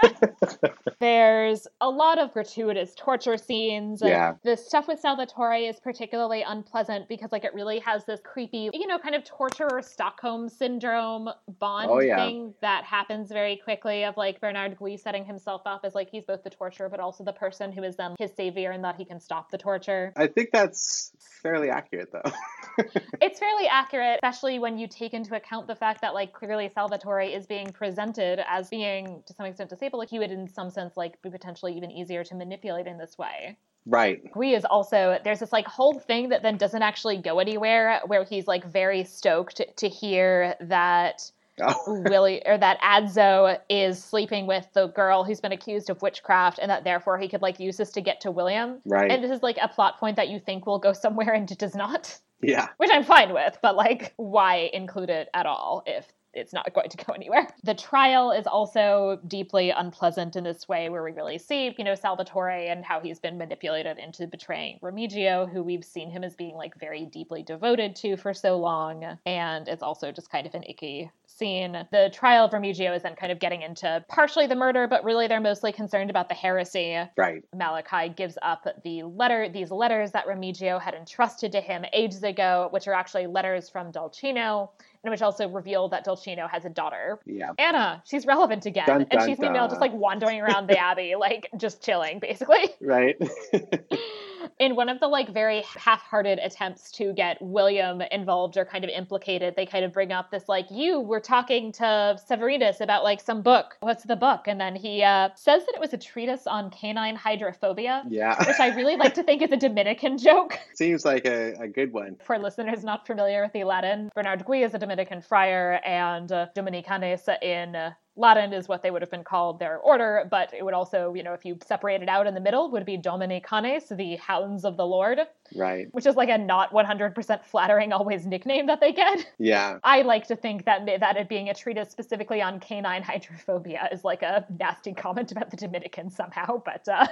There's 1.00 1.66
a 1.80 1.88
lot 1.88 2.18
of 2.18 2.32
gratuitous 2.32 2.94
torture 2.96 3.36
scenes. 3.36 4.02
Yeah. 4.04 4.34
The 4.44 4.56
stuff 4.56 4.88
with 4.88 5.00
Salvatore 5.00 5.68
is 5.68 5.80
particularly 5.80 6.44
unpleasant 6.46 7.08
because 7.08 7.32
like 7.32 7.44
it 7.44 7.54
really 7.54 7.80
has 7.80 8.04
this 8.04 8.20
creepy, 8.22 8.70
you 8.72 8.86
know, 8.86 8.98
kind 8.98 9.14
of 9.14 9.24
torturer 9.24 9.82
Stockholm 9.82 10.48
syndrome 10.48 11.28
bond 11.58 11.90
oh, 11.90 12.00
yeah. 12.00 12.16
thing 12.16 12.54
that 12.60 12.84
happens 12.84 13.30
very 13.30 13.56
quickly 13.56 14.04
of 14.04 14.16
like 14.16 14.40
Bernard 14.40 14.76
Gui 14.78 14.96
setting 14.96 15.24
himself 15.24 15.62
up 15.66 15.80
as 15.84 15.94
like 15.94 16.08
he's 16.10 16.24
both 16.24 16.44
the 16.44 16.50
torturer 16.50 16.88
but 16.88 17.00
also 17.00 17.24
the 17.24 17.32
person 17.32 17.72
who 17.72 17.82
is 17.82 17.96
then 17.96 18.14
his 18.18 18.32
savior 18.36 18.70
and 18.70 18.84
that 18.84 18.96
he 18.96 19.04
can 19.04 19.20
stop 19.20 19.50
the 19.50 19.58
torture. 19.58 20.12
I 20.16 20.26
think 20.26 20.50
that's 20.52 21.12
fairly 21.42 21.70
accurate 21.70 22.10
though. 22.12 22.30
it's 23.20 23.38
fairly 23.38 23.66
accurate, 23.66 24.20
especially 24.22 24.58
when 24.58 24.78
you 24.78 24.86
take 24.86 25.14
into 25.14 25.34
account 25.34 25.66
the 25.66 25.74
fact 25.74 26.00
that 26.02 26.14
like 26.14 26.32
clearly 26.32 26.70
Salvatore 26.72 27.22
is 27.22 27.46
being 27.46 27.72
presented 27.72 28.40
as 28.48 28.68
being 28.68 29.22
to 29.26 29.34
some 29.34 29.46
extent 29.46 29.70
disabled. 29.82 30.00
Like 30.00 30.10
he 30.10 30.18
would 30.18 30.30
in 30.30 30.48
some 30.48 30.70
sense 30.70 30.96
like 30.96 31.20
be 31.22 31.30
potentially 31.30 31.76
even 31.76 31.90
easier 31.90 32.24
to 32.24 32.34
manipulate 32.34 32.86
in 32.86 32.98
this 32.98 33.18
way. 33.18 33.56
Right. 33.84 34.32
Gui 34.32 34.54
is 34.54 34.64
also 34.64 35.18
there's 35.24 35.40
this 35.40 35.52
like 35.52 35.66
whole 35.66 35.98
thing 35.98 36.28
that 36.28 36.42
then 36.42 36.56
doesn't 36.56 36.82
actually 36.82 37.18
go 37.18 37.40
anywhere 37.40 38.00
where 38.06 38.24
he's 38.24 38.46
like 38.46 38.64
very 38.64 39.02
stoked 39.04 39.60
to 39.76 39.88
hear 39.88 40.54
that 40.60 41.30
oh. 41.60 42.00
Willie 42.08 42.42
or 42.46 42.56
that 42.58 42.80
Adso 42.80 43.58
is 43.68 44.02
sleeping 44.02 44.46
with 44.46 44.68
the 44.72 44.86
girl 44.88 45.24
who's 45.24 45.40
been 45.40 45.52
accused 45.52 45.90
of 45.90 46.00
witchcraft 46.00 46.60
and 46.60 46.70
that 46.70 46.84
therefore 46.84 47.18
he 47.18 47.28
could 47.28 47.42
like 47.42 47.58
use 47.58 47.76
this 47.76 47.90
to 47.92 48.00
get 48.00 48.20
to 48.20 48.30
William. 48.30 48.78
Right. 48.86 49.10
And 49.10 49.22
this 49.22 49.32
is 49.32 49.42
like 49.42 49.58
a 49.60 49.66
plot 49.66 49.98
point 49.98 50.14
that 50.16 50.28
you 50.28 50.38
think 50.38 50.64
will 50.64 50.78
go 50.78 50.92
somewhere 50.92 51.32
and 51.32 51.50
it 51.50 51.58
does 51.58 51.74
not. 51.74 52.16
Yeah. 52.40 52.68
Which 52.76 52.90
I'm 52.92 53.04
fine 53.04 53.32
with, 53.32 53.58
but 53.62 53.74
like 53.74 54.12
why 54.16 54.70
include 54.72 55.10
it 55.10 55.28
at 55.34 55.46
all 55.46 55.82
if 55.86 56.06
it's 56.34 56.52
not 56.52 56.72
going 56.74 56.90
to 56.90 56.96
go 56.96 57.12
anywhere. 57.14 57.48
The 57.64 57.74
trial 57.74 58.32
is 58.32 58.46
also 58.46 59.20
deeply 59.26 59.70
unpleasant 59.70 60.36
in 60.36 60.44
this 60.44 60.68
way, 60.68 60.88
where 60.88 61.02
we 61.02 61.12
really 61.12 61.38
see, 61.38 61.74
you 61.76 61.84
know, 61.84 61.94
Salvatore 61.94 62.68
and 62.68 62.84
how 62.84 63.00
he's 63.00 63.18
been 63.18 63.38
manipulated 63.38 63.98
into 63.98 64.26
betraying 64.26 64.78
Remigio, 64.82 65.50
who 65.50 65.62
we've 65.62 65.84
seen 65.84 66.10
him 66.10 66.24
as 66.24 66.34
being 66.34 66.54
like 66.54 66.78
very 66.78 67.06
deeply 67.06 67.42
devoted 67.42 67.96
to 67.96 68.16
for 68.16 68.34
so 68.34 68.58
long. 68.58 69.18
And 69.26 69.68
it's 69.68 69.82
also 69.82 70.12
just 70.12 70.30
kind 70.30 70.46
of 70.46 70.54
an 70.54 70.64
icky 70.64 71.10
scene. 71.26 71.86
The 71.90 72.10
trial 72.12 72.44
of 72.44 72.52
Remigio 72.52 72.94
is 72.94 73.02
then 73.02 73.16
kind 73.16 73.32
of 73.32 73.38
getting 73.38 73.62
into 73.62 74.04
partially 74.08 74.46
the 74.46 74.54
murder, 74.54 74.86
but 74.86 75.04
really 75.04 75.28
they're 75.28 75.40
mostly 75.40 75.72
concerned 75.72 76.10
about 76.10 76.28
the 76.28 76.34
heresy. 76.34 76.98
Right. 77.16 77.42
Malachi 77.54 78.10
gives 78.10 78.38
up 78.42 78.66
the 78.84 79.02
letter, 79.02 79.48
these 79.48 79.70
letters 79.70 80.12
that 80.12 80.26
Remigio 80.26 80.80
had 80.80 80.94
entrusted 80.94 81.52
to 81.52 81.60
him 81.60 81.84
ages 81.92 82.22
ago, 82.22 82.68
which 82.70 82.86
are 82.86 82.94
actually 82.94 83.26
letters 83.26 83.68
from 83.68 83.92
Dolcino 83.92 84.68
and 84.91 84.91
which 85.10 85.22
also 85.22 85.48
revealed 85.48 85.92
that 85.92 86.06
Dolcino 86.06 86.48
has 86.48 86.64
a 86.64 86.70
daughter. 86.70 87.18
Yeah. 87.26 87.52
Anna, 87.58 88.02
she's 88.06 88.24
relevant 88.26 88.66
again. 88.66 88.86
Dun, 88.86 89.06
and 89.10 89.22
she's 89.22 89.38
meanwhile 89.38 89.68
just 89.68 89.80
like 89.80 89.92
wandering 89.92 90.40
around 90.40 90.68
the 90.68 90.78
abbey, 90.90 91.16
like 91.16 91.48
just 91.56 91.82
chilling, 91.82 92.20
basically. 92.20 92.70
Right. 92.80 93.16
in 94.58 94.76
one 94.76 94.88
of 94.88 95.00
the 95.00 95.08
like 95.08 95.32
very 95.32 95.62
half-hearted 95.76 96.38
attempts 96.38 96.90
to 96.92 97.12
get 97.12 97.40
William 97.40 98.00
involved 98.10 98.56
or 98.56 98.64
kind 98.64 98.84
of 98.84 98.90
implicated, 98.90 99.54
they 99.56 99.66
kind 99.66 99.84
of 99.84 99.92
bring 99.92 100.12
up 100.12 100.30
this 100.30 100.48
like 100.48 100.66
you 100.70 101.00
were 101.00 101.20
talking 101.20 101.72
to 101.72 102.18
Severinus 102.28 102.80
about 102.80 103.04
like 103.04 103.20
some 103.20 103.42
book. 103.42 103.76
What's 103.80 104.04
the 104.04 104.16
book? 104.16 104.46
And 104.46 104.60
then 104.60 104.74
he 104.74 105.02
uh, 105.02 105.30
says 105.34 105.64
that 105.66 105.74
it 105.74 105.80
was 105.80 105.92
a 105.92 105.98
treatise 105.98 106.46
on 106.46 106.70
canine 106.70 107.16
hydrophobia. 107.16 108.04
Yeah, 108.08 108.36
which 108.46 108.60
I 108.60 108.74
really 108.74 108.96
like 108.96 109.14
to 109.14 109.22
think 109.22 109.42
is 109.42 109.52
a 109.52 109.56
Dominican 109.56 110.18
joke. 110.18 110.58
Seems 110.74 111.04
like 111.04 111.26
a, 111.26 111.54
a 111.60 111.68
good 111.68 111.92
one. 111.92 112.16
For 112.24 112.38
listeners 112.38 112.84
not 112.84 113.06
familiar 113.06 113.42
with 113.42 113.52
the 113.52 113.64
Latin, 113.64 114.10
Bernard 114.14 114.44
Gui 114.44 114.62
is 114.62 114.74
a 114.74 114.78
Dominican 114.78 115.20
friar, 115.20 115.80
and 115.84 116.30
uh, 116.30 116.46
Dominicanes 116.56 117.28
in 117.42 117.76
uh, 117.76 117.92
Latin 118.16 118.52
is 118.52 118.68
what 118.68 118.82
they 118.82 118.90
would 118.90 119.00
have 119.00 119.10
been 119.10 119.24
called 119.24 119.58
their 119.58 119.78
order, 119.78 120.26
but 120.30 120.52
it 120.52 120.62
would 120.64 120.74
also, 120.74 121.14
you 121.14 121.22
know, 121.22 121.32
if 121.32 121.46
you 121.46 121.58
separate 121.64 122.02
it 122.02 122.08
out 122.08 122.26
in 122.26 122.34
the 122.34 122.40
middle, 122.40 122.70
would 122.70 122.84
be 122.84 122.98
Domini 122.98 123.40
canes, 123.40 123.88
the 123.88 124.16
hounds 124.16 124.64
of 124.64 124.76
the 124.76 124.86
Lord. 124.86 125.20
Right. 125.54 125.88
Which 125.92 126.04
is 126.04 126.14
like 126.14 126.28
a 126.28 126.36
not 126.36 126.72
100% 126.72 127.44
flattering 127.44 127.92
always 127.92 128.26
nickname 128.26 128.66
that 128.66 128.80
they 128.80 128.92
get. 128.92 129.26
Yeah. 129.38 129.78
I 129.82 130.02
like 130.02 130.26
to 130.28 130.36
think 130.36 130.66
that 130.66 130.86
that 131.00 131.16
it 131.16 131.28
being 131.28 131.48
a 131.48 131.54
treatise 131.54 131.90
specifically 131.90 132.42
on 132.42 132.60
canine 132.60 133.02
hydrophobia 133.02 133.88
is 133.90 134.04
like 134.04 134.22
a 134.22 134.44
nasty 134.58 134.92
comment 134.92 135.32
about 135.32 135.50
the 135.50 135.56
Dominicans 135.56 136.14
somehow, 136.14 136.62
but 136.64 136.86
uh 136.88 137.06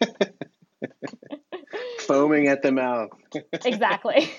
foaming 2.00 2.48
at 2.48 2.62
the 2.62 2.72
mouth. 2.72 3.10
exactly. 3.64 4.30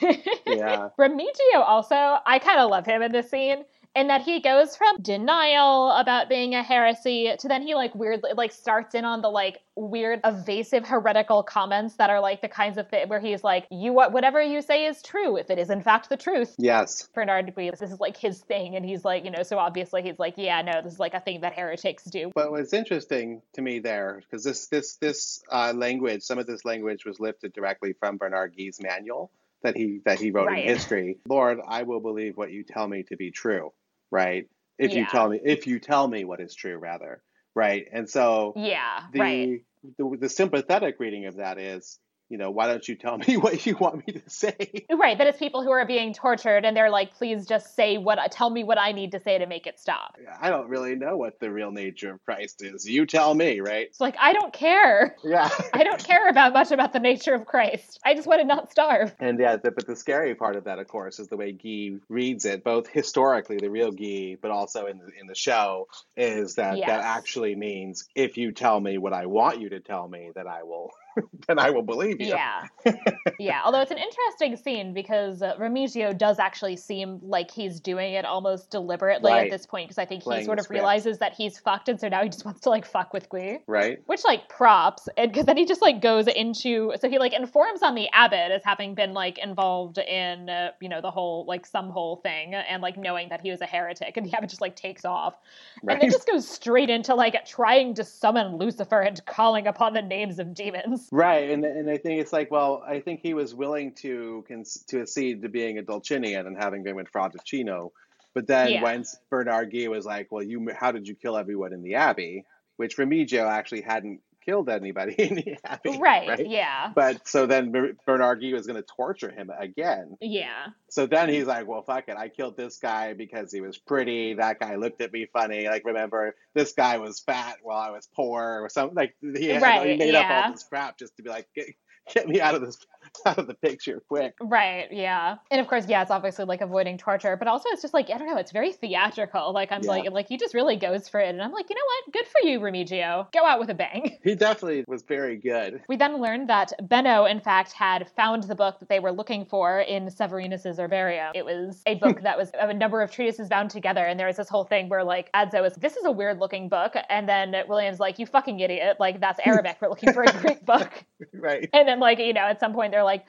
yeah. 0.45 0.89
Remigio 0.99 1.57
also, 1.57 2.17
I 2.25 2.39
kind 2.39 2.59
of 2.59 2.69
love 2.69 2.85
him 2.85 3.01
in 3.01 3.11
this 3.11 3.29
scene 3.29 3.63
and 3.95 4.09
that 4.09 4.21
he 4.21 4.39
goes 4.39 4.75
from 4.75 4.97
denial 5.01 5.91
about 5.91 6.29
being 6.29 6.53
a 6.53 6.63
heresy 6.63 7.33
to 7.39 7.47
then 7.47 7.61
he 7.61 7.75
like 7.75 7.93
weirdly 7.95 8.31
like 8.35 8.51
starts 8.51 8.93
in 8.95 9.05
on 9.05 9.21
the 9.21 9.29
like 9.29 9.59
weird 9.75 10.19
evasive 10.23 10.85
heretical 10.85 11.41
comments 11.41 11.95
that 11.95 12.09
are 12.09 12.19
like 12.19 12.41
the 12.41 12.47
kinds 12.47 12.77
of 12.77 12.87
thing 12.89 13.07
where 13.09 13.19
he's 13.19 13.43
like 13.43 13.65
you 13.71 13.93
what 13.93 14.11
whatever 14.11 14.41
you 14.41 14.61
say 14.61 14.85
is 14.85 15.01
true 15.01 15.37
if 15.37 15.49
it 15.49 15.57
is 15.57 15.69
in 15.69 15.81
fact 15.81 16.09
the 16.09 16.17
truth. 16.17 16.55
Yes. 16.57 17.07
Bernard 17.13 17.53
Gui, 17.55 17.69
this 17.71 17.81
is 17.81 17.99
like 17.99 18.17
his 18.17 18.39
thing 18.41 18.75
and 18.75 18.85
he's 18.85 19.03
like 19.03 19.23
you 19.25 19.31
know 19.31 19.43
so 19.43 19.57
obviously 19.57 20.01
he's 20.01 20.19
like 20.19 20.35
yeah 20.37 20.61
no 20.61 20.81
this 20.83 20.93
is 20.93 20.99
like 20.99 21.13
a 21.13 21.19
thing 21.19 21.41
that 21.41 21.53
heretics 21.53 22.03
do. 22.03 22.31
But 22.35 22.51
what's 22.51 22.73
interesting 22.73 23.41
to 23.53 23.61
me 23.61 23.79
there 23.79 24.21
because 24.21 24.43
this 24.43 24.67
this 24.67 24.95
this 24.97 25.43
uh, 25.51 25.73
language 25.75 26.21
some 26.21 26.37
of 26.37 26.45
this 26.45 26.65
language 26.65 27.05
was 27.05 27.19
lifted 27.19 27.53
directly 27.53 27.93
from 27.93 28.17
bernard 28.17 28.53
Gui's 28.55 28.79
manual 28.81 29.31
that 29.63 29.75
he 29.75 29.99
that 30.05 30.19
he 30.19 30.31
wrote 30.31 30.47
right. 30.47 30.63
in 30.63 30.67
history 30.67 31.17
lord 31.27 31.59
i 31.67 31.83
will 31.83 31.99
believe 31.99 32.37
what 32.37 32.51
you 32.51 32.63
tell 32.63 32.87
me 32.87 33.03
to 33.03 33.15
be 33.17 33.31
true 33.31 33.71
right 34.11 34.47
if 34.77 34.93
yeah. 34.93 34.99
you 34.99 35.05
tell 35.07 35.29
me 35.29 35.39
if 35.43 35.67
you 35.67 35.79
tell 35.79 36.07
me 36.07 36.23
what 36.23 36.39
is 36.39 36.55
true 36.55 36.77
rather 36.77 37.21
right 37.55 37.87
and 37.91 38.09
so 38.09 38.53
yeah 38.55 39.01
the, 39.11 39.19
right. 39.19 39.61
the 39.97 40.17
the 40.19 40.29
sympathetic 40.29 40.95
reading 40.99 41.25
of 41.25 41.37
that 41.37 41.57
is 41.57 41.99
you 42.29 42.37
know, 42.37 42.51
why 42.51 42.67
don't 42.67 42.87
you 42.87 42.95
tell 42.95 43.17
me 43.17 43.37
what 43.37 43.65
you 43.65 43.75
want 43.77 44.05
me 44.07 44.13
to 44.13 44.29
say? 44.29 44.85
Right. 44.89 45.17
That 45.17 45.27
it's 45.27 45.39
people 45.39 45.63
who 45.63 45.71
are 45.71 45.85
being 45.85 46.13
tortured 46.13 46.63
and 46.63 46.77
they're 46.77 46.89
like, 46.89 47.15
please 47.15 47.45
just 47.45 47.75
say 47.75 47.97
what, 47.97 48.19
tell 48.31 48.49
me 48.49 48.63
what 48.63 48.77
I 48.77 48.91
need 48.91 49.11
to 49.13 49.19
say 49.19 49.37
to 49.37 49.47
make 49.47 49.65
it 49.67 49.79
stop. 49.79 50.17
I 50.39 50.49
don't 50.49 50.69
really 50.69 50.95
know 50.95 51.17
what 51.17 51.39
the 51.39 51.51
real 51.51 51.71
nature 51.71 52.13
of 52.13 52.23
Christ 52.23 52.63
is. 52.63 52.87
You 52.87 53.05
tell 53.05 53.33
me, 53.33 53.59
right? 53.59 53.87
It's 53.87 53.99
like, 53.99 54.15
I 54.19 54.33
don't 54.33 54.53
care. 54.53 55.15
Yeah. 55.23 55.49
I 55.73 55.83
don't 55.83 56.03
care 56.03 56.29
about 56.29 56.53
much 56.53 56.71
about 56.71 56.93
the 56.93 56.99
nature 56.99 57.33
of 57.33 57.45
Christ. 57.45 57.99
I 58.05 58.13
just 58.13 58.27
want 58.27 58.41
to 58.41 58.47
not 58.47 58.71
starve. 58.71 59.15
And 59.19 59.39
yeah, 59.39 59.55
the, 59.55 59.71
but 59.71 59.87
the 59.87 59.95
scary 59.95 60.35
part 60.35 60.55
of 60.55 60.65
that, 60.65 60.79
of 60.79 60.87
course, 60.87 61.19
is 61.19 61.27
the 61.27 61.37
way 61.37 61.51
Gui 61.51 61.99
reads 62.09 62.45
it, 62.45 62.63
both 62.63 62.87
historically, 62.87 63.57
the 63.57 63.69
real 63.69 63.91
Gui, 63.91 64.37
but 64.39 64.51
also 64.51 64.85
in 64.85 64.99
the, 64.99 65.09
in 65.19 65.27
the 65.27 65.35
show, 65.35 65.87
is 66.15 66.55
that 66.55 66.77
yes. 66.77 66.87
that 66.87 67.01
actually 67.01 67.55
means 67.55 68.07
if 68.15 68.37
you 68.37 68.51
tell 68.51 68.79
me 68.79 68.97
what 68.97 69.13
I 69.13 69.25
want 69.25 69.59
you 69.61 69.69
to 69.69 69.79
tell 69.79 70.07
me, 70.07 70.31
then 70.35 70.47
I 70.47 70.63
will 70.63 70.91
then 71.47 71.59
I 71.59 71.69
will 71.69 71.81
believe 71.81 72.19
you. 72.19 72.27
Yeah. 72.27 72.65
yeah. 73.39 73.61
Although 73.63 73.81
it's 73.81 73.91
an 73.91 73.97
interesting 73.97 74.55
scene 74.55 74.93
because 74.93 75.41
uh, 75.41 75.55
Remigio 75.57 76.17
does 76.17 76.39
actually 76.39 76.75
seem 76.75 77.19
like 77.21 77.51
he's 77.51 77.79
doing 77.79 78.13
it 78.13 78.25
almost 78.25 78.69
deliberately 78.69 79.31
right. 79.31 79.45
at 79.45 79.51
this 79.51 79.65
point 79.65 79.87
because 79.87 79.97
I 79.97 80.05
think 80.05 80.23
Playing 80.23 80.41
he 80.41 80.45
sort 80.45 80.59
of 80.59 80.69
realizes 80.69 81.19
that 81.19 81.33
he's 81.33 81.59
fucked 81.59 81.89
and 81.89 81.99
so 81.99 82.07
now 82.07 82.23
he 82.23 82.29
just 82.29 82.45
wants 82.45 82.61
to 82.61 82.69
like 82.69 82.85
fuck 82.85 83.13
with 83.13 83.29
Gui. 83.29 83.59
Right. 83.67 84.01
Which 84.05 84.23
like 84.23 84.49
props 84.49 85.09
and 85.17 85.31
because 85.31 85.45
then 85.45 85.57
he 85.57 85.65
just 85.65 85.81
like 85.81 86.01
goes 86.01 86.27
into 86.27 86.93
so 86.99 87.09
he 87.09 87.19
like 87.19 87.33
informs 87.33 87.81
on 87.81 87.95
the 87.95 88.07
abbot 88.13 88.51
as 88.51 88.61
having 88.63 88.95
been 88.95 89.13
like 89.13 89.37
involved 89.37 89.97
in 89.97 90.49
uh, 90.49 90.71
you 90.81 90.89
know 90.89 91.01
the 91.01 91.11
whole 91.11 91.45
like 91.47 91.65
some 91.65 91.89
whole 91.89 92.17
thing 92.17 92.53
and 92.53 92.81
like 92.81 92.97
knowing 92.97 93.29
that 93.29 93.41
he 93.41 93.51
was 93.51 93.61
a 93.61 93.65
heretic 93.65 94.17
and 94.17 94.25
the 94.25 94.35
abbot 94.35 94.49
just 94.49 94.61
like 94.61 94.75
takes 94.75 95.05
off 95.05 95.35
right. 95.83 95.93
and 95.93 96.01
then 96.01 96.11
just 96.11 96.27
goes 96.27 96.47
straight 96.47 96.89
into 96.89 97.15
like 97.15 97.45
trying 97.45 97.93
to 97.93 98.03
summon 98.03 98.57
Lucifer 98.57 99.01
and 99.01 99.25
calling 99.25 99.67
upon 99.67 99.93
the 99.93 100.01
names 100.01 100.39
of 100.39 100.53
demons. 100.53 101.08
Right, 101.11 101.49
and 101.49 101.65
and 101.65 101.89
I 101.89 101.97
think 101.97 102.21
it's 102.21 102.31
like, 102.31 102.51
well, 102.51 102.83
I 102.87 102.99
think 102.99 103.21
he 103.21 103.33
was 103.33 103.55
willing 103.55 103.93
to 104.01 104.45
to 104.87 105.01
accede 105.01 105.41
to 105.41 105.49
being 105.49 105.77
a 105.77 105.81
Dulcinian 105.81 106.45
and 106.45 106.55
having 106.57 106.83
been 106.83 106.95
with 106.95 107.09
Fra 107.09 107.31
Chino, 107.43 107.91
but 108.33 108.47
then 108.47 108.73
yeah. 108.73 108.81
once 108.83 109.17
Bernard 109.29 109.71
Gui 109.71 109.87
was 109.87 110.05
like, 110.05 110.31
well, 110.31 110.43
you, 110.43 110.69
how 110.77 110.91
did 110.91 111.07
you 111.07 111.15
kill 111.15 111.37
everyone 111.37 111.73
in 111.73 111.81
the 111.81 111.95
Abbey? 111.95 112.45
Which 112.77 112.97
Remigio 112.97 113.49
actually 113.49 113.81
hadn't 113.81 114.21
killed 114.49 114.69
anybody 114.69 115.13
in 115.17 115.35
the 115.35 115.57
Abbey. 115.63 115.97
Right, 115.99 116.27
right? 116.27 116.49
yeah. 116.49 116.91
But 116.95 117.27
so 117.27 117.45
then 117.45 117.95
Bernard 118.05 118.39
Gui 118.39 118.53
was 118.53 118.65
going 118.65 118.81
to 118.81 118.87
torture 118.95 119.31
him 119.31 119.51
again. 119.57 120.17
Yeah. 120.21 120.67
So 120.89 121.05
then 121.05 121.29
he's 121.29 121.45
like, 121.45 121.67
well, 121.67 121.83
fuck 121.83 122.05
it. 122.07 122.17
I 122.17 122.29
killed 122.29 122.57
this 122.57 122.77
guy 122.77 123.13
because 123.13 123.51
he 123.51 123.61
was 123.61 123.77
pretty. 123.77 124.35
That 124.35 124.59
guy 124.59 124.75
looked 124.75 125.01
at 125.01 125.13
me 125.13 125.27
funny. 125.31 125.67
Like, 125.67 125.85
remember, 125.85 126.35
this 126.53 126.73
guy 126.73 126.97
was 126.97 127.19
fat 127.19 127.57
while 127.61 127.77
I 127.77 127.91
was 127.91 128.09
poor 128.15 128.61
or 128.63 128.69
something. 128.69 128.95
Like, 128.95 129.15
he, 129.21 129.47
had, 129.47 129.61
right, 129.61 129.87
he 129.87 129.97
made 129.97 130.13
yeah. 130.13 130.21
up 130.21 130.45
all 130.45 130.51
this 130.51 130.63
crap 130.63 130.97
just 130.97 131.15
to 131.17 131.23
be 131.23 131.29
like, 131.29 131.47
get, 131.53 131.67
get 132.13 132.27
me 132.27 132.41
out 132.41 132.55
of 132.55 132.61
this 132.61 132.77
out 133.25 133.37
of 133.37 133.47
the 133.47 133.53
picture 133.53 134.01
quick. 134.07 134.33
Right, 134.41 134.87
yeah. 134.91 135.37
And 135.51 135.61
of 135.61 135.67
course, 135.67 135.85
yeah, 135.87 136.01
it's 136.01 136.11
obviously 136.11 136.45
like 136.45 136.61
avoiding 136.61 136.97
torture, 136.97 137.35
but 137.37 137.47
also 137.47 137.69
it's 137.69 137.81
just 137.81 137.93
like, 137.93 138.09
I 138.09 138.17
don't 138.17 138.27
know, 138.27 138.37
it's 138.37 138.51
very 138.51 138.73
theatrical. 138.73 139.53
Like 139.53 139.71
I'm 139.71 139.83
yeah. 139.83 139.89
like 139.89 140.11
like 140.11 140.27
he 140.27 140.37
just 140.37 140.53
really 140.53 140.75
goes 140.75 141.07
for 141.07 141.19
it 141.19 141.29
and 141.29 141.41
I'm 141.41 141.51
like, 141.51 141.69
you 141.69 141.75
know 141.75 141.81
what? 141.85 142.13
Good 142.13 142.27
for 142.27 142.47
you, 142.47 142.59
Remigio. 142.59 143.31
Go 143.31 143.45
out 143.45 143.59
with 143.59 143.69
a 143.69 143.73
bang. 143.73 144.17
He 144.29 144.35
definitely 144.35 144.83
was 144.87 145.01
very 145.03 145.37
good. 145.37 145.81
We 145.87 145.95
then 145.95 146.21
learned 146.21 146.49
that 146.49 146.71
Benno, 146.87 147.25
in 147.25 147.39
fact, 147.39 147.71
had 147.71 148.09
found 148.15 148.43
the 148.43 148.53
book 148.53 148.79
that 148.79 148.89
they 148.89 148.99
were 148.99 149.11
looking 149.11 149.45
for 149.45 149.79
in 149.79 150.09
Severinus's 150.09 150.77
Herbario. 150.77 151.31
It 151.33 151.45
was 151.45 151.81
a 151.87 151.95
book 151.95 152.21
that 152.23 152.37
was 152.37 152.51
a 152.59 152.73
number 152.73 153.01
of 153.01 153.11
treatises 153.11 153.47
bound 153.47 153.71
together, 153.71 154.05
and 154.05 154.19
there 154.19 154.27
was 154.27 154.37
this 154.37 154.49
whole 154.49 154.65
thing 154.65 154.89
where 154.89 155.03
like 155.03 155.31
Adso 155.33 155.61
was, 155.61 155.73
this 155.75 155.95
is 155.95 156.05
a 156.05 156.11
weird 156.11 156.39
looking 156.39 156.69
book, 156.69 156.93
and 157.09 157.27
then 157.27 157.55
William's 157.67 157.99
like, 157.99 158.19
you 158.19 158.25
fucking 158.25 158.59
idiot, 158.59 158.97
like 158.99 159.19
that's 159.19 159.39
Arabic. 159.45 159.77
We're 159.81 159.89
looking 159.89 160.13
for 160.13 160.23
a 160.23 160.31
Greek 160.41 160.65
book. 160.65 160.91
right. 161.33 161.67
And 161.73 161.87
then 161.87 161.99
like, 161.99 162.19
you 162.19 162.33
know, 162.33 162.41
at 162.41 162.59
some 162.59 162.73
point 162.73 162.93
they're 162.99 163.05
like, 163.05 163.25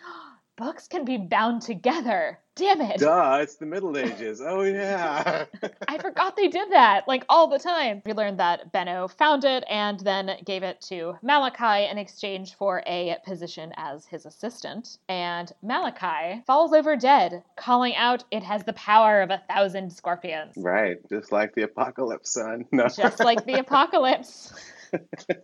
books 0.56 0.88
can 0.88 1.04
be 1.04 1.16
bound 1.16 1.62
together. 1.62 2.40
Damn 2.56 2.80
it. 2.80 2.98
Duh, 2.98 3.38
it's 3.40 3.54
the 3.54 3.66
Middle 3.66 3.96
Ages. 3.96 4.42
Oh, 4.44 4.62
yeah. 4.62 5.44
I 5.88 5.98
forgot 5.98 6.36
they 6.36 6.48
did 6.48 6.72
that, 6.72 7.06
like 7.06 7.24
all 7.28 7.46
the 7.46 7.60
time. 7.60 8.02
We 8.04 8.12
learned 8.12 8.40
that 8.40 8.72
Benno 8.72 9.06
found 9.06 9.44
it 9.44 9.62
and 9.70 10.00
then 10.00 10.32
gave 10.44 10.64
it 10.64 10.80
to 10.88 11.14
Malachi 11.22 11.88
in 11.88 11.98
exchange 11.98 12.56
for 12.56 12.82
a 12.84 13.16
position 13.24 13.72
as 13.76 14.06
his 14.06 14.26
assistant. 14.26 14.98
And 15.08 15.52
Malachi 15.62 16.42
falls 16.48 16.72
over 16.72 16.96
dead, 16.96 17.44
calling 17.56 17.94
out, 17.94 18.24
It 18.32 18.42
has 18.42 18.64
the 18.64 18.72
power 18.72 19.22
of 19.22 19.30
a 19.30 19.40
thousand 19.48 19.92
scorpions. 19.92 20.54
Right, 20.56 20.96
just 21.08 21.30
like 21.30 21.54
the 21.54 21.62
apocalypse, 21.62 22.32
son. 22.32 22.64
No. 22.72 22.88
Just 22.88 23.20
like 23.20 23.46
the 23.46 23.60
apocalypse. 23.60 24.52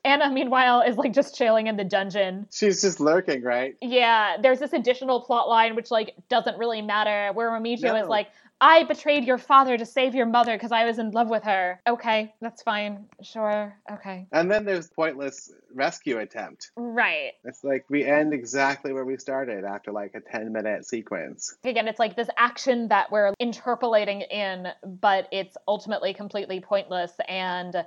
Anna, 0.04 0.30
meanwhile, 0.30 0.80
is 0.80 0.96
like 0.96 1.12
just 1.12 1.36
chilling 1.36 1.66
in 1.66 1.76
the 1.76 1.84
dungeon. 1.84 2.46
She's 2.52 2.80
just 2.80 3.00
lurking, 3.00 3.42
right? 3.42 3.76
Yeah, 3.80 4.36
there's 4.40 4.58
this 4.58 4.72
additional 4.72 5.20
plot 5.20 5.48
line 5.48 5.74
which 5.76 5.90
like 5.90 6.14
doesn't 6.28 6.58
really 6.58 6.82
matter, 6.82 7.32
where 7.34 7.50
Remigio 7.50 7.92
no. 7.92 7.96
is 7.96 8.08
like, 8.08 8.28
I 8.60 8.84
betrayed 8.84 9.24
your 9.24 9.36
father 9.36 9.76
to 9.76 9.84
save 9.84 10.14
your 10.14 10.24
mother 10.24 10.54
because 10.54 10.72
I 10.72 10.86
was 10.86 10.98
in 10.98 11.10
love 11.10 11.28
with 11.28 11.42
her. 11.44 11.80
Okay, 11.86 12.34
that's 12.40 12.62
fine. 12.62 13.04
Sure. 13.22 13.76
Okay. 13.92 14.26
And 14.32 14.50
then 14.50 14.64
there's 14.64 14.88
pointless 14.88 15.52
rescue 15.74 16.18
attempt. 16.18 16.70
Right. 16.76 17.32
It's 17.44 17.62
like 17.62 17.84
we 17.90 18.04
end 18.04 18.32
exactly 18.32 18.94
where 18.94 19.04
we 19.04 19.18
started 19.18 19.64
after 19.64 19.92
like 19.92 20.14
a 20.14 20.20
10 20.20 20.52
minute 20.52 20.86
sequence. 20.86 21.54
Again, 21.64 21.86
it's 21.86 21.98
like 21.98 22.16
this 22.16 22.30
action 22.38 22.88
that 22.88 23.12
we're 23.12 23.34
interpolating 23.38 24.22
in, 24.22 24.68
but 24.84 25.28
it's 25.32 25.56
ultimately 25.68 26.14
completely 26.14 26.60
pointless 26.60 27.12
and 27.28 27.84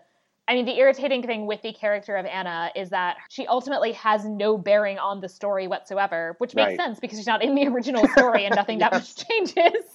I 0.50 0.56
mean, 0.56 0.66
the 0.66 0.80
irritating 0.80 1.22
thing 1.22 1.46
with 1.46 1.62
the 1.62 1.72
character 1.72 2.16
of 2.16 2.26
Anna 2.26 2.72
is 2.76 2.90
that 2.90 3.18
she 3.30 3.46
ultimately 3.46 3.92
has 3.92 4.26
no 4.26 4.58
bearing 4.58 4.98
on 4.98 5.22
the 5.22 5.30
story 5.30 5.68
whatsoever, 5.68 6.36
which 6.40 6.56
makes 6.56 6.70
right. 6.70 6.78
sense 6.78 7.00
because 7.00 7.20
she's 7.20 7.28
not 7.28 7.44
in 7.44 7.54
the 7.54 7.68
original 7.68 8.08
story 8.08 8.46
and 8.46 8.56
nothing 8.56 8.80
yes. 8.80 8.90
that 8.92 8.98
much 8.98 9.28
changes. 9.28 9.86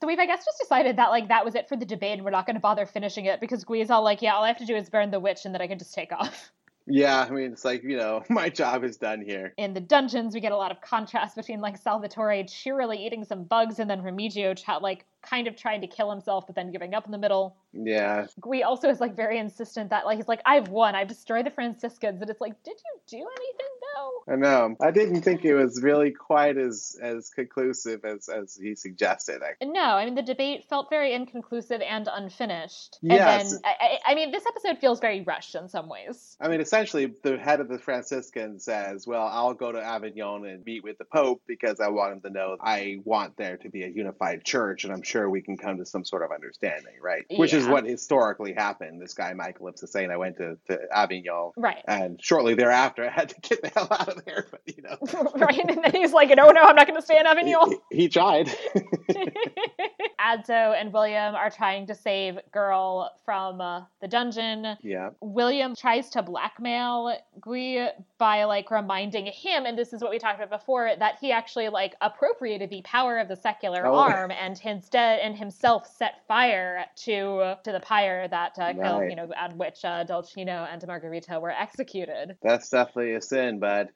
so 0.00 0.06
we've, 0.06 0.18
I 0.18 0.24
guess, 0.24 0.42
just 0.42 0.58
decided 0.58 0.96
that 0.96 1.10
like 1.10 1.28
that 1.28 1.44
was 1.44 1.54
it 1.54 1.68
for 1.68 1.76
the 1.76 1.84
debate 1.84 2.14
and 2.14 2.24
we're 2.24 2.30
not 2.30 2.46
going 2.46 2.56
to 2.56 2.60
bother 2.60 2.86
finishing 2.86 3.26
it 3.26 3.40
because 3.40 3.62
Gui 3.64 3.82
is 3.82 3.90
all 3.90 4.02
like, 4.02 4.22
yeah, 4.22 4.32
all 4.32 4.42
I 4.42 4.48
have 4.48 4.56
to 4.56 4.64
do 4.64 4.74
is 4.74 4.88
burn 4.88 5.10
the 5.10 5.20
witch 5.20 5.44
and 5.44 5.54
then 5.54 5.60
I 5.60 5.66
can 5.66 5.78
just 5.78 5.92
take 5.92 6.12
off. 6.12 6.50
Yeah, 6.84 7.24
I 7.28 7.30
mean, 7.30 7.52
it's 7.52 7.64
like, 7.64 7.84
you 7.84 7.96
know, 7.96 8.24
my 8.28 8.48
job 8.48 8.82
is 8.82 8.96
done 8.96 9.22
here. 9.22 9.54
In 9.56 9.72
the 9.72 9.80
dungeons, 9.80 10.34
we 10.34 10.40
get 10.40 10.50
a 10.50 10.56
lot 10.56 10.72
of 10.72 10.80
contrast 10.80 11.36
between 11.36 11.60
like 11.60 11.76
Salvatore 11.76 12.42
cheerily 12.48 13.06
eating 13.06 13.22
some 13.22 13.44
bugs 13.44 13.78
and 13.78 13.88
then 13.88 14.02
Remigio 14.02 14.56
chat 14.56 14.82
like 14.82 15.06
kind 15.22 15.46
of 15.46 15.56
trying 15.56 15.80
to 15.80 15.86
kill 15.86 16.10
himself 16.10 16.46
but 16.46 16.56
then 16.56 16.72
giving 16.72 16.94
up 16.94 17.06
in 17.06 17.12
the 17.12 17.18
middle. 17.18 17.56
Yeah. 17.72 18.26
Gui 18.40 18.62
also 18.62 18.88
is 18.88 19.00
like 19.00 19.16
very 19.16 19.38
insistent 19.38 19.90
that 19.90 20.04
like 20.04 20.16
he's 20.16 20.28
like 20.28 20.42
I've 20.44 20.68
won. 20.68 20.94
I've 20.94 21.08
destroyed 21.08 21.46
the 21.46 21.50
Franciscans 21.50 22.20
and 22.20 22.30
it's 22.30 22.40
like 22.40 22.60
did 22.64 22.76
you 22.76 23.00
do 23.06 23.16
anything 23.16 23.66
though? 23.94 24.32
I 24.32 24.36
know. 24.36 24.76
I 24.80 24.90
didn't 24.90 25.22
think 25.22 25.44
it 25.44 25.54
was 25.54 25.80
really 25.82 26.10
quite 26.10 26.58
as 26.58 26.96
as 27.00 27.30
conclusive 27.30 28.04
as 28.04 28.28
as 28.28 28.58
he 28.60 28.74
suggested. 28.74 29.42
I... 29.42 29.64
No, 29.64 29.80
I 29.80 30.04
mean 30.04 30.14
the 30.14 30.22
debate 30.22 30.64
felt 30.68 30.90
very 30.90 31.14
inconclusive 31.14 31.80
and 31.80 32.08
unfinished. 32.12 32.98
Yes. 33.00 33.52
And 33.52 33.62
then 33.62 33.72
I, 33.80 33.98
I 34.04 34.14
mean 34.14 34.32
this 34.32 34.44
episode 34.46 34.78
feels 34.78 35.00
very 35.00 35.22
rushed 35.22 35.54
in 35.54 35.68
some 35.68 35.88
ways. 35.88 36.36
I 36.40 36.48
mean 36.48 36.60
essentially 36.60 37.12
the 37.22 37.38
head 37.38 37.60
of 37.60 37.68
the 37.68 37.78
Franciscans 37.78 38.64
says, 38.64 39.06
"Well, 39.06 39.26
I'll 39.26 39.54
go 39.54 39.72
to 39.72 39.82
Avignon 39.82 40.46
and 40.46 40.64
meet 40.64 40.82
with 40.82 40.98
the 40.98 41.04
Pope 41.04 41.42
because 41.46 41.80
I 41.80 41.88
want 41.88 42.14
him 42.14 42.20
to 42.22 42.30
know 42.30 42.56
I 42.60 43.00
want 43.04 43.36
there 43.36 43.56
to 43.58 43.68
be 43.68 43.84
a 43.84 43.88
unified 43.88 44.44
church 44.44 44.84
and 44.84 44.92
I'm 44.92 45.02
sure 45.02 45.11
we 45.20 45.40
can 45.40 45.56
come 45.56 45.78
to 45.78 45.86
some 45.86 46.04
sort 46.04 46.22
of 46.22 46.30
understanding, 46.32 46.94
right? 47.00 47.24
Yeah. 47.28 47.38
Which 47.38 47.52
is 47.52 47.66
what 47.66 47.84
historically 47.84 48.52
happened. 48.52 49.00
This 49.00 49.14
guy, 49.14 49.32
Michael 49.34 49.66
Lips, 49.66 49.82
is 49.82 49.90
saying, 49.90 50.10
I 50.10 50.16
went 50.16 50.36
to, 50.38 50.56
to 50.68 50.78
Avignon. 50.92 51.52
Right. 51.56 51.82
And 51.86 52.22
shortly 52.22 52.54
thereafter, 52.54 53.04
I 53.08 53.10
had 53.10 53.28
to 53.30 53.40
get 53.40 53.62
the 53.62 53.68
hell 53.68 53.88
out 53.90 54.08
of 54.08 54.24
there. 54.24 54.46
But, 54.50 54.60
you 54.66 54.82
know. 54.82 54.96
right. 55.36 55.58
And 55.58 55.84
then 55.84 55.92
he's 55.92 56.12
like, 56.12 56.28
no, 56.36 56.50
no, 56.50 56.62
I'm 56.62 56.76
not 56.76 56.86
going 56.86 56.98
to 56.98 57.04
stay 57.04 57.18
in 57.18 57.26
Avignon. 57.26 57.78
He, 57.90 58.02
he 58.02 58.08
tried. 58.08 58.50
Adso 60.20 60.80
and 60.80 60.92
William 60.92 61.34
are 61.34 61.50
trying 61.50 61.86
to 61.86 61.94
save 61.94 62.38
Girl 62.52 63.10
from 63.24 63.60
uh, 63.60 63.82
the 64.00 64.08
dungeon. 64.08 64.76
Yeah. 64.82 65.10
William 65.20 65.74
tries 65.74 66.10
to 66.10 66.22
blackmail 66.22 67.16
Gui 67.40 67.88
by 68.18 68.44
like 68.44 68.70
reminding 68.70 69.26
him, 69.26 69.66
and 69.66 69.76
this 69.76 69.92
is 69.92 70.00
what 70.00 70.10
we 70.10 70.18
talked 70.18 70.40
about 70.40 70.50
before, 70.60 70.92
that 70.98 71.16
he 71.20 71.32
actually 71.32 71.68
like 71.68 71.94
appropriated 72.00 72.70
the 72.70 72.82
power 72.82 73.18
of 73.18 73.28
the 73.28 73.36
secular 73.36 73.86
oh. 73.86 73.94
arm 73.94 74.30
and 74.30 74.60
instead 74.64 75.01
and 75.02 75.36
himself 75.36 75.86
set 75.96 76.26
fire 76.26 76.84
to 77.04 77.54
to 77.64 77.72
the 77.72 77.80
pyre 77.80 78.28
that 78.28 78.52
uh, 78.58 78.72
right. 78.76 79.10
you 79.10 79.16
know 79.16 79.28
at 79.36 79.56
which 79.56 79.84
uh, 79.84 80.04
Dolcino 80.04 80.68
and 80.72 80.84
Margarita 80.86 81.38
were 81.40 81.50
executed. 81.50 82.36
That's 82.42 82.68
definitely 82.70 83.14
a 83.14 83.22
sin, 83.22 83.58
bud. 83.58 83.88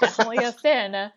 definitely 0.00 0.38
a 0.38 0.52
sin. 0.58 1.10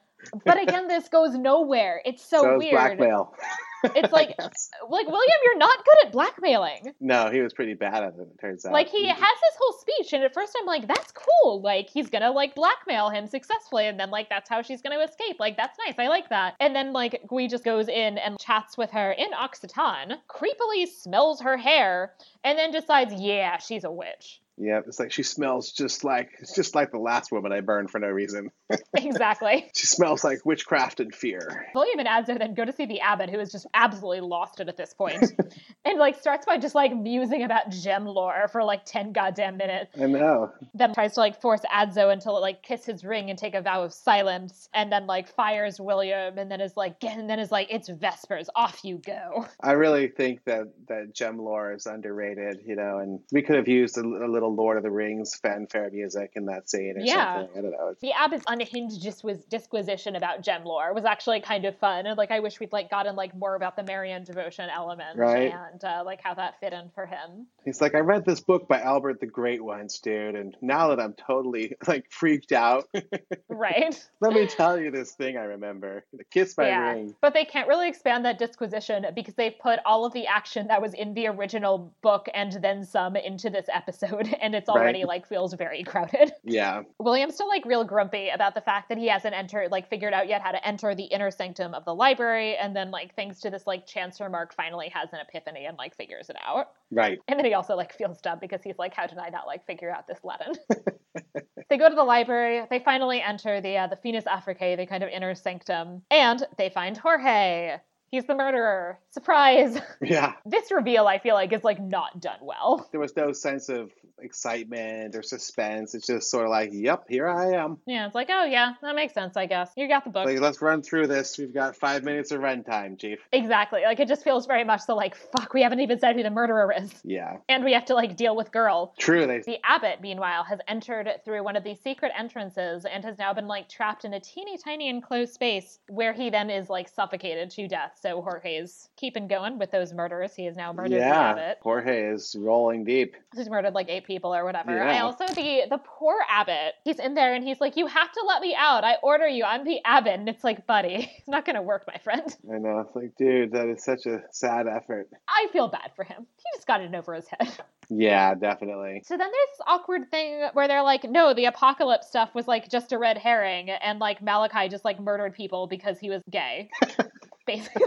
But 0.45 0.61
again, 0.61 0.87
this 0.87 1.09
goes 1.09 1.35
nowhere. 1.35 2.01
It's 2.05 2.23
so, 2.23 2.41
so 2.41 2.57
weird. 2.57 2.73
Blackmail. 2.73 3.33
It's 3.83 4.13
like, 4.13 4.35
uh, 4.39 4.49
like 4.89 5.07
William, 5.07 5.37
you're 5.43 5.57
not 5.57 5.85
good 5.85 6.05
at 6.05 6.11
blackmailing. 6.11 6.93
No, 6.99 7.29
he 7.29 7.41
was 7.41 7.53
pretty 7.53 7.73
bad 7.73 8.03
at 8.03 8.13
it. 8.13 8.19
It 8.19 8.39
turns 8.39 8.65
out. 8.65 8.73
Like 8.73 8.89
he 8.89 9.05
mm-hmm. 9.05 9.09
has 9.09 9.19
his 9.19 9.57
whole 9.59 9.73
speech, 9.79 10.13
and 10.13 10.23
at 10.23 10.33
first 10.33 10.55
I'm 10.59 10.65
like, 10.65 10.87
that's 10.87 11.11
cool. 11.11 11.61
Like 11.61 11.89
he's 11.89 12.09
gonna 12.09 12.31
like 12.31 12.55
blackmail 12.55 13.09
him 13.09 13.27
successfully, 13.27 13.87
and 13.87 13.99
then 13.99 14.11
like 14.11 14.29
that's 14.29 14.49
how 14.49 14.61
she's 14.61 14.81
gonna 14.81 14.99
escape. 14.99 15.37
Like 15.39 15.57
that's 15.57 15.77
nice. 15.85 15.95
I 15.97 16.07
like 16.07 16.29
that. 16.29 16.55
And 16.59 16.75
then 16.75 16.93
like 16.93 17.21
Gui 17.27 17.47
just 17.47 17.63
goes 17.63 17.87
in 17.87 18.17
and 18.17 18.39
chats 18.39 18.77
with 18.77 18.91
her 18.91 19.11
in 19.11 19.31
Occitan, 19.31 20.17
creepily 20.29 20.87
smells 20.87 21.41
her 21.41 21.57
hair, 21.57 22.13
and 22.43 22.57
then 22.57 22.71
decides, 22.71 23.13
yeah, 23.13 23.57
she's 23.57 23.83
a 23.83 23.91
witch. 23.91 24.41
Yeah, 24.57 24.81
it's 24.85 24.99
like 24.99 25.11
she 25.11 25.23
smells 25.23 25.71
just 25.71 26.03
like 26.03 26.29
it's 26.39 26.53
just 26.53 26.75
like 26.75 26.91
the 26.91 26.99
last 26.99 27.31
woman 27.31 27.51
I 27.51 27.61
burned 27.61 27.89
for 27.89 27.99
no 27.99 28.09
reason. 28.09 28.51
exactly. 28.95 29.69
she 29.73 29.87
smells 29.87 30.23
like 30.23 30.45
witchcraft 30.45 30.99
and 30.99 31.13
fear. 31.13 31.67
William 31.73 31.99
and 31.99 32.07
Adso 32.07 32.37
then 32.37 32.53
go 32.53 32.65
to 32.65 32.73
see 32.73 32.85
the 32.85 32.99
abbot, 33.01 33.29
who 33.29 33.39
is 33.39 33.51
just 33.51 33.67
absolutely 33.73 34.21
lost 34.21 34.59
it 34.59 34.67
at 34.67 34.77
this 34.77 34.93
point, 34.93 35.23
and 35.85 35.99
like 35.99 36.19
starts 36.19 36.45
by 36.45 36.57
just 36.57 36.75
like 36.75 36.95
musing 36.95 37.43
about 37.43 37.69
gem 37.69 38.05
lore 38.05 38.47
for 38.51 38.63
like 38.63 38.81
ten 38.85 39.11
goddamn 39.11 39.57
minutes. 39.57 39.91
I 39.99 40.05
know. 40.05 40.51
Then 40.73 40.93
tries 40.93 41.13
to 41.13 41.19
like 41.19 41.41
force 41.41 41.61
Adso 41.73 42.11
into 42.11 42.31
like 42.31 42.63
kiss 42.63 42.85
his 42.85 43.03
ring 43.03 43.29
and 43.29 43.37
take 43.37 43.55
a 43.55 43.61
vow 43.61 43.83
of 43.83 43.93
silence, 43.93 44.69
and 44.73 44.91
then 44.91 45.07
like 45.07 45.27
fires 45.27 45.79
William, 45.79 46.37
and 46.37 46.51
then 46.51 46.61
is 46.61 46.75
like, 46.77 47.03
and 47.03 47.29
then 47.29 47.39
is 47.39 47.51
like, 47.51 47.67
it's 47.71 47.89
Vespers, 47.89 48.49
off 48.55 48.83
you 48.83 48.97
go. 48.97 49.45
I 49.61 49.73
really 49.73 50.07
think 50.07 50.43
that 50.45 50.71
that 50.87 51.13
gem 51.13 51.37
lore 51.37 51.73
is 51.73 51.85
underrated, 51.85 52.61
you 52.65 52.75
know, 52.75 52.99
and 52.99 53.19
we 53.31 53.41
could 53.41 53.55
have 53.55 53.67
used 53.67 53.97
a, 53.97 54.01
a 54.01 54.29
little 54.29 54.53
Lord 54.53 54.77
of 54.77 54.83
the 54.83 54.91
Rings 54.91 55.35
fanfare 55.35 55.89
music 55.91 56.33
in 56.35 56.45
that 56.45 56.69
scene 56.69 56.95
or 56.97 57.01
yeah. 57.01 57.39
something. 57.41 57.57
I 57.57 57.61
don't 57.61 57.71
know. 57.71 57.95
The 58.01 58.13
abbot's 58.13 58.45
unhinged 58.61 59.01
just 59.01 59.23
was 59.23 59.43
disquisition 59.45 60.15
about 60.15 60.41
gem 60.41 60.63
lore 60.63 60.93
was 60.93 61.05
actually 61.05 61.41
kind 61.41 61.65
of 61.65 61.77
fun, 61.77 62.05
and 62.05 62.17
like 62.17 62.31
I 62.31 62.39
wish 62.39 62.59
we'd 62.59 62.71
like 62.71 62.89
gotten 62.89 63.15
like 63.15 63.35
more 63.35 63.55
about 63.55 63.75
the 63.75 63.83
Marian 63.83 64.23
devotion 64.23 64.69
element 64.69 65.17
right. 65.17 65.53
and 65.53 65.83
uh, 65.83 66.03
like 66.05 66.21
how 66.23 66.33
that 66.35 66.59
fit 66.59 66.73
in 66.73 66.89
for 66.93 67.05
him. 67.05 67.47
He's 67.65 67.81
like, 67.81 67.95
I 67.95 67.99
read 67.99 68.25
this 68.25 68.39
book 68.39 68.67
by 68.67 68.79
Albert 68.79 69.19
the 69.19 69.25
Great 69.25 69.63
once, 69.63 69.99
dude, 69.99 70.35
and 70.35 70.55
now 70.61 70.89
that 70.89 70.99
I'm 70.99 71.13
totally 71.13 71.75
like 71.87 72.05
freaked 72.09 72.51
out, 72.51 72.87
right? 73.49 74.09
Let 74.19 74.33
me 74.33 74.47
tell 74.47 74.79
you 74.79 74.91
this 74.91 75.11
thing 75.11 75.37
I 75.37 75.43
remember: 75.43 76.05
the 76.13 76.23
kiss 76.23 76.53
by 76.53 76.67
yeah. 76.67 76.91
ring. 76.91 77.15
But 77.21 77.33
they 77.33 77.45
can't 77.45 77.67
really 77.67 77.87
expand 77.87 78.25
that 78.25 78.39
disquisition 78.39 79.05
because 79.15 79.35
they've 79.35 79.57
put 79.59 79.79
all 79.85 80.05
of 80.05 80.13
the 80.13 80.27
action 80.27 80.67
that 80.67 80.81
was 80.81 80.93
in 80.93 81.13
the 81.13 81.27
original 81.27 81.93
book 82.01 82.27
and 82.33 82.51
then 82.61 82.83
some 82.83 83.15
into 83.15 83.49
this 83.49 83.67
episode 83.73 84.33
and 84.41 84.55
it's 84.55 84.69
already 84.69 84.99
right. 84.99 85.07
like 85.07 85.27
feels 85.27 85.53
very 85.53 85.83
crowded. 85.83 86.33
Yeah. 86.43 86.83
William's 86.99 87.35
still 87.35 87.47
like 87.47 87.65
real 87.65 87.83
grumpy 87.83 88.29
about 88.29 88.50
the 88.53 88.61
fact 88.61 88.89
that 88.89 88.97
he 88.97 89.07
hasn't 89.07 89.33
entered 89.33 89.71
like 89.71 89.89
figured 89.89 90.13
out 90.13 90.27
yet 90.27 90.41
how 90.41 90.51
to 90.51 90.67
enter 90.67 90.95
the 90.95 91.03
inner 91.03 91.31
sanctum 91.31 91.73
of 91.73 91.85
the 91.85 91.93
library 91.93 92.55
and 92.55 92.75
then 92.75 92.91
like 92.91 93.15
thanks 93.15 93.39
to 93.41 93.49
this 93.49 93.67
like 93.67 93.85
chance 93.85 94.19
remark 94.19 94.53
finally 94.53 94.89
has 94.89 95.09
an 95.13 95.19
epiphany 95.19 95.65
and 95.65 95.77
like 95.77 95.95
figures 95.95 96.29
it 96.29 96.35
out. 96.45 96.71
Right. 96.91 97.19
And 97.27 97.37
then 97.37 97.45
he 97.45 97.53
also 97.53 97.75
like 97.75 97.93
feels 97.93 98.21
dumb 98.21 98.39
because 98.39 98.61
he's 98.63 98.77
like 98.77 98.93
how 98.93 99.07
did 99.07 99.17
I 99.17 99.29
not 99.29 99.47
like 99.47 99.65
figure 99.65 99.91
out 99.91 100.07
this 100.07 100.19
Latin? 100.23 100.53
they 101.69 101.77
go 101.77 101.89
to 101.89 101.95
the 101.95 102.03
library. 102.03 102.65
They 102.69 102.79
finally 102.79 103.21
enter 103.21 103.61
the 103.61 103.77
uh, 103.77 103.87
the 103.87 103.95
Finis 103.95 104.25
Africae, 104.25 104.77
the 104.77 104.85
kind 104.85 105.03
of 105.03 105.09
inner 105.09 105.33
sanctum, 105.35 106.01
and 106.11 106.43
they 106.57 106.69
find 106.69 106.97
Jorge. 106.97 107.77
He's 108.11 108.25
the 108.25 108.35
murderer. 108.35 108.99
Surprise. 109.11 109.79
Yeah. 110.03 110.33
this 110.45 110.71
reveal, 110.71 111.07
I 111.07 111.19
feel 111.19 111.35
like, 111.35 111.53
is 111.53 111.63
like 111.63 111.79
not 111.79 112.19
done 112.19 112.39
well. 112.41 112.89
There 112.91 112.99
was 112.99 113.15
no 113.15 113.31
sense 113.31 113.69
of 113.69 113.91
excitement 114.19 115.15
or 115.15 115.21
suspense. 115.21 115.95
It's 115.95 116.07
just 116.07 116.29
sort 116.29 116.45
of 116.45 116.51
like, 116.51 116.71
yep, 116.73 117.05
here 117.07 117.27
I 117.27 117.53
am. 117.53 117.77
Yeah, 117.85 118.05
it's 118.05 118.15
like, 118.15 118.29
oh 118.31 118.45
yeah, 118.45 118.73
that 118.81 118.95
makes 118.95 119.13
sense, 119.13 119.37
I 119.37 119.45
guess. 119.45 119.71
You 119.75 119.87
got 119.87 120.03
the 120.03 120.09
book. 120.09 120.25
Like, 120.25 120.39
let's 120.39 120.61
run 120.61 120.81
through 120.81 121.07
this. 121.07 121.37
We've 121.37 121.53
got 121.53 121.75
five 121.75 122.03
minutes 122.03 122.31
of 122.31 122.41
run 122.41 122.63
time, 122.63 122.97
Chief. 122.97 123.19
Exactly. 123.31 123.83
Like 123.83 123.99
it 123.99 124.07
just 124.07 124.23
feels 124.23 124.45
very 124.47 124.63
much 124.63 124.81
so 124.81 124.95
like, 124.95 125.15
fuck, 125.15 125.53
we 125.53 125.61
haven't 125.61 125.79
even 125.79 125.99
said 125.99 126.15
who 126.15 126.23
the 126.23 126.29
murderer 126.29 126.73
is. 126.77 126.91
Yeah. 127.03 127.37
And 127.47 127.63
we 127.63 127.73
have 127.73 127.85
to 127.85 127.95
like 127.95 128.15
deal 128.15 128.35
with 128.35 128.51
girl. 128.51 128.93
True. 128.97 129.27
They... 129.27 129.39
The 129.39 129.59
abbot, 129.63 130.01
meanwhile, 130.01 130.43
has 130.43 130.59
entered 130.67 131.09
through 131.23 131.43
one 131.43 131.55
of 131.55 131.63
these 131.63 131.79
secret 131.79 132.11
entrances 132.17 132.85
and 132.85 133.03
has 133.03 133.17
now 133.17 133.33
been 133.33 133.47
like 133.47 133.69
trapped 133.69 134.05
in 134.05 134.13
a 134.13 134.19
teeny 134.19 134.57
tiny 134.57 134.89
enclosed 134.89 135.33
space 135.33 135.79
where 135.89 136.13
he 136.13 136.29
then 136.29 136.49
is 136.49 136.69
like 136.69 136.89
suffocated 136.89 137.49
to 137.51 137.67
death. 137.67 137.99
So 138.01 138.21
Jorge 138.21 138.55
is 138.55 138.89
keeping 138.97 139.27
going 139.27 139.59
with 139.59 139.71
those 139.71 139.93
murders. 139.93 140.33
He 140.33 140.45
has 140.45 140.55
now 140.55 140.73
murdered 140.73 140.93
yeah. 140.93 141.31
abbot. 141.31 141.59
Jorge 141.61 142.13
is 142.13 142.35
rolling 142.37 142.83
deep. 142.83 143.15
He's 143.35 143.49
murdered 143.49 143.75
like 143.75 143.89
eight 143.89 144.05
people 144.05 144.33
or 144.33 144.43
whatever. 144.43 144.75
Yeah. 144.75 144.91
I 144.91 144.99
also 145.01 145.27
the 145.27 145.67
the 145.69 145.79
poor 145.83 146.15
abbot. 146.27 146.73
He's 146.83 146.99
in 146.99 147.13
there 147.13 147.35
and 147.35 147.43
he's 147.43 147.61
like, 147.61 147.77
"You 147.77 147.85
have 147.85 148.11
to 148.11 148.23
let 148.27 148.41
me 148.41 148.55
out. 148.57 148.83
I 148.83 148.95
order 149.03 149.27
you. 149.27 149.43
I'm 149.43 149.63
the 149.63 149.79
abbot." 149.85 150.13
And 150.13 150.27
it's 150.27 150.43
like, 150.43 150.65
buddy, 150.65 151.11
it's 151.17 151.27
not 151.27 151.45
gonna 151.45 151.61
work, 151.61 151.85
my 151.87 151.97
friend. 151.97 152.35
I 152.51 152.57
know. 152.57 152.79
It's 152.79 152.95
like, 152.95 153.15
dude, 153.17 153.51
that 153.51 153.67
is 153.67 153.83
such 153.83 154.07
a 154.07 154.23
sad 154.31 154.65
effort. 154.67 155.09
I 155.27 155.47
feel 155.53 155.67
bad 155.67 155.91
for 155.95 156.03
him. 156.03 156.25
He 156.37 156.43
just 156.57 156.67
got 156.67 156.81
it 156.81 156.93
over 156.95 157.13
his 157.13 157.27
head. 157.27 157.51
Yeah, 157.93 158.35
definitely. 158.35 159.01
So 159.05 159.17
then 159.17 159.27
there's 159.27 159.57
this 159.57 159.65
awkward 159.67 160.09
thing 160.09 160.47
where 160.53 160.69
they're 160.69 160.81
like, 160.81 161.03
no, 161.03 161.33
the 161.33 161.45
apocalypse 161.45 162.07
stuff 162.07 162.33
was 162.33 162.47
like 162.47 162.69
just 162.69 162.93
a 162.93 162.97
red 162.97 163.17
herring, 163.17 163.69
and 163.69 163.99
like 163.99 164.21
Malachi 164.21 164.69
just 164.69 164.85
like 164.85 164.99
murdered 164.99 165.33
people 165.33 165.67
because 165.67 165.99
he 165.99 166.09
was 166.09 166.23
gay, 166.29 166.69
basically. 167.47 167.85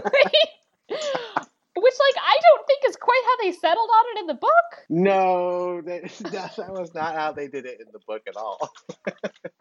Which, 1.77 1.93
like, 1.99 2.23
I 2.23 2.37
don't 2.41 2.67
think 2.67 2.83
is 2.87 2.95
quite 2.95 3.21
how 3.25 3.43
they 3.43 3.51
settled 3.51 3.89
on 3.89 4.05
it 4.15 4.19
in 4.21 4.27
the 4.27 4.33
book. 4.35 4.85
No, 4.89 5.81
that, 5.85 6.03
that 6.57 6.71
was 6.71 6.93
not 6.93 7.15
how 7.15 7.33
they 7.33 7.49
did 7.49 7.65
it 7.65 7.81
in 7.81 7.87
the 7.91 7.99
book 8.07 8.21
at 8.27 8.37
all. 8.37 8.73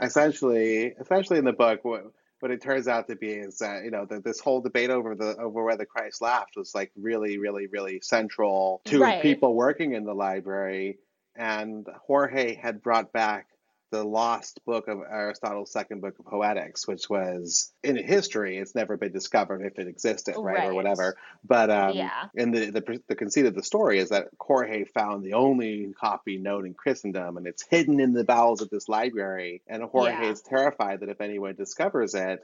essentially, 0.01 0.95
essentially 1.01 1.41
in 1.41 1.45
the 1.45 1.53
book, 1.53 1.85
what 1.85 2.05
what 2.41 2.51
it 2.51 2.61
turns 2.61 2.89
out 2.89 3.09
to 3.09 3.17
be 3.17 3.31
is 3.31 3.59
that 3.59 3.85
you 3.85 3.91
know 3.91 4.05
that 4.05 4.23
this 4.23 4.39
whole 4.39 4.61
debate 4.61 4.91
over 4.91 5.15
the 5.15 5.35
over 5.39 5.65
whether 5.65 5.87
Christ 5.87 6.21
laughed 6.21 6.57
was 6.57 6.75
like 6.75 6.93
really, 6.95 7.39
really, 7.39 7.67
really 7.67 8.01
central 8.03 8.83
to 8.85 9.01
right. 9.01 9.23
people 9.23 9.55
working 9.55 9.95
in 9.95 10.05
the 10.05 10.15
library, 10.15 10.99
and 11.35 11.87
Jorge 12.07 12.55
had 12.55 12.83
brought 12.83 13.13
back 13.13 13.49
the 13.95 14.05
lost 14.05 14.61
book 14.67 14.89
of 14.89 14.99
Aristotle's 14.99 15.71
second 15.71 16.01
book 16.01 16.19
of 16.19 16.27
Poetics, 16.27 16.89
which 16.89 17.09
was 17.09 17.73
in 17.85 17.97
history, 17.97 18.59
it's 18.59 18.75
never 18.75 18.97
been 18.97 19.13
discovered 19.13 19.63
if 19.63 19.79
it 19.79 19.87
existed, 19.87 20.35
right, 20.37 20.59
right. 20.59 20.69
or 20.71 20.75
whatever. 20.75 21.17
But 21.45 21.71
um, 21.71 21.97
yeah. 21.97 22.25
and 22.37 22.53
the, 22.53 22.71
the 22.71 23.01
the 23.07 23.15
conceit 23.15 23.47
of 23.47 23.55
the 23.55 23.63
story 23.63 24.01
is 24.01 24.09
that 24.09 24.27
Jorge 24.41 24.85
found 24.85 25.23
the 25.23 25.35
only 25.35 25.95
copy 26.01 26.39
known 26.39 26.67
in 26.67 26.75
Christendom, 26.75 27.37
and 27.37 27.47
it's 27.47 27.65
hidden 27.65 28.01
in 28.01 28.13
the 28.13 28.25
bowels 28.25 28.63
of 28.63 28.71
this 28.71 28.89
library. 28.89 29.63
And 29.69 29.85
Jorge 29.85 30.11
yeah. 30.11 30.31
is 30.31 30.43
terrified 30.43 31.01
that 31.01 31.09
if 31.09 31.21
anyone 31.21 31.55
discovers 31.55 32.17
it, 32.17 32.41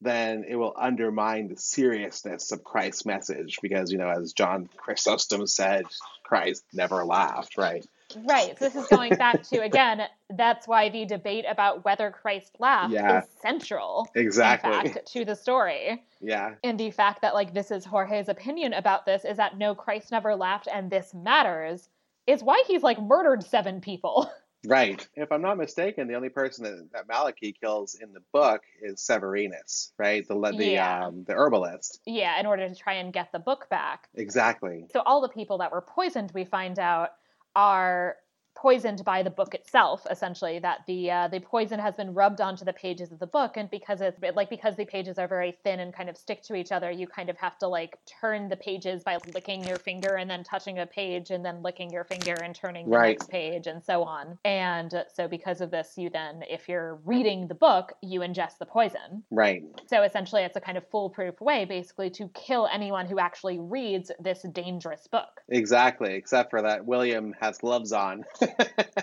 then 0.00 0.44
it 0.48 0.56
will 0.56 0.74
undermine 0.74 1.48
the 1.48 1.58
seriousness 1.58 2.50
of 2.50 2.64
Christ's 2.64 3.04
message 3.04 3.58
because, 3.60 3.92
you 3.92 3.98
know, 3.98 4.08
as 4.08 4.32
John 4.32 4.70
Chrysostom 4.74 5.46
said, 5.46 5.84
Christ 6.24 6.64
never 6.72 7.04
laughed, 7.04 7.58
right? 7.58 7.86
Right. 8.16 8.58
So 8.58 8.68
this 8.68 8.76
is 8.76 8.86
going 8.88 9.14
back 9.16 9.42
to 9.44 9.58
again. 9.62 10.02
That's 10.30 10.66
why 10.66 10.88
the 10.88 11.04
debate 11.04 11.44
about 11.48 11.84
whether 11.84 12.10
Christ 12.10 12.56
laughed 12.58 12.92
yeah. 12.92 13.20
is 13.20 13.24
central, 13.40 14.08
exactly, 14.14 14.92
fact, 14.92 15.12
to 15.12 15.24
the 15.24 15.34
story. 15.34 16.04
Yeah. 16.20 16.54
And 16.62 16.78
the 16.78 16.90
fact 16.90 17.22
that 17.22 17.34
like 17.34 17.54
this 17.54 17.70
is 17.70 17.84
Jorge's 17.84 18.28
opinion 18.28 18.72
about 18.72 19.06
this 19.06 19.24
is 19.24 19.36
that 19.36 19.58
no, 19.58 19.74
Christ 19.74 20.10
never 20.10 20.34
laughed, 20.34 20.68
and 20.72 20.90
this 20.90 21.14
matters, 21.14 21.88
is 22.26 22.42
why 22.42 22.62
he's 22.66 22.82
like 22.82 23.00
murdered 23.00 23.44
seven 23.44 23.80
people. 23.80 24.30
Right. 24.66 25.06
If 25.14 25.30
I'm 25.30 25.42
not 25.42 25.58
mistaken, 25.58 26.08
the 26.08 26.14
only 26.14 26.28
person 26.28 26.64
that, 26.64 26.88
that 26.92 27.08
Malachi 27.08 27.52
kills 27.52 27.94
in 27.94 28.12
the 28.12 28.22
book 28.32 28.62
is 28.80 29.00
Severinus, 29.00 29.92
right? 29.98 30.26
The 30.26 30.34
the 30.34 30.66
yeah. 30.66 31.06
um, 31.06 31.24
the 31.24 31.34
herbalist. 31.34 32.00
Yeah, 32.06 32.38
in 32.40 32.46
order 32.46 32.68
to 32.68 32.74
try 32.74 32.94
and 32.94 33.12
get 33.12 33.30
the 33.32 33.38
book 33.38 33.68
back. 33.68 34.08
Exactly. 34.14 34.86
So 34.92 35.02
all 35.04 35.20
the 35.20 35.28
people 35.28 35.58
that 35.58 35.72
were 35.72 35.82
poisoned, 35.82 36.32
we 36.34 36.44
find 36.44 36.78
out, 36.78 37.10
are 37.56 38.16
poisoned 38.54 39.04
by 39.04 39.22
the 39.22 39.30
book 39.30 39.54
itself 39.54 40.06
essentially 40.10 40.58
that 40.58 40.80
the 40.86 41.10
uh, 41.10 41.28
the 41.28 41.40
poison 41.40 41.78
has 41.78 41.94
been 41.96 42.14
rubbed 42.14 42.40
onto 42.40 42.64
the 42.64 42.72
pages 42.72 43.12
of 43.12 43.18
the 43.18 43.26
book 43.26 43.56
and 43.56 43.70
because 43.70 44.00
it's 44.00 44.18
like 44.34 44.50
because 44.50 44.76
the 44.76 44.84
pages 44.84 45.18
are 45.18 45.28
very 45.28 45.56
thin 45.64 45.80
and 45.80 45.94
kind 45.94 46.08
of 46.08 46.16
stick 46.16 46.42
to 46.42 46.54
each 46.54 46.72
other 46.72 46.90
you 46.90 47.06
kind 47.06 47.28
of 47.28 47.36
have 47.36 47.58
to 47.58 47.68
like 47.68 47.98
turn 48.20 48.48
the 48.48 48.56
pages 48.56 49.02
by 49.02 49.18
licking 49.34 49.64
your 49.64 49.76
finger 49.76 50.14
and 50.16 50.30
then 50.30 50.42
touching 50.42 50.78
a 50.78 50.86
page 50.86 51.30
and 51.30 51.44
then 51.44 51.62
licking 51.62 51.90
your 51.90 52.04
finger 52.04 52.34
and 52.42 52.54
turning 52.54 52.86
the 52.86 52.96
right. 52.96 53.18
next 53.18 53.28
page 53.28 53.66
and 53.66 53.82
so 53.82 54.02
on. 54.02 54.38
And 54.44 55.04
so 55.12 55.28
because 55.28 55.60
of 55.60 55.70
this 55.70 55.94
you 55.96 56.10
then 56.10 56.42
if 56.48 56.68
you're 56.68 56.96
reading 57.04 57.48
the 57.48 57.54
book 57.54 57.92
you 58.02 58.20
ingest 58.20 58.58
the 58.58 58.66
poison. 58.66 59.22
Right. 59.30 59.62
So 59.86 60.02
essentially 60.02 60.42
it's 60.42 60.56
a 60.56 60.60
kind 60.60 60.78
of 60.78 60.88
foolproof 60.88 61.40
way 61.40 61.64
basically 61.64 62.10
to 62.10 62.28
kill 62.34 62.68
anyone 62.72 63.06
who 63.06 63.18
actually 63.18 63.58
reads 63.58 64.10
this 64.20 64.42
dangerous 64.52 65.06
book. 65.06 65.40
Exactly 65.48 66.14
except 66.14 66.50
for 66.50 66.62
that 66.62 66.84
william 66.84 67.34
has 67.40 67.58
gloves 67.58 67.92
on 67.92 68.24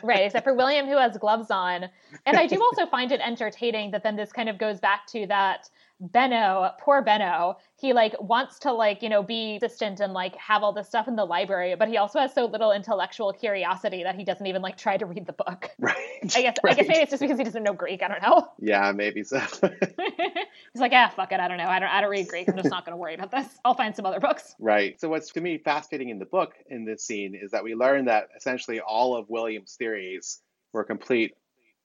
right, 0.04 0.24
except 0.26 0.44
for 0.44 0.54
William, 0.54 0.88
who 0.88 0.98
has 0.98 1.18
gloves 1.18 1.52
on. 1.52 1.90
And 2.26 2.38
I 2.38 2.48
do 2.48 2.62
also 2.62 2.86
find 2.86 3.12
it 3.12 3.22
entertaining 3.22 3.92
that 3.92 4.04
then 4.04 4.16
this 4.16 4.32
kind 4.32 4.50
of 4.50 4.58
goes 4.58 4.80
back 4.80 5.08
to 5.08 5.26
that 5.28 5.70
Benno, 6.02 6.72
poor 6.80 7.04
Benno, 7.04 7.58
he 7.80 7.94
like 7.94 8.20
wants 8.20 8.58
to 8.60 8.72
like, 8.72 9.04
you 9.04 9.10
know, 9.10 9.22
be 9.22 9.60
distant 9.60 10.00
and 10.00 10.14
like 10.14 10.36
have 10.36 10.64
all 10.64 10.74
this 10.74 10.88
stuff 10.88 11.08
in 11.08 11.16
the 11.16 11.26
library, 11.26 11.76
but 11.76 11.88
he 11.88 11.98
also 11.98 12.20
has 12.20 12.34
so 12.34 12.46
little 12.46 12.72
intellectual 12.72 13.32
curiosity 13.32 14.02
that 14.02 14.16
he 14.16 14.24
doesn't 14.24 14.48
even 14.48 14.64
like 14.64 14.78
try 14.78 14.98
to 14.98 15.06
read 15.06 15.28
the 15.28 15.34
book. 15.34 15.70
Right. 15.82 16.36
I 16.36 16.42
guess 16.44 16.58
right. 16.64 16.74
I 16.74 16.76
guess 16.76 16.88
maybe 16.88 17.02
it's 17.02 17.10
just 17.10 17.22
because 17.22 17.38
he 17.38 17.44
doesn't 17.44 17.64
know 17.64 17.74
Greek. 17.74 18.04
I 18.04 18.08
don't 18.08 18.22
know. 18.22 18.48
Yeah, 18.60 18.92
maybe 18.92 19.24
so. 19.24 19.40
He's 19.62 20.80
like, 20.80 20.92
ah, 20.94 21.12
fuck 21.16 21.32
it. 21.32 21.40
I 21.40 21.48
don't 21.48 21.58
know. 21.58 21.68
I 21.68 21.80
don't 21.80 21.90
I 21.90 22.02
don't 22.02 22.10
read 22.10 22.28
Greek. 22.28 22.48
I'm 22.48 22.56
just 22.56 22.70
not 22.70 22.86
gonna 22.86 22.98
worry 22.98 23.16
about 23.16 23.32
this. 23.32 23.48
I'll 23.66 23.74
find 23.74 23.96
some 23.96 24.06
other 24.06 24.20
books. 24.20 24.56
Right. 24.60 25.00
So 25.00 25.10
what's 25.10 25.32
to 25.32 25.42
me 25.42 25.58
fascinating 25.58 26.10
in 26.10 26.20
the 26.20 26.26
book 26.26 26.54
in 26.68 26.86
this 26.86 27.04
scene 27.04 27.36
is 27.36 27.52
that 27.52 27.64
we 27.64 27.76
learn 27.76 28.06
that 28.06 28.30
essentially 28.38 28.80
all 28.80 29.16
of 29.16 29.30
William's 29.30 29.76
theories 29.76 30.42
were 30.74 30.84
complete 30.84 31.34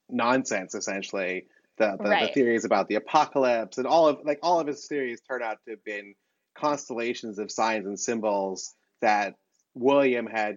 nonsense 0.08 0.74
essentially 0.74 1.46
the, 1.78 1.96
the, 1.98 2.08
right. 2.08 2.28
the, 2.28 2.32
theories 2.32 2.64
about 2.64 2.88
the 2.88 2.96
apocalypse 2.96 3.78
and 3.78 3.86
all 3.86 4.08
of 4.08 4.18
like 4.24 4.38
all 4.42 4.60
of 4.60 4.66
his 4.66 4.86
theories 4.86 5.20
turn 5.28 5.42
out 5.42 5.58
to 5.64 5.72
have 5.72 5.84
been 5.84 6.14
constellations 6.56 7.38
of 7.38 7.50
signs 7.50 7.86
and 7.86 7.98
symbols 7.98 8.74
that 9.00 9.34
William 9.74 10.26
had 10.26 10.56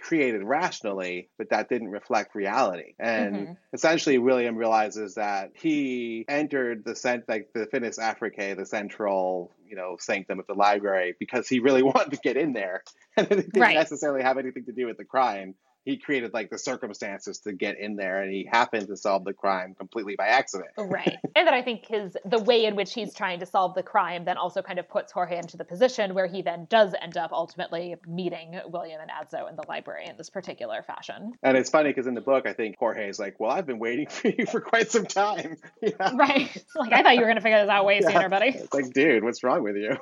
created 0.00 0.42
rationally, 0.42 1.28
but 1.38 1.50
that 1.50 1.68
didn't 1.68 1.88
reflect 1.88 2.34
reality. 2.34 2.94
And 2.98 3.34
mm-hmm. 3.34 3.52
essentially, 3.72 4.18
William 4.18 4.56
realizes 4.56 5.14
that 5.14 5.52
he 5.54 6.24
entered 6.28 6.84
the 6.84 6.96
cent 6.96 7.24
like 7.28 7.48
the 7.54 7.66
Finis 7.66 7.98
Africae, 7.98 8.56
the 8.56 8.66
central 8.66 9.52
you 9.66 9.76
know 9.76 9.96
sanctum 9.98 10.40
of 10.40 10.46
the 10.46 10.54
library, 10.54 11.14
because 11.18 11.48
he 11.48 11.60
really 11.60 11.82
wanted 11.84 12.12
to 12.12 12.18
get 12.22 12.36
in 12.36 12.52
there, 12.52 12.82
and 13.16 13.26
it 13.30 13.36
didn't 13.36 13.60
right. 13.60 13.74
necessarily 13.74 14.22
have 14.22 14.38
anything 14.38 14.64
to 14.64 14.72
do 14.72 14.86
with 14.86 14.96
the 14.96 15.04
crime 15.04 15.54
he 15.84 15.96
created 15.96 16.34
like 16.34 16.50
the 16.50 16.58
circumstances 16.58 17.38
to 17.38 17.52
get 17.52 17.78
in 17.78 17.96
there 17.96 18.22
and 18.22 18.32
he 18.32 18.44
happened 18.50 18.86
to 18.88 18.96
solve 18.96 19.24
the 19.24 19.32
crime 19.32 19.74
completely 19.74 20.16
by 20.16 20.26
accident. 20.26 20.70
Right. 20.88 21.18
And 21.36 21.46
then 21.46 21.54
i 21.54 21.60
think 21.60 21.86
his 21.86 22.16
the 22.24 22.38
way 22.38 22.64
in 22.64 22.74
which 22.74 22.94
he's 22.94 23.12
trying 23.14 23.40
to 23.40 23.46
solve 23.46 23.74
the 23.74 23.82
crime 23.82 24.24
then 24.24 24.38
also 24.38 24.62
kind 24.62 24.78
of 24.78 24.88
puts 24.88 25.12
jorge 25.12 25.38
into 25.38 25.56
the 25.56 25.64
position 25.64 26.14
where 26.14 26.26
he 26.26 26.40
then 26.40 26.66
does 26.70 26.94
end 27.00 27.16
up 27.16 27.30
ultimately 27.30 27.94
meeting 28.06 28.58
william 28.68 29.00
and 29.00 29.10
adso 29.10 29.48
in 29.48 29.54
the 29.54 29.64
library 29.68 30.06
in 30.06 30.16
this 30.16 30.30
particular 30.30 30.82
fashion. 30.82 31.32
And 31.42 31.56
it's 31.56 31.68
funny 31.68 31.90
because 31.90 32.06
in 32.06 32.14
the 32.14 32.22
book 32.22 32.46
i 32.46 32.54
think 32.54 32.76
jorge 32.78 33.08
is 33.08 33.18
like 33.18 33.38
well 33.38 33.50
i've 33.50 33.66
been 33.66 33.78
waiting 33.78 34.06
for 34.08 34.28
you 34.28 34.46
for 34.46 34.60
quite 34.60 34.90
some 34.90 35.06
time. 35.06 35.56
Yeah. 35.80 36.12
right. 36.14 36.64
Like 36.74 36.92
i 36.92 37.02
thought 37.02 37.14
you 37.14 37.20
were 37.20 37.26
going 37.26 37.36
to 37.36 37.42
figure 37.42 37.60
this 37.60 37.70
out 37.70 37.84
way 37.84 38.00
yeah. 38.02 38.10
sooner 38.10 38.28
buddy. 38.28 38.48
It's 38.48 38.74
like 38.74 38.92
dude 38.92 39.22
what's 39.22 39.44
wrong 39.44 39.62
with 39.62 39.76
you? 39.76 39.96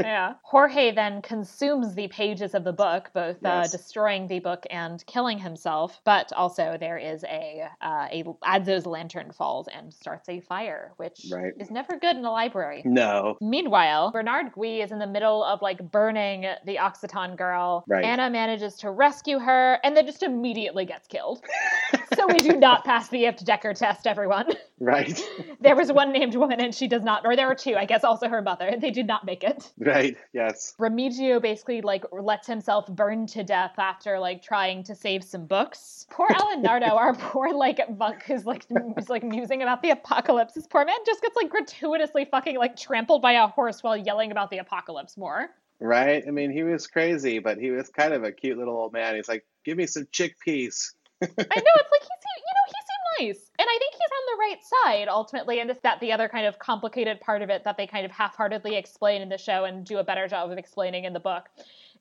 Yeah. 0.00 0.34
Jorge 0.42 0.92
then 0.92 1.22
consumes 1.22 1.94
the 1.94 2.08
pages 2.08 2.54
of 2.54 2.64
the 2.64 2.72
book 2.72 3.10
both 3.14 3.36
uh, 3.36 3.60
yes. 3.62 3.74
uh, 3.74 3.76
destroying 3.76 4.26
the 4.26 4.40
book 4.40 4.64
and 4.70 5.04
killing 5.06 5.19
killing 5.20 5.38
himself, 5.38 6.00
but 6.06 6.32
also 6.32 6.78
there 6.80 6.96
is 6.96 7.24
a 7.24 7.68
uh, 7.82 8.08
a 8.10 8.24
Adso's 8.42 8.86
lantern 8.86 9.30
falls 9.32 9.68
and 9.68 9.92
starts 9.92 10.30
a 10.30 10.40
fire, 10.40 10.94
which 10.96 11.26
right. 11.30 11.52
is 11.60 11.70
never 11.70 11.98
good 11.98 12.16
in 12.16 12.24
a 12.24 12.30
library. 12.30 12.80
No. 12.86 13.36
Meanwhile, 13.42 14.12
Bernard 14.12 14.52
Gui 14.52 14.80
is 14.80 14.92
in 14.92 14.98
the 14.98 15.06
middle 15.06 15.44
of 15.44 15.60
like 15.60 15.90
burning 15.90 16.46
the 16.64 16.76
Occitan 16.76 17.36
girl. 17.36 17.84
Right. 17.86 18.02
Anna 18.02 18.30
manages 18.30 18.76
to 18.76 18.90
rescue 18.90 19.38
her 19.38 19.78
and 19.84 19.94
then 19.94 20.06
just 20.06 20.22
immediately 20.22 20.86
gets 20.86 21.06
killed. 21.06 21.44
so 22.14 22.26
we 22.26 22.38
do 22.38 22.56
not 22.56 22.86
pass 22.86 23.08
the 23.08 23.24
Ifft 23.24 23.44
Decker 23.44 23.74
test, 23.74 24.06
everyone. 24.06 24.54
Right. 24.80 25.22
there 25.60 25.76
was 25.76 25.92
one 25.92 26.10
named 26.12 26.34
woman 26.34 26.60
and 26.60 26.74
she 26.74 26.88
does 26.88 27.02
not, 27.04 27.26
or 27.26 27.36
there 27.36 27.46
were 27.46 27.54
two, 27.54 27.76
I 27.76 27.84
guess 27.84 28.02
also 28.02 28.28
her 28.28 28.42
mother. 28.42 28.68
They 28.80 28.90
did 28.90 29.06
not 29.06 29.26
make 29.26 29.44
it. 29.44 29.70
Right, 29.78 30.16
yes. 30.32 30.74
Remigio 30.80 31.42
basically 31.42 31.82
like 31.82 32.04
lets 32.12 32.46
himself 32.46 32.86
burn 32.86 33.26
to 33.28 33.44
death 33.44 33.74
after 33.78 34.18
like 34.18 34.42
trying 34.42 34.84
to 34.84 34.94
save 34.94 35.09
some 35.18 35.46
books. 35.46 36.06
Poor 36.10 36.28
Alinardo, 36.28 36.92
our 36.92 37.14
poor 37.14 37.52
like 37.52 37.80
monk 37.96 38.22
who's 38.22 38.46
like 38.46 38.66
who's 38.68 39.08
like 39.08 39.22
musing 39.22 39.62
about 39.62 39.82
the 39.82 39.90
apocalypse. 39.90 40.54
This 40.54 40.66
poor 40.66 40.84
man 40.84 40.96
just 41.04 41.22
gets 41.22 41.36
like 41.36 41.50
gratuitously 41.50 42.26
fucking 42.26 42.56
like 42.56 42.76
trampled 42.76 43.22
by 43.22 43.32
a 43.32 43.48
horse 43.48 43.82
while 43.82 43.96
yelling 43.96 44.30
about 44.30 44.50
the 44.50 44.58
apocalypse 44.58 45.16
more. 45.16 45.50
Right? 45.80 46.22
I 46.26 46.30
mean, 46.30 46.52
he 46.52 46.62
was 46.62 46.86
crazy, 46.86 47.38
but 47.38 47.58
he 47.58 47.70
was 47.70 47.88
kind 47.88 48.12
of 48.12 48.22
a 48.22 48.32
cute 48.32 48.58
little 48.58 48.76
old 48.76 48.92
man. 48.92 49.16
He's 49.16 49.28
like, 49.28 49.46
"Give 49.64 49.76
me 49.76 49.86
some 49.86 50.04
chickpeas." 50.06 50.92
I 51.22 51.26
know 51.26 51.32
it's 51.36 51.46
like 51.46 52.02
he's 52.02 52.20
you 52.36 52.54
know 52.54 52.66
he 52.66 52.72
seemed 52.72 53.28
nice, 53.28 53.50
and 53.58 53.66
I 53.66 53.78
think 53.78 53.92
he's 53.92 54.00
on 54.12 54.24
the 54.30 54.38
right 54.38 54.58
side 54.84 55.08
ultimately. 55.08 55.60
And 55.60 55.70
it's 55.70 55.80
that 55.80 56.00
the 56.00 56.12
other 56.12 56.28
kind 56.28 56.46
of 56.46 56.58
complicated 56.58 57.20
part 57.20 57.42
of 57.42 57.50
it 57.50 57.64
that 57.64 57.76
they 57.76 57.86
kind 57.86 58.04
of 58.04 58.10
half-heartedly 58.10 58.76
explain 58.76 59.22
in 59.22 59.30
the 59.30 59.38
show 59.38 59.64
and 59.64 59.84
do 59.84 59.98
a 59.98 60.04
better 60.04 60.28
job 60.28 60.50
of 60.50 60.58
explaining 60.58 61.04
in 61.04 61.12
the 61.12 61.20
book 61.20 61.48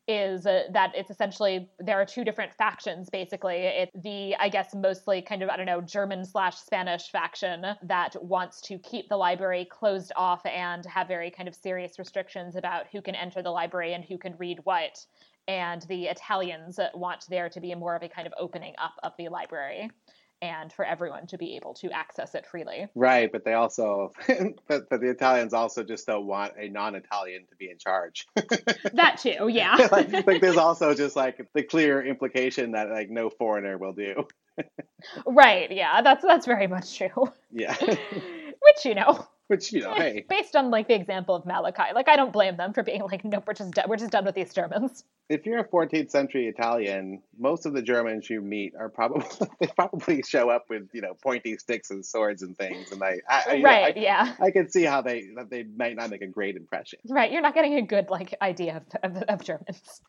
is 0.10 0.48
uh, 0.48 0.64
that 0.74 0.92
it's 0.96 1.12
essentially 1.12 1.70
there 1.78 2.02
are 2.02 2.06
two 2.06 2.24
different 2.24 2.52
factions 2.56 3.10
basically. 3.10 3.58
It's 3.58 3.92
the 4.04 4.36
i 4.40 4.50
guess 4.50 4.74
mostly 4.74 5.22
kind 5.22 5.44
of 5.44 5.50
i 5.50 5.56
don't 5.56 5.68
know 5.68 5.82
german 5.82 6.26
slash 6.26 6.58
spanish 6.58 7.12
faction 7.12 7.66
that 7.84 8.16
wants 8.24 8.60
to 8.62 8.80
keep 8.80 9.08
the 9.08 9.18
library 9.18 9.66
closed 9.66 10.12
off 10.16 10.44
and 10.46 10.84
have 10.86 11.08
very 11.08 11.30
kind 11.30 11.48
of 11.48 11.54
serious 11.54 12.00
restrictions 12.00 12.56
about 12.56 12.88
who 12.92 13.02
can 13.02 13.14
enter 13.14 13.44
the 13.44 13.52
library 13.52 13.94
and 13.94 14.04
who 14.04 14.18
can 14.18 14.36
read 14.38 14.60
what. 14.64 15.06
And 15.48 15.82
the 15.84 16.06
Italians 16.06 16.80
want 16.94 17.26
there 17.30 17.50
to 17.50 17.60
be 17.60 17.74
more 17.76 17.96
of 17.96 18.04
a 18.04 18.10
kind 18.10 18.28
of 18.28 18.34
opening 18.40 18.74
up 18.78 18.94
of 19.04 19.14
the 19.18 19.30
library 19.30 19.90
and 20.42 20.72
for 20.72 20.86
everyone 20.86 21.28
to 21.28 21.38
be 21.38 21.56
able 21.56 21.74
to 21.76 21.92
access 21.92 22.36
it 22.36 22.46
freely. 22.46 22.88
Right, 22.96 23.32
but 23.32 23.44
they 23.44 23.54
also, 23.54 24.12
but, 24.68 24.90
but 24.90 25.02
the 25.02 25.10
Italians 25.10 25.54
also 25.54 25.84
just 25.84 26.08
don't 26.08 26.26
want 26.26 26.54
a 26.58 26.70
non-Italian 26.70 27.46
to 27.50 27.56
be 27.56 27.70
in 27.70 27.78
charge. 27.78 28.28
that 28.94 29.20
too, 29.22 29.50
yeah. 29.50 29.76
like, 29.92 30.12
like, 30.26 30.42
there's 30.42 30.58
also 30.58 30.94
just 30.94 31.16
like 31.16 31.46
the 31.54 31.64
clear 31.64 32.06
implication 32.06 32.72
that 32.72 32.90
like 32.90 33.10
no 33.10 33.30
foreigner 33.30 33.78
will 33.78 33.94
do. 33.94 34.28
right, 35.26 35.72
yeah, 35.72 36.02
that's 36.02 36.24
that's 36.24 36.46
very 36.46 36.68
much 36.68 36.98
true. 36.98 37.32
Yeah. 37.52 37.76
Which 37.80 38.86
you 38.86 38.96
know, 38.96 39.26
which 39.50 39.74
you 39.74 39.82
know, 39.82 39.96
hey, 39.96 40.26
based 40.30 40.56
on 40.56 40.70
like 40.70 40.88
the 40.88 40.94
example 40.94 41.34
of 41.34 41.44
Malachi, 41.46 41.92
like 41.96 42.08
I 42.08 42.16
don't 42.16 42.32
blame 42.32 42.56
them 42.56 42.72
for 42.72 42.84
being 42.84 43.02
like, 43.02 43.26
nope, 43.26 43.46
we're 43.48 43.54
just 43.54 43.72
done. 43.72 43.86
We're 43.90 43.98
just 43.98 44.12
done 44.12 44.24
with 44.24 44.36
these 44.36 44.54
Germans. 44.54 45.04
If 45.28 45.46
you're 45.46 45.60
a 45.60 45.68
14th 45.68 46.12
century 46.12 46.48
Italian, 46.48 47.22
most 47.38 47.66
of 47.66 47.74
the 47.74 47.82
Germans 47.82 48.30
you 48.30 48.42
meet 48.42 48.74
are 48.76 48.90
probably 48.90 49.26
they 49.60 49.68
probably 49.68 50.22
show 50.22 50.52
up 50.52 50.66
with 50.70 50.90
you 50.94 51.02
know 51.02 51.16
pointy 51.16 51.58
sticks 51.58 51.90
and 51.90 52.06
swords 52.06 52.44
and 52.44 52.56
things, 52.58 52.92
and 52.92 53.04
I, 53.04 53.18
I 53.28 53.44
right, 53.48 53.62
know, 53.62 53.70
I, 53.70 53.94
yeah, 53.96 54.36
I 54.40 54.52
can 54.52 54.70
see 54.70 54.84
how 54.84 55.02
they 55.02 55.30
that 55.36 55.50
they 55.50 55.64
might 55.64 55.96
not 55.96 56.12
make 56.12 56.22
a 56.22 56.28
great 56.28 56.56
impression. 56.56 57.00
Right, 57.10 57.32
you're 57.32 57.42
not 57.42 57.56
getting 57.56 57.76
a 57.76 57.82
good 57.82 58.10
like 58.12 58.36
idea 58.42 58.84
of, 59.04 59.18
of, 59.18 59.24
of 59.24 59.44
Germans. 59.44 60.02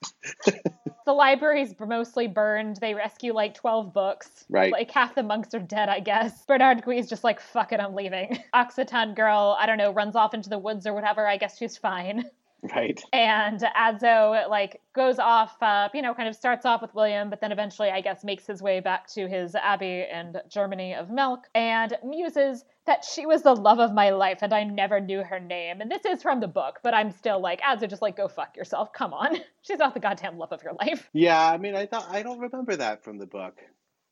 the 1.10 1.14
library's 1.14 1.74
mostly 1.80 2.28
burned. 2.28 2.76
They 2.76 2.94
rescue 2.94 3.32
like 3.32 3.52
12 3.54 3.92
books. 3.92 4.44
Right. 4.48 4.70
Like 4.70 4.92
half 4.92 5.16
the 5.16 5.24
monks 5.24 5.52
are 5.54 5.58
dead, 5.58 5.88
I 5.88 5.98
guess. 5.98 6.44
Bernard 6.46 6.84
Gui's 6.84 7.08
just 7.08 7.24
like, 7.24 7.40
fuck 7.40 7.72
it, 7.72 7.80
I'm 7.80 7.96
leaving. 7.96 8.38
Occitan 8.54 9.16
girl, 9.16 9.56
I 9.58 9.66
don't 9.66 9.76
know, 9.76 9.92
runs 9.92 10.14
off 10.14 10.34
into 10.34 10.48
the 10.48 10.58
woods 10.58 10.86
or 10.86 10.94
whatever. 10.94 11.26
I 11.26 11.36
guess 11.36 11.58
she's 11.58 11.76
fine. 11.76 12.26
Right. 12.62 13.02
And 13.12 13.60
Adso 13.76 14.48
like 14.48 14.80
goes 14.94 15.18
off, 15.18 15.56
uh, 15.62 15.88
you 15.94 16.02
know, 16.02 16.12
kind 16.14 16.28
of 16.28 16.36
starts 16.36 16.66
off 16.66 16.82
with 16.82 16.94
William, 16.94 17.30
but 17.30 17.40
then 17.40 17.52
eventually, 17.52 17.90
I 17.90 18.00
guess, 18.00 18.22
makes 18.22 18.46
his 18.46 18.60
way 18.60 18.80
back 18.80 19.06
to 19.14 19.28
his 19.28 19.54
abbey 19.54 20.04
and 20.10 20.40
Germany 20.48 20.94
of 20.94 21.10
Melk 21.10 21.46
and 21.54 21.96
muses 22.04 22.64
that 22.86 23.04
she 23.04 23.24
was 23.24 23.42
the 23.42 23.54
love 23.54 23.78
of 23.78 23.94
my 23.94 24.10
life 24.10 24.40
and 24.42 24.52
I 24.52 24.64
never 24.64 25.00
knew 25.00 25.22
her 25.22 25.40
name. 25.40 25.80
And 25.80 25.90
this 25.90 26.04
is 26.04 26.22
from 26.22 26.40
the 26.40 26.48
book, 26.48 26.80
but 26.82 26.92
I'm 26.92 27.12
still 27.12 27.40
like, 27.40 27.60
Adso, 27.62 27.88
just 27.88 28.02
like 28.02 28.16
go 28.16 28.28
fuck 28.28 28.56
yourself. 28.56 28.92
Come 28.92 29.14
on. 29.14 29.36
She's 29.62 29.78
not 29.78 29.94
the 29.94 30.00
goddamn 30.00 30.36
love 30.36 30.52
of 30.52 30.62
your 30.62 30.74
life. 30.74 31.08
Yeah, 31.12 31.50
I 31.50 31.56
mean, 31.56 31.74
I 31.74 31.86
thought 31.86 32.08
I 32.10 32.22
don't 32.22 32.40
remember 32.40 32.76
that 32.76 33.04
from 33.04 33.18
the 33.18 33.26
book. 33.26 33.58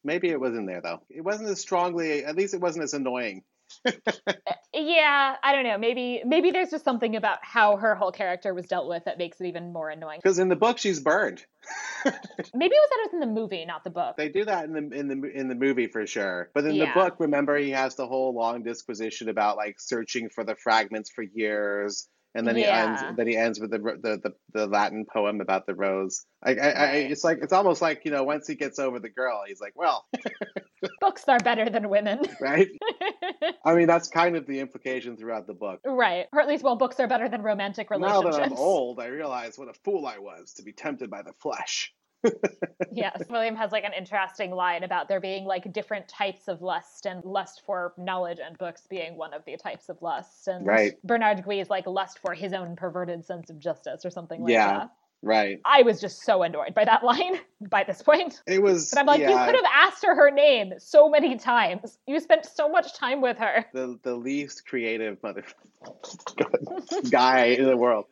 Maybe 0.04 0.28
it 0.28 0.40
wasn't 0.40 0.66
there 0.66 0.80
though. 0.80 1.02
It 1.10 1.22
wasn't 1.22 1.50
as 1.50 1.60
strongly. 1.60 2.24
At 2.24 2.36
least 2.36 2.54
it 2.54 2.60
wasn't 2.60 2.84
as 2.84 2.94
annoying. 2.94 3.42
Uh, 4.26 4.42
yeah, 4.74 5.36
I 5.42 5.54
don't 5.54 5.64
know. 5.64 5.78
Maybe 5.78 6.22
maybe 6.24 6.50
there's 6.50 6.70
just 6.70 6.84
something 6.84 7.16
about 7.16 7.38
how 7.42 7.76
her 7.76 7.94
whole 7.94 8.12
character 8.12 8.54
was 8.54 8.66
dealt 8.66 8.88
with 8.88 9.04
that 9.06 9.18
makes 9.18 9.40
it 9.40 9.46
even 9.46 9.72
more 9.72 9.88
annoying. 9.90 10.20
Because 10.22 10.38
in 10.38 10.48
the 10.48 10.56
book, 10.56 10.78
she's 10.78 11.00
burned. 11.00 11.44
maybe 12.04 12.14
it 12.14 12.54
was 12.54 12.54
that 12.54 12.98
it 13.00 13.06
was 13.06 13.12
in 13.14 13.20
the 13.20 13.26
movie, 13.26 13.64
not 13.64 13.84
the 13.84 13.90
book. 13.90 14.16
They 14.16 14.28
do 14.28 14.44
that 14.44 14.64
in 14.66 14.72
the 14.72 14.96
in 14.96 15.08
the 15.08 15.30
in 15.34 15.48
the 15.48 15.54
movie 15.54 15.86
for 15.86 16.06
sure. 16.06 16.50
But 16.54 16.64
in 16.64 16.74
yeah. 16.74 16.86
the 16.86 16.92
book, 16.92 17.16
remember 17.18 17.56
he 17.56 17.70
has 17.70 17.96
the 17.96 18.06
whole 18.06 18.34
long 18.34 18.62
disquisition 18.62 19.28
about 19.28 19.56
like 19.56 19.80
searching 19.80 20.28
for 20.28 20.44
the 20.44 20.54
fragments 20.54 21.10
for 21.10 21.22
years 21.22 22.08
and 22.34 22.46
then 22.46 22.56
yeah. 22.56 22.64
he 22.64 23.02
ends 23.04 23.16
then 23.16 23.26
he 23.26 23.36
ends 23.36 23.60
with 23.60 23.70
the, 23.70 23.78
the 23.78 24.20
the, 24.22 24.34
the 24.52 24.66
Latin 24.66 25.04
poem 25.04 25.40
about 25.40 25.66
the 25.66 25.74
rose. 25.74 26.24
I, 26.42 26.50
I, 26.50 26.54
right. 26.54 26.76
I, 26.76 26.94
it's 27.10 27.24
like 27.24 27.38
it's 27.42 27.52
almost 27.52 27.82
like 27.82 28.04
you 28.04 28.10
know 28.10 28.24
once 28.24 28.46
he 28.46 28.54
gets 28.54 28.78
over 28.78 28.98
the 28.98 29.08
girl, 29.08 29.42
he's 29.46 29.60
like, 29.60 29.72
well, 29.74 30.06
books 31.00 31.24
are 31.28 31.38
better 31.38 31.68
than 31.70 31.88
women, 31.88 32.20
right? 32.40 32.68
I 33.64 33.74
mean, 33.74 33.86
that's 33.86 34.08
kind 34.08 34.36
of 34.36 34.46
the 34.46 34.60
implication 34.60 35.16
throughout 35.16 35.46
the 35.46 35.54
book, 35.54 35.80
right? 35.84 36.26
Or 36.32 36.40
at 36.40 36.48
least, 36.48 36.62
well, 36.62 36.76
books 36.76 37.00
are 37.00 37.08
better 37.08 37.28
than 37.28 37.42
romantic 37.42 37.90
relationships. 37.90 38.36
Now 38.36 38.42
that 38.42 38.52
I'm 38.52 38.52
old, 38.52 39.00
I 39.00 39.06
realize 39.06 39.58
what 39.58 39.68
a 39.68 39.74
fool 39.84 40.06
I 40.06 40.18
was 40.18 40.52
to 40.54 40.62
be 40.62 40.72
tempted 40.72 41.10
by 41.10 41.22
the 41.22 41.32
flesh. 41.40 41.92
Yes, 42.92 43.22
William 43.28 43.56
has 43.56 43.72
like 43.72 43.84
an 43.84 43.92
interesting 43.96 44.50
line 44.50 44.82
about 44.82 45.08
there 45.08 45.20
being 45.20 45.44
like 45.44 45.72
different 45.72 46.08
types 46.08 46.48
of 46.48 46.62
lust, 46.62 47.06
and 47.06 47.24
lust 47.24 47.62
for 47.64 47.92
knowledge 47.96 48.38
and 48.44 48.56
books 48.58 48.86
being 48.88 49.16
one 49.16 49.34
of 49.34 49.44
the 49.44 49.56
types 49.56 49.88
of 49.88 50.00
lust. 50.02 50.48
And 50.48 50.66
right. 50.66 50.94
Bernard 51.04 51.44
Gui 51.44 51.60
is 51.60 51.70
like 51.70 51.86
lust 51.86 52.18
for 52.18 52.34
his 52.34 52.52
own 52.52 52.76
perverted 52.76 53.24
sense 53.24 53.50
of 53.50 53.58
justice 53.58 54.04
or 54.04 54.10
something 54.10 54.42
like 54.42 54.52
yeah. 54.52 54.78
that. 54.78 54.90
Right. 55.20 55.60
I 55.64 55.82
was 55.82 56.00
just 56.00 56.22
so 56.22 56.44
annoyed 56.44 56.74
by 56.74 56.84
that 56.84 57.02
line 57.02 57.40
by 57.60 57.84
this 57.84 58.02
point. 58.02 58.40
It 58.46 58.62
was. 58.62 58.90
But 58.90 59.00
I'm 59.00 59.06
like, 59.06 59.20
yeah, 59.20 59.30
you 59.30 59.46
could 59.46 59.56
have 59.56 59.72
asked 59.74 60.04
her 60.04 60.14
her 60.14 60.30
name 60.30 60.74
so 60.78 61.08
many 61.08 61.36
times. 61.36 61.98
You 62.06 62.20
spent 62.20 62.46
so 62.46 62.68
much 62.68 62.94
time 62.94 63.20
with 63.20 63.38
her. 63.38 63.66
the 63.72 63.98
the 64.02 64.14
least 64.14 64.66
creative 64.66 65.20
mother 65.22 65.44
guy 67.10 67.46
in 67.46 67.66
the 67.66 67.76
world. 67.76 68.06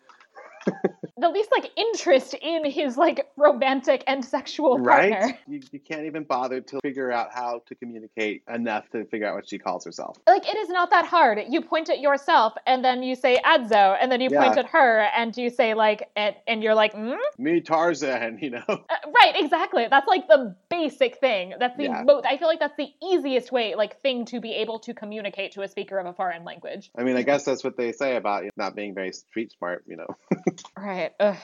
The 1.18 1.30
least 1.30 1.48
like 1.50 1.70
interest 1.76 2.34
in 2.42 2.66
his 2.70 2.98
like 2.98 3.26
romantic 3.38 4.04
and 4.06 4.22
sexual 4.22 4.78
partner. 4.84 5.18
Right? 5.18 5.38
You, 5.48 5.60
you 5.72 5.80
can't 5.80 6.04
even 6.04 6.24
bother 6.24 6.60
to 6.60 6.78
figure 6.82 7.10
out 7.10 7.28
how 7.32 7.62
to 7.68 7.74
communicate 7.74 8.42
enough 8.52 8.90
to 8.90 9.06
figure 9.06 9.26
out 9.26 9.34
what 9.34 9.48
she 9.48 9.58
calls 9.58 9.86
herself. 9.86 10.18
Like 10.26 10.46
it 10.46 10.58
is 10.58 10.68
not 10.68 10.90
that 10.90 11.06
hard. 11.06 11.40
You 11.48 11.62
point 11.62 11.88
at 11.88 12.00
yourself 12.00 12.52
and 12.66 12.84
then 12.84 13.02
you 13.02 13.14
say 13.14 13.40
Adso 13.46 13.96
and 13.98 14.12
then 14.12 14.20
you 14.20 14.28
point 14.28 14.58
at 14.58 14.66
her 14.66 15.08
and 15.16 15.34
you 15.34 15.48
say 15.48 15.72
like 15.72 16.10
and, 16.16 16.36
and 16.46 16.62
you're 16.62 16.74
like, 16.74 16.92
hmm? 16.92 17.14
Me, 17.38 17.62
Tarzan, 17.62 18.38
you 18.42 18.50
know? 18.50 18.64
Uh, 18.68 18.84
right, 19.06 19.32
exactly. 19.36 19.86
That's 19.88 20.06
like 20.06 20.28
the 20.28 20.54
basic 20.68 21.16
thing. 21.16 21.54
That's 21.58 21.78
the 21.78 21.84
Yeah. 21.84 22.02
most. 22.04 22.26
I 22.26 22.36
feel 22.36 22.48
like 22.48 22.60
that's 22.60 22.76
the 22.76 22.90
easiest 23.02 23.50
way, 23.50 23.74
like 23.74 24.02
thing 24.02 24.26
to 24.26 24.40
be 24.40 24.52
able 24.52 24.80
to 24.80 24.92
communicate 24.92 25.52
to 25.52 25.62
a 25.62 25.68
speaker 25.68 25.98
of 25.98 26.04
a 26.04 26.12
foreign 26.12 26.44
language. 26.44 26.90
I 26.94 27.04
mean, 27.04 27.16
I 27.16 27.22
guess 27.22 27.44
that's 27.44 27.64
what 27.64 27.78
they 27.78 27.92
say 27.92 28.16
about 28.16 28.42
you 28.42 28.50
know, 28.54 28.64
not 28.64 28.76
being 28.76 28.94
very 28.94 29.12
street 29.12 29.52
smart, 29.56 29.84
you 29.86 29.96
know? 29.96 30.06
Right. 30.76 31.12
Ugh. 31.20 31.36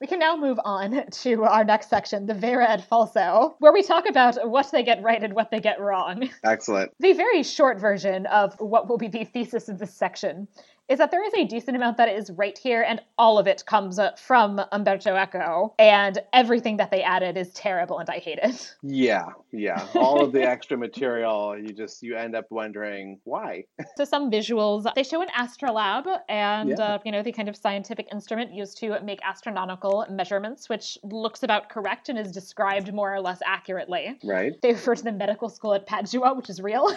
We 0.00 0.06
can 0.06 0.20
now 0.20 0.36
move 0.36 0.60
on 0.64 1.04
to 1.10 1.44
our 1.44 1.64
next 1.64 1.90
section, 1.90 2.26
the 2.26 2.34
Vera 2.34 2.68
et 2.68 2.88
Falso, 2.88 3.54
where 3.58 3.72
we 3.72 3.82
talk 3.82 4.08
about 4.08 4.48
what 4.48 4.70
they 4.70 4.82
get 4.82 5.02
right 5.02 5.22
and 5.22 5.34
what 5.34 5.50
they 5.50 5.60
get 5.60 5.80
wrong. 5.80 6.30
Excellent. 6.44 6.92
The 7.00 7.12
very 7.12 7.42
short 7.42 7.78
version 7.80 8.26
of 8.26 8.54
what 8.60 8.88
will 8.88 8.98
be 8.98 9.08
the 9.08 9.24
thesis 9.24 9.68
of 9.68 9.78
this 9.78 9.92
section 9.92 10.48
is 10.88 10.98
that 10.98 11.10
there 11.10 11.24
is 11.24 11.34
a 11.34 11.44
decent 11.44 11.76
amount 11.76 11.96
that 11.98 12.08
is 12.08 12.30
right 12.30 12.56
here, 12.56 12.82
and 12.82 13.00
all 13.18 13.38
of 13.38 13.46
it 13.46 13.64
comes 13.66 13.98
uh, 13.98 14.12
from 14.16 14.60
Umberto 14.72 15.14
Eco, 15.16 15.74
and 15.78 16.18
everything 16.32 16.78
that 16.78 16.90
they 16.90 17.02
added 17.02 17.36
is 17.36 17.50
terrible, 17.52 17.98
and 17.98 18.08
I 18.08 18.18
hate 18.18 18.38
it. 18.42 18.74
Yeah, 18.82 19.26
yeah. 19.52 19.86
All 19.94 20.24
of 20.24 20.32
the 20.32 20.42
extra 20.54 20.76
material, 20.76 21.56
you 21.58 21.72
just 21.72 22.02
you 22.02 22.16
end 22.16 22.34
up 22.34 22.46
wondering 22.50 23.20
why. 23.24 23.64
So 23.96 24.04
some 24.04 24.30
visuals, 24.30 24.92
they 24.94 25.02
show 25.02 25.20
an 25.22 25.28
astrolabe, 25.36 26.06
and 26.28 26.70
Yeah. 26.70 26.76
uh, 26.94 26.98
you 27.04 27.12
know 27.12 27.22
the 27.22 27.32
kind 27.32 27.48
of 27.48 27.56
scientific 27.56 28.08
instrument 28.12 28.52
used 28.54 28.78
to 28.78 28.98
make 29.00 29.20
astronomical 29.22 30.06
measurements, 30.10 30.68
which 30.68 30.96
looks 31.02 31.42
about 31.42 31.68
correct 31.68 32.08
and 32.08 32.18
is 32.18 32.32
described 32.32 32.92
more 32.94 33.12
or 33.14 33.20
less 33.20 33.40
accurately. 33.44 34.18
Right? 34.24 34.52
They 34.62 34.72
refer 34.72 34.94
to 34.94 35.04
the 35.04 35.12
medical 35.12 35.48
school 35.48 35.74
at 35.74 35.86
Padua, 35.86 36.34
which 36.34 36.48
is 36.48 36.60
real. 36.62 36.88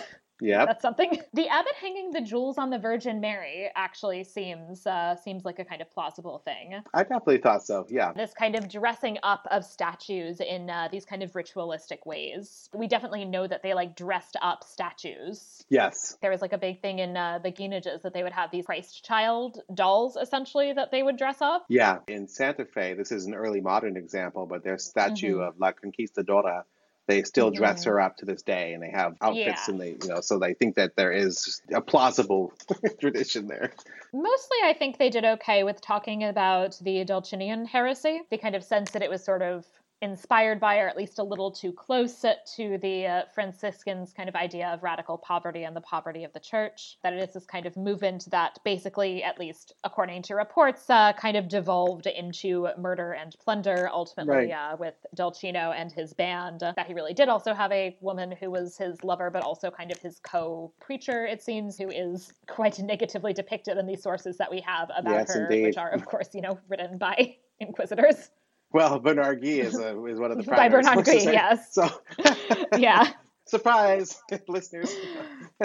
Yep. 0.42 0.68
That's 0.68 0.82
something. 0.82 1.20
The 1.34 1.48
abbot 1.48 1.74
hanging 1.80 2.12
the 2.12 2.20
jewels 2.22 2.58
on 2.58 2.70
the 2.72 2.78
Virgin 2.78 3.22
Mary 3.22 3.70
actually 3.76 4.24
seems 4.26 4.86
uh, 4.86 5.16
seems 5.16 5.46
like 5.46 5.60
a 5.60 5.66
kind 5.66 5.82
of 5.82 5.90
plausible 5.90 6.40
thing. 6.40 6.82
I 6.94 7.04
definitely 7.04 7.38
thought 7.38 7.64
so. 7.64 7.86
Yeah. 7.90 8.12
This 8.14 8.34
kind 8.34 8.56
of 8.56 8.68
dressing 8.68 9.18
up 9.24 9.48
of 9.50 9.64
statues 9.64 10.42
in 10.42 10.70
uh, 10.70 10.90
these 10.92 11.06
kind 11.06 11.24
of 11.24 11.36
ritualistic 11.36 12.06
ways. 12.06 12.70
We 12.74 12.88
definitely 12.88 13.24
know 13.24 13.48
that 13.48 13.64
they 13.64 13.74
like 13.74 13.96
dressed 13.96 14.36
up 14.42 14.64
statues. 14.66 15.64
Yes. 15.70 16.18
There 16.22 16.32
was 16.32 16.42
like 16.42 16.54
a 16.54 16.58
big 16.58 16.82
thing 16.82 17.00
in 17.00 17.16
uh, 17.16 17.40
the 17.40 17.52
Guinages 17.52 18.02
that 18.02 18.14
they 18.14 18.24
would 18.24 18.34
have 18.34 18.52
these 18.52 18.66
Christ 18.66 19.06
child 19.06 19.62
dolls 19.74 20.18
essentially 20.18 20.74
that 20.74 20.92
they 20.92 21.04
would 21.04 21.18
dress 21.18 21.42
up. 21.42 21.66
Yeah. 21.70 22.00
In 22.08 22.28
Santa 22.28 22.66
Fe, 22.66 22.94
this 22.94 23.12
is 23.12 23.26
an 23.26 23.34
early 23.34 23.62
modern 23.62 23.96
example, 23.96 24.46
but 24.46 24.64
their 24.64 24.78
statue 24.78 25.38
Mhm. 25.38 25.48
of 25.48 25.60
La 25.60 25.72
Conquistadora, 25.72 26.64
they 27.12 27.24
still 27.24 27.52
dress 27.52 27.84
her 27.84 28.00
up 28.00 28.16
to 28.18 28.26
this 28.26 28.42
day, 28.42 28.74
and 28.74 28.82
they 28.82 28.90
have 28.90 29.18
outfits, 29.22 29.68
Yeah. 29.68 29.72
and 29.74 29.82
they, 29.82 29.98
you 30.02 30.08
know, 30.08 30.22
so 30.22 30.40
they 30.40 30.54
think 30.54 30.76
that 30.76 30.96
there 30.96 31.12
is 31.12 31.62
a 31.74 31.82
plausible 31.82 32.54
tradition 33.02 33.48
there. 33.48 33.74
Mostly, 34.14 34.58
I 34.64 34.74
think 34.74 34.98
they 34.98 35.10
did 35.10 35.26
okay 35.26 35.64
with 35.64 35.82
talking 35.82 36.24
about 36.24 36.78
the 36.82 37.04
Dulcinian 37.04 37.66
heresy. 37.66 38.22
They 38.30 38.38
kind 38.38 38.56
of 38.56 38.64
sense 38.64 38.92
that 38.92 39.02
it 39.02 39.10
was 39.10 39.22
sort 39.24 39.42
of 39.42 39.66
inspired 40.02 40.60
by, 40.60 40.80
or 40.80 40.88
at 40.88 40.98
least 40.98 41.20
a 41.20 41.24
little 41.24 41.52
too 41.52 41.72
close 41.72 42.22
to 42.56 42.78
the 42.82 43.06
uh, 43.06 43.22
Franciscans' 43.34 44.14
kind 44.14 44.28
of 44.28 44.36
idea 44.36 44.68
of 44.70 44.82
radical 44.82 45.18
poverty 45.18 45.64
and 45.64 45.76
the 45.76 45.82
poverty 45.82 46.24
of 46.24 46.34
the 46.34 46.40
church. 46.40 46.98
That 47.04 47.14
it 47.14 47.22
is 47.22 47.34
this 47.34 47.46
kind 47.46 47.66
of 47.66 47.78
movement 47.78 48.26
that 48.32 48.58
basically, 48.64 49.24
at 49.24 49.40
least 49.40 49.74
according 49.84 50.24
to 50.24 50.36
reports, 50.36 50.90
uh, 50.90 51.14
kind 51.14 51.38
of 51.38 51.48
devolved 51.48 52.08
into 52.08 52.68
murder 52.78 53.14
and 53.14 53.36
plunder, 53.44 53.90
ultimately 53.92 54.32
Right. 54.32 54.52
uh, 54.52 54.78
with 54.80 54.96
Dolcino 55.16 55.74
and 55.76 55.92
his 55.92 56.14
band. 56.14 56.64
Uh, 56.64 56.74
that 56.76 56.88
he 56.88 56.94
really 56.94 57.14
did 57.14 57.30
also 57.30 57.54
have 57.54 57.72
a 57.72 57.96
woman 58.02 58.32
who 58.32 58.50
was 58.50 58.78
his 58.78 59.04
lover, 59.04 59.30
but 59.30 59.44
also 59.44 59.70
kind 59.70 59.92
of 59.92 60.00
his 60.00 60.20
co 60.20 60.74
preacher, 60.80 61.26
it 61.26 61.42
seems, 61.44 61.78
who 61.78 61.90
is 61.90 62.34
quite 62.48 62.80
negatively 62.80 63.34
depicted 63.34 63.78
in 63.78 63.86
these 63.86 64.02
sources 64.02 64.38
that 64.38 64.50
we 64.50 64.62
have 64.62 64.90
about 64.98 65.28
Yes, 65.28 65.34
her, 65.34 65.44
indeed. 65.46 65.64
which 65.64 65.78
are, 65.78 65.90
of 65.92 66.06
course, 66.06 66.30
you 66.34 66.42
know, 66.42 66.58
written 66.70 66.98
by 66.98 67.36
inquisitors. 67.60 68.32
Well, 68.74 69.00
Bernard 69.00 69.42
Gui 69.42 69.60
is, 69.60 69.78
a, 69.78 70.04
is 70.06 70.20
one 70.20 70.32
of 70.32 70.38
the 70.38 70.44
By 70.50 70.70
Bernard 70.70 71.06
Gui, 71.06 71.24
yes. 71.24 71.74
So, 71.74 71.90
yeah. 72.78 73.12
surprise, 73.46 74.22
listeners. 74.48 74.96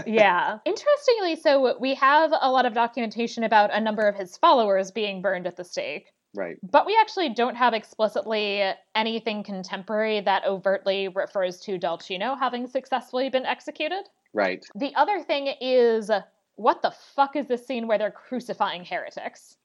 yeah. 0.06 0.58
Interestingly, 0.64 1.36
so 1.36 1.76
we 1.78 1.94
have 1.94 2.32
a 2.40 2.50
lot 2.50 2.66
of 2.66 2.74
documentation 2.74 3.44
about 3.44 3.72
a 3.72 3.80
number 3.80 4.06
of 4.08 4.16
his 4.16 4.36
followers 4.36 4.90
being 4.90 5.22
burned 5.22 5.46
at 5.46 5.56
the 5.56 5.64
stake. 5.64 6.06
Right. 6.34 6.56
But 6.62 6.84
we 6.84 6.96
actually 7.00 7.30
don't 7.30 7.54
have 7.54 7.72
explicitly 7.72 8.62
anything 8.94 9.42
contemporary 9.42 10.20
that 10.20 10.44
overtly 10.44 11.08
refers 11.08 11.60
to 11.60 11.78
Dolcino 11.78 12.38
having 12.38 12.66
successfully 12.66 13.30
been 13.30 13.46
executed. 13.46 14.04
Right. 14.34 14.62
The 14.74 14.94
other 14.96 15.22
thing 15.22 15.54
is 15.62 16.10
what 16.56 16.82
the 16.82 16.92
fuck 17.14 17.36
is 17.36 17.46
this 17.46 17.66
scene 17.66 17.86
where 17.86 17.96
they're 17.98 18.10
crucifying 18.10 18.84
heretics? 18.84 19.56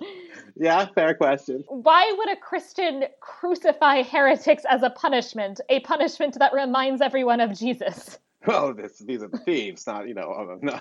yeah, 0.56 0.86
fair 0.94 1.14
question. 1.14 1.64
Why 1.68 2.14
would 2.18 2.30
a 2.30 2.36
Christian 2.36 3.04
crucify 3.20 4.02
heretics 4.02 4.64
as 4.68 4.82
a 4.82 4.90
punishment? 4.90 5.60
A 5.68 5.80
punishment 5.80 6.38
that 6.38 6.52
reminds 6.52 7.00
everyone 7.02 7.40
of 7.40 7.58
Jesus. 7.58 8.18
Oh, 8.46 8.72
this, 8.72 8.98
these 9.00 9.22
are 9.22 9.28
the 9.28 9.38
thieves, 9.38 9.86
not 9.86 10.06
you 10.08 10.14
know. 10.14 10.22
Oh, 10.22 10.58
no, 10.62 10.80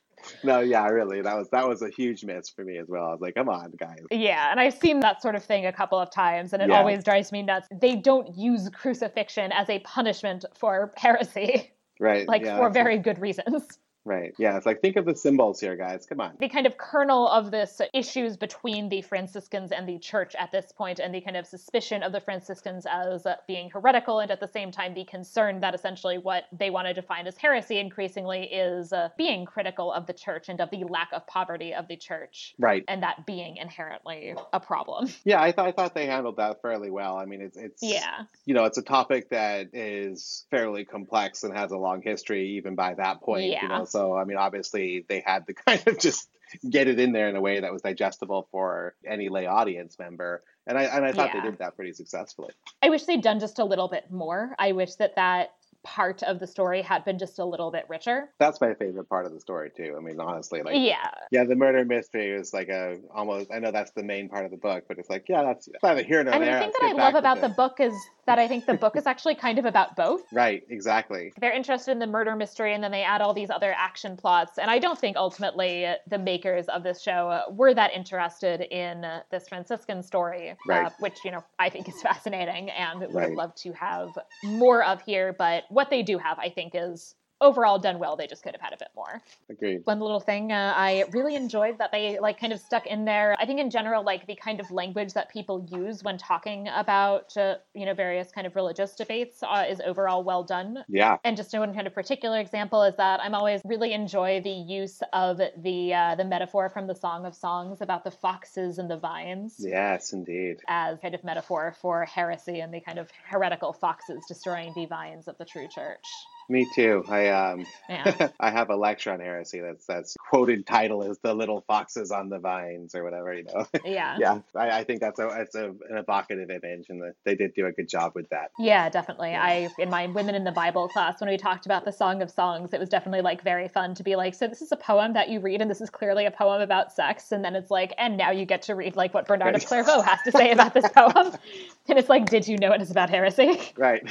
no, 0.42 0.60
yeah, 0.60 0.86
really, 0.88 1.22
that 1.22 1.36
was 1.36 1.48
that 1.50 1.66
was 1.68 1.80
a 1.82 1.88
huge 1.88 2.24
miss 2.24 2.50
for 2.50 2.64
me 2.64 2.76
as 2.78 2.88
well. 2.88 3.06
I 3.06 3.10
was 3.12 3.20
like, 3.20 3.36
come 3.36 3.48
on, 3.48 3.70
guys. 3.78 4.00
Yeah, 4.10 4.50
and 4.50 4.58
I've 4.60 4.74
seen 4.74 5.00
that 5.00 5.22
sort 5.22 5.36
of 5.36 5.44
thing 5.44 5.66
a 5.66 5.72
couple 5.72 5.98
of 5.98 6.10
times, 6.10 6.52
and 6.52 6.62
it 6.62 6.70
Yeah. 6.70 6.80
always 6.80 7.04
drives 7.04 7.30
me 7.32 7.42
nuts. 7.42 7.68
They 7.80 7.96
don't 7.96 8.36
use 8.36 8.68
crucifixion 8.70 9.52
as 9.52 9.70
a 9.70 9.78
punishment 9.80 10.44
for 10.54 10.92
heresy, 10.96 11.70
Right. 12.00 12.26
like 12.28 12.44
yeah, 12.44 12.56
for 12.56 12.68
very 12.70 12.98
good 12.98 13.18
reasons. 13.20 13.78
Right. 14.04 14.34
Yeah, 14.38 14.56
it's 14.56 14.66
like 14.66 14.80
think 14.80 14.96
of 14.96 15.04
the 15.04 15.14
symbols 15.14 15.60
here, 15.60 15.76
guys. 15.76 16.06
Come 16.06 16.20
on. 16.20 16.32
the 16.40 16.48
kind 16.48 16.66
of 16.66 16.76
kernel 16.76 17.28
of 17.28 17.50
this 17.52 17.80
issues 17.94 18.36
between 18.36 18.88
the 18.88 19.02
Franciscans 19.02 19.70
and 19.70 19.88
the 19.88 19.98
church 19.98 20.34
at 20.36 20.50
this 20.50 20.72
point, 20.72 20.98
and 20.98 21.14
the 21.14 21.20
kind 21.20 21.36
of 21.36 21.46
suspicion 21.46 22.02
of 22.02 22.10
the 22.12 22.20
Franciscans 22.20 22.84
as 22.90 23.26
being 23.46 23.70
heretical, 23.70 24.18
and 24.20 24.30
at 24.30 24.40
the 24.40 24.48
same 24.48 24.72
time 24.72 24.94
the 24.94 25.04
concern 25.04 25.60
that 25.60 25.74
essentially 25.74 26.18
what 26.18 26.44
they 26.52 26.70
want 26.70 26.88
to 26.88 26.94
define 26.94 27.26
as 27.26 27.36
heresy 27.36 27.78
increasingly 27.78 28.42
is 28.44 28.92
uh, 28.92 29.08
being 29.16 29.44
critical 29.44 29.92
of 29.92 30.06
the 30.06 30.12
church 30.12 30.48
and 30.48 30.60
of 30.60 30.70
the 30.70 30.84
lack 30.84 31.10
of 31.12 31.24
poverty 31.26 31.72
of 31.72 31.86
the 31.88 31.96
church, 31.96 32.54
Right. 32.58 32.84
and 32.88 33.02
that 33.04 33.24
being 33.26 33.56
inherently 33.56 34.34
a 34.52 34.60
problem. 34.60 35.08
Yeah, 35.24 35.40
I 35.40 35.52
thought 35.52 35.68
I 35.68 35.72
thought 35.72 35.94
they 35.94 36.06
handled 36.06 36.36
that 36.38 36.60
fairly 36.62 36.90
well. 36.90 37.16
I 37.16 37.24
mean, 37.26 37.40
it's 37.40 37.56
it's 37.56 37.82
Yeah. 37.82 38.22
you 38.44 38.54
know, 38.54 38.64
it's 38.64 38.78
a 38.78 38.82
topic 38.82 39.28
that 39.30 39.68
is 39.72 40.44
fairly 40.50 40.84
complex 40.84 41.44
and 41.44 41.56
has 41.56 41.70
a 41.70 41.78
long 41.78 42.02
history 42.02 42.56
even 42.56 42.74
by 42.74 42.94
that 42.94 43.20
point. 43.20 43.44
Yeah. 43.46 43.62
You 43.62 43.68
know, 43.68 43.84
so 43.92 44.16
I 44.16 44.24
mean, 44.24 44.38
obviously 44.38 45.04
they 45.08 45.20
had 45.24 45.46
to 45.46 45.54
kind 45.66 45.82
of 45.86 45.98
just 45.98 46.28
get 46.68 46.88
it 46.88 46.98
in 46.98 47.12
there 47.12 47.28
in 47.28 47.36
a 47.36 47.40
way 47.40 47.60
that 47.60 47.72
was 47.72 47.82
digestible 47.82 48.48
for 48.50 48.94
any 49.06 49.28
lay 49.28 49.46
audience 49.46 49.98
member. 49.98 50.42
And 50.66 50.76
I 50.78 50.84
and 50.84 51.04
I 51.04 51.12
thought 51.12 51.30
Yeah. 51.34 51.40
they 51.42 51.50
did 51.50 51.58
that 51.58 51.76
pretty 51.76 51.92
successfully. 51.92 52.52
I 52.82 52.90
wish 52.90 53.04
they'd 53.04 53.22
done 53.22 53.40
just 53.40 53.58
a 53.58 53.64
little 53.64 53.88
bit 53.88 54.10
more. 54.10 54.54
I 54.58 54.72
wish 54.72 54.94
that 54.96 55.16
that 55.16 55.52
part 55.84 56.22
of 56.22 56.38
the 56.38 56.46
story 56.46 56.82
had 56.82 57.04
been 57.04 57.18
just 57.18 57.38
a 57.38 57.44
little 57.44 57.70
bit 57.70 57.84
richer. 57.88 58.30
That's 58.38 58.60
my 58.60 58.74
favorite 58.74 59.08
part 59.08 59.26
of 59.26 59.32
the 59.32 59.40
story 59.40 59.70
too. 59.76 59.94
I 59.98 60.00
mean, 60.00 60.20
honestly, 60.20 60.62
like 60.62 60.76
Yeah. 60.76 61.10
yeah, 61.30 61.44
the 61.44 61.56
murder 61.56 61.84
mystery 61.84 62.30
is 62.30 62.52
like 62.52 62.68
a 62.68 62.98
almost. 63.14 63.50
I 63.52 63.58
know 63.58 63.70
that's 63.72 63.90
the 63.92 64.02
main 64.02 64.28
part 64.28 64.44
of 64.44 64.50
the 64.50 64.56
book, 64.56 64.84
but 64.88 64.98
it's 64.98 65.10
like 65.10 65.26
yeah, 65.28 65.42
that's 65.42 65.68
neither 65.82 66.02
here 66.02 66.22
nor 66.22 66.34
And 66.34 66.42
there. 66.42 66.52
the 66.52 66.58
thing 66.58 66.66
Let's 66.68 66.78
that 66.80 67.00
I 67.00 67.04
love 67.04 67.14
about 67.14 67.40
with 67.40 67.50
the 67.50 67.54
book 67.56 67.80
is 67.80 67.92
that 68.26 68.38
I 68.38 68.46
think 68.46 68.66
the 68.66 68.74
book 68.74 68.96
is 68.96 69.06
actually 69.06 69.34
kind 69.34 69.58
of 69.58 69.64
about 69.64 69.96
both. 69.96 70.22
right, 70.32 70.62
exactly. 70.70 71.32
They're 71.40 71.52
interested 71.52 71.90
in 71.90 71.98
the 71.98 72.06
murder 72.06 72.36
mystery, 72.36 72.72
and 72.74 72.82
then 72.84 72.92
they 72.92 73.02
add 73.02 73.20
all 73.20 73.34
these 73.34 73.50
other 73.50 73.74
action 73.76 74.16
plots. 74.16 74.58
And 74.58 74.70
I 74.70 74.78
don't 74.78 74.98
think 74.98 75.16
ultimately 75.16 75.86
the 76.08 76.18
makers 76.18 76.68
of 76.68 76.82
this 76.84 77.02
show 77.02 77.28
uh, 77.30 77.42
were 77.50 77.74
that 77.74 77.92
interested 77.92 78.60
in 78.60 79.04
uh, 79.04 79.22
this 79.30 79.48
Franciscan 79.48 80.02
story, 80.02 80.54
uh, 80.70 80.90
which 81.00 81.24
you 81.24 81.32
know 81.32 81.42
I 81.58 81.68
think 81.68 81.88
is 81.88 82.00
fascinating 82.02 82.70
and 82.70 83.00
would 83.00 83.08
have 83.10 83.30
Right. 83.30 83.36
loved 83.36 83.56
to 83.58 83.72
have 83.72 84.16
more 84.44 84.84
of 84.84 85.02
here. 85.02 85.34
But 85.36 85.64
what 85.72 85.90
they 85.90 86.02
do 86.02 86.18
have, 86.18 86.38
I 86.38 86.50
think, 86.50 86.72
is 86.74 87.14
overall 87.42 87.78
done 87.78 87.98
well. 87.98 88.16
They 88.16 88.26
just 88.26 88.42
could 88.42 88.52
have 88.52 88.60
had 88.60 88.72
a 88.72 88.76
bit 88.78 88.88
more. 88.96 89.20
Agreed. 89.50 89.82
One 89.84 90.00
little 90.00 90.20
thing 90.20 90.52
uh, 90.52 90.72
I 90.76 91.04
really 91.12 91.34
enjoyed 91.34 91.78
that 91.78 91.92
they 91.92 92.18
like 92.18 92.40
kind 92.40 92.52
of 92.52 92.60
stuck 92.60 92.86
in 92.86 93.04
there. 93.04 93.36
I 93.38 93.44
think 93.44 93.60
in 93.60 93.68
general, 93.68 94.04
like 94.04 94.26
the 94.26 94.36
kind 94.36 94.60
of 94.60 94.70
language 94.70 95.12
that 95.14 95.30
people 95.30 95.66
use 95.70 96.02
when 96.02 96.16
talking 96.16 96.68
about 96.68 97.36
uh, 97.36 97.56
you 97.74 97.84
know 97.84 97.94
various 97.94 98.30
kind 98.30 98.46
of 98.46 98.56
religious 98.56 98.94
debates 98.94 99.42
uh, 99.42 99.64
is 99.68 99.80
overall 99.84 100.24
well 100.24 100.44
done. 100.44 100.84
Yeah. 100.88 101.18
And 101.24 101.36
just 101.36 101.52
one 101.52 101.74
kind 101.74 101.86
of 101.86 101.94
particular 101.94 102.38
example 102.40 102.82
is 102.84 102.96
that 102.96 103.20
I'm 103.20 103.34
always 103.34 103.60
really 103.64 103.92
enjoy 103.92 104.40
the 104.40 104.50
use 104.50 105.02
of 105.12 105.38
the 105.38 105.94
uh, 105.94 106.14
the 106.14 106.24
metaphor 106.24 106.70
from 106.70 106.86
the 106.86 106.94
Song 106.94 107.26
of 107.26 107.34
Songs 107.34 107.80
about 107.80 108.04
the 108.04 108.10
foxes 108.10 108.78
and 108.78 108.88
the 108.88 108.96
vines. 108.96 109.56
Yes, 109.58 110.12
indeed. 110.12 110.58
As 110.68 110.98
kind 111.00 111.14
of 111.14 111.24
metaphor 111.24 111.74
for 111.80 112.04
heresy 112.04 112.60
and 112.60 112.72
the 112.72 112.80
kind 112.80 112.98
of 112.98 113.10
heretical 113.26 113.72
foxes 113.72 114.24
destroying 114.28 114.72
the 114.74 114.86
vines 114.86 115.28
of 115.28 115.36
the 115.38 115.44
true 115.44 115.68
church. 115.68 116.06
Me 116.52 116.66
too. 116.74 117.02
I 117.08 117.28
um 117.28 117.66
Yeah. 117.88 118.28
I 118.40 118.50
have 118.50 118.68
a 118.68 118.76
lecture 118.76 119.10
on 119.10 119.20
heresy 119.20 119.60
that's 119.60 119.86
that's 119.86 120.14
quoted 120.18 120.66
title 120.66 121.02
is 121.02 121.18
the 121.22 121.32
little 121.32 121.64
foxes 121.66 122.10
on 122.10 122.28
the 122.28 122.38
vines 122.38 122.94
or 122.94 123.02
whatever, 123.02 123.32
you 123.32 123.44
know. 123.44 123.66
Yeah. 123.86 124.16
yeah. 124.18 124.38
I, 124.54 124.80
I 124.80 124.84
think 124.84 125.00
that's 125.00 125.18
a 125.18 125.28
it's 125.40 125.54
a, 125.54 125.70
an 125.70 125.96
evocative 125.96 126.50
image 126.50 126.86
and 126.90 127.00
the, 127.00 127.14
they 127.24 127.34
did 127.36 127.54
do 127.54 127.66
a 127.66 127.72
good 127.72 127.88
job 127.88 128.12
with 128.14 128.28
that. 128.28 128.50
Yeah, 128.58 128.90
definitely. 128.90 129.34
I 129.34 129.70
in 129.78 129.88
my 129.88 130.06
Women 130.08 130.34
in 130.34 130.44
the 130.44 130.52
Bible 130.52 130.88
class 130.88 131.22
when 131.22 131.30
we 131.30 131.38
talked 131.38 131.64
about 131.64 131.86
the 131.86 131.92
Song 131.92 132.20
of 132.20 132.30
Songs, 132.30 132.74
it 132.74 132.80
was 132.80 132.90
definitely 132.90 133.22
like 133.22 133.42
very 133.42 133.68
fun 133.68 133.94
to 133.94 134.02
be 134.02 134.14
like, 134.14 134.34
so 134.34 134.46
this 134.46 134.60
is 134.60 134.72
a 134.72 134.76
poem 134.76 135.14
that 135.14 135.30
you 135.30 135.40
read 135.40 135.62
and 135.62 135.70
this 135.70 135.80
is 135.80 135.88
clearly 135.88 136.26
a 136.26 136.30
poem 136.30 136.60
about 136.60 136.92
sex 136.92 137.32
and 137.32 137.42
then 137.42 137.56
it's 137.56 137.70
like 137.70 137.94
and 137.96 138.18
now 138.18 138.30
you 138.30 138.44
get 138.44 138.60
to 138.62 138.74
read 138.74 138.94
like 138.94 139.14
what 139.14 139.26
Bernard 139.26 139.54
of 139.54 139.64
Clairvaux 139.64 140.02
has 140.02 140.20
to 140.24 140.32
say 140.32 140.50
about 140.50 140.74
this 140.74 140.86
poem. 140.90 141.32
And 141.88 141.98
it's 141.98 142.08
like, 142.08 142.30
did 142.30 142.46
you 142.46 142.56
know 142.58 142.70
it 142.72 142.80
is 142.80 142.92
about 142.92 143.10
heresy? 143.10 143.60
Right. 143.76 144.04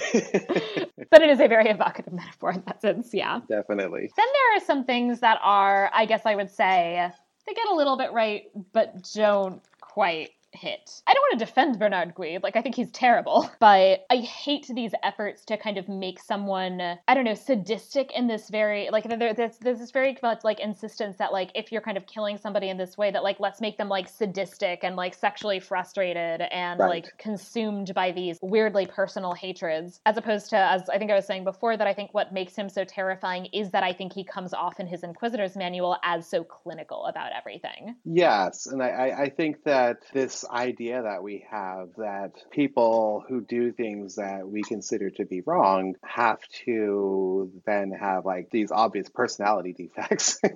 but 1.09 1.21
it 1.21 1.29
is 1.29 1.39
a 1.39 1.47
very 1.47 1.69
evocative 1.69 2.11
metaphor 2.11 2.30
in 2.51 2.63
that 2.65 2.81
sense, 2.81 3.13
yeah. 3.13 3.41
Definitely. 3.47 4.11
Then 4.15 4.27
there 4.33 4.57
are 4.57 4.65
some 4.65 4.83
things 4.85 5.19
that 5.19 5.39
are, 5.41 5.89
I 5.93 6.05
guess 6.05 6.25
I 6.25 6.35
would 6.35 6.49
say, 6.49 7.11
they 7.45 7.53
get 7.53 7.67
a 7.69 7.75
little 7.75 7.97
bit 7.97 8.11
right, 8.13 8.43
but 8.73 9.09
don't 9.13 9.61
quite 9.81 10.31
hit. 10.53 11.01
I 11.07 11.13
don't 11.13 11.21
want 11.21 11.39
to 11.39 11.45
defend 11.45 11.79
Bernard 11.79 12.13
Gui. 12.15 12.39
Like, 12.41 12.55
I 12.55 12.61
think 12.61 12.75
he's 12.75 12.91
terrible. 12.91 13.49
But 13.61 14.05
I 14.09 14.17
hate 14.17 14.65
these 14.73 14.91
efforts 15.03 15.45
to 15.45 15.55
kind 15.55 15.77
of 15.77 15.87
make 15.87 16.19
someone, 16.19 16.81
I 16.81 17.13
don't 17.13 17.25
know, 17.25 17.35
sadistic 17.35 18.11
in 18.11 18.27
this 18.27 18.49
very, 18.49 18.89
like, 18.91 19.07
there, 19.07 19.33
there's, 19.33 19.57
there's 19.57 19.77
this 19.79 19.91
very 19.91 20.17
much, 20.23 20.43
like, 20.43 20.59
insistence 20.59 21.17
that, 21.17 21.31
like, 21.31 21.51
if 21.53 21.71
you're 21.71 21.81
kind 21.81 21.95
of 21.95 22.07
killing 22.07 22.37
somebody 22.37 22.69
in 22.69 22.77
this 22.77 22.97
way, 22.97 23.11
that, 23.11 23.23
like, 23.23 23.39
let's 23.39 23.61
make 23.61 23.77
them, 23.77 23.87
like, 23.87 24.09
sadistic 24.09 24.79
and, 24.83 24.95
like, 24.95 25.13
sexually 25.13 25.59
frustrated 25.59 26.41
and, 26.41 26.79
Right. 26.79 26.89
like, 26.89 27.17
consumed 27.17 27.93
by 27.93 28.11
these 28.11 28.39
weirdly 28.41 28.87
personal 28.87 29.33
hatreds, 29.33 30.01
as 30.05 30.17
opposed 30.17 30.49
to, 30.49 30.57
as 30.57 30.89
I 30.89 30.97
think 30.97 31.11
I 31.11 31.15
was 31.15 31.25
saying 31.25 31.43
before, 31.43 31.77
that 31.77 31.87
I 31.87 31.93
think 31.93 32.13
what 32.13 32.33
makes 32.33 32.55
him 32.55 32.67
so 32.67 32.83
terrifying 32.83 33.45
is 33.53 33.69
that 33.71 33.83
I 33.83 33.93
think 33.93 34.13
he 34.13 34.23
comes 34.23 34.53
off 34.53 34.79
in 34.79 34.87
his 34.87 35.03
Inquisitor's 35.03 35.55
manual 35.55 35.97
as 36.03 36.27
so 36.27 36.43
clinical 36.43 37.05
about 37.05 37.31
everything. 37.37 37.95
Yes, 38.05 38.65
and 38.65 38.81
I, 38.81 39.13
I 39.25 39.29
think 39.29 39.63
that 39.65 39.97
this 40.13 40.40
idea 40.49 41.03
that 41.03 41.23
we 41.23 41.45
have 41.49 41.89
that 41.97 42.31
people 42.51 43.23
who 43.27 43.41
do 43.41 43.71
things 43.71 44.15
that 44.15 44.47
we 44.47 44.61
consider 44.61 45.09
to 45.11 45.25
be 45.25 45.41
wrong 45.41 45.95
have 46.03 46.39
to 46.65 47.51
then 47.65 47.91
have 47.91 48.25
like 48.25 48.49
these 48.51 48.71
obvious 48.71 49.09
personality 49.09 49.73
defects. 49.73 50.39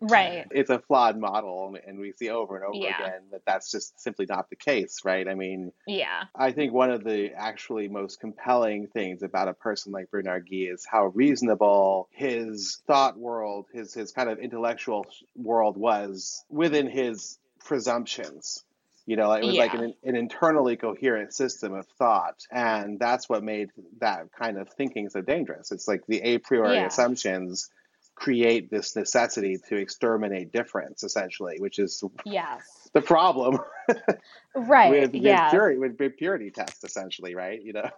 Right. 0.00 0.46
it's 0.50 0.70
a 0.70 0.78
flawed 0.78 1.18
model, 1.18 1.76
and 1.86 1.98
we 1.98 2.12
see 2.12 2.30
over 2.30 2.56
and 2.56 2.64
over 2.64 2.76
Yeah. 2.76 2.96
again 3.04 3.20
that 3.32 3.42
that's 3.46 3.70
just 3.70 4.00
simply 4.00 4.26
not 4.28 4.48
the 4.48 4.56
case, 4.56 5.00
right? 5.04 5.26
I 5.28 5.34
mean, 5.34 5.72
Yeah. 5.86 6.24
I 6.34 6.52
think 6.52 6.72
one 6.72 6.90
of 6.90 7.04
the 7.04 7.32
actually 7.36 7.88
most 7.88 8.20
compelling 8.20 8.86
things 8.88 9.22
about 9.22 9.48
a 9.48 9.54
person 9.54 9.92
like 9.92 10.10
Bernard 10.10 10.46
Gui 10.48 10.64
is 10.64 10.86
how 10.90 11.06
reasonable 11.06 12.08
his 12.12 12.80
thought 12.86 13.18
world, 13.18 13.66
his 13.72 13.92
his 13.92 14.12
kind 14.12 14.30
of 14.30 14.38
intellectual 14.38 15.06
world 15.36 15.76
was 15.76 16.44
within 16.48 16.88
his 16.88 17.38
presumptions. 17.64 18.64
You 19.08 19.16
know, 19.16 19.32
it 19.32 19.42
was 19.42 19.56
like 19.56 19.72
an, 19.72 19.94
an 20.04 20.16
internally 20.16 20.76
coherent 20.76 21.32
system 21.32 21.72
of 21.72 21.86
thought, 21.98 22.44
and 22.52 22.98
that's 23.00 23.26
what 23.26 23.42
made 23.42 23.70
that 24.00 24.30
kind 24.38 24.58
of 24.58 24.68
thinking 24.68 25.08
so 25.08 25.22
dangerous. 25.22 25.72
It's 25.72 25.88
like 25.88 26.02
the 26.06 26.20
a 26.20 26.36
priori 26.36 26.76
Yeah. 26.76 26.88
assumptions 26.88 27.70
create 28.14 28.70
this 28.70 28.94
necessity 28.96 29.56
to 29.70 29.76
exterminate 29.76 30.52
difference, 30.52 31.04
essentially, 31.04 31.56
which 31.58 31.78
is 31.78 32.04
Yes. 32.26 32.90
the 32.92 33.00
problem 33.00 33.60
Right. 34.54 34.90
with, 34.90 35.12
with 35.14 35.22
yeah. 35.22 35.48
purity 35.48 35.78
with, 35.78 36.16
purity 36.18 36.50
test 36.50 36.84
essentially 36.84 37.34
right 37.34 37.62
you 37.62 37.72
know 37.72 37.88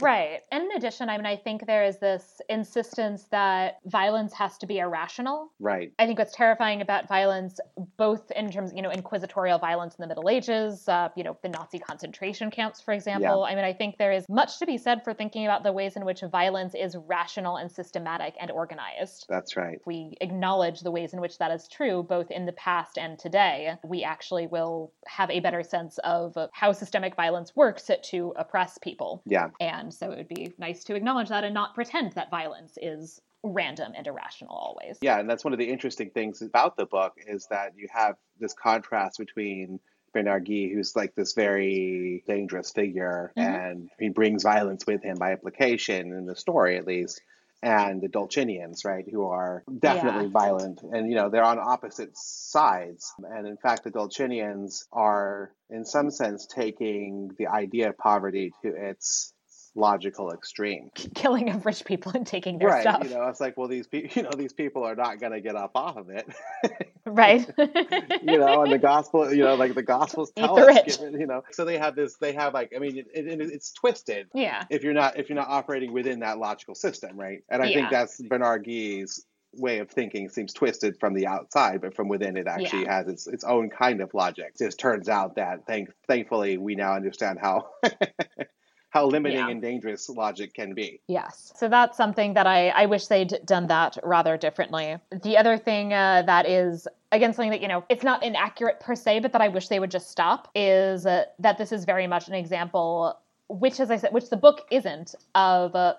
right. 0.00 0.40
And 0.52 0.64
in 0.64 0.76
addition, 0.76 1.08
I 1.08 1.16
mean, 1.16 1.26
I 1.26 1.36
think 1.36 1.66
there 1.66 1.84
is 1.84 1.98
this 1.98 2.40
insistence 2.48 3.24
that 3.30 3.78
violence 3.86 4.32
has 4.34 4.56
to 4.58 4.66
be 4.66 4.78
irrational. 4.78 5.52
right 5.58 5.92
I 5.98 6.06
think 6.06 6.18
what's 6.18 6.34
terrifying 6.34 6.80
about 6.80 7.08
violence, 7.08 7.58
both 7.96 8.30
in 8.32 8.50
terms, 8.50 8.72
you 8.74 8.82
know, 8.82 8.90
inquisitorial 8.90 9.58
violence 9.58 9.96
in 9.96 10.02
the 10.02 10.08
Middle 10.08 10.28
Ages, 10.28 10.88
uh, 10.88 11.08
you 11.16 11.24
know, 11.24 11.36
the 11.42 11.48
Nazi 11.48 11.78
concentration 11.78 12.50
camps, 12.50 12.80
for 12.80 12.94
example. 12.94 13.44
Yeah. 13.46 13.52
I 13.52 13.54
mean, 13.54 13.64
I 13.64 13.72
think 13.72 13.98
there 13.98 14.12
is 14.12 14.24
much 14.28 14.58
to 14.58 14.66
be 14.66 14.78
said 14.78 15.02
for 15.02 15.12
thinking 15.12 15.44
about 15.44 15.62
the 15.62 15.72
ways 15.72 15.96
in 15.96 16.04
which 16.04 16.20
violence 16.20 16.74
is 16.74 16.96
rational 16.96 17.56
and 17.56 17.70
systematic 17.70 18.34
and 18.40 18.50
organized. 18.50 19.26
that's 19.28 19.56
right 19.56 19.76
If 19.80 19.86
we 19.86 20.16
acknowledge 20.20 20.80
the 20.80 20.90
ways 20.90 21.12
in 21.12 21.20
which 21.20 21.38
that 21.38 21.50
is 21.50 21.68
true, 21.68 22.02
both 22.02 22.30
in 22.30 22.46
the 22.46 22.52
past 22.52 22.98
and 22.98 23.18
today, 23.18 23.74
we 23.84 24.04
actually 24.04 24.46
will 24.46 24.92
have 25.06 25.30
a 25.30 25.40
better 25.40 25.62
sense 25.62 25.98
of 26.04 26.36
how 26.52 26.72
systemic 26.72 27.16
violence 27.16 27.54
works 27.56 27.90
to 28.10 28.32
oppress 28.36 28.78
people. 28.78 29.22
yeah 29.26 29.48
And 29.68 29.92
so 29.92 30.10
it 30.10 30.18
would 30.18 30.28
be 30.28 30.52
nice 30.58 30.84
to 30.84 30.94
acknowledge 30.94 31.28
that 31.28 31.44
and 31.44 31.54
not 31.54 31.74
pretend 31.74 32.12
that 32.12 32.30
violence 32.30 32.78
is 32.80 33.20
random 33.42 33.92
and 33.94 34.06
irrational 34.06 34.54
always. 34.54 34.96
yeah 35.02 35.18
and 35.20 35.28
that's 35.28 35.44
one 35.44 35.52
of 35.52 35.58
the 35.58 35.68
interesting 35.68 36.08
things 36.08 36.40
about 36.40 36.78
the 36.78 36.86
book 36.86 37.12
is 37.26 37.46
that 37.50 37.72
you 37.76 37.86
have 37.92 38.16
this 38.40 38.54
contrast 38.54 39.18
between 39.18 39.78
Bernard 40.14 40.46
Gui, 40.46 40.72
who's 40.72 40.96
like 40.96 41.14
this 41.14 41.34
very 41.34 42.22
dangerous 42.26 42.70
figure, 42.70 43.32
Mhm. 43.36 43.42
and 43.42 43.90
he 43.98 44.08
brings 44.08 44.44
violence 44.44 44.86
with 44.86 45.02
him 45.02 45.16
by 45.18 45.32
implication 45.32 46.12
in 46.12 46.24
the 46.24 46.36
story, 46.36 46.78
at 46.78 46.86
least, 46.86 47.20
and 47.62 48.00
the 48.00 48.08
Dolcinians, 48.08 48.84
right, 48.86 49.04
who 49.10 49.24
are 49.26 49.62
definitely 49.78 50.24
Yeah. 50.26 50.30
violent, 50.30 50.82
and 50.82 51.08
you 51.10 51.16
know 51.16 51.28
they're 51.28 51.44
on 51.44 51.58
opposite 51.58 52.16
sides, 52.16 53.12
and 53.24 53.46
in 53.46 53.56
fact, 53.58 53.84
the 53.84 53.90
Dolcinians 53.90 54.86
are, 54.92 55.52
in 55.68 55.84
some 55.84 56.10
sense, 56.10 56.46
taking 56.46 57.28
the 57.36 57.48
idea 57.48 57.90
of 57.90 57.98
poverty 57.98 58.52
to 58.62 58.68
its 58.68 59.34
logical 59.74 60.32
extreme. 60.32 60.90
killing 61.14 61.50
of 61.50 61.66
rich 61.66 61.84
people 61.84 62.12
and 62.14 62.26
taking 62.26 62.58
their 62.58 62.68
right. 62.68 62.82
stuff. 62.82 63.02
You 63.04 63.10
know, 63.10 63.24
it's 63.28 63.40
like, 63.40 63.56
well, 63.56 63.68
these 63.68 63.86
people, 63.86 64.10
you 64.14 64.22
know, 64.22 64.30
these 64.36 64.52
people 64.52 64.84
are 64.84 64.94
not 64.94 65.20
going 65.20 65.32
to 65.32 65.40
get 65.40 65.56
up 65.56 65.72
off 65.74 65.96
of 65.96 66.10
it. 66.10 66.26
Right. 67.06 67.46
you 67.58 68.38
know, 68.38 68.62
and 68.62 68.72
the 68.72 68.78
gospel, 68.78 69.30
you 69.30 69.44
know, 69.44 69.56
like 69.56 69.74
the 69.74 69.82
gospels 69.82 70.32
tell 70.34 70.54
the 70.56 70.62
us, 70.68 70.96
given- 70.96 71.20
you 71.20 71.26
know, 71.26 71.44
so 71.52 71.66
they 71.66 71.76
have 71.76 71.94
this, 71.94 72.16
they 72.16 72.32
have 72.32 72.54
like, 72.54 72.72
I 72.74 72.78
mean, 72.78 72.96
it, 72.96 73.08
it, 73.12 73.40
it's 73.42 73.72
twisted 73.72 74.28
yeah. 74.32 74.64
if 74.70 74.82
you're 74.82 74.94
not 74.94 75.18
if 75.18 75.28
you're 75.28 75.36
not 75.36 75.48
operating 75.48 75.92
within 75.92 76.20
that 76.20 76.38
logical 76.38 76.74
system, 76.74 77.20
right? 77.20 77.44
And 77.50 77.62
I 77.62 77.66
Yeah. 77.66 77.74
think 77.74 77.90
that's 77.90 78.22
Bernard 78.22 78.64
Gui's 78.64 79.26
way 79.52 79.80
of 79.80 79.90
thinking 79.90 80.30
seems 80.30 80.54
twisted 80.54 80.98
from 80.98 81.12
the 81.12 81.26
outside, 81.26 81.82
but 81.82 81.94
from 81.94 82.08
within 82.08 82.38
it 82.38 82.46
actually 82.46 82.86
has 82.86 83.06
its 83.06 83.26
its 83.26 83.44
own 83.44 83.68
kind 83.68 84.00
of 84.00 84.12
logic. 84.14 84.52
It 84.58 84.64
just 84.64 84.80
turns 84.80 85.08
out 85.10 85.36
that 85.36 85.66
thank 85.66 85.90
thankfully 86.08 86.56
we 86.56 86.74
now 86.74 86.94
understand 86.94 87.38
how 87.38 87.68
how 88.94 89.06
limiting 89.06 89.38
Yeah. 89.38 89.48
and 89.48 89.60
dangerous 89.60 90.08
logic 90.08 90.54
can 90.54 90.72
be. 90.72 91.00
Yes. 91.08 91.52
So 91.56 91.68
that's 91.68 91.96
something 91.96 92.32
that 92.34 92.46
I, 92.46 92.68
I 92.68 92.86
wish 92.86 93.08
they'd 93.08 93.40
done 93.44 93.66
that 93.66 93.98
rather 94.04 94.36
differently. 94.36 94.96
The 95.10 95.36
other 95.36 95.58
thing 95.58 95.92
uh, 95.92 96.22
that 96.22 96.48
is, 96.48 96.86
again, 97.10 97.32
something 97.32 97.50
that, 97.50 97.60
you 97.60 97.66
know, 97.66 97.84
it's 97.88 98.04
not 98.04 98.22
inaccurate 98.22 98.78
per 98.78 98.94
se, 98.94 99.18
but 99.18 99.32
that 99.32 99.42
I 99.42 99.48
wish 99.48 99.66
they 99.66 99.80
would 99.80 99.90
just 99.90 100.12
stop 100.12 100.48
is 100.54 101.06
uh, 101.06 101.24
that 101.40 101.58
this 101.58 101.72
is 101.72 101.84
very 101.84 102.06
much 102.06 102.28
an 102.28 102.34
example, 102.34 103.18
which, 103.48 103.80
as 103.80 103.90
I 103.90 103.96
said, 103.96 104.12
which 104.12 104.30
the 104.30 104.36
book 104.36 104.64
isn't, 104.70 105.16
of 105.34 105.74
uh, 105.74 105.94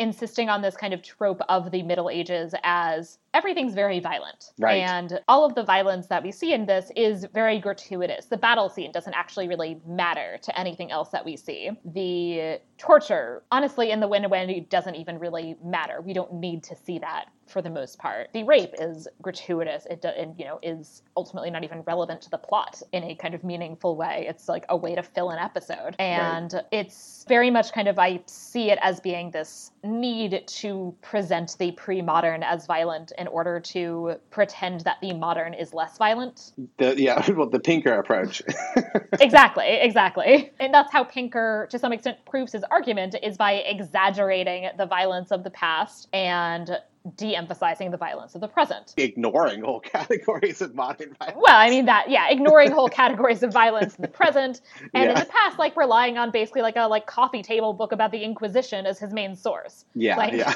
insisting 0.00 0.48
on 0.48 0.62
this 0.62 0.76
kind 0.78 0.94
of 0.94 1.02
trope 1.02 1.42
of 1.50 1.70
the 1.70 1.82
Middle 1.82 2.08
Ages 2.08 2.54
as 2.64 3.18
everything's 3.34 3.74
very 3.74 4.00
violent. 4.00 4.52
Right. 4.58 4.82
And 4.82 5.20
all 5.28 5.44
of 5.44 5.54
the 5.54 5.62
violence 5.62 6.06
that 6.06 6.24
we 6.24 6.32
see 6.32 6.54
in 6.54 6.64
this 6.64 6.90
is 6.96 7.26
very 7.34 7.58
gratuitous. 7.60 8.24
The 8.24 8.38
battle 8.38 8.70
scene 8.70 8.92
doesn't 8.92 9.12
actually 9.12 9.46
really 9.46 9.78
matter 9.86 10.38
to 10.40 10.58
anything 10.58 10.90
else 10.90 11.10
that 11.10 11.24
we 11.24 11.36
see. 11.36 11.70
The 11.84 12.60
torture, 12.78 13.42
honestly, 13.52 13.90
in 13.90 14.00
the 14.00 14.08
Wind 14.08 14.28
Wendy 14.30 14.60
doesn't 14.60 14.94
even 14.94 15.18
really 15.18 15.56
matter. 15.62 16.00
We 16.00 16.14
don't 16.14 16.32
need 16.32 16.64
to 16.64 16.76
see 16.76 16.98
that 17.00 17.26
for 17.50 17.62
the 17.62 17.70
most 17.70 17.98
part. 17.98 18.28
The 18.32 18.44
rape 18.44 18.74
is 18.78 19.08
gratuitous. 19.20 19.86
It 19.90 20.02
do, 20.02 20.08
and, 20.08 20.38
you 20.38 20.44
know 20.44 20.58
is 20.62 21.02
ultimately 21.16 21.50
not 21.50 21.64
even 21.64 21.82
relevant 21.82 22.22
to 22.22 22.30
the 22.30 22.38
plot 22.38 22.82
in 22.92 23.04
a 23.04 23.14
kind 23.14 23.34
of 23.34 23.44
meaningful 23.44 23.96
way. 23.96 24.26
It's 24.28 24.48
like 24.48 24.64
a 24.68 24.76
way 24.76 24.94
to 24.94 25.02
fill 25.02 25.30
an 25.30 25.38
episode, 25.38 25.96
and 25.98 26.62
it's 26.70 27.24
very 27.28 27.50
much 27.50 27.72
kind 27.72 27.88
of 27.88 27.98
I 27.98 28.20
see 28.26 28.70
it 28.70 28.78
as 28.82 29.00
being 29.00 29.30
this 29.30 29.72
need 29.82 30.46
to 30.46 30.94
present 31.02 31.56
the 31.58 31.72
pre-modern 31.72 32.42
as 32.42 32.66
violent 32.66 33.12
in 33.18 33.26
order 33.26 33.60
to 33.60 34.14
pretend 34.30 34.82
that 34.82 34.98
the 35.00 35.14
modern 35.14 35.54
is 35.54 35.72
less 35.74 35.98
violent. 35.98 36.52
The 36.78 36.94
yeah, 37.00 37.30
well 37.32 37.48
the 37.48 37.60
Pinker 37.60 37.94
approach. 37.94 38.42
exactly, 39.20 39.78
exactly. 39.80 40.52
And 40.60 40.72
that's 40.72 40.92
how 40.92 41.04
Pinker, 41.04 41.66
to 41.70 41.78
some 41.78 41.92
extent, 41.92 42.18
proves 42.26 42.52
his 42.52 42.64
argument 42.70 43.16
is 43.22 43.36
by 43.36 43.52
exaggerating 43.52 44.68
the 44.76 44.86
violence 44.86 45.30
of 45.30 45.44
the 45.44 45.50
past 45.50 46.08
and 46.12 46.78
de-emphasizing 47.16 47.90
the 47.90 47.96
violence 47.96 48.34
of 48.34 48.40
the 48.40 48.48
present. 48.48 48.94
Ignoring 48.96 49.62
whole 49.62 49.80
categories 49.96 50.60
of 50.60 50.74
modern 50.74 51.14
violence. 51.18 51.38
Well, 51.40 51.56
I 51.56 51.70
mean 51.70 51.86
that, 51.86 52.10
yeah, 52.10 52.28
ignoring 52.30 52.70
whole 52.70 52.88
categories 52.88 53.42
of 53.42 53.52
violence 53.52 53.96
in 53.96 54.02
the 54.02 54.08
present, 54.08 54.60
and 54.94 55.04
yeah. 55.04 55.08
in 55.10 55.14
the 55.14 55.26
past, 55.26 55.58
like 55.58 55.76
relying 55.76 56.18
on 56.18 56.30
basically 56.30 56.62
like 56.62 56.76
a 56.76 56.86
like 56.86 57.06
coffee 57.06 57.42
table 57.42 57.72
book 57.72 57.92
about 57.92 58.12
the 58.12 58.22
Inquisition 58.22 58.86
as 58.86 58.98
his 58.98 59.12
main 59.12 59.34
source. 59.34 59.84
Yeah, 59.94 60.16
like, 60.16 60.34
yeah. 60.34 60.52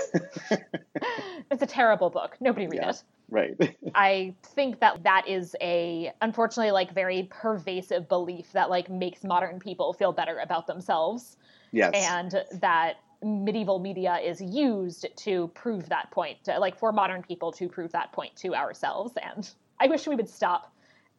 it's 1.51 1.63
a 1.63 1.67
terrible 1.67 2.11
book. 2.11 2.37
Nobody 2.41 2.67
read 2.67 2.81
yeah. 2.83 2.91
it. 2.91 3.03
Right. 3.31 3.77
I 3.95 4.35
think 4.43 4.81
that 4.81 5.03
that 5.05 5.27
is 5.27 5.57
a 5.61 6.13
unfortunately 6.21 6.73
like 6.73 6.93
very 6.93 7.27
pervasive 7.31 8.07
belief 8.09 8.53
that 8.53 8.69
like 8.69 8.91
makes 8.91 9.25
modern 9.25 9.59
people 9.59 9.95
feel 9.95 10.13
better 10.13 10.39
about 10.39 10.67
themselves. 10.67 11.39
Yes. 11.73 11.93
And 11.95 12.45
that 12.61 12.97
medieval 13.25 13.79
media 13.79 14.19
is 14.19 14.41
used 14.41 15.07
to 15.17 15.49
prove 15.49 15.89
that 15.89 16.11
point, 16.11 16.45
to, 16.45 16.59
like 16.59 16.79
for 16.79 16.93
modern 16.93 17.23
people 17.23 17.51
to 17.53 17.69
prove 17.69 17.91
that 17.93 18.13
point 18.13 18.37
to 18.37 18.55
ourselves. 18.55 19.15
And 19.23 19.51
I 19.81 19.87
wish 19.87 20.07
we 20.07 20.15
would 20.15 20.29
stop. 20.29 20.73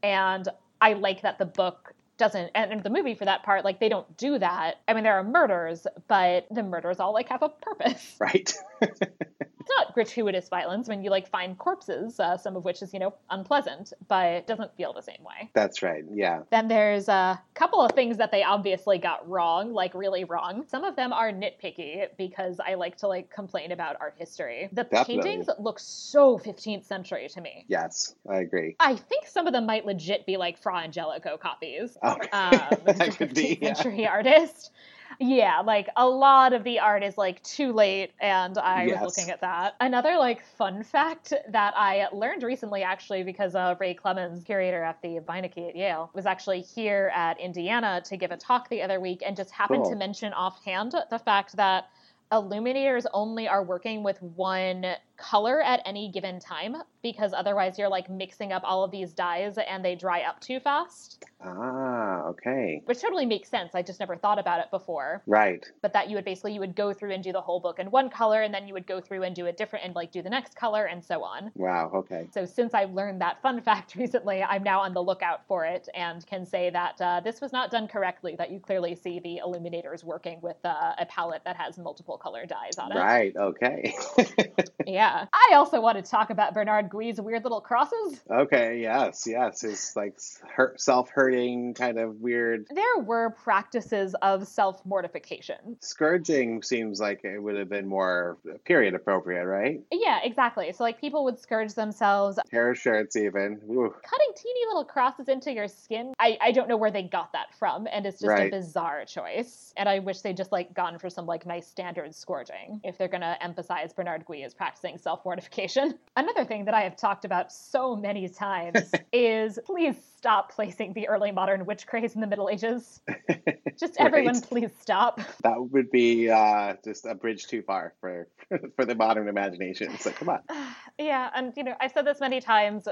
And 0.04 0.48
I 0.82 0.94
like 0.94 1.22
that 1.24 1.40
the 1.40 1.46
book 1.46 1.94
doesn't 2.18 2.50
and 2.56 2.82
the 2.82 2.90
movie 2.90 3.14
for 3.14 3.26
that 3.26 3.44
part 3.44 3.66
like 3.66 3.80
they 3.80 3.90
don't 3.90 4.16
do 4.18 4.40
that 4.40 4.76
i 4.88 4.94
mean 4.94 5.04
there 5.04 5.18
are 5.20 5.24
murders 5.24 5.86
but 6.08 6.48
the 6.50 6.64
murders 6.64 7.00
all 7.00 7.14
like 7.14 7.28
have 7.28 7.44
a 7.44 7.50
purpose 7.50 8.16
right 8.20 8.54
it's 9.66 9.76
not 9.76 9.94
gratuitous 9.96 10.48
violence 10.48 10.88
when 10.88 11.04
you 11.04 11.10
like 11.10 11.28
find 11.28 11.58
corpses, 11.58 12.20
uh, 12.20 12.38
some 12.38 12.56
of 12.56 12.64
which 12.66 12.84
is 12.84 12.94
you 12.94 13.00
know 13.00 13.14
unpleasant, 13.32 13.94
but 14.08 14.28
it 14.28 14.48
doesn't 14.48 14.76
feel 14.76 14.94
the 14.94 15.02
same 15.02 15.24
way. 15.24 15.50
That's 15.54 15.82
right. 15.82 16.04
Yeah. 16.14 16.44
Then 16.52 16.68
there's 16.68 17.08
a 17.08 17.42
couple 17.56 17.82
of 17.82 17.92
things 17.94 18.18
that 18.18 18.32
they 18.32 18.44
obviously 18.44 19.00
got 19.00 19.28
wrong, 19.28 19.74
like 19.74 19.96
really 19.96 20.24
wrong. 20.24 20.66
Some 20.68 20.84
of 20.84 20.96
them 20.96 21.12
are 21.12 21.32
nitpicky 21.32 22.08
because 22.18 22.60
I 22.60 22.76
like 22.76 22.98
to 22.98 23.08
like 23.08 23.32
complain 23.32 23.72
about 23.72 23.96
art 24.00 24.14
history. 24.18 24.70
The 24.72 24.84
Definitely. 24.84 25.24
paintings 25.24 25.50
look 25.58 25.80
so 25.80 26.38
15th 26.38 26.86
century 26.86 27.28
to 27.30 27.42
me. 27.42 27.66
Yes, 27.68 28.14
I 28.30 28.38
agree. 28.38 28.76
I 28.80 28.96
think 28.96 29.26
some 29.26 29.48
of 29.48 29.54
them 29.54 29.66
might 29.66 29.86
legit 29.86 30.28
be 30.28 30.38
like 30.38 30.60
Fra 30.60 30.78
Angelico 30.78 31.38
copies. 31.38 31.98
Okay. 32.06 32.30
Um, 32.30 32.78
that 32.86 33.18
could 33.18 33.34
be. 33.34 33.58
Yeah. 33.60 33.74
Century 33.74 34.08
artist. 34.08 34.72
Yeah, 35.20 35.62
like 35.62 35.90
a 35.96 36.08
lot 36.08 36.54
of 36.54 36.64
the 36.64 36.80
art 36.80 37.04
is 37.04 37.18
like 37.18 37.42
too 37.44 37.72
late, 37.72 38.12
and 38.20 38.58
I 38.58 38.86
yes. 38.86 39.02
was 39.02 39.18
looking 39.18 39.32
at 39.32 39.42
that. 39.42 39.76
Another 39.80 40.18
like 40.18 40.44
fun 40.58 40.84
fact 40.84 41.34
that 41.50 41.74
I 41.76 42.08
learned 42.12 42.44
recently, 42.44 42.84
actually, 42.84 43.24
because 43.24 43.56
uh, 43.56 43.76
Ray 43.80 43.94
Clemens, 43.94 44.44
curator 44.44 44.84
at 44.84 45.02
the 45.02 45.20
Beinecke 45.20 45.70
at 45.70 45.76
Yale, 45.76 46.12
was 46.14 46.26
actually 46.26 46.62
here 46.62 47.12
at 47.16 47.40
Indiana 47.40 48.02
to 48.06 48.18
give 48.18 48.32
a 48.32 48.38
talk 48.38 48.70
the 48.70 48.82
other 48.82 49.00
week, 49.00 49.24
and 49.26 49.36
just 49.36 49.52
happened 49.52 49.84
cool. 49.84 49.92
to 49.92 49.98
mention 49.98 50.34
offhand 50.34 50.94
the 51.10 51.20
fact 51.20 51.56
that 51.56 51.90
illuminators 52.32 53.06
only 53.14 53.48
are 53.48 53.64
working 53.64 54.04
with 54.04 54.22
one 54.22 54.86
color 55.18 55.62
at 55.62 55.82
any 55.86 56.10
given 56.10 56.40
time 56.40 56.76
because 57.02 57.34
otherwise 57.34 57.78
you're 57.78 57.90
like 57.90 58.10
mixing 58.10 58.52
up 58.52 58.64
all 58.66 58.84
of 58.84 58.92
these 58.92 59.14
dyes 59.14 59.58
and 59.58 59.86
they 59.86 59.96
dry 59.96 60.22
up 60.22 60.40
too 60.40 60.60
fast. 60.60 61.24
Ah, 61.44 62.24
okay. 62.24 62.82
Which 62.86 63.00
totally 63.00 63.26
makes 63.26 63.50
sense. 63.50 63.76
I 63.76 63.84
just 63.84 64.00
never 64.00 64.16
thought 64.16 64.40
about 64.40 64.60
it 64.60 64.72
before. 64.72 65.22
Right. 65.28 65.64
But 65.84 65.94
that 65.94 66.10
you 66.10 66.16
would 66.16 66.26
basically 66.26 66.54
you 66.54 66.60
would 66.60 66.76
go 66.76 66.94
through 66.94 67.12
and 67.12 67.24
do 67.24 67.32
the 67.32 67.42
whole 67.42 67.60
book 67.60 67.78
in 67.78 67.92
one 67.92 68.10
color 68.10 68.42
and 68.42 68.52
then 68.52 68.68
you 68.68 68.74
would 68.74 68.88
go 68.88 69.00
through 69.00 69.24
and 69.24 69.36
do 69.36 69.46
a 69.46 69.52
different 69.52 69.86
and 69.86 69.94
like 69.94 70.12
do 70.12 70.24
the 70.24 70.30
next 70.30 70.56
color 70.56 70.86
and 70.86 71.04
so 71.04 71.24
on. 71.24 71.52
Wow, 71.56 71.92
okay. 71.94 72.28
So 72.34 72.46
since 72.46 72.74
I've 72.74 72.92
learned 72.92 73.22
that 73.22 73.42
fun 73.42 73.62
fact 73.70 73.96
recently, 73.96 74.42
I'm 74.42 74.64
now 74.64 74.80
on 74.80 74.94
the 74.94 75.04
lookout 75.04 75.46
for 75.48 75.66
it 75.66 75.88
and 75.94 76.26
can 76.26 76.46
say 76.46 76.72
that 76.72 77.00
uh, 77.00 77.22
this 77.24 77.40
was 77.40 77.54
not 77.54 77.70
done 77.70 77.88
correctly 77.88 78.36
that 78.38 78.52
you 78.52 78.60
clearly 78.60 78.96
see 78.96 79.20
the 79.20 79.40
illuminators 79.46 80.04
working 80.04 80.40
with 80.42 80.58
uh, 80.64 80.94
a 80.98 81.06
palette 81.06 81.44
that 81.46 81.56
has 81.56 81.78
multiple 81.78 82.18
color 82.18 82.48
dyes 82.48 82.80
on 82.80 82.92
it. 82.92 82.96
Right, 82.96 83.36
okay. 83.36 83.94
yeah. 84.88 85.05
I 85.06 85.54
also 85.54 85.82
want 85.82 86.04
to 86.04 86.10
talk 86.10 86.30
about 86.30 86.54
Bernard 86.54 86.90
Gui's 86.90 87.20
weird 87.20 87.44
little 87.44 87.62
crosses. 87.62 88.22
Okay, 88.30 88.80
yes, 88.82 89.26
yes. 89.28 89.62
His 89.62 89.94
like 89.96 90.18
hurt, 90.48 90.80
self-hurting 90.80 91.74
kind 91.76 92.00
of 92.00 92.22
weird. 92.22 92.68
There 92.74 93.00
were 93.00 93.32
practices 93.32 94.16
of 94.22 94.48
self-mortification. 94.48 95.78
Scourging 95.82 96.64
seems 96.64 97.00
like 97.00 97.24
it 97.24 97.40
would 97.42 97.58
have 97.58 97.70
been 97.70 97.88
more 97.88 98.38
period 98.66 98.94
appropriate, 98.94 99.46
right? 99.46 99.82
Yeah, 99.92 100.20
exactly. 100.24 100.72
So 100.74 100.84
like 100.84 101.00
people 101.00 101.24
would 101.26 101.40
scourge 101.40 101.74
themselves. 101.74 102.40
Hair 102.52 102.76
shirts 102.76 103.16
even. 103.16 103.60
Ooh. 103.70 103.94
Cutting 104.04 104.34
teeny 104.36 104.66
little 104.68 104.86
crosses 104.86 105.28
into 105.28 105.52
your 105.52 105.68
skin. 105.68 106.14
I, 106.20 106.38
I 106.42 106.52
don't 106.52 106.68
know 106.68 106.78
where 106.78 106.92
they 106.92 107.04
got 107.04 107.32
that 107.34 107.54
from, 107.58 107.88
and 107.92 108.06
it's 108.06 108.20
just 108.20 108.30
right. 108.30 108.52
a 108.52 108.58
bizarre 108.58 109.06
choice. 109.06 109.74
And 109.78 109.88
I 109.88 110.00
wish 110.00 110.22
they'd 110.22 110.38
just 110.38 110.52
like 110.52 110.74
gone 110.74 111.00
for 111.00 111.10
some 111.10 111.26
like 111.26 111.46
nice 111.46 111.68
standard 111.68 112.14
scourging 112.16 112.82
if 112.84 112.98
they're 112.98 113.08
gonna 113.08 113.38
emphasize 113.42 113.94
Bernard 113.94 114.26
Gui 114.26 114.44
as 114.44 114.54
practicing 114.54 114.95
self-mortification. 114.98 115.96
Another 116.16 116.46
thing 116.46 116.66
that 116.66 116.74
I 116.74 116.82
have 116.82 116.96
talked 116.96 117.26
about 117.26 117.52
so 117.52 117.96
many 117.96 118.30
times 118.30 118.92
is 119.12 119.60
please 119.66 119.96
stop 120.18 120.52
placing 120.52 120.94
the 120.94 121.08
early 121.08 121.32
modern 121.32 121.66
witch 121.66 121.88
craze 121.88 122.16
in 122.16 122.22
the 122.22 122.28
Middle 122.28 122.50
Ages. 122.50 123.02
Just 123.80 124.00
right. 124.00 124.08
everyone, 124.08 124.42
please 124.42 124.72
stop. 124.80 125.20
That 125.44 125.70
would 125.72 125.92
be 125.92 126.30
uh, 126.30 126.76
just 126.84 127.06
a 127.06 127.14
bridge 127.14 127.48
too 127.48 127.62
far 127.62 127.94
for 128.00 128.30
for 128.76 128.86
the 128.86 128.96
modern 128.96 129.28
imagination. 129.28 129.98
So 129.98 130.12
come 130.12 130.30
on. 130.30 130.40
yeah, 130.98 131.30
and 131.36 131.52
you 131.58 131.64
know 131.64 131.76
I've 131.82 131.92
said 131.92 132.06
this 132.06 132.22
many 132.22 132.40
times. 132.40 132.88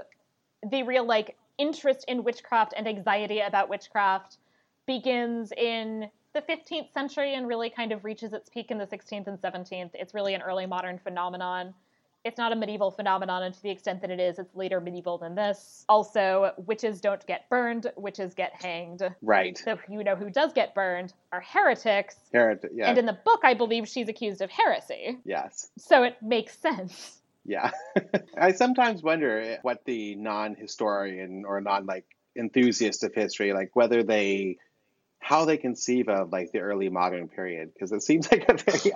The 0.69 0.83
real 0.83 1.05
like 1.05 1.37
interest 1.57 2.03
in 2.09 2.23
witchcraft 2.23 2.73
and 2.75 2.85
anxiety 2.85 3.39
about 3.39 3.69
witchcraft 3.69 4.39
begins 4.85 5.53
in 5.55 6.09
the 6.33 6.41
15th 6.41 6.91
century 6.91 7.35
and 7.35 7.47
really 7.47 7.69
kind 7.69 7.91
of 7.91 8.03
reaches 8.03 8.33
its 8.33 8.49
peak 8.49 8.71
in 8.71 8.77
the 8.77 8.87
16th 8.87 9.27
and 9.27 9.39
17th. 9.39 9.91
It's 9.93 10.13
really 10.13 10.33
an 10.33 10.41
early 10.41 10.65
modern 10.65 10.97
phenomenon 10.97 11.73
it's 12.23 12.37
not 12.37 12.51
a 12.51 12.55
medieval 12.55 12.91
phenomenon, 12.91 13.43
and 13.43 13.53
to 13.53 13.61
the 13.61 13.69
extent 13.69 14.01
that 14.01 14.09
it 14.09 14.19
is, 14.19 14.39
it's 14.39 14.55
later 14.55 14.79
medieval 14.79 15.17
than 15.17 15.35
this. 15.35 15.85
Also, 15.89 16.53
witches 16.57 17.01
don't 17.01 17.25
get 17.27 17.49
burned; 17.49 17.91
witches 17.95 18.33
get 18.33 18.53
hanged. 18.53 19.01
Right. 19.21 19.57
So 19.57 19.77
you 19.89 20.03
know 20.03 20.15
who 20.15 20.29
does 20.29 20.53
get 20.53 20.73
burned 20.73 21.13
are 21.31 21.41
heretics. 21.41 22.15
Heretic, 22.31 22.71
yeah. 22.73 22.89
And 22.89 22.97
in 22.97 23.05
the 23.05 23.17
book, 23.25 23.41
I 23.43 23.53
believe 23.53 23.87
she's 23.87 24.07
accused 24.07 24.41
of 24.41 24.49
heresy. 24.49 25.17
Yes. 25.25 25.69
So 25.77 26.03
it 26.03 26.15
makes 26.21 26.57
sense. 26.57 27.19
Yeah. 27.45 27.71
I 28.37 28.53
sometimes 28.53 29.03
wonder 29.03 29.57
what 29.63 29.83
the 29.85 30.15
non-historian 30.15 31.43
or 31.45 31.59
non 31.61 31.85
like 31.85 32.05
enthusiast 32.37 33.03
of 33.03 33.13
history, 33.13 33.53
like 33.53 33.75
whether 33.75 34.03
they 34.03 34.57
how 35.23 35.45
they 35.45 35.55
conceive 35.55 36.09
of 36.09 36.33
like 36.33 36.51
the 36.51 36.59
early 36.59 36.89
modern 36.89 37.29
period 37.29 37.71
because 37.73 37.93
it 37.93 38.03
seems 38.03 38.29
like 38.31 38.45
a 38.49 38.55
very 38.55 38.91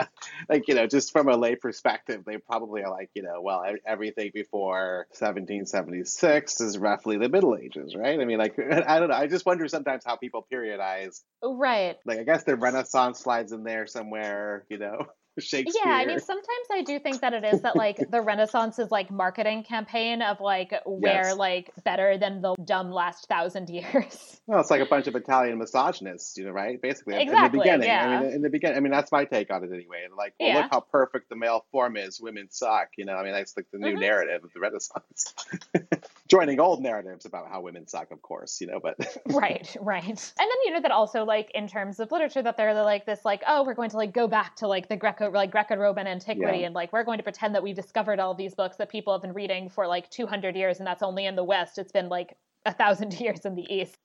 like 0.49 0.67
you 0.67 0.75
know 0.75 0.85
just 0.85 1.11
from 1.13 1.29
a 1.29 1.37
lay 1.37 1.55
perspective 1.55 2.23
they 2.25 2.37
probably 2.37 2.83
are 2.83 2.91
like 2.91 3.09
you 3.13 3.23
know 3.23 3.39
well 3.41 3.63
everything 3.85 4.29
before 4.33 5.07
1776 5.11 6.61
is 6.61 6.77
roughly 6.77 7.17
the 7.17 7.29
middle 7.29 7.55
ages 7.55 7.95
right? 7.95 8.19
I 8.19 8.25
mean 8.25 8.37
like 8.37 8.59
i 8.87 8.99
don't 8.99 9.09
know 9.09 9.15
i 9.15 9.27
just 9.27 9.45
wonder 9.45 9.67
sometimes 9.67 10.03
how 10.05 10.17
people 10.17 10.45
periodize. 10.51 11.21
Oh, 11.41 11.55
right. 11.55 11.97
Like 12.05 12.19
i 12.19 12.23
guess 12.23 12.43
the 12.43 12.57
renaissance 12.57 13.19
slides 13.19 13.53
in 13.53 13.63
there 13.63 13.87
somewhere 13.87 14.65
you 14.69 14.79
know 14.79 15.07
Shakespeare. 15.41 15.73
Yeah, 15.85 15.91
I 15.91 16.05
mean, 16.05 16.19
sometimes 16.19 16.67
I 16.71 16.81
do 16.81 16.99
think 16.99 17.21
that 17.21 17.33
it 17.33 17.43
is 17.43 17.61
that 17.61 17.75
like 17.75 18.09
the 18.09 18.21
Renaissance 18.21 18.79
is 18.79 18.89
like 18.89 19.11
marketing 19.11 19.63
campaign 19.63 20.21
of 20.21 20.39
like 20.41 20.73
we're 20.85 21.09
yes. 21.09 21.37
like 21.37 21.71
better 21.83 22.17
than 22.17 22.41
the 22.41 22.55
dumb 22.63 22.91
last 22.91 23.27
thousand 23.27 23.69
years. 23.69 24.33
Well, 24.47 24.61
it's 24.61 24.71
like 24.71 24.79
a 24.79 24.85
bunch 24.85 25.07
of 25.07 25.15
Italian 25.15 25.57
misogynists, 25.57 26.37
you 26.37 26.45
know, 26.45 26.51
right? 26.51 26.81
Basically, 26.81 27.21
exactly, 27.21 27.41
in 27.43 27.51
the 27.51 27.57
beginning. 27.57 27.87
Yeah. 27.89 28.07
I 28.07 28.23
mean, 28.23 28.31
in 28.31 28.41
the 28.41 28.49
beginning, 28.49 28.77
I 28.77 28.79
mean, 28.79 28.93
that's 28.93 29.11
my 29.11 29.25
take 29.25 29.51
on 29.51 29.61
it 29.65 29.73
anyway. 29.73 30.07
Like, 30.17 30.35
well, 30.39 30.47
yeah. 30.47 30.61
look 30.61 30.71
how 30.71 30.79
perfect 30.79 31.27
the 31.27 31.35
male 31.35 31.65
form 31.69 31.97
is. 31.97 32.21
Women 32.21 32.47
suck. 32.49 32.91
You 32.97 33.03
know, 33.03 33.15
I 33.15 33.23
mean, 33.23 33.33
that's 33.33 33.57
like 33.57 33.65
the 33.73 33.77
new 33.77 33.87
mm-hmm. 33.87 33.99
narrative 33.99 34.45
of 34.45 34.53
the 34.53 34.61
Renaissance. 34.61 35.35
Joining 36.27 36.59
old 36.59 36.81
narratives 36.81 37.25
about 37.25 37.49
how 37.49 37.61
women 37.61 37.87
suck, 37.87 38.11
of 38.11 38.21
course, 38.21 38.59
you 38.59 38.67
know, 38.67 38.79
but 38.79 38.97
right, 39.27 39.75
right. 39.79 40.03
And 40.03 40.17
then 40.37 40.57
you 40.65 40.71
know 40.73 40.81
that 40.81 40.91
also 40.91 41.23
like 41.23 41.51
in 41.53 41.67
terms 41.67 41.99
of 41.99 42.11
literature 42.11 42.41
that 42.41 42.57
they're 42.57 42.73
like 42.73 43.05
this 43.05 43.23
like 43.23 43.43
oh 43.47 43.63
we're 43.63 43.73
going 43.73 43.89
to 43.91 43.97
like 43.97 44.13
go 44.13 44.27
back 44.27 44.55
to 44.57 44.67
like 44.67 44.89
the 44.89 44.97
Greco 44.97 45.31
like 45.31 45.51
Greco-Roman 45.51 46.07
antiquity, 46.07 46.59
yeah. 46.59 46.65
and 46.67 46.75
like 46.75 46.91
we're 46.91 47.03
going 47.03 47.17
to 47.17 47.23
pretend 47.23 47.55
that 47.55 47.63
we've 47.63 47.75
discovered 47.75 48.19
all 48.19 48.33
these 48.33 48.55
books 48.55 48.77
that 48.77 48.89
people 48.89 49.13
have 49.13 49.21
been 49.21 49.33
reading 49.33 49.69
for 49.69 49.87
like 49.87 50.09
200 50.09 50.55
years, 50.55 50.79
and 50.79 50.87
that's 50.87 51.03
only 51.03 51.25
in 51.25 51.35
the 51.35 51.43
West. 51.43 51.77
It's 51.77 51.91
been 51.91 52.09
like 52.09 52.35
a 52.67 52.73
thousand 52.73 53.13
years 53.19 53.45
in 53.45 53.55
the 53.55 53.73
East. 53.73 53.97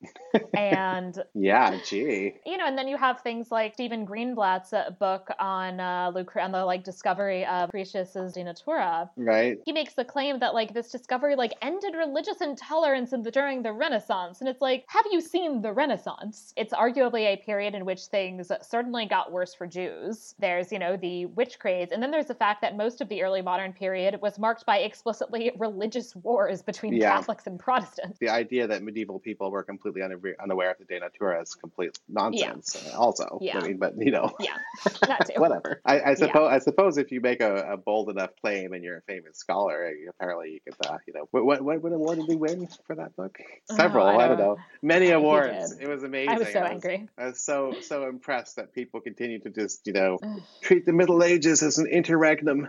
And 0.54 1.22
yeah, 1.34 1.78
gee. 1.84 2.34
You 2.46 2.56
know, 2.56 2.66
and 2.66 2.78
then 2.78 2.88
you 2.88 2.96
have 2.96 3.20
things 3.20 3.50
like 3.50 3.74
Stephen 3.74 4.06
Greenblatt's 4.06 4.72
uh, 4.72 4.90
book 4.98 5.28
on 5.38 5.80
uh, 5.80 6.12
on 6.40 6.52
the 6.52 6.64
like 6.64 6.84
discovery 6.84 7.44
of 7.44 7.70
Lucretius's 7.70 8.34
De 8.34 8.44
Natura. 8.44 9.10
Right. 9.16 9.58
He 9.66 9.72
makes 9.72 9.94
the 9.94 10.04
claim 10.04 10.38
that 10.38 10.54
like 10.54 10.72
this 10.72 10.90
discovery 10.90 11.34
like 11.36 11.52
ended 11.60 11.94
religious 11.94 12.40
intolerance 12.40 13.12
in 13.12 13.22
the, 13.22 13.30
during 13.30 13.62
the 13.62 13.72
Renaissance, 13.72 14.40
and 14.40 14.48
it's 14.48 14.62
like, 14.62 14.84
have 14.88 15.04
you 15.10 15.20
seen 15.20 15.60
the 15.60 15.72
Renaissance? 15.72 16.54
It's 16.56 16.72
arguably 16.72 17.26
a 17.26 17.36
period 17.36 17.74
in 17.74 17.84
which 17.84 18.02
things 18.06 18.50
certainly 18.62 19.06
got 19.06 19.32
worse 19.32 19.54
for 19.54 19.66
Jews. 19.66 20.34
There's 20.38 20.70
you 20.70 20.78
know 20.78 20.96
the 20.96 21.26
witch 21.26 21.58
craze, 21.58 21.88
and 21.90 22.02
then 22.02 22.10
there's 22.10 22.26
the 22.26 22.34
fact 22.34 22.62
that 22.62 22.76
most 22.76 23.00
of 23.00 23.08
the 23.08 23.22
early 23.22 23.42
modern 23.42 23.72
period 23.72 24.20
was 24.22 24.38
marked 24.38 24.64
by 24.64 24.78
explicitly 24.78 25.50
religious 25.58 26.14
wars 26.16 26.62
between 26.62 26.94
yeah. 26.94 27.10
Catholics 27.16 27.46
and 27.46 27.58
Protestants. 27.58 28.18
The 28.20 28.28
idea 28.28 28.51
idea 28.52 28.66
that 28.68 28.82
medieval 28.82 29.18
people 29.18 29.50
were 29.50 29.62
completely 29.62 30.02
unaware 30.02 30.70
of 30.70 30.78
the 30.78 30.84
De 30.84 31.00
Natura 31.00 31.40
is 31.40 31.54
complete 31.54 31.98
nonsense. 32.08 32.82
Yeah. 32.86 32.96
Also, 32.96 33.38
yeah. 33.40 33.58
I 33.58 33.66
mean, 33.66 33.78
but 33.78 33.94
you 33.98 34.10
know, 34.10 34.34
yeah, 34.38 34.56
whatever. 35.36 35.80
I, 35.84 36.00
I 36.00 36.14
suppose 36.14 36.50
yeah. 36.50 36.56
I 36.56 36.58
suppose 36.58 36.98
if 36.98 37.10
you 37.12 37.20
make 37.20 37.40
a, 37.40 37.72
a, 37.72 37.76
bold 37.76 38.10
enough 38.10 38.30
claim 38.40 38.72
and 38.74 38.84
you're 38.84 38.98
a 38.98 39.02
famous 39.02 39.38
scholar, 39.38 39.90
apparently 40.08 40.52
you 40.52 40.60
could, 40.60 40.86
uh, 40.86 40.98
you 41.06 41.14
know, 41.14 41.28
what, 41.30 41.62
what 41.62 41.82
what 41.82 41.92
award 41.92 42.18
did 42.18 42.28
we 42.28 42.36
win 42.36 42.68
for 42.86 42.96
that 42.96 43.16
book? 43.16 43.38
Oh, 43.70 43.76
Several, 43.76 44.06
oh, 44.06 44.10
I, 44.10 44.12
don't, 44.12 44.20
I, 44.22 44.28
don't 44.28 44.38
know, 44.38 44.56
many 44.82 45.10
awards. 45.10 45.76
It 45.80 45.88
was 45.88 46.02
amazing. 46.02 46.30
I 46.30 46.38
was 46.38 46.52
so 46.52 46.58
I 46.58 46.62
was, 46.62 46.70
angry. 46.70 47.08
I 47.16 47.26
was 47.26 47.40
so 47.40 47.74
so 47.80 48.08
impressed 48.08 48.56
that 48.56 48.74
people 48.74 49.00
continue 49.00 49.38
to 49.40 49.50
just 49.50 49.86
you 49.86 49.94
know 49.94 50.18
treat 50.60 50.84
the 50.84 50.92
Middle 50.92 51.22
Ages 51.22 51.62
as 51.62 51.78
an 51.78 51.86
interregnum. 51.86 52.68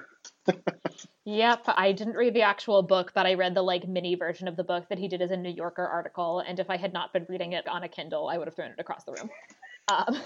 Yep, 1.26 1.64
I 1.68 1.92
didn't 1.92 2.16
read 2.16 2.34
the 2.34 2.42
actual 2.42 2.82
book, 2.84 3.12
but 3.14 3.26
I 3.26 3.34
read 3.36 3.56
the 3.56 3.62
like 3.62 3.88
mini 3.88 4.16
version 4.16 4.48
of 4.48 4.56
the 4.56 4.64
book 4.64 4.90
that 4.90 5.00
he 5.00 5.08
did 5.08 5.22
as 5.22 5.32
a 5.32 5.38
New 5.38 5.50
Yorker 5.52 5.86
article. 5.86 6.40
And 6.40 6.60
if 6.60 6.70
I 6.70 6.78
had 6.78 6.94
not 6.94 7.14
been 7.14 7.26
reading 7.30 7.54
it 7.54 7.68
on 7.68 7.84
a 7.84 7.88
Kindle, 7.88 8.30
I 8.30 8.38
would 8.38 8.48
have 8.48 8.56
thrown 8.56 8.72
it 8.72 8.80
across 8.80 9.04
the 9.04 9.14
room. 9.14 9.30
Um, 9.88 10.22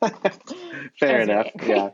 Fair 1.00 1.20
enough. 1.20 1.46
Yeah. 1.62 1.90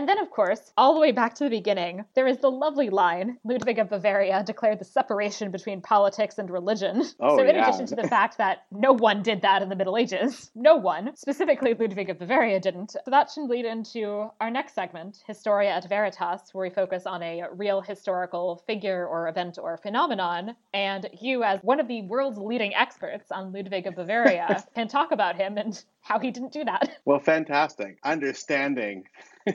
And 0.00 0.08
then, 0.08 0.18
of 0.18 0.30
course, 0.30 0.72
all 0.78 0.94
the 0.94 1.00
way 1.00 1.12
back 1.12 1.34
to 1.34 1.44
the 1.44 1.50
beginning, 1.50 2.06
there 2.14 2.26
is 2.26 2.38
the 2.38 2.50
lovely 2.50 2.88
line 2.88 3.36
Ludwig 3.44 3.78
of 3.78 3.90
Bavaria 3.90 4.42
declared 4.42 4.78
the 4.78 4.84
separation 4.86 5.50
between 5.50 5.82
politics 5.82 6.38
and 6.38 6.48
religion. 6.48 7.04
Oh, 7.22 7.36
so, 7.36 7.44
in 7.44 7.54
yeah. 7.54 7.68
addition 7.68 7.84
to 7.86 7.96
the 7.96 8.08
fact 8.08 8.38
that 8.38 8.64
no 8.70 8.92
one 8.94 9.22
did 9.22 9.42
that 9.42 9.60
in 9.60 9.68
the 9.68 9.76
Middle 9.76 9.98
Ages, 9.98 10.50
no 10.54 10.76
one, 10.76 11.14
specifically 11.16 11.74
Ludwig 11.74 12.08
of 12.08 12.18
Bavaria, 12.18 12.58
didn't. 12.58 12.92
So, 12.92 13.10
that 13.10 13.30
should 13.30 13.50
lead 13.50 13.66
into 13.66 14.30
our 14.40 14.50
next 14.50 14.74
segment, 14.74 15.22
Historia 15.26 15.72
et 15.72 15.86
Veritas, 15.86 16.48
where 16.52 16.66
we 16.66 16.70
focus 16.70 17.04
on 17.04 17.22
a 17.22 17.44
real 17.52 17.82
historical 17.82 18.62
figure 18.66 19.06
or 19.06 19.28
event 19.28 19.58
or 19.60 19.76
phenomenon. 19.76 20.56
And 20.72 21.10
you, 21.20 21.42
as 21.42 21.60
one 21.60 21.78
of 21.78 21.88
the 21.88 22.02
world's 22.02 22.38
leading 22.38 22.74
experts 22.74 23.30
on 23.30 23.52
Ludwig 23.52 23.86
of 23.86 23.96
Bavaria, 23.96 24.64
can 24.74 24.88
talk 24.88 25.12
about 25.12 25.36
him 25.36 25.58
and 25.58 25.84
how 26.02 26.18
he 26.18 26.30
didn't 26.30 26.52
do 26.52 26.64
that. 26.64 26.90
Well, 27.04 27.18
fantastic. 27.18 27.98
Understanding 28.04 29.04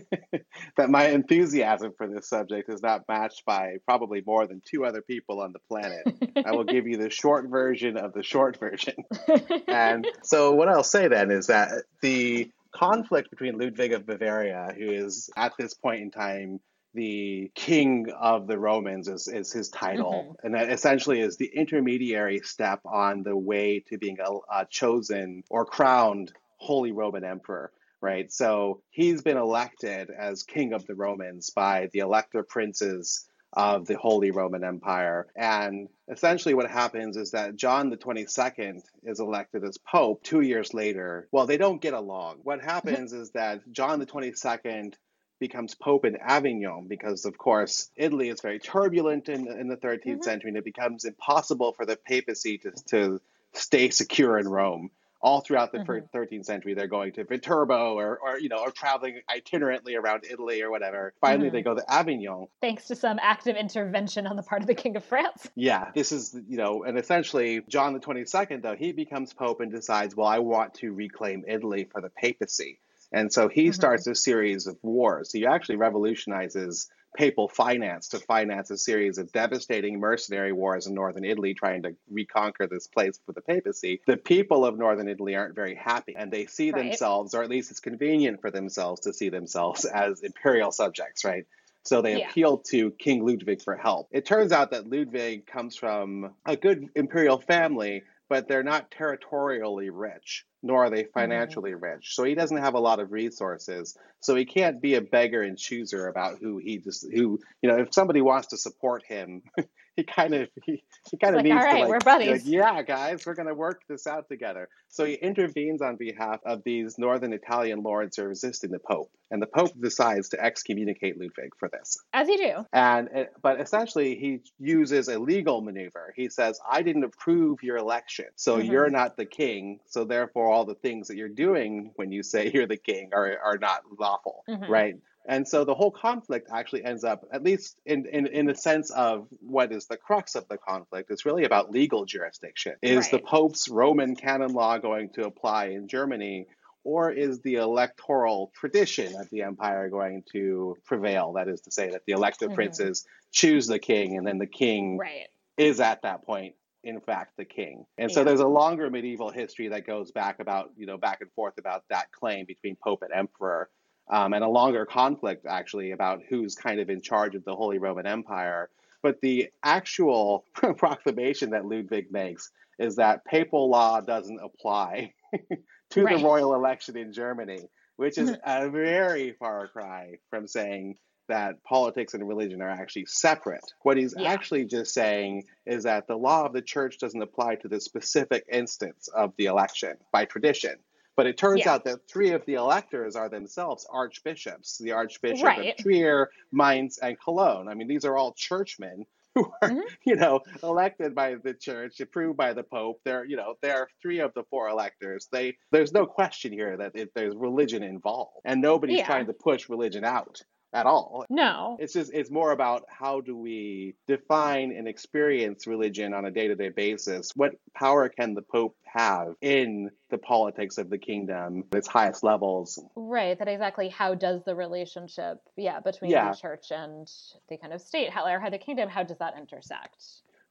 that 0.77 0.89
my 0.89 1.07
enthusiasm 1.07 1.93
for 1.95 2.07
this 2.07 2.27
subject 2.27 2.69
is 2.69 2.81
not 2.81 3.07
matched 3.07 3.45
by 3.45 3.77
probably 3.85 4.22
more 4.26 4.45
than 4.45 4.61
two 4.65 4.84
other 4.84 5.01
people 5.01 5.39
on 5.39 5.53
the 5.53 5.59
planet. 5.69 6.05
I 6.45 6.51
will 6.51 6.65
give 6.65 6.85
you 6.85 6.97
the 6.97 7.09
short 7.09 7.47
version 7.49 7.95
of 7.97 8.13
the 8.13 8.23
short 8.23 8.57
version. 8.57 8.95
and 9.67 10.05
so, 10.23 10.53
what 10.53 10.67
I'll 10.67 10.84
say 10.84 11.07
then 11.07 11.31
is 11.31 11.47
that 11.47 11.84
the 12.01 12.49
conflict 12.73 13.30
between 13.30 13.57
Ludwig 13.57 13.93
of 13.93 14.05
Bavaria, 14.05 14.73
who 14.77 14.89
is 14.91 15.30
at 15.38 15.53
this 15.57 15.73
point 15.73 16.01
in 16.01 16.11
time 16.11 16.59
the 16.95 17.51
king 17.53 18.07
of 18.19 18.47
the 18.47 18.57
Romans 18.57 19.07
is, 19.07 19.27
is 19.27 19.51
his 19.51 19.69
title. 19.69 20.13
Mm-hmm. 20.13 20.45
And 20.45 20.55
that 20.55 20.72
essentially 20.72 21.19
is 21.19 21.38
the 21.38 21.51
intermediary 21.53 22.39
step 22.39 22.80
on 22.85 23.23
the 23.23 23.35
way 23.35 23.84
to 23.89 23.97
being 23.97 24.17
a, 24.19 24.61
a 24.61 24.65
chosen 24.65 25.43
or 25.49 25.65
crowned 25.65 26.31
Holy 26.57 26.91
Roman 26.91 27.23
Emperor 27.23 27.72
right? 28.01 28.31
So 28.31 28.81
he's 28.91 29.23
been 29.23 29.38
elected 29.38 30.11
as 30.11 30.43
king 30.43 30.73
of 30.73 30.85
the 30.85 30.93
Romans 30.93 31.49
by 31.49 31.89
the 31.91 31.99
elector 31.99 32.43
princes 32.43 33.27
of 33.53 33.88
the 33.88 33.97
Holy 33.97 34.31
Roman 34.31 34.63
Empire. 34.63 35.27
And 35.35 35.88
essentially, 36.11 36.53
what 36.53 36.69
happens 36.69 37.17
is 37.17 37.31
that 37.31 37.55
John 37.55 37.89
the 37.89 37.97
22nd 37.97 38.81
is 39.03 39.19
elected 39.19 39.63
as 39.63 39.77
Pope 39.77 40.23
two 40.23 40.41
years 40.41 40.73
later. 40.73 41.27
Well, 41.31 41.47
they 41.47 41.57
don't 41.57 41.81
get 41.81 41.93
along. 41.93 42.39
What 42.43 42.61
happens 42.61 43.13
is 43.13 43.31
that 43.31 43.61
John 43.72 43.99
the 43.99 44.05
22nd 44.05 44.93
becomes 45.40 45.76
Pope 45.76 46.06
in 46.06 46.18
Avignon 46.18 46.88
because, 46.88 47.26
of 47.26 47.38
course, 47.38 47.90
Italy 47.95 48.30
is 48.30 48.41
very 48.41 48.60
turbulent 48.60 49.30
in, 49.30 49.48
in 49.48 49.68
the 49.68 49.78
13th 49.78 50.06
mm-hmm. 50.06 50.22
century 50.22 50.49
and 50.49 50.57
it 50.57 50.66
becomes 50.66 51.06
impossible 51.06 51.74
for 51.74 51.86
the 51.86 51.98
papacy 51.98 52.57
to, 52.60 52.72
to 52.88 53.22
stay 53.53 53.90
secure 53.90 54.38
in 54.38 54.48
Rome 54.48 54.91
all 55.26 55.41
throughout 55.41 55.72
the 55.72 55.80
mm-hmm. 55.80 56.16
13th 56.16 56.45
century 56.45 56.76
they're 56.76 56.86
going 56.86 57.12
to 57.12 57.24
Viterbo 57.24 57.95
or, 57.95 58.20
or 58.20 58.38
you 58.38 58.48
know 58.48 58.57
or 58.57 58.70
traveling 58.70 59.22
itinerantly 59.30 59.98
around 59.99 60.24
Italy 60.30 60.62
or 60.62 60.70
whatever. 60.70 61.14
Finally 61.20 61.48
mm-hmm. 61.48 61.56
they 61.56 61.62
go 61.64 61.74
to 61.74 61.91
Avignon. 61.91 62.45
Thanks 62.62 62.86
to 62.88 62.95
some 62.95 63.18
active 63.20 63.56
intervention 63.56 64.28
on 64.28 64.36
the 64.36 64.44
part 64.44 64.62
of 64.62 64.68
the 64.68 64.76
King 64.76 64.95
of 64.95 65.03
France. 65.03 65.49
Yeah, 65.57 65.90
this 65.95 66.12
is 66.12 66.38
you 66.48 66.57
know 66.57 66.84
and 66.84 66.98
essentially 66.98 67.62
John 67.68 67.94
the 67.94 67.99
22nd 67.99 68.62
though 68.62 68.76
he 68.76 68.91
becomes 68.91 69.34
pope 69.34 69.62
and 69.62 69.72
decides 69.72 70.16
well 70.16 70.28
I 70.28 70.40
want 70.40 70.76
to 70.76 70.94
reclaim 70.94 71.44
Italy 71.48 71.88
for 71.91 72.02
the 72.02 72.10
papacy. 72.10 72.80
And 73.11 73.32
so 73.32 73.48
he 73.48 73.65
mm-hmm. 73.65 73.73
starts 73.73 74.07
a 74.07 74.15
series 74.15 74.68
of 74.68 74.77
wars. 74.82 75.32
He 75.32 75.45
actually 75.45 75.77
revolutionizes 75.77 76.90
papal 77.15 77.48
finance 77.48 78.10
to 78.10 78.19
finance 78.19 78.69
a 78.69 78.77
series 78.77 79.18
of 79.18 79.32
devastating 79.32 79.99
mercenary 79.99 80.52
wars 80.52 80.86
in 80.86 80.94
northern 80.94 81.23
Italy 81.23 81.53
trying 81.53 81.84
to 81.84 81.95
reconquer 82.10 82.68
this 82.68 82.88
place 82.88 83.19
for 83.26 83.32
the 83.32 83.41
papacy, 83.41 84.02
the 84.06 84.18
people 84.18 84.65
of 84.65 84.77
northern 84.77 85.07
Italy 85.07 85.36
aren't 85.36 85.56
very 85.56 85.76
happy 85.76 86.15
and 86.15 86.32
they 86.32 86.45
see 86.45 86.72
right. 86.72 86.84
themselves, 86.84 87.34
or 87.34 87.44
at 87.44 87.49
least 87.49 87.72
it's 87.72 87.80
convenient 87.80 88.41
for 88.41 88.52
themselves 88.52 89.02
to 89.02 89.14
see 89.14 89.30
themselves 89.30 89.86
as 89.94 90.22
imperial 90.22 90.72
subjects, 90.72 91.23
right? 91.23 91.45
So 91.84 92.02
they 92.02 92.19
yeah. 92.19 92.30
appeal 92.30 92.57
to 92.69 92.91
King 92.91 93.26
Ludwig 93.26 93.61
for 93.61 93.76
help. 93.76 94.07
It 94.11 94.26
turns 94.26 94.52
out 94.52 94.72
that 94.72 94.90
Ludwig 94.90 95.45
comes 95.45 95.76
from 95.76 96.34
a 96.45 96.57
good 96.57 96.90
imperial 96.95 97.40
family, 97.40 98.03
but 98.30 98.47
they're 98.47 98.64
not 98.64 98.91
territorially 98.91 99.89
rich 99.89 100.45
nor 100.65 100.85
are 100.85 100.89
they 100.89 101.03
mm-hmm. 101.03 101.19
financially 101.19 101.72
mm-hmm. 101.72 101.84
rich. 101.84 102.15
So 102.15 102.23
he 102.23 102.34
doesn't 102.34 102.57
have 102.57 102.73
a 102.73 102.80
lot 102.80 102.99
of 102.99 103.11
resources. 103.11 103.95
So 104.19 104.35
he 104.35 104.45
can't 104.45 104.81
be 104.81 104.95
a 104.95 105.02
beggar 105.02 105.43
and 105.43 105.57
chooser 105.57 106.07
about 106.07 106.39
who 106.39 106.57
he 106.57 106.80
just 106.80 107.06
who 107.14 107.39
you 107.61 107.69
know 107.69 107.77
if 107.77 107.93
somebody 107.93 108.22
wants 108.22 108.47
to 108.47 108.57
support 108.57 109.03
him, 109.07 109.43
he 109.95 110.03
kind 110.03 110.34
of 110.34 110.49
he, 110.63 110.84
he 111.09 111.17
kind 111.17 111.35
of 111.35 111.39
like, 111.39 111.45
needs 111.45 111.55
All 111.55 111.63
right, 111.63 111.73
to 111.73 111.80
like, 111.81 111.89
we're 111.89 111.99
buddies. 111.99 112.30
like 112.30 112.41
yeah 112.45 112.81
guys 112.81 113.26
we're 113.26 113.34
gonna 113.34 113.53
work 113.53 113.81
this 113.88 114.07
out 114.07 114.27
together. 114.30 114.67
So 114.89 115.05
he 115.05 115.13
intervenes 115.13 115.81
on 115.81 115.95
behalf 115.97 116.39
of 116.45 116.63
these 116.63 116.97
northern 116.97 117.34
Italian 117.34 117.84
lords 117.84 118.17
who 118.17 118.23
are 118.23 118.30
resisting 118.30 118.72
the 118.72 118.80
Pope, 118.80 119.11
and 119.31 119.41
the 119.41 119.47
Pope 119.47 119.72
decides 119.80 120.30
to 120.30 120.43
excommunicate 120.43 121.19
Ludwig 121.19 121.51
for 121.57 121.69
this. 121.69 121.97
As 122.13 122.27
you 122.27 122.38
do. 122.38 122.65
And 122.72 123.09
it, 123.13 123.34
but 123.41 123.59
essentially 123.59 124.15
he 124.15 124.41
uses 124.59 125.07
a 125.07 125.19
legal 125.19 125.61
maneuver. 125.61 126.13
He 126.15 126.30
says 126.30 126.59
I 126.69 126.81
didn't 126.81 127.03
approve 127.03 127.63
your 127.63 127.77
election, 127.77 128.27
so 128.35 128.57
mm-hmm. 128.57 128.72
you're 128.72 128.89
not 128.89 129.17
the 129.17 129.26
king. 129.26 129.80
So 129.88 130.03
therefore 130.03 130.51
all 130.51 130.65
the 130.65 130.76
things 130.76 131.07
that 131.07 131.17
you're 131.17 131.30
doing 131.30 131.91
when 131.95 132.11
you 132.11 132.23
say 132.23 132.51
you're 132.53 132.67
the 132.67 132.77
king 132.77 133.11
are 133.13 133.38
are 133.43 133.57
not 133.57 133.81
lawful, 133.97 134.43
mm-hmm. 134.49 134.72
right? 134.72 134.95
And 135.27 135.47
so 135.47 135.65
the 135.65 135.73
whole 135.73 135.91
conflict 135.91 136.49
actually 136.53 136.84
ends 136.84 137.03
up, 137.03 137.26
at 137.31 137.43
least 137.43 137.80
in, 137.85 138.06
in, 138.06 138.27
in 138.27 138.45
the 138.45 138.56
sense 138.56 138.91
of 138.91 139.27
what 139.41 139.72
is 139.72 139.88
the 139.88 139.97
crux 139.97 140.35
of 140.35 140.47
the 140.47 140.57
conflict, 140.57 141.10
it's 141.10 141.26
really 141.26 141.45
about 141.45 141.72
legal 141.72 142.06
jurisdiction. 142.06 142.73
Is 142.81 142.97
right. 142.97 143.11
the 143.11 143.19
Pope's 143.19 143.68
Roman 143.68 144.15
canon 144.15 144.53
law 144.53 144.77
going 144.77 145.10
to 145.11 145.26
apply 145.26 145.68
in 145.68 145.88
Germany, 145.88 146.47
or 146.84 147.11
is 147.11 147.41
the 147.41 147.56
electoral 147.56 148.52
tradition 148.56 149.15
of 149.15 149.30
the 149.31 149.41
empire 149.41 149.89
going 149.89 150.23
to 150.34 150.77
prevail? 150.85 151.34
That 151.34 151.47
is 151.47 151.61
to 151.61 151.72
say, 151.72 151.89
that 151.89 152.06
the 152.06 152.14
elected 152.14 152.49
mm-hmm. 152.49 152.56
princes 152.56 153.06
choose 153.31 153.65
the 153.65 153.80
king, 153.80 154.18
and 154.18 154.27
then 154.27 154.38
the 154.38 154.45
king 154.45 154.97
right. 154.97 155.27
is 155.57 155.80
at 155.80 156.03
that 156.03 156.23
point 156.23 156.53
in 156.84 157.02
fact 157.02 157.35
the 157.35 157.45
king. 157.45 157.84
And 157.97 158.11
so 158.11 158.23
there's 158.23 158.41
a 158.41 158.47
longer 158.47 158.91
medieval 158.91 159.31
history 159.31 159.69
that 159.69 159.88
goes 159.88 160.11
back 160.11 160.39
about, 160.39 160.72
you 160.77 160.85
know, 160.85 160.97
back 160.97 161.22
and 161.22 161.31
forth 161.31 161.57
about 161.57 161.84
that 161.89 162.11
claim 162.11 162.45
between 162.45 162.76
pope 162.76 163.02
and 163.02 163.11
emperor 163.11 163.69
um, 164.10 164.34
and 164.34 164.44
a 164.44 164.48
longer 164.48 164.86
conflict 164.86 165.45
actually 165.45 165.91
about 165.91 166.22
who's 166.30 166.56
kind 166.56 166.80
of 166.80 166.90
in 166.90 167.02
charge 167.02 167.36
of 167.36 167.44
the 167.44 167.56
Holy 167.56 167.80
Roman 167.80 168.06
Empire. 168.06 168.69
But 169.02 169.22
the 169.22 169.49
actual 169.64 170.45
proclamation 170.53 171.52
that 171.52 171.65
Ludwig 171.65 172.11
makes 172.11 172.52
is 172.80 172.95
that 172.98 173.26
papal 173.26 173.69
law 173.69 174.02
doesn't 174.02 174.40
apply 174.41 175.14
to 175.91 176.03
right. 176.03 176.18
the 176.18 176.23
royal 176.23 176.56
election 176.56 176.98
in 176.98 177.14
Germany, 177.14 177.69
which 177.98 178.18
is 178.18 178.36
a 178.45 178.69
very 178.69 179.34
far 179.34 179.68
cry 179.68 180.15
from 180.30 180.48
saying 180.48 180.98
that 181.27 181.64
politics 181.64 182.14
and 182.14 182.27
religion 182.27 182.61
are 182.61 182.69
actually 182.69 183.06
separate. 183.07 183.64
What 183.82 183.98
he's 183.98 184.14
yeah. 184.18 184.32
actually 184.32 184.65
just 184.65 184.94
saying 184.94 185.44
is 185.65 185.84
that 185.84 186.07
the 186.07 186.18
law 186.18 186.45
of 186.45 186.53
the 186.53 186.61
church 186.61 186.99
doesn't 186.99 187.22
apply 187.22 187.56
to 187.56 187.68
the 187.68 187.80
specific 187.80 188.45
instance 188.52 189.07
of 189.07 189.34
the 189.38 189.45
election 189.45 189.98
by 190.11 190.26
tradition. 190.26 190.76
But 191.16 191.28
it 191.28 191.38
turns 191.38 191.62
yeah. 191.62 191.74
out 191.74 191.86
that 191.86 192.08
three 192.10 192.32
of 192.32 192.46
the 192.46 192.56
electors 192.56 193.16
are 193.16 193.30
themselves 193.30 193.88
archbishops 193.90 194.78
the 194.80 194.92
Archbishop 194.92 195.46
right. 195.46 195.74
of 195.78 195.84
Trier, 195.84 196.30
Mainz, 196.52 196.98
and 196.98 197.20
Cologne. 197.20 197.68
I 197.68 197.74
mean, 197.74 197.88
these 197.88 198.06
are 198.06 198.18
all 198.18 198.34
churchmen 198.34 199.06
who 199.36 199.52
are, 199.62 199.70
mm-hmm. 199.70 199.80
you 200.06 200.16
know, 200.16 200.42
elected 200.64 201.14
by 201.14 201.36
the 201.36 201.54
church, 201.54 202.00
approved 202.00 202.38
by 202.38 202.54
the 202.54 202.64
Pope. 202.64 203.02
They're, 203.04 203.26
you 203.26 203.36
know, 203.36 203.56
they're 203.62 203.90
three 204.02 204.20
of 204.20 204.34
the 204.34 204.44
four 204.50 204.70
electors. 204.70 205.28
They, 205.32 205.58
there's 205.72 205.92
no 205.92 206.06
question 206.06 206.54
here 206.54 206.78
that 206.78 206.96
it, 206.96 207.12
there's 207.16 207.36
religion 207.36 207.84
involved, 207.84 208.38
and 208.46 208.62
nobody's 208.62 209.00
yeah. 209.00 209.06
trying 209.06 209.28
to 209.28 209.34
push 209.34 209.68
religion 209.68 210.06
out 210.06 210.42
at 210.74 210.86
all. 210.86 211.26
No. 211.30 211.78
It's 211.80 211.94
just 211.94 212.12
it's 212.14 212.30
more 212.30 212.52
about 212.52 212.84
how 212.88 213.22
do 213.22 213.36
we 213.36 213.96
define 214.08 214.72
and 214.72 214.88
experience 214.88 215.68
religion 215.68 216.14
on 216.14 216.26
a 216.26 216.32
day-to-day 216.32 216.70
basis? 216.70 217.32
What 217.36 217.54
power 217.74 218.10
can 218.10 218.34
the 218.34 218.42
Pope 218.42 218.76
have 218.84 219.36
in 219.42 219.92
the 220.10 220.18
politics 220.18 220.78
of 220.78 220.90
the 220.90 220.98
kingdom, 220.98 221.66
at 221.72 221.78
its 221.78 221.88
highest 221.88 222.24
levels? 222.24 222.80
Right. 222.96 223.38
That 223.38 223.48
exactly 223.48 223.90
how 223.90 224.16
does 224.16 224.44
the 224.44 224.56
relationship, 224.56 225.42
yeah, 225.56 225.80
between 225.80 226.12
yeah. 226.12 226.32
the 226.32 226.38
church 226.38 226.72
and 226.72 227.10
the 227.50 227.58
kind 227.58 227.74
of 227.74 227.82
state, 227.82 228.10
how 228.10 228.26
or 228.26 228.40
how 228.40 228.50
the 228.50 228.58
kingdom, 228.58 228.90
how 228.90 229.04
does 229.04 229.18
that 229.20 229.36
intersect? 229.38 230.04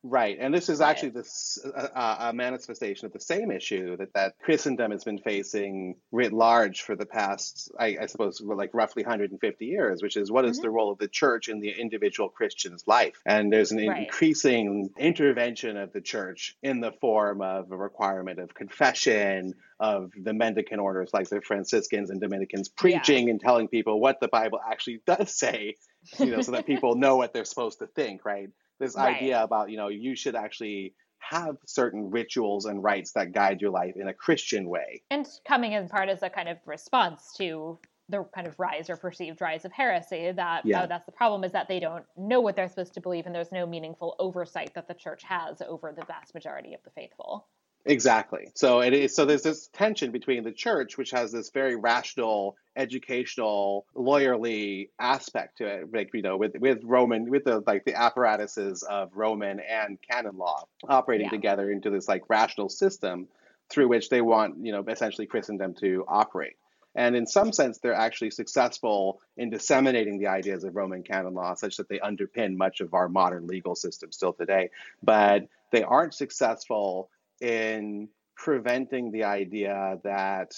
Right, 0.06 0.36
and 0.38 0.52
this 0.52 0.68
is 0.68 0.82
actually 0.82 1.08
this 1.10 1.58
uh, 1.64 1.88
uh, 1.94 2.16
a 2.28 2.32
manifestation 2.34 3.06
of 3.06 3.14
the 3.14 3.20
same 3.20 3.50
issue 3.50 3.96
that 3.96 4.12
that 4.12 4.34
Christendom 4.42 4.90
has 4.90 5.02
been 5.02 5.16
facing 5.16 5.96
writ 6.12 6.30
large 6.30 6.82
for 6.82 6.94
the 6.94 7.06
past, 7.06 7.72
I, 7.80 7.96
I 8.02 8.06
suppose, 8.06 8.38
like 8.42 8.74
roughly 8.74 9.02
150 9.02 9.64
years, 9.64 10.02
which 10.02 10.18
is 10.18 10.30
what 10.30 10.44
is 10.44 10.58
mm-hmm. 10.58 10.62
the 10.62 10.70
role 10.70 10.92
of 10.92 10.98
the 10.98 11.08
church 11.08 11.48
in 11.48 11.60
the 11.60 11.70
individual 11.70 12.28
Christian's 12.28 12.86
life? 12.86 13.14
And 13.24 13.50
there's 13.50 13.72
an 13.72 13.86
right. 13.86 14.02
increasing 14.02 14.90
intervention 14.98 15.78
of 15.78 15.94
the 15.94 16.02
church 16.02 16.54
in 16.62 16.80
the 16.80 16.92
form 16.92 17.40
of 17.40 17.72
a 17.72 17.76
requirement 17.76 18.40
of 18.40 18.52
confession, 18.52 19.54
of 19.80 20.12
the 20.22 20.34
mendicant 20.34 20.82
orders 20.82 21.14
like 21.14 21.30
the 21.30 21.40
Franciscans 21.40 22.10
and 22.10 22.20
Dominicans 22.20 22.68
preaching 22.68 23.28
yeah. 23.28 23.30
and 23.30 23.40
telling 23.40 23.68
people 23.68 23.98
what 23.98 24.20
the 24.20 24.28
Bible 24.28 24.60
actually 24.70 25.00
does 25.06 25.34
say, 25.34 25.76
you 26.18 26.26
know, 26.26 26.42
so 26.42 26.52
that 26.52 26.66
people 26.66 26.94
know 26.94 27.16
what 27.16 27.32
they're 27.32 27.46
supposed 27.46 27.78
to 27.78 27.86
think, 27.86 28.26
right? 28.26 28.50
This 28.84 28.96
right. 28.96 29.16
idea 29.16 29.42
about 29.42 29.70
you 29.70 29.76
know 29.76 29.88
you 29.88 30.14
should 30.14 30.36
actually 30.36 30.94
have 31.18 31.56
certain 31.66 32.10
rituals 32.10 32.66
and 32.66 32.82
rites 32.82 33.12
that 33.12 33.32
guide 33.32 33.60
your 33.60 33.70
life 33.70 33.94
in 33.96 34.08
a 34.08 34.14
Christian 34.14 34.68
way. 34.68 35.02
And 35.10 35.26
coming 35.46 35.72
in 35.72 35.88
part 35.88 36.08
as 36.10 36.22
a 36.22 36.28
kind 36.28 36.48
of 36.48 36.58
response 36.66 37.32
to 37.38 37.78
the 38.10 38.24
kind 38.34 38.46
of 38.46 38.58
rise 38.58 38.90
or 38.90 38.96
perceived 38.96 39.40
rise 39.40 39.64
of 39.64 39.72
heresy 39.72 40.30
that 40.32 40.62
oh, 40.64 40.68
yeah. 40.68 40.82
oh, 40.82 40.86
that's 40.86 41.06
the 41.06 41.12
problem 41.12 41.42
is 41.42 41.52
that 41.52 41.68
they 41.68 41.80
don't 41.80 42.04
know 42.18 42.40
what 42.40 42.54
they're 42.54 42.68
supposed 42.68 42.92
to 42.94 43.00
believe 43.00 43.24
and 43.24 43.34
there's 43.34 43.52
no 43.52 43.66
meaningful 43.66 44.14
oversight 44.18 44.74
that 44.74 44.86
the 44.86 44.94
church 44.94 45.22
has 45.22 45.62
over 45.62 45.94
the 45.96 46.04
vast 46.04 46.34
majority 46.34 46.74
of 46.74 46.80
the 46.84 46.90
faithful. 46.90 47.46
Exactly. 47.86 48.50
So 48.54 48.80
it 48.80 48.94
is. 48.94 49.14
So 49.14 49.26
there's 49.26 49.42
this 49.42 49.68
tension 49.68 50.10
between 50.10 50.42
the 50.42 50.52
church, 50.52 50.96
which 50.96 51.10
has 51.10 51.32
this 51.32 51.50
very 51.50 51.76
rational, 51.76 52.56
educational, 52.76 53.84
lawyerly 53.94 54.88
aspect 54.98 55.58
to 55.58 55.66
it, 55.66 55.92
like 55.92 56.10
you 56.14 56.22
know, 56.22 56.38
with 56.38 56.56
with 56.58 56.82
Roman, 56.82 57.28
with 57.28 57.44
the 57.44 57.62
like 57.66 57.84
the 57.84 57.94
apparatuses 57.94 58.82
of 58.82 59.10
Roman 59.14 59.60
and 59.60 59.98
canon 60.00 60.38
law 60.38 60.64
operating 60.88 61.26
yeah. 61.26 61.32
together 61.32 61.70
into 61.70 61.90
this 61.90 62.08
like 62.08 62.22
rational 62.28 62.70
system 62.70 63.28
through 63.68 63.88
which 63.88 64.08
they 64.08 64.20
want 64.20 64.64
you 64.64 64.72
know 64.72 64.84
essentially 64.88 65.26
Christendom 65.26 65.74
to 65.74 66.04
operate. 66.08 66.56
And 66.94 67.16
in 67.16 67.26
some 67.26 67.52
sense, 67.52 67.78
they're 67.78 67.92
actually 67.92 68.30
successful 68.30 69.20
in 69.36 69.50
disseminating 69.50 70.18
the 70.18 70.28
ideas 70.28 70.62
of 70.62 70.76
Roman 70.76 71.02
canon 71.02 71.34
law 71.34 71.54
such 71.54 71.76
that 71.78 71.88
they 71.88 71.98
underpin 71.98 72.56
much 72.56 72.80
of 72.80 72.94
our 72.94 73.08
modern 73.08 73.46
legal 73.48 73.74
system 73.74 74.12
still 74.12 74.32
today. 74.32 74.70
But 75.02 75.48
they 75.72 75.82
aren't 75.82 76.14
successful 76.14 77.10
in 77.44 78.08
preventing 78.36 79.12
the 79.12 79.24
idea 79.24 79.98
that 80.02 80.52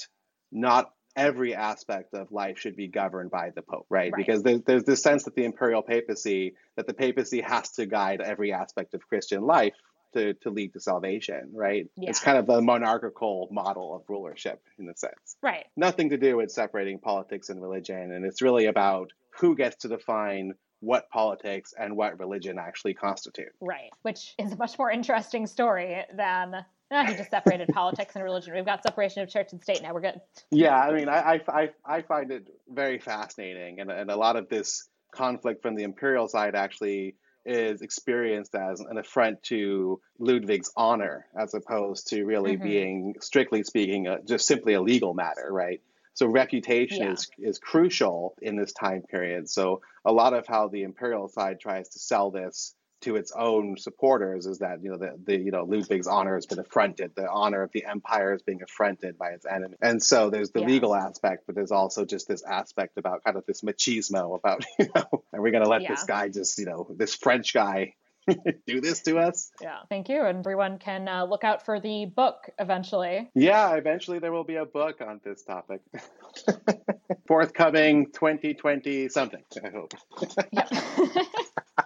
not 0.53 0.91
every 1.17 1.55
aspect 1.55 2.15
of 2.15 2.31
life 2.31 2.59
should 2.59 2.77
be 2.77 2.89
governed 2.89 3.31
by 3.31 3.51
the 3.55 3.63
Pope, 3.63 3.87
right? 3.91 4.13
right. 4.13 4.17
Because 4.17 4.43
there's, 4.43 4.63
there's 4.63 4.85
this 4.85 5.03
sense 5.03 5.25
that 5.25 5.35
the 5.35 5.45
imperial 5.45 5.83
papacy, 5.83 6.55
that 6.77 6.87
the 6.87 6.95
papacy 6.95 7.41
has 7.41 7.73
to 7.73 7.87
guide 7.87 8.21
every 8.21 8.53
aspect 8.53 8.95
of 8.95 9.07
Christian 9.09 9.43
life 9.43 9.75
to, 10.15 10.35
to 10.35 10.51
lead 10.51 10.75
to 10.75 10.81
salvation, 10.81 11.51
right? 11.53 11.87
Yeah. 11.97 12.11
It's 12.11 12.21
kind 12.21 12.39
of 12.39 12.49
a 12.49 12.63
monarchical 12.63 13.49
model 13.51 13.97
of 13.97 14.03
rulership 14.09 14.63
in 14.79 14.89
a 14.89 14.97
sense. 14.97 15.37
Right. 15.43 15.65
Nothing 15.77 16.11
to 16.11 16.19
do 16.19 16.37
with 16.37 16.53
separating 16.53 17.01
politics 17.01 17.49
and 17.49 17.61
religion. 17.61 18.13
And 18.13 18.25
it's 18.25 18.43
really 18.43 18.67
about 18.67 19.11
who 19.41 19.57
gets 19.57 19.77
to 19.79 19.89
define 19.89 20.53
what 20.81 21.09
politics 21.11 21.73
and 21.79 21.97
what 21.97 22.19
religion 22.19 22.59
actually 22.59 22.95
constitute. 22.95 23.53
Right, 23.61 23.91
which 24.03 24.35
is 24.39 24.53
a 24.53 24.57
much 24.57 24.79
more 24.79 24.91
interesting 24.91 25.47
story 25.47 26.03
than 26.15 26.65
eh, 26.91 27.07
he 27.11 27.17
just 27.17 27.31
separated 27.31 27.69
politics 27.69 28.15
and 28.15 28.25
religion. 28.25 28.55
We've 28.55 28.65
got 28.65 28.83
separation 28.83 29.23
of 29.23 29.29
church 29.29 29.53
and 29.53 29.63
state 29.63 29.83
now. 29.83 29.93
We're 29.95 30.01
good. 30.01 30.21
Yeah, 30.51 30.77
I 30.77 30.93
mean, 30.93 31.09
I, 31.09 31.41
I, 31.49 31.71
I 31.85 32.03
find 32.03 32.31
it 32.31 32.49
very 32.69 32.99
fascinating. 32.99 33.81
And, 33.81 33.91
and 33.91 34.11
a 34.11 34.17
lot 34.17 34.37
of 34.37 34.49
this 34.49 34.89
conflict 35.13 35.63
from 35.63 35.75
the 35.75 35.83
imperial 35.83 36.29
side 36.29 36.55
actually 36.55 37.17
is 37.45 37.81
experienced 37.81 38.55
as 38.55 38.81
an 38.81 38.99
affront 38.99 39.43
to 39.45 40.01
Ludwig's 40.19 40.73
honor, 40.77 41.27
as 41.39 41.55
opposed 41.55 42.09
to 42.09 42.25
really 42.25 42.55
mm-hmm. 42.55 42.65
being, 42.65 43.15
strictly 43.21 43.63
speaking, 43.63 44.09
a, 44.09 44.21
just 44.23 44.47
simply 44.47 44.75
a 44.75 44.83
legal 44.83 45.15
matter, 45.15 45.47
right? 45.51 45.81
So 46.15 46.27
reputation 46.27 47.03
yeah. 47.03 47.13
is 47.13 47.31
is 47.39 47.59
crucial 47.59 48.35
in 48.41 48.57
this 48.57 48.73
time 48.73 49.03
period. 49.03 49.51
So 49.51 49.83
a 50.05 50.13
lot 50.13 50.33
of 50.33 50.47
how 50.47 50.69
the 50.69 50.83
imperial 50.83 51.29
side 51.29 51.61
tries 51.61 51.91
to 51.91 51.99
sell 51.99 52.31
this 52.31 52.75
to 53.07 53.15
its 53.15 53.33
own 53.33 53.77
supporters 53.77 54.47
is 54.47 54.59
that 54.59 54.83
you 54.83 54.91
know 54.91 54.99
the, 54.99 55.17
the 55.25 55.37
you 55.37 55.53
know 55.53 55.65
Ludwig's 55.65 56.09
honor 56.09 56.35
has 56.35 56.45
been 56.45 56.59
affronted, 56.59 57.13
the 57.15 57.29
honor 57.29 57.63
of 57.63 57.71
the 57.73 57.87
empire 57.87 58.35
is 58.35 58.43
being 58.43 58.63
affronted 58.63 59.17
by 59.17 59.29
its 59.29 59.47
enemy, 59.47 59.77
and 59.81 60.03
so 60.03 60.29
there's 60.29 60.51
the 60.51 60.61
legal 60.61 60.95
aspect, 60.95 61.45
but 61.47 61.55
there's 61.55 61.71
also 61.71 62.05
just 62.05 62.27
this 62.27 62.43
aspect 62.43 62.99
about 62.99 63.23
kind 63.25 63.37
of 63.37 63.47
this 63.47 63.63
machismo 63.63 64.37
about 64.37 64.65
you 64.79 64.89
know 64.95 65.23
are 65.33 65.41
we 65.41 65.53
going 65.53 65.63
to 65.63 65.71
let 65.71 65.83
yeah. 65.83 65.91
this 65.91 66.03
guy 66.05 66.29
just 66.29 66.59
you 66.59 66.67
know 66.67 66.89
this 66.91 67.15
French 67.15 67.55
guy 67.55 67.95
do 68.67 68.81
this 68.81 69.03
to 69.03 69.19
us. 69.19 69.53
Yeah, 69.61 69.79
thank 69.89 70.09
you. 70.09 70.21
And 70.25 70.41
everyone 70.41 70.79
can 70.79 71.07
uh, 71.07 71.25
look 71.27 71.45
out 71.45 71.65
for 71.65 71.79
the 71.79 72.07
book 72.07 72.51
eventually. 72.59 73.31
Yeah, 73.35 73.75
eventually 73.75 74.19
there 74.19 74.33
will 74.33 74.43
be 74.43 74.57
a 74.57 74.65
book 74.65 75.01
on 75.01 75.21
this 75.23 75.45
topic. 75.45 75.81
Forthcoming 77.29 78.07
2020 78.07 79.09
something, 79.11 79.45
I 79.65 79.69
hope. 79.69 79.95
yeah. 80.53 81.83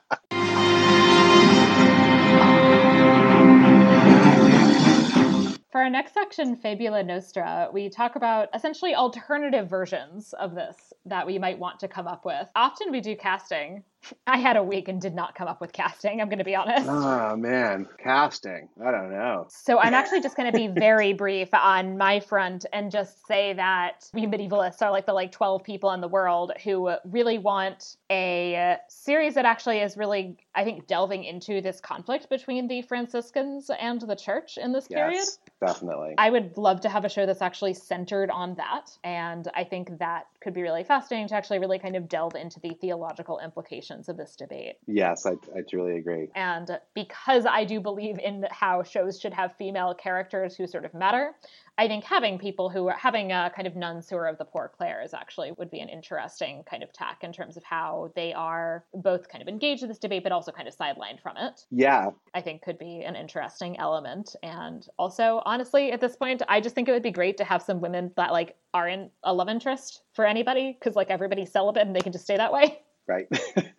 For 5.81 5.85
our 5.85 5.89
next 5.89 6.13
section, 6.13 6.57
Fabula 6.57 7.03
Nostra, 7.03 7.71
we 7.73 7.89
talk 7.89 8.15
about 8.15 8.51
essentially 8.53 8.95
alternative 8.95 9.71
versions 9.71 10.35
of 10.35 10.55
this 10.55 10.93
that 11.07 11.27
we 11.27 11.39
might 11.39 11.59
want 11.59 11.81
to 11.81 11.89
come 11.89 12.07
up 12.07 12.27
with. 12.27 12.51
Often 12.55 12.93
we 12.93 13.01
do 13.01 13.17
casting, 13.17 13.83
I 14.27 14.39
had 14.39 14.57
a 14.57 14.63
week 14.63 14.89
and 14.89 15.01
did 15.01 15.15
not 15.15 15.35
come 15.35 15.49
up 15.49 15.61
with 15.61 15.73
casting. 15.73 16.21
I'm 16.21 16.29
going 16.29 16.39
to 16.39 16.45
be 16.45 16.55
honest. 16.55 16.87
Oh 16.89 17.37
man, 17.37 17.87
casting. 17.99 18.69
I 18.85 18.91
don't 18.91 19.11
know. 19.11 19.47
So 19.49 19.79
I'm 19.79 19.95
actually 19.95 20.21
just 20.21 20.37
going 20.37 20.53
to 20.53 20.57
be 20.57 20.69
very 20.69 21.13
brief 21.15 21.49
on 21.55 21.97
my 21.97 22.21
front 22.21 22.67
and 22.73 22.91
just 22.91 23.27
say 23.27 23.53
that 23.55 24.09
we 24.13 24.27
medievalists 24.27 24.83
are 24.83 24.91
like 24.91 25.07
the 25.07 25.13
like 25.13 25.33
12 25.33 25.65
people 25.65 25.93
in 25.93 26.01
the 26.01 26.09
world 26.09 26.53
who 26.63 26.95
really 27.05 27.39
want 27.39 27.97
a 28.11 28.77
series 28.89 29.35
that 29.35 29.45
actually 29.45 29.79
is 29.79 29.97
really, 29.97 30.37
I 30.55 30.65
think, 30.65 30.87
delving 30.87 31.25
into 31.25 31.61
this 31.61 31.81
conflict 31.81 32.29
between 32.29 32.69
the 32.69 32.83
Franciscans 32.83 33.71
and 33.81 34.01
the 34.03 34.17
Church 34.17 34.59
in 34.59 34.73
this 34.73 34.89
period. 34.89 35.25
Definitely. 35.61 36.15
I 36.17 36.31
would 36.31 36.57
love 36.57 36.81
to 36.83 36.89
have 36.89 37.05
a 37.05 37.09
show 37.09 37.27
that's 37.27 37.43
actually 37.43 37.75
centered 37.75 38.31
on 38.31 38.55
that, 38.55 38.97
and 39.05 39.47
I 39.55 39.65
think 39.65 39.99
that 39.99 40.27
could 40.41 40.55
be 40.55 40.63
really 40.63 40.85
fascinating 40.85 41.29
to 41.29 41.35
actually 41.35 41.59
really 41.59 41.79
kind 41.79 41.97
of 41.97 42.09
delve 42.09 42.35
into 42.35 42.59
the 42.61 42.71
theological 42.81 43.39
implications 43.41 44.09
of 44.09 44.17
this 44.17 44.37
debate. 44.37 44.77
Yes, 44.87 45.27
I, 45.27 45.33
I 45.55 45.61
truly 45.69 45.99
agree. 45.99 46.29
And 46.35 46.79
because 46.95 47.45
I 47.45 47.65
do 47.65 47.79
believe 47.79 48.19
in 48.19 48.47
how 48.51 48.83
shows 48.83 49.21
should 49.21 49.35
have 49.35 49.55
female 49.57 49.95
characters 49.95 50.57
who 50.57 50.67
sort 50.67 50.87
of 50.87 50.95
matter, 50.95 51.35
I 51.81 51.89
think 51.89 52.05
having 52.05 52.39
people 52.39 52.69
who 52.69 52.89
are 52.89 52.99
having 52.99 53.33
a 53.33 53.51
kind 53.57 53.67
of 53.67 53.75
nuns 53.75 54.11
who 54.11 54.17
are 54.17 54.27
of 54.27 54.37
the 54.37 54.45
poor 54.45 54.71
clares 54.77 55.15
actually 55.15 55.53
would 55.53 55.71
be 55.71 55.81
an 55.81 55.89
interesting 55.89 56.63
kind 56.69 56.83
of 56.83 56.93
tack 56.93 57.25
in 57.25 57.33
terms 57.33 57.57
of 57.57 57.65
how 57.65 58.13
they 58.15 58.35
are 58.35 58.85
both 58.93 59.31
kind 59.31 59.41
of 59.41 59.49
engaged 59.49 59.83
in 59.83 59.89
this 59.89 59.99
debate, 59.99 60.23
but 60.23 60.31
also 60.31 60.53
kind 60.53 60.69
of 60.69 60.77
sidelined 60.77 61.23
from 61.23 61.39
it. 61.39 61.65
Yeah. 61.71 62.11
I 62.35 62.43
think 62.43 62.61
could 62.61 62.79
be 62.79 63.01
an 63.01 63.17
interesting 63.17 63.79
element. 63.79 64.37
And 64.43 64.87
also, 64.99 65.41
honestly, 65.47 65.91
at 65.91 66.03
this 66.03 66.17
point, 66.17 66.43
I 66.51 66.61
just 66.61 66.75
think 66.75 66.87
it 66.87 66.93
would 66.93 67.03
be 67.03 67.11
great 67.11 67.39
to 67.39 67.45
have 67.45 67.63
some 67.63 67.81
women 67.81 68.13
that 68.15 68.31
like 68.31 68.57
aren't 68.75 69.11
a 69.23 69.33
love 69.33 69.49
interest 69.49 70.03
for 70.13 70.27
anybody 70.27 70.77
because 70.79 70.97
like 70.97 71.09
everybody's 71.09 71.51
celibate 71.51 71.87
and 71.87 71.97
they 71.97 72.03
can 72.03 72.13
just 72.13 72.25
stay 72.25 72.37
that 72.37 72.53
way 72.53 72.83
right? 73.11 73.27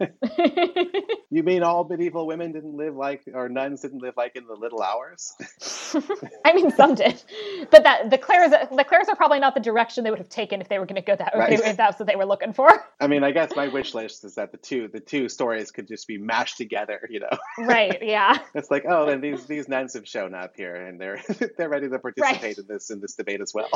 you 1.29 1.43
mean 1.43 1.63
all 1.63 1.85
medieval 1.85 2.27
women 2.27 2.51
didn't 2.51 2.75
live 2.75 2.95
like, 2.95 3.23
or 3.33 3.47
nuns 3.47 3.81
didn't 3.81 4.01
live 4.01 4.15
like 4.17 4.35
in 4.35 4.45
the 4.45 4.53
little 4.53 4.81
hours? 4.81 5.33
I 6.45 6.53
mean, 6.53 6.71
some 6.71 6.95
did, 6.95 7.23
but 7.71 7.83
that 7.83 8.09
the 8.09 8.17
clares, 8.17 8.51
the 8.51 8.83
clares 8.83 9.07
are 9.07 9.15
probably 9.15 9.39
not 9.39 9.53
the 9.53 9.61
direction 9.61 10.03
they 10.03 10.09
would 10.09 10.19
have 10.19 10.29
taken 10.29 10.61
if 10.61 10.67
they 10.67 10.77
were 10.77 10.85
going 10.85 11.01
to 11.01 11.05
go 11.05 11.15
that 11.15 11.37
way. 11.37 11.57
If 11.63 11.77
that's 11.77 11.99
what 11.99 12.07
they 12.07 12.15
were 12.15 12.25
looking 12.25 12.53
for. 12.53 12.69
I 12.99 13.07
mean, 13.07 13.23
I 13.23 13.31
guess 13.31 13.55
my 13.55 13.69
wish 13.69 13.93
list 13.93 14.25
is 14.25 14.35
that 14.35 14.51
the 14.51 14.57
two, 14.57 14.89
the 14.89 14.99
two 14.99 15.29
stories 15.29 15.71
could 15.71 15.87
just 15.87 16.07
be 16.07 16.17
mashed 16.17 16.57
together. 16.57 17.07
You 17.09 17.21
know? 17.21 17.37
Right. 17.57 17.99
Yeah. 18.01 18.39
it's 18.53 18.69
like, 18.69 18.83
oh, 18.87 19.05
then 19.05 19.21
these 19.21 19.45
these 19.45 19.69
nuns 19.69 19.93
have 19.93 20.07
shown 20.07 20.33
up 20.33 20.53
here, 20.57 20.75
and 20.75 20.99
they're 20.99 21.21
they're 21.57 21.69
ready 21.69 21.87
to 21.87 21.99
participate 21.99 22.41
right. 22.41 22.57
in 22.57 22.65
this 22.67 22.89
in 22.89 22.99
this 22.99 23.15
debate 23.15 23.41
as 23.41 23.53
well. 23.53 23.69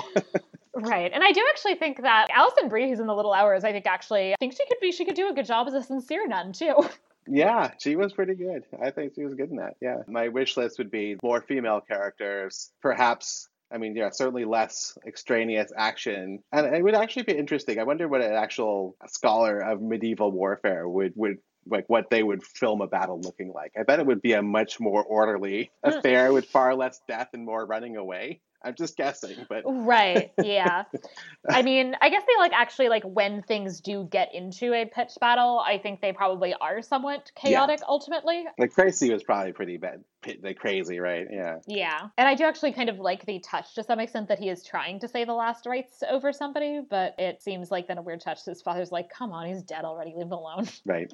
right, 0.73 1.11
and 1.13 1.23
I 1.23 1.31
do 1.31 1.41
actually 1.49 1.75
think 1.75 2.01
that 2.01 2.27
Alison 2.33 2.67
Brie, 2.67 2.89
who's 2.89 2.99
in 2.99 3.07
the 3.07 3.15
Little 3.15 3.33
Hours, 3.33 3.63
I 3.63 3.71
think 3.71 3.85
actually, 3.85 4.33
I 4.33 4.35
think 4.39 4.53
she 4.53 4.65
could 4.67 4.79
be, 4.81 4.91
she 4.91 5.05
could 5.05 5.15
do 5.15 5.29
a 5.29 5.33
good 5.33 5.44
job 5.45 5.67
as 5.67 5.73
a 5.73 5.83
sincere 5.83 6.27
nun 6.27 6.53
too. 6.53 6.75
Yeah, 7.27 7.71
she 7.81 7.95
was 7.95 8.13
pretty 8.13 8.35
good. 8.35 8.65
I 8.79 8.91
think 8.91 9.13
she 9.15 9.23
was 9.23 9.33
good 9.33 9.49
in 9.49 9.55
that. 9.55 9.77
Yeah. 9.81 10.03
My 10.07 10.27
wish 10.27 10.57
list 10.57 10.77
would 10.77 10.91
be 10.91 11.17
more 11.23 11.41
female 11.41 11.81
characters, 11.81 12.71
perhaps 12.83 13.49
I 13.71 13.77
mean, 13.77 13.95
yeah, 13.95 14.09
certainly 14.11 14.45
less 14.45 14.97
extraneous 15.05 15.71
action, 15.75 16.43
and 16.51 16.75
it 16.75 16.83
would 16.83 16.95
actually 16.95 17.23
be 17.23 17.37
interesting. 17.37 17.79
I 17.79 17.83
wonder 17.83 18.07
what 18.07 18.21
an 18.21 18.31
actual 18.31 18.95
scholar 19.07 19.59
of 19.59 19.81
medieval 19.81 20.31
warfare 20.31 20.87
would 20.87 21.13
would 21.15 21.37
like 21.67 21.85
what 21.87 22.11
they 22.11 22.21
would 22.21 22.43
film 22.43 22.81
a 22.81 22.87
battle 22.87 23.19
looking 23.19 23.51
like. 23.51 23.73
I 23.77 23.83
bet 23.83 23.99
it 23.99 24.05
would 24.05 24.21
be 24.21 24.33
a 24.33 24.41
much 24.41 24.79
more 24.79 25.03
orderly 25.03 25.71
hmm. 25.83 25.89
affair 25.89 26.31
with 26.31 26.45
far 26.45 26.75
less 26.75 27.01
death 27.07 27.29
and 27.33 27.43
more 27.43 27.65
running 27.65 27.97
away. 27.97 28.41
I'm 28.65 28.73
just 28.73 28.97
guessing, 28.97 29.45
but 29.47 29.63
right, 29.65 30.33
yeah. 30.41 30.85
I 31.49 31.61
mean, 31.61 31.95
I 32.01 32.09
guess 32.09 32.23
they 32.27 32.35
like 32.39 32.51
actually 32.53 32.89
like 32.89 33.03
when 33.03 33.43
things 33.43 33.79
do 33.79 34.07
get 34.09 34.33
into 34.33 34.73
a 34.73 34.85
pitch 34.85 35.11
battle, 35.21 35.59
I 35.59 35.77
think 35.77 36.01
they 36.01 36.11
probably 36.11 36.55
are 36.59 36.81
somewhat 36.81 37.31
chaotic 37.35 37.79
yeah. 37.81 37.85
ultimately. 37.87 38.45
Like 38.57 38.73
crazy 38.73 39.11
was 39.13 39.21
probably 39.21 39.51
pretty 39.51 39.77
bad, 39.77 40.03
like 40.41 40.57
crazy, 40.57 40.99
right? 40.99 41.27
Yeah. 41.31 41.59
Yeah, 41.67 42.07
and 42.17 42.27
I 42.27 42.33
do 42.33 42.45
actually 42.45 42.73
kind 42.73 42.89
of 42.89 42.97
like 42.97 43.23
the 43.25 43.39
touch 43.39 43.75
to 43.75 43.83
some 43.83 43.99
extent 43.99 44.29
that 44.29 44.39
he 44.39 44.49
is 44.49 44.63
trying 44.63 44.99
to 45.01 45.07
say 45.07 45.25
the 45.25 45.33
last 45.33 45.67
rites 45.67 46.01
over 46.09 46.33
somebody, 46.33 46.81
but 46.89 47.13
it 47.19 47.43
seems 47.43 47.69
like 47.69 47.87
then 47.87 47.99
a 47.99 48.01
weird 48.01 48.21
touch. 48.21 48.43
His 48.45 48.63
father's 48.63 48.91
like, 48.91 49.11
"Come 49.11 49.31
on, 49.31 49.45
he's 49.47 49.61
dead 49.61 49.85
already. 49.85 50.13
Leave 50.15 50.25
him 50.25 50.31
alone." 50.31 50.67
Right. 50.85 51.11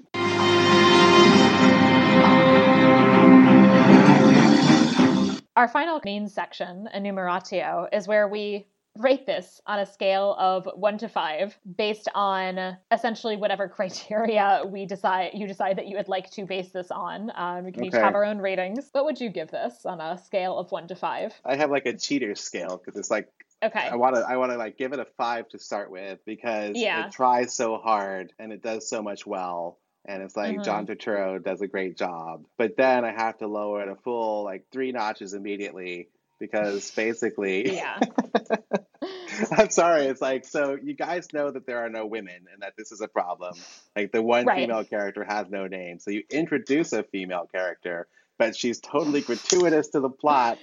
Our 5.61 5.67
final 5.67 6.01
main 6.03 6.27
section, 6.27 6.89
enumeratio, 6.91 7.87
is 7.93 8.07
where 8.07 8.27
we 8.27 8.65
rate 8.97 9.27
this 9.27 9.61
on 9.67 9.77
a 9.77 9.85
scale 9.85 10.35
of 10.39 10.67
one 10.73 10.97
to 10.97 11.07
five 11.07 11.55
based 11.77 12.07
on 12.15 12.77
essentially 12.89 13.37
whatever 13.37 13.69
criteria 13.77 14.63
we 14.65 14.87
decide 14.87 15.35
you 15.35 15.45
decide 15.45 15.77
that 15.77 15.87
you 15.87 15.97
would 15.97 16.07
like 16.07 16.31
to 16.31 16.47
base 16.47 16.71
this 16.71 16.89
on. 16.89 17.31
Um, 17.35 17.65
we 17.65 17.71
can 17.71 17.83
okay. 17.83 17.89
each 17.89 17.93
have 17.93 18.15
our 18.15 18.25
own 18.25 18.39
ratings. 18.39 18.89
What 18.91 19.05
would 19.05 19.21
you 19.21 19.29
give 19.29 19.51
this 19.51 19.85
on 19.85 20.01
a 20.01 20.17
scale 20.17 20.57
of 20.57 20.71
one 20.71 20.87
to 20.87 20.95
five? 20.95 21.31
I 21.45 21.55
have 21.57 21.69
like 21.69 21.85
a 21.85 21.93
cheater 21.93 22.33
scale 22.33 22.81
because 22.83 22.99
it's 22.99 23.11
like 23.11 23.29
okay. 23.61 23.87
I 23.87 23.97
want 23.97 24.15
to 24.15 24.21
i 24.21 24.37
want 24.37 24.51
to 24.51 24.57
like 24.57 24.79
give 24.79 24.93
it 24.93 24.99
a 24.99 25.05
five 25.15 25.47
to 25.49 25.59
start 25.59 25.91
with 25.91 26.25
because 26.25 26.71
yeah. 26.73 27.05
it 27.05 27.11
tries 27.11 27.53
so 27.53 27.77
hard 27.77 28.33
and 28.39 28.51
it 28.51 28.63
does 28.63 28.89
so 28.89 29.03
much 29.03 29.27
well 29.27 29.77
and 30.05 30.23
it's 30.23 30.35
like 30.35 30.53
mm-hmm. 30.53 30.63
John 30.63 30.87
Turturro 30.87 31.43
does 31.43 31.61
a 31.61 31.67
great 31.67 31.97
job. 31.97 32.45
But 32.57 32.75
then 32.77 33.05
I 33.05 33.11
have 33.11 33.37
to 33.39 33.47
lower 33.47 33.81
it 33.81 33.89
a 33.89 33.95
full 33.95 34.43
like 34.43 34.65
three 34.71 34.91
notches 34.91 35.33
immediately 35.33 36.09
because 36.39 36.91
basically 36.95 37.75
Yeah. 37.75 37.99
I'm 39.57 39.69
sorry, 39.69 40.05
it's 40.05 40.21
like 40.21 40.45
so 40.45 40.77
you 40.81 40.93
guys 40.93 41.27
know 41.33 41.51
that 41.51 41.65
there 41.65 41.79
are 41.79 41.89
no 41.89 42.05
women 42.05 42.45
and 42.51 42.61
that 42.61 42.73
this 42.77 42.91
is 42.91 43.01
a 43.01 43.07
problem. 43.07 43.53
Like 43.95 44.11
the 44.11 44.21
one 44.21 44.45
right. 44.45 44.57
female 44.57 44.83
character 44.83 45.23
has 45.23 45.49
no 45.49 45.67
name. 45.67 45.99
So 45.99 46.11
you 46.11 46.23
introduce 46.29 46.93
a 46.93 47.03
female 47.03 47.47
character, 47.51 48.07
but 48.37 48.55
she's 48.55 48.79
totally 48.79 49.21
gratuitous 49.21 49.89
to 49.89 49.99
the 49.99 50.09
plot. 50.09 50.59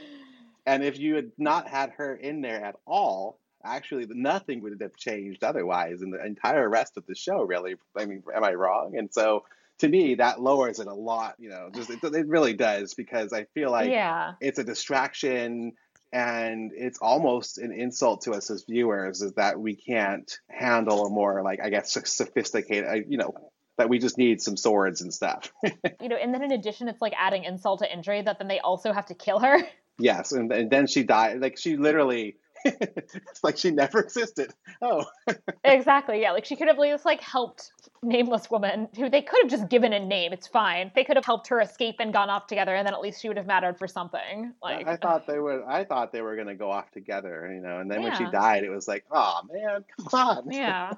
And 0.66 0.85
if 0.85 0.98
you 0.98 1.15
had 1.16 1.32
not 1.39 1.66
had 1.66 1.90
her 1.97 2.15
in 2.15 2.43
there 2.43 2.62
at 2.62 2.77
all, 2.86 3.39
actually 3.64 4.06
nothing 4.09 4.62
would 4.62 4.80
have 4.80 4.97
changed 4.97 5.44
otherwise 5.44 6.02
in 6.02 6.10
the 6.10 6.24
entire 6.24 6.68
rest 6.68 6.97
of 6.97 7.06
the 7.06 7.14
show 7.14 7.43
really. 7.43 7.76
I 7.97 8.06
mean 8.06 8.22
am 8.35 8.44
i 8.44 8.55
wrong? 8.55 8.97
And 8.97 9.12
so 9.12 9.44
to 9.78 9.89
me 9.89 10.16
that 10.16 10.40
lowers 10.40 10.80
it 10.80 10.86
a 10.86 10.94
lot 10.94 11.35
you 11.39 11.48
know 11.48 11.70
just 11.74 11.90
it, 11.90 12.02
it 12.02 12.26
really 12.26 12.52
does 12.52 12.94
because 12.94 13.32
i 13.32 13.44
feel 13.55 13.70
like 13.70 13.90
yeah. 13.90 14.32
it's 14.40 14.59
a 14.59 14.64
distraction 14.64 15.72
and 16.12 16.72
it's 16.74 16.98
almost 17.01 17.59
an 17.59 17.72
insult 17.72 18.22
to 18.22 18.32
us 18.32 18.51
as 18.51 18.64
viewers 18.64 19.20
is 19.22 19.32
that 19.35 19.60
we 19.60 19.74
can't 19.74 20.39
handle 20.48 21.06
a 21.06 21.10
more 21.10 21.43
like 21.43 21.60
i 21.62 21.70
guess 21.70 21.93
sophisticated 22.06 22.89
uh, 22.89 22.94
you 23.09 23.18
know 23.18 23.32
that 23.76 23.89
we 23.89 24.01
just 24.01 24.18
need 24.18 24.43
some 24.43 24.56
swords 24.56 25.02
and 25.02 25.14
stuff. 25.14 25.52
You 26.01 26.09
know 26.09 26.16
and 26.16 26.35
then 26.35 26.43
in 26.43 26.52
addition 26.52 26.89
it's 26.89 27.01
like 27.01 27.12
adding 27.16 27.44
insult 27.44 27.80
to 27.80 27.93
injury 27.93 28.22
that 28.22 28.39
then 28.39 28.48
they 28.48 28.59
also 28.59 28.93
have 28.93 29.06
to 29.06 29.14
kill 29.14 29.39
her. 29.39 29.59
Yes 29.98 30.32
and, 30.32 30.52
and 30.52 30.70
then 30.70 30.86
she 30.86 31.02
died 31.02 31.40
like 31.40 31.59
she 31.59 31.76
literally 31.76 32.36
it's 32.64 33.43
like 33.43 33.56
she 33.56 33.70
never 33.70 34.01
existed. 34.01 34.52
Oh. 34.82 35.05
exactly. 35.64 36.20
Yeah. 36.20 36.32
Like 36.32 36.44
she 36.44 36.56
could 36.56 36.68
have 36.68 36.76
just 36.76 37.05
like 37.05 37.20
helped 37.20 37.72
nameless 38.02 38.51
woman 38.51 38.89
who 38.97 39.09
they 39.09 39.22
could 39.22 39.40
have 39.43 39.51
just 39.51 39.68
given 39.68 39.93
a 39.93 40.01
name. 40.01 40.32
It's 40.32 40.47
fine. 40.47 40.90
They 40.94 41.05
could 41.05 41.16
have 41.16 41.24
helped 41.24 41.48
her 41.48 41.60
escape 41.60 41.97
and 42.01 42.12
gone 42.12 42.30
off 42.30 42.47
together, 42.47 42.74
and 42.74 42.86
then 42.86 42.94
at 42.94 43.01
least 43.01 43.20
she 43.20 43.28
would 43.28 43.36
have 43.36 43.47
mattered 43.47 43.78
for 43.78 43.86
something. 43.86 44.52
Like 44.62 44.86
I, 44.86 44.97
thought 44.97 45.26
they 45.26 45.39
would. 45.39 45.62
I 45.66 45.85
thought 45.85 46.12
they 46.12 46.22
were 46.22 46.35
going 46.35 46.48
to 46.48 46.55
go 46.55 46.70
off 46.70 46.90
together. 46.90 47.51
You 47.52 47.60
know, 47.60 47.78
and 47.78 47.90
then 47.90 48.02
yeah. 48.02 48.09
when 48.09 48.18
she 48.18 48.30
died, 48.30 48.64
it 48.64 48.70
was 48.70 48.89
like, 48.89 49.05
oh 49.10 49.40
man, 49.52 49.85
come 49.97 50.20
on. 50.20 50.51
Yeah. 50.51 50.93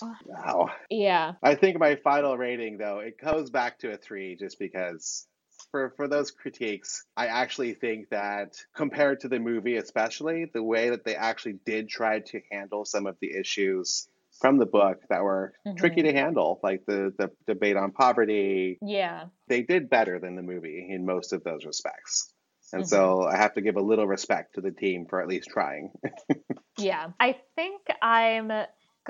wow. 0.26 0.70
Yeah. 0.88 1.34
I 1.42 1.54
think 1.54 1.78
my 1.78 1.96
final 1.96 2.36
rating 2.36 2.78
though 2.78 3.00
it 3.00 3.18
goes 3.18 3.50
back 3.50 3.78
to 3.80 3.92
a 3.92 3.96
three, 3.96 4.36
just 4.36 4.58
because 4.58 5.26
for 5.70 5.92
for 5.96 6.08
those 6.08 6.30
critiques, 6.30 7.04
I 7.16 7.26
actually 7.26 7.74
think 7.74 8.10
that 8.10 8.56
compared 8.74 9.20
to 9.20 9.28
the 9.28 9.38
movie, 9.38 9.76
especially 9.76 10.50
the 10.52 10.62
way 10.62 10.90
that 10.90 11.04
they 11.04 11.16
actually 11.16 11.58
did 11.64 11.88
try 11.88 12.20
to 12.20 12.40
handle 12.50 12.84
some 12.84 13.06
of 13.06 13.16
the 13.20 13.36
issues 13.36 14.08
from 14.40 14.58
the 14.58 14.66
book 14.66 15.00
that 15.10 15.22
were 15.22 15.52
mm-hmm. 15.66 15.76
tricky 15.76 16.02
to 16.02 16.12
handle, 16.12 16.60
like 16.62 16.84
the 16.86 17.12
the 17.18 17.30
debate 17.46 17.76
on 17.76 17.92
poverty. 17.92 18.78
Yeah, 18.82 19.26
they 19.48 19.62
did 19.62 19.90
better 19.90 20.18
than 20.18 20.36
the 20.36 20.42
movie 20.42 20.88
in 20.90 21.06
most 21.06 21.32
of 21.32 21.44
those 21.44 21.64
respects. 21.64 22.32
And 22.72 22.82
mm-hmm. 22.82 22.88
so 22.88 23.22
I 23.24 23.36
have 23.36 23.54
to 23.54 23.60
give 23.60 23.76
a 23.76 23.82
little 23.82 24.06
respect 24.06 24.54
to 24.54 24.60
the 24.60 24.70
team 24.70 25.06
for 25.08 25.20
at 25.20 25.28
least 25.28 25.48
trying. 25.48 25.90
yeah. 26.78 27.08
I 27.18 27.36
think 27.56 27.82
I'm 28.00 28.52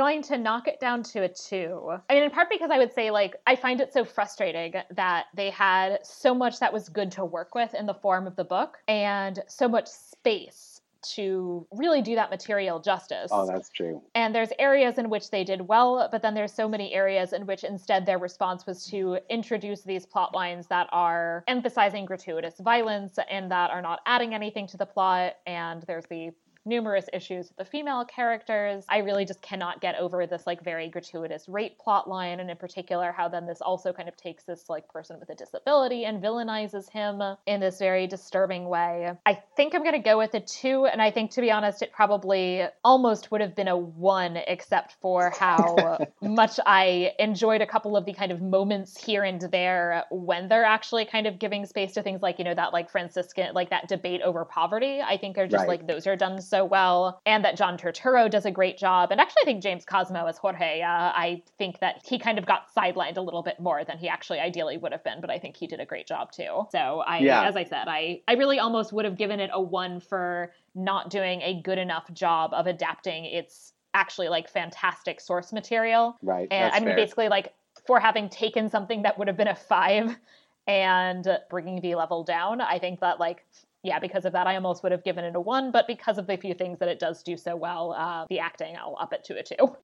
going 0.01 0.23
to 0.23 0.39
knock 0.39 0.67
it 0.67 0.81
down 0.81 1.03
to 1.03 1.25
a 1.25 1.29
two. 1.29 1.93
I 2.09 2.15
mean, 2.15 2.23
in 2.23 2.31
part 2.31 2.49
because 2.49 2.71
I 2.71 2.79
would 2.79 2.95
say, 2.95 3.11
like, 3.11 3.37
I 3.47 3.55
find 3.55 3.83
it 3.83 3.93
so 3.93 4.03
frustrating 4.03 4.73
that 4.93 5.27
they 5.35 5.51
had 5.51 5.99
so 6.03 6.35
much 6.35 6.59
that 6.61 6.73
was 6.73 6.89
good 6.89 7.11
to 7.13 7.25
work 7.27 7.55
with 7.55 7.75
in 7.75 7.85
the 7.85 7.93
form 7.93 8.27
of 8.27 8.35
the 8.35 8.45
book 8.45 8.79
and 8.89 9.41
so 9.47 9.69
much 9.69 9.89
space 9.89 10.81
to 11.03 11.67
really 11.71 12.01
do 12.01 12.15
that 12.15 12.31
material 12.31 12.81
justice. 12.81 13.31
Oh, 13.31 13.47
that's 13.47 13.69
true. 13.69 14.03
And 14.15 14.35
there's 14.35 14.53
areas 14.59 14.97
in 14.97 15.11
which 15.11 15.31
they 15.31 15.45
did 15.45 15.61
well, 15.61 16.09
but 16.11 16.23
then 16.23 16.33
there's 16.35 16.53
so 16.53 16.67
many 16.67 16.95
areas 16.95 17.35
in 17.35 17.45
which 17.45 17.63
instead 17.65 18.07
their 18.07 18.19
response 18.19 18.67
was 18.67 18.87
to 18.87 19.19
introduce 19.29 19.83
these 19.83 20.07
plot 20.07 20.35
lines 20.35 20.67
that 20.69 20.89
are 20.93 21.45
emphasizing 21.47 22.07
gratuitous 22.07 22.55
violence 22.61 23.19
and 23.31 23.51
that 23.51 23.71
are 23.71 23.83
not 23.83 24.01
adding 24.07 24.35
anything 24.35 24.67
to 24.69 24.79
the 24.79 24.87
plot. 24.87 25.37
And 25.47 25.83
there's 25.87 26.07
the 26.07 26.31
numerous 26.65 27.07
issues 27.13 27.49
with 27.49 27.57
the 27.57 27.65
female 27.65 28.05
characters. 28.05 28.85
I 28.89 28.99
really 28.99 29.25
just 29.25 29.43
cannot 29.43 29.81
get 29.81 29.97
over 29.97 30.27
this 30.27 30.47
like 30.47 30.63
very 30.63 30.89
gratuitous 30.89 31.49
rape 31.49 31.79
plot 31.79 32.09
line, 32.09 32.41
and 32.41 32.51
in 32.51 32.57
particular, 32.57 33.13
how 33.13 33.29
then 33.29 33.47
this 33.47 33.61
also 33.61 33.93
kind 33.93 34.09
of 34.09 34.17
takes 34.17 34.45
this 34.45 34.69
like 34.69 34.89
person 34.89 35.19
with 35.19 35.31
a 35.31 35.35
disability 35.35 36.05
and 36.05 36.23
villainizes 36.23 36.91
him 36.91 37.23
in 37.47 37.61
this 37.61 37.79
very 37.79 38.07
disturbing 38.07 38.69
way. 38.69 39.11
I 39.27 39.43
think 39.57 39.75
I'm 39.75 39.85
gonna 39.85 40.03
go 40.03 40.19
with 40.19 40.35
a 40.35 40.41
two, 40.41 40.87
and 40.87 41.01
I 41.01 41.11
think 41.11 41.33
to 41.33 41.41
be 41.41 41.51
honest, 41.51 41.83
it 41.83 41.93
probably 41.93 42.65
almost 42.85 43.31
would 43.31 43.41
have 43.41 43.55
been 43.55 43.69
a 43.69 43.77
one, 43.77 44.37
except 44.37 44.97
for 45.01 45.31
how 45.31 45.99
much 46.23 46.61
I 46.65 47.13
enjoyed 47.19 47.61
a 47.61 47.67
couple 47.67 47.97
of 47.97 48.05
the 48.05 48.13
kind 48.13 48.33
of 48.33 48.41
moments 48.41 49.03
here 49.03 49.25
and 49.25 49.41
there 49.41 50.05
when 50.11 50.49
they're 50.49 50.65
actually 50.65 51.05
kind 51.05 51.27
of 51.27 51.39
giving 51.39 51.67
space 51.67 51.93
to 51.95 52.03
things 52.03 52.23
like, 52.23 52.39
you 52.39 52.45
know, 52.45 52.55
that 52.55 52.73
like 52.73 52.91
Franciscan, 52.91 53.55
like 53.55 53.71
that 53.71 53.89
debate 53.89 54.21
over 54.23 54.45
poverty. 54.45 55.01
I 55.01 55.17
think 55.17 55.39
are 55.39 55.47
just 55.47 55.63
right. 55.63 55.69
like 55.69 55.87
those 55.87 56.07
are 56.07 56.17
done 56.17 56.41
so 56.51 56.65
well, 56.65 57.23
and 57.25 57.45
that 57.45 57.57
John 57.57 57.79
Turturro 57.79 58.29
does 58.29 58.45
a 58.45 58.51
great 58.51 58.77
job. 58.77 59.13
And 59.13 59.21
actually, 59.21 59.43
I 59.43 59.47
think 59.47 59.63
James 59.63 59.85
Cosmo 59.85 60.27
as 60.27 60.37
Jorge, 60.37 60.83
uh, 60.83 60.87
I 60.89 61.43
think 61.57 61.79
that 61.79 62.03
he 62.05 62.19
kind 62.19 62.39
of 62.39 62.45
got 62.45 62.75
sidelined 62.75 63.17
a 63.17 63.21
little 63.21 63.43
bit 63.43 63.61
more 63.61 63.85
than 63.85 63.99
he 63.99 64.09
actually 64.09 64.41
ideally 64.41 64.77
would 64.77 64.93
have 64.93 65.05
been, 65.05 65.21
but 65.21 65.31
I 65.31 65.39
think 65.39 65.57
he 65.57 65.67
did 65.67 65.81
a 65.81 65.87
great 65.87 66.07
job 66.07 66.33
too. 66.33 66.67
So 66.71 67.03
I, 67.07 67.19
yeah. 67.19 67.45
as 67.45 67.57
I 67.57 67.65
said, 67.65 67.85
I, 67.87 68.21
I 68.29 68.35
really 68.35 68.59
almost 68.59 68.93
would 68.93 69.05
have 69.05 69.17
given 69.17 69.41
it 69.41 69.51
a 69.53 69.61
one 69.61 70.01
for 70.01 70.53
not 70.75 71.09
doing 71.11 71.41
a 71.43 71.61
good 71.63 71.79
enough 71.79 72.13
job 72.13 72.53
of 72.53 72.67
adapting 72.67 73.25
its 73.25 73.73
actually 73.95 74.29
like 74.29 74.49
fantastic 74.49 75.21
source 75.21 75.53
material. 75.53 76.17
Right. 76.23 76.49
And 76.51 76.73
I 76.73 76.81
mean, 76.81 76.89
fair. 76.89 76.97
basically, 76.97 77.29
like 77.29 77.55
for 77.87 78.01
having 78.01 78.29
taken 78.29 78.69
something 78.69 79.03
that 79.03 79.19
would 79.19 79.29
have 79.29 79.37
been 79.37 79.49
a 79.49 79.57
five 79.57 80.17
and 80.67 81.27
bringing 81.49 81.81
the 81.81 81.95
level 81.95 82.25
down, 82.25 82.61
I 82.61 82.79
think 82.79 83.01
that 83.01 83.19
like 83.19 83.45
yeah, 83.83 83.99
because 83.99 84.27
of 84.27 84.33
that, 84.33 84.47
I 84.47 84.57
almost 84.57 84.83
would 84.83 84.93
have 84.93 85.05
given 85.05 85.25
it 85.25 85.35
a 85.35 85.41
one, 85.41 85.71
but 85.71 85.87
because 85.87 86.19
of 86.19 86.27
the 86.27 86.37
few 86.37 86.53
things 86.53 86.79
that 86.81 86.89
it 86.89 86.99
does 86.99 87.23
do 87.23 87.37
so 87.37 87.57
well, 87.57 87.93
uh, 87.93 88.27
the 88.29 88.39
acting, 88.39 88.77
I'll 88.77 88.97
up 89.01 89.13
it 89.15 89.25
to 89.25 89.39
a 89.39 89.43
two. 89.43 89.77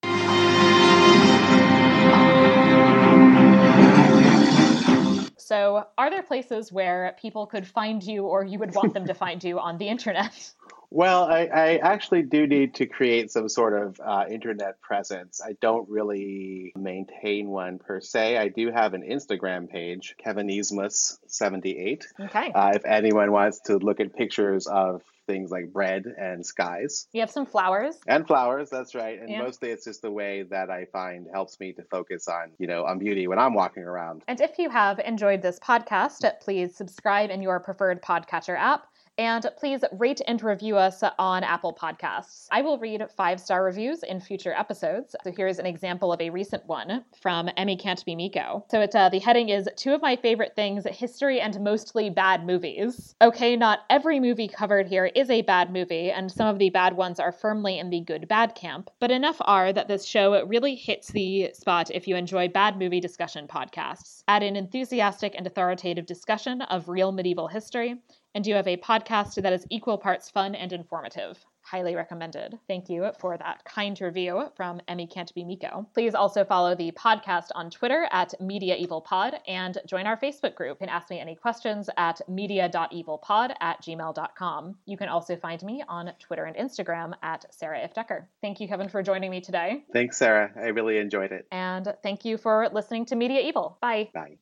So, 5.38 5.86
are 5.96 6.10
there 6.10 6.22
places 6.22 6.72
where 6.72 7.16
people 7.20 7.46
could 7.46 7.66
find 7.66 8.02
you 8.02 8.24
or 8.24 8.44
you 8.44 8.58
would 8.58 8.74
want 8.74 8.92
them 8.92 9.06
to 9.06 9.14
find 9.14 9.42
you 9.42 9.58
on 9.58 9.78
the 9.78 9.88
internet? 9.88 10.52
Well, 10.96 11.24
I, 11.24 11.44
I, 11.44 11.76
actually 11.76 12.22
do 12.22 12.46
need 12.46 12.76
to 12.76 12.86
create 12.86 13.30
some 13.30 13.50
sort 13.50 13.74
of 13.74 14.00
uh, 14.02 14.24
internet 14.30 14.80
presence. 14.80 15.42
I 15.44 15.52
don't 15.60 15.86
really 15.90 16.72
maintain 16.74 17.48
one 17.50 17.78
per 17.78 18.00
se. 18.00 18.38
I 18.38 18.48
do 18.48 18.70
have 18.70 18.94
an 18.94 19.02
Instagram 19.02 19.68
page, 19.68 20.14
Kevinismus78. 20.24 22.02
Okay. 22.18 22.50
Uh, 22.50 22.72
if 22.76 22.86
anyone 22.86 23.30
wants 23.30 23.60
to 23.66 23.76
look 23.76 24.00
at 24.00 24.16
pictures 24.16 24.66
of 24.66 25.02
things 25.26 25.50
like 25.50 25.70
bread 25.70 26.06
and 26.06 26.46
skies. 26.46 27.08
You 27.12 27.20
have 27.20 27.30
some 27.30 27.44
flowers. 27.44 27.96
And 28.06 28.26
flowers, 28.26 28.70
that's 28.70 28.94
right. 28.94 29.20
And 29.20 29.28
yeah. 29.28 29.42
mostly 29.42 29.68
it's 29.72 29.84
just 29.84 30.00
the 30.00 30.10
way 30.10 30.44
that 30.44 30.70
I 30.70 30.86
find 30.86 31.26
helps 31.30 31.60
me 31.60 31.74
to 31.74 31.82
focus 31.82 32.26
on, 32.26 32.52
you 32.58 32.66
know, 32.66 32.84
on 32.84 32.98
beauty 32.98 33.28
when 33.28 33.38
I'm 33.38 33.52
walking 33.52 33.82
around. 33.82 34.22
And 34.28 34.40
if 34.40 34.58
you 34.58 34.70
have 34.70 34.98
enjoyed 35.00 35.42
this 35.42 35.58
podcast, 35.58 36.24
please 36.40 36.74
subscribe 36.74 37.28
in 37.28 37.42
your 37.42 37.60
preferred 37.60 38.02
podcatcher 38.02 38.56
app 38.56 38.86
And 39.18 39.46
please 39.56 39.82
rate 39.92 40.20
and 40.28 40.42
review 40.42 40.76
us 40.76 41.02
on 41.18 41.42
Apple 41.42 41.72
Podcasts. 41.72 42.48
I 42.50 42.60
will 42.60 42.78
read 42.78 43.02
five 43.16 43.40
star 43.40 43.64
reviews 43.64 44.02
in 44.02 44.20
future 44.20 44.52
episodes. 44.52 45.16
So 45.24 45.32
here's 45.32 45.58
an 45.58 45.64
example 45.64 46.12
of 46.12 46.20
a 46.20 46.28
recent 46.28 46.66
one 46.66 47.02
from 47.22 47.48
Emmy 47.56 47.78
Can't 47.78 48.04
Be 48.04 48.14
Miko. 48.14 48.66
So 48.70 48.82
it's, 48.82 48.94
uh, 48.94 49.08
the 49.08 49.18
heading 49.18 49.48
is 49.48 49.70
Two 49.76 49.94
of 49.94 50.02
My 50.02 50.16
Favorite 50.16 50.54
Things 50.54 50.84
History 50.90 51.40
and 51.40 51.58
Mostly 51.60 52.10
Bad 52.10 52.44
Movies. 52.44 53.14
Okay, 53.22 53.56
not 53.56 53.80
every 53.88 54.20
movie 54.20 54.48
covered 54.48 54.86
here 54.86 55.06
is 55.06 55.30
a 55.30 55.40
bad 55.40 55.72
movie, 55.72 56.10
and 56.10 56.30
some 56.30 56.48
of 56.48 56.58
the 56.58 56.68
bad 56.68 56.94
ones 56.94 57.18
are 57.18 57.32
firmly 57.32 57.78
in 57.78 57.88
the 57.88 58.00
good 58.00 58.28
bad 58.28 58.54
camp, 58.54 58.90
but 59.00 59.10
enough 59.10 59.36
are 59.40 59.72
that 59.72 59.88
this 59.88 60.04
show 60.04 60.44
really 60.44 60.74
hits 60.74 61.08
the 61.08 61.50
spot 61.54 61.90
if 61.90 62.06
you 62.06 62.16
enjoy 62.16 62.48
bad 62.48 62.78
movie 62.78 63.00
discussion 63.00 63.46
podcasts. 63.48 64.22
Add 64.28 64.42
an 64.42 64.56
enthusiastic 64.56 65.34
and 65.34 65.46
authoritative 65.46 66.04
discussion 66.04 66.60
of 66.62 66.90
real 66.90 67.12
medieval 67.12 67.48
history, 67.48 67.96
and 68.36 68.46
you 68.46 68.54
have 68.54 68.68
a 68.68 68.76
podcast 68.76 69.40
that 69.40 69.52
is 69.54 69.66
equal 69.70 69.96
parts 69.96 70.28
fun 70.28 70.54
and 70.54 70.70
informative 70.72 71.38
highly 71.66 71.96
recommended. 71.96 72.56
Thank 72.68 72.88
you 72.88 73.10
for 73.18 73.36
that 73.36 73.64
kind 73.64 74.00
review 74.00 74.44
from 74.56 74.80
Emmy 74.86 75.08
Can't 75.08 75.34
Be 75.34 75.42
Miko. 75.42 75.84
Please 75.94 76.14
also 76.14 76.44
follow 76.44 76.76
the 76.76 76.92
podcast 76.92 77.48
on 77.56 77.70
Twitter 77.70 78.06
at 78.12 78.40
Media 78.40 78.76
Evil 78.76 79.00
Pod 79.00 79.40
and 79.48 79.76
join 79.84 80.06
our 80.06 80.16
Facebook 80.16 80.54
group. 80.54 80.78
and 80.80 80.88
ask 80.88 81.10
me 81.10 81.18
any 81.18 81.34
questions 81.34 81.90
at 81.96 82.20
media.evilpod 82.28 83.54
at 83.60 83.82
gmail.com. 83.82 84.76
You 84.84 84.96
can 84.96 85.08
also 85.08 85.34
find 85.34 85.60
me 85.64 85.82
on 85.88 86.12
Twitter 86.20 86.44
and 86.44 86.56
Instagram 86.56 87.14
at 87.22 87.44
Sarah 87.50 87.80
Ifft 87.80 87.94
Decker. 87.94 88.28
Thank 88.42 88.60
you, 88.60 88.68
Kevin, 88.68 88.88
for 88.88 89.02
joining 89.02 89.32
me 89.32 89.40
today. 89.40 89.82
Thanks, 89.92 90.18
Sarah. 90.18 90.52
I 90.54 90.68
really 90.68 90.98
enjoyed 90.98 91.32
it. 91.32 91.48
And 91.50 91.92
thank 92.04 92.24
you 92.24 92.38
for 92.38 92.68
listening 92.72 93.06
to 93.06 93.16
Media 93.16 93.40
Evil. 93.40 93.76
Bye. 93.80 94.10
Bye. 94.14 94.36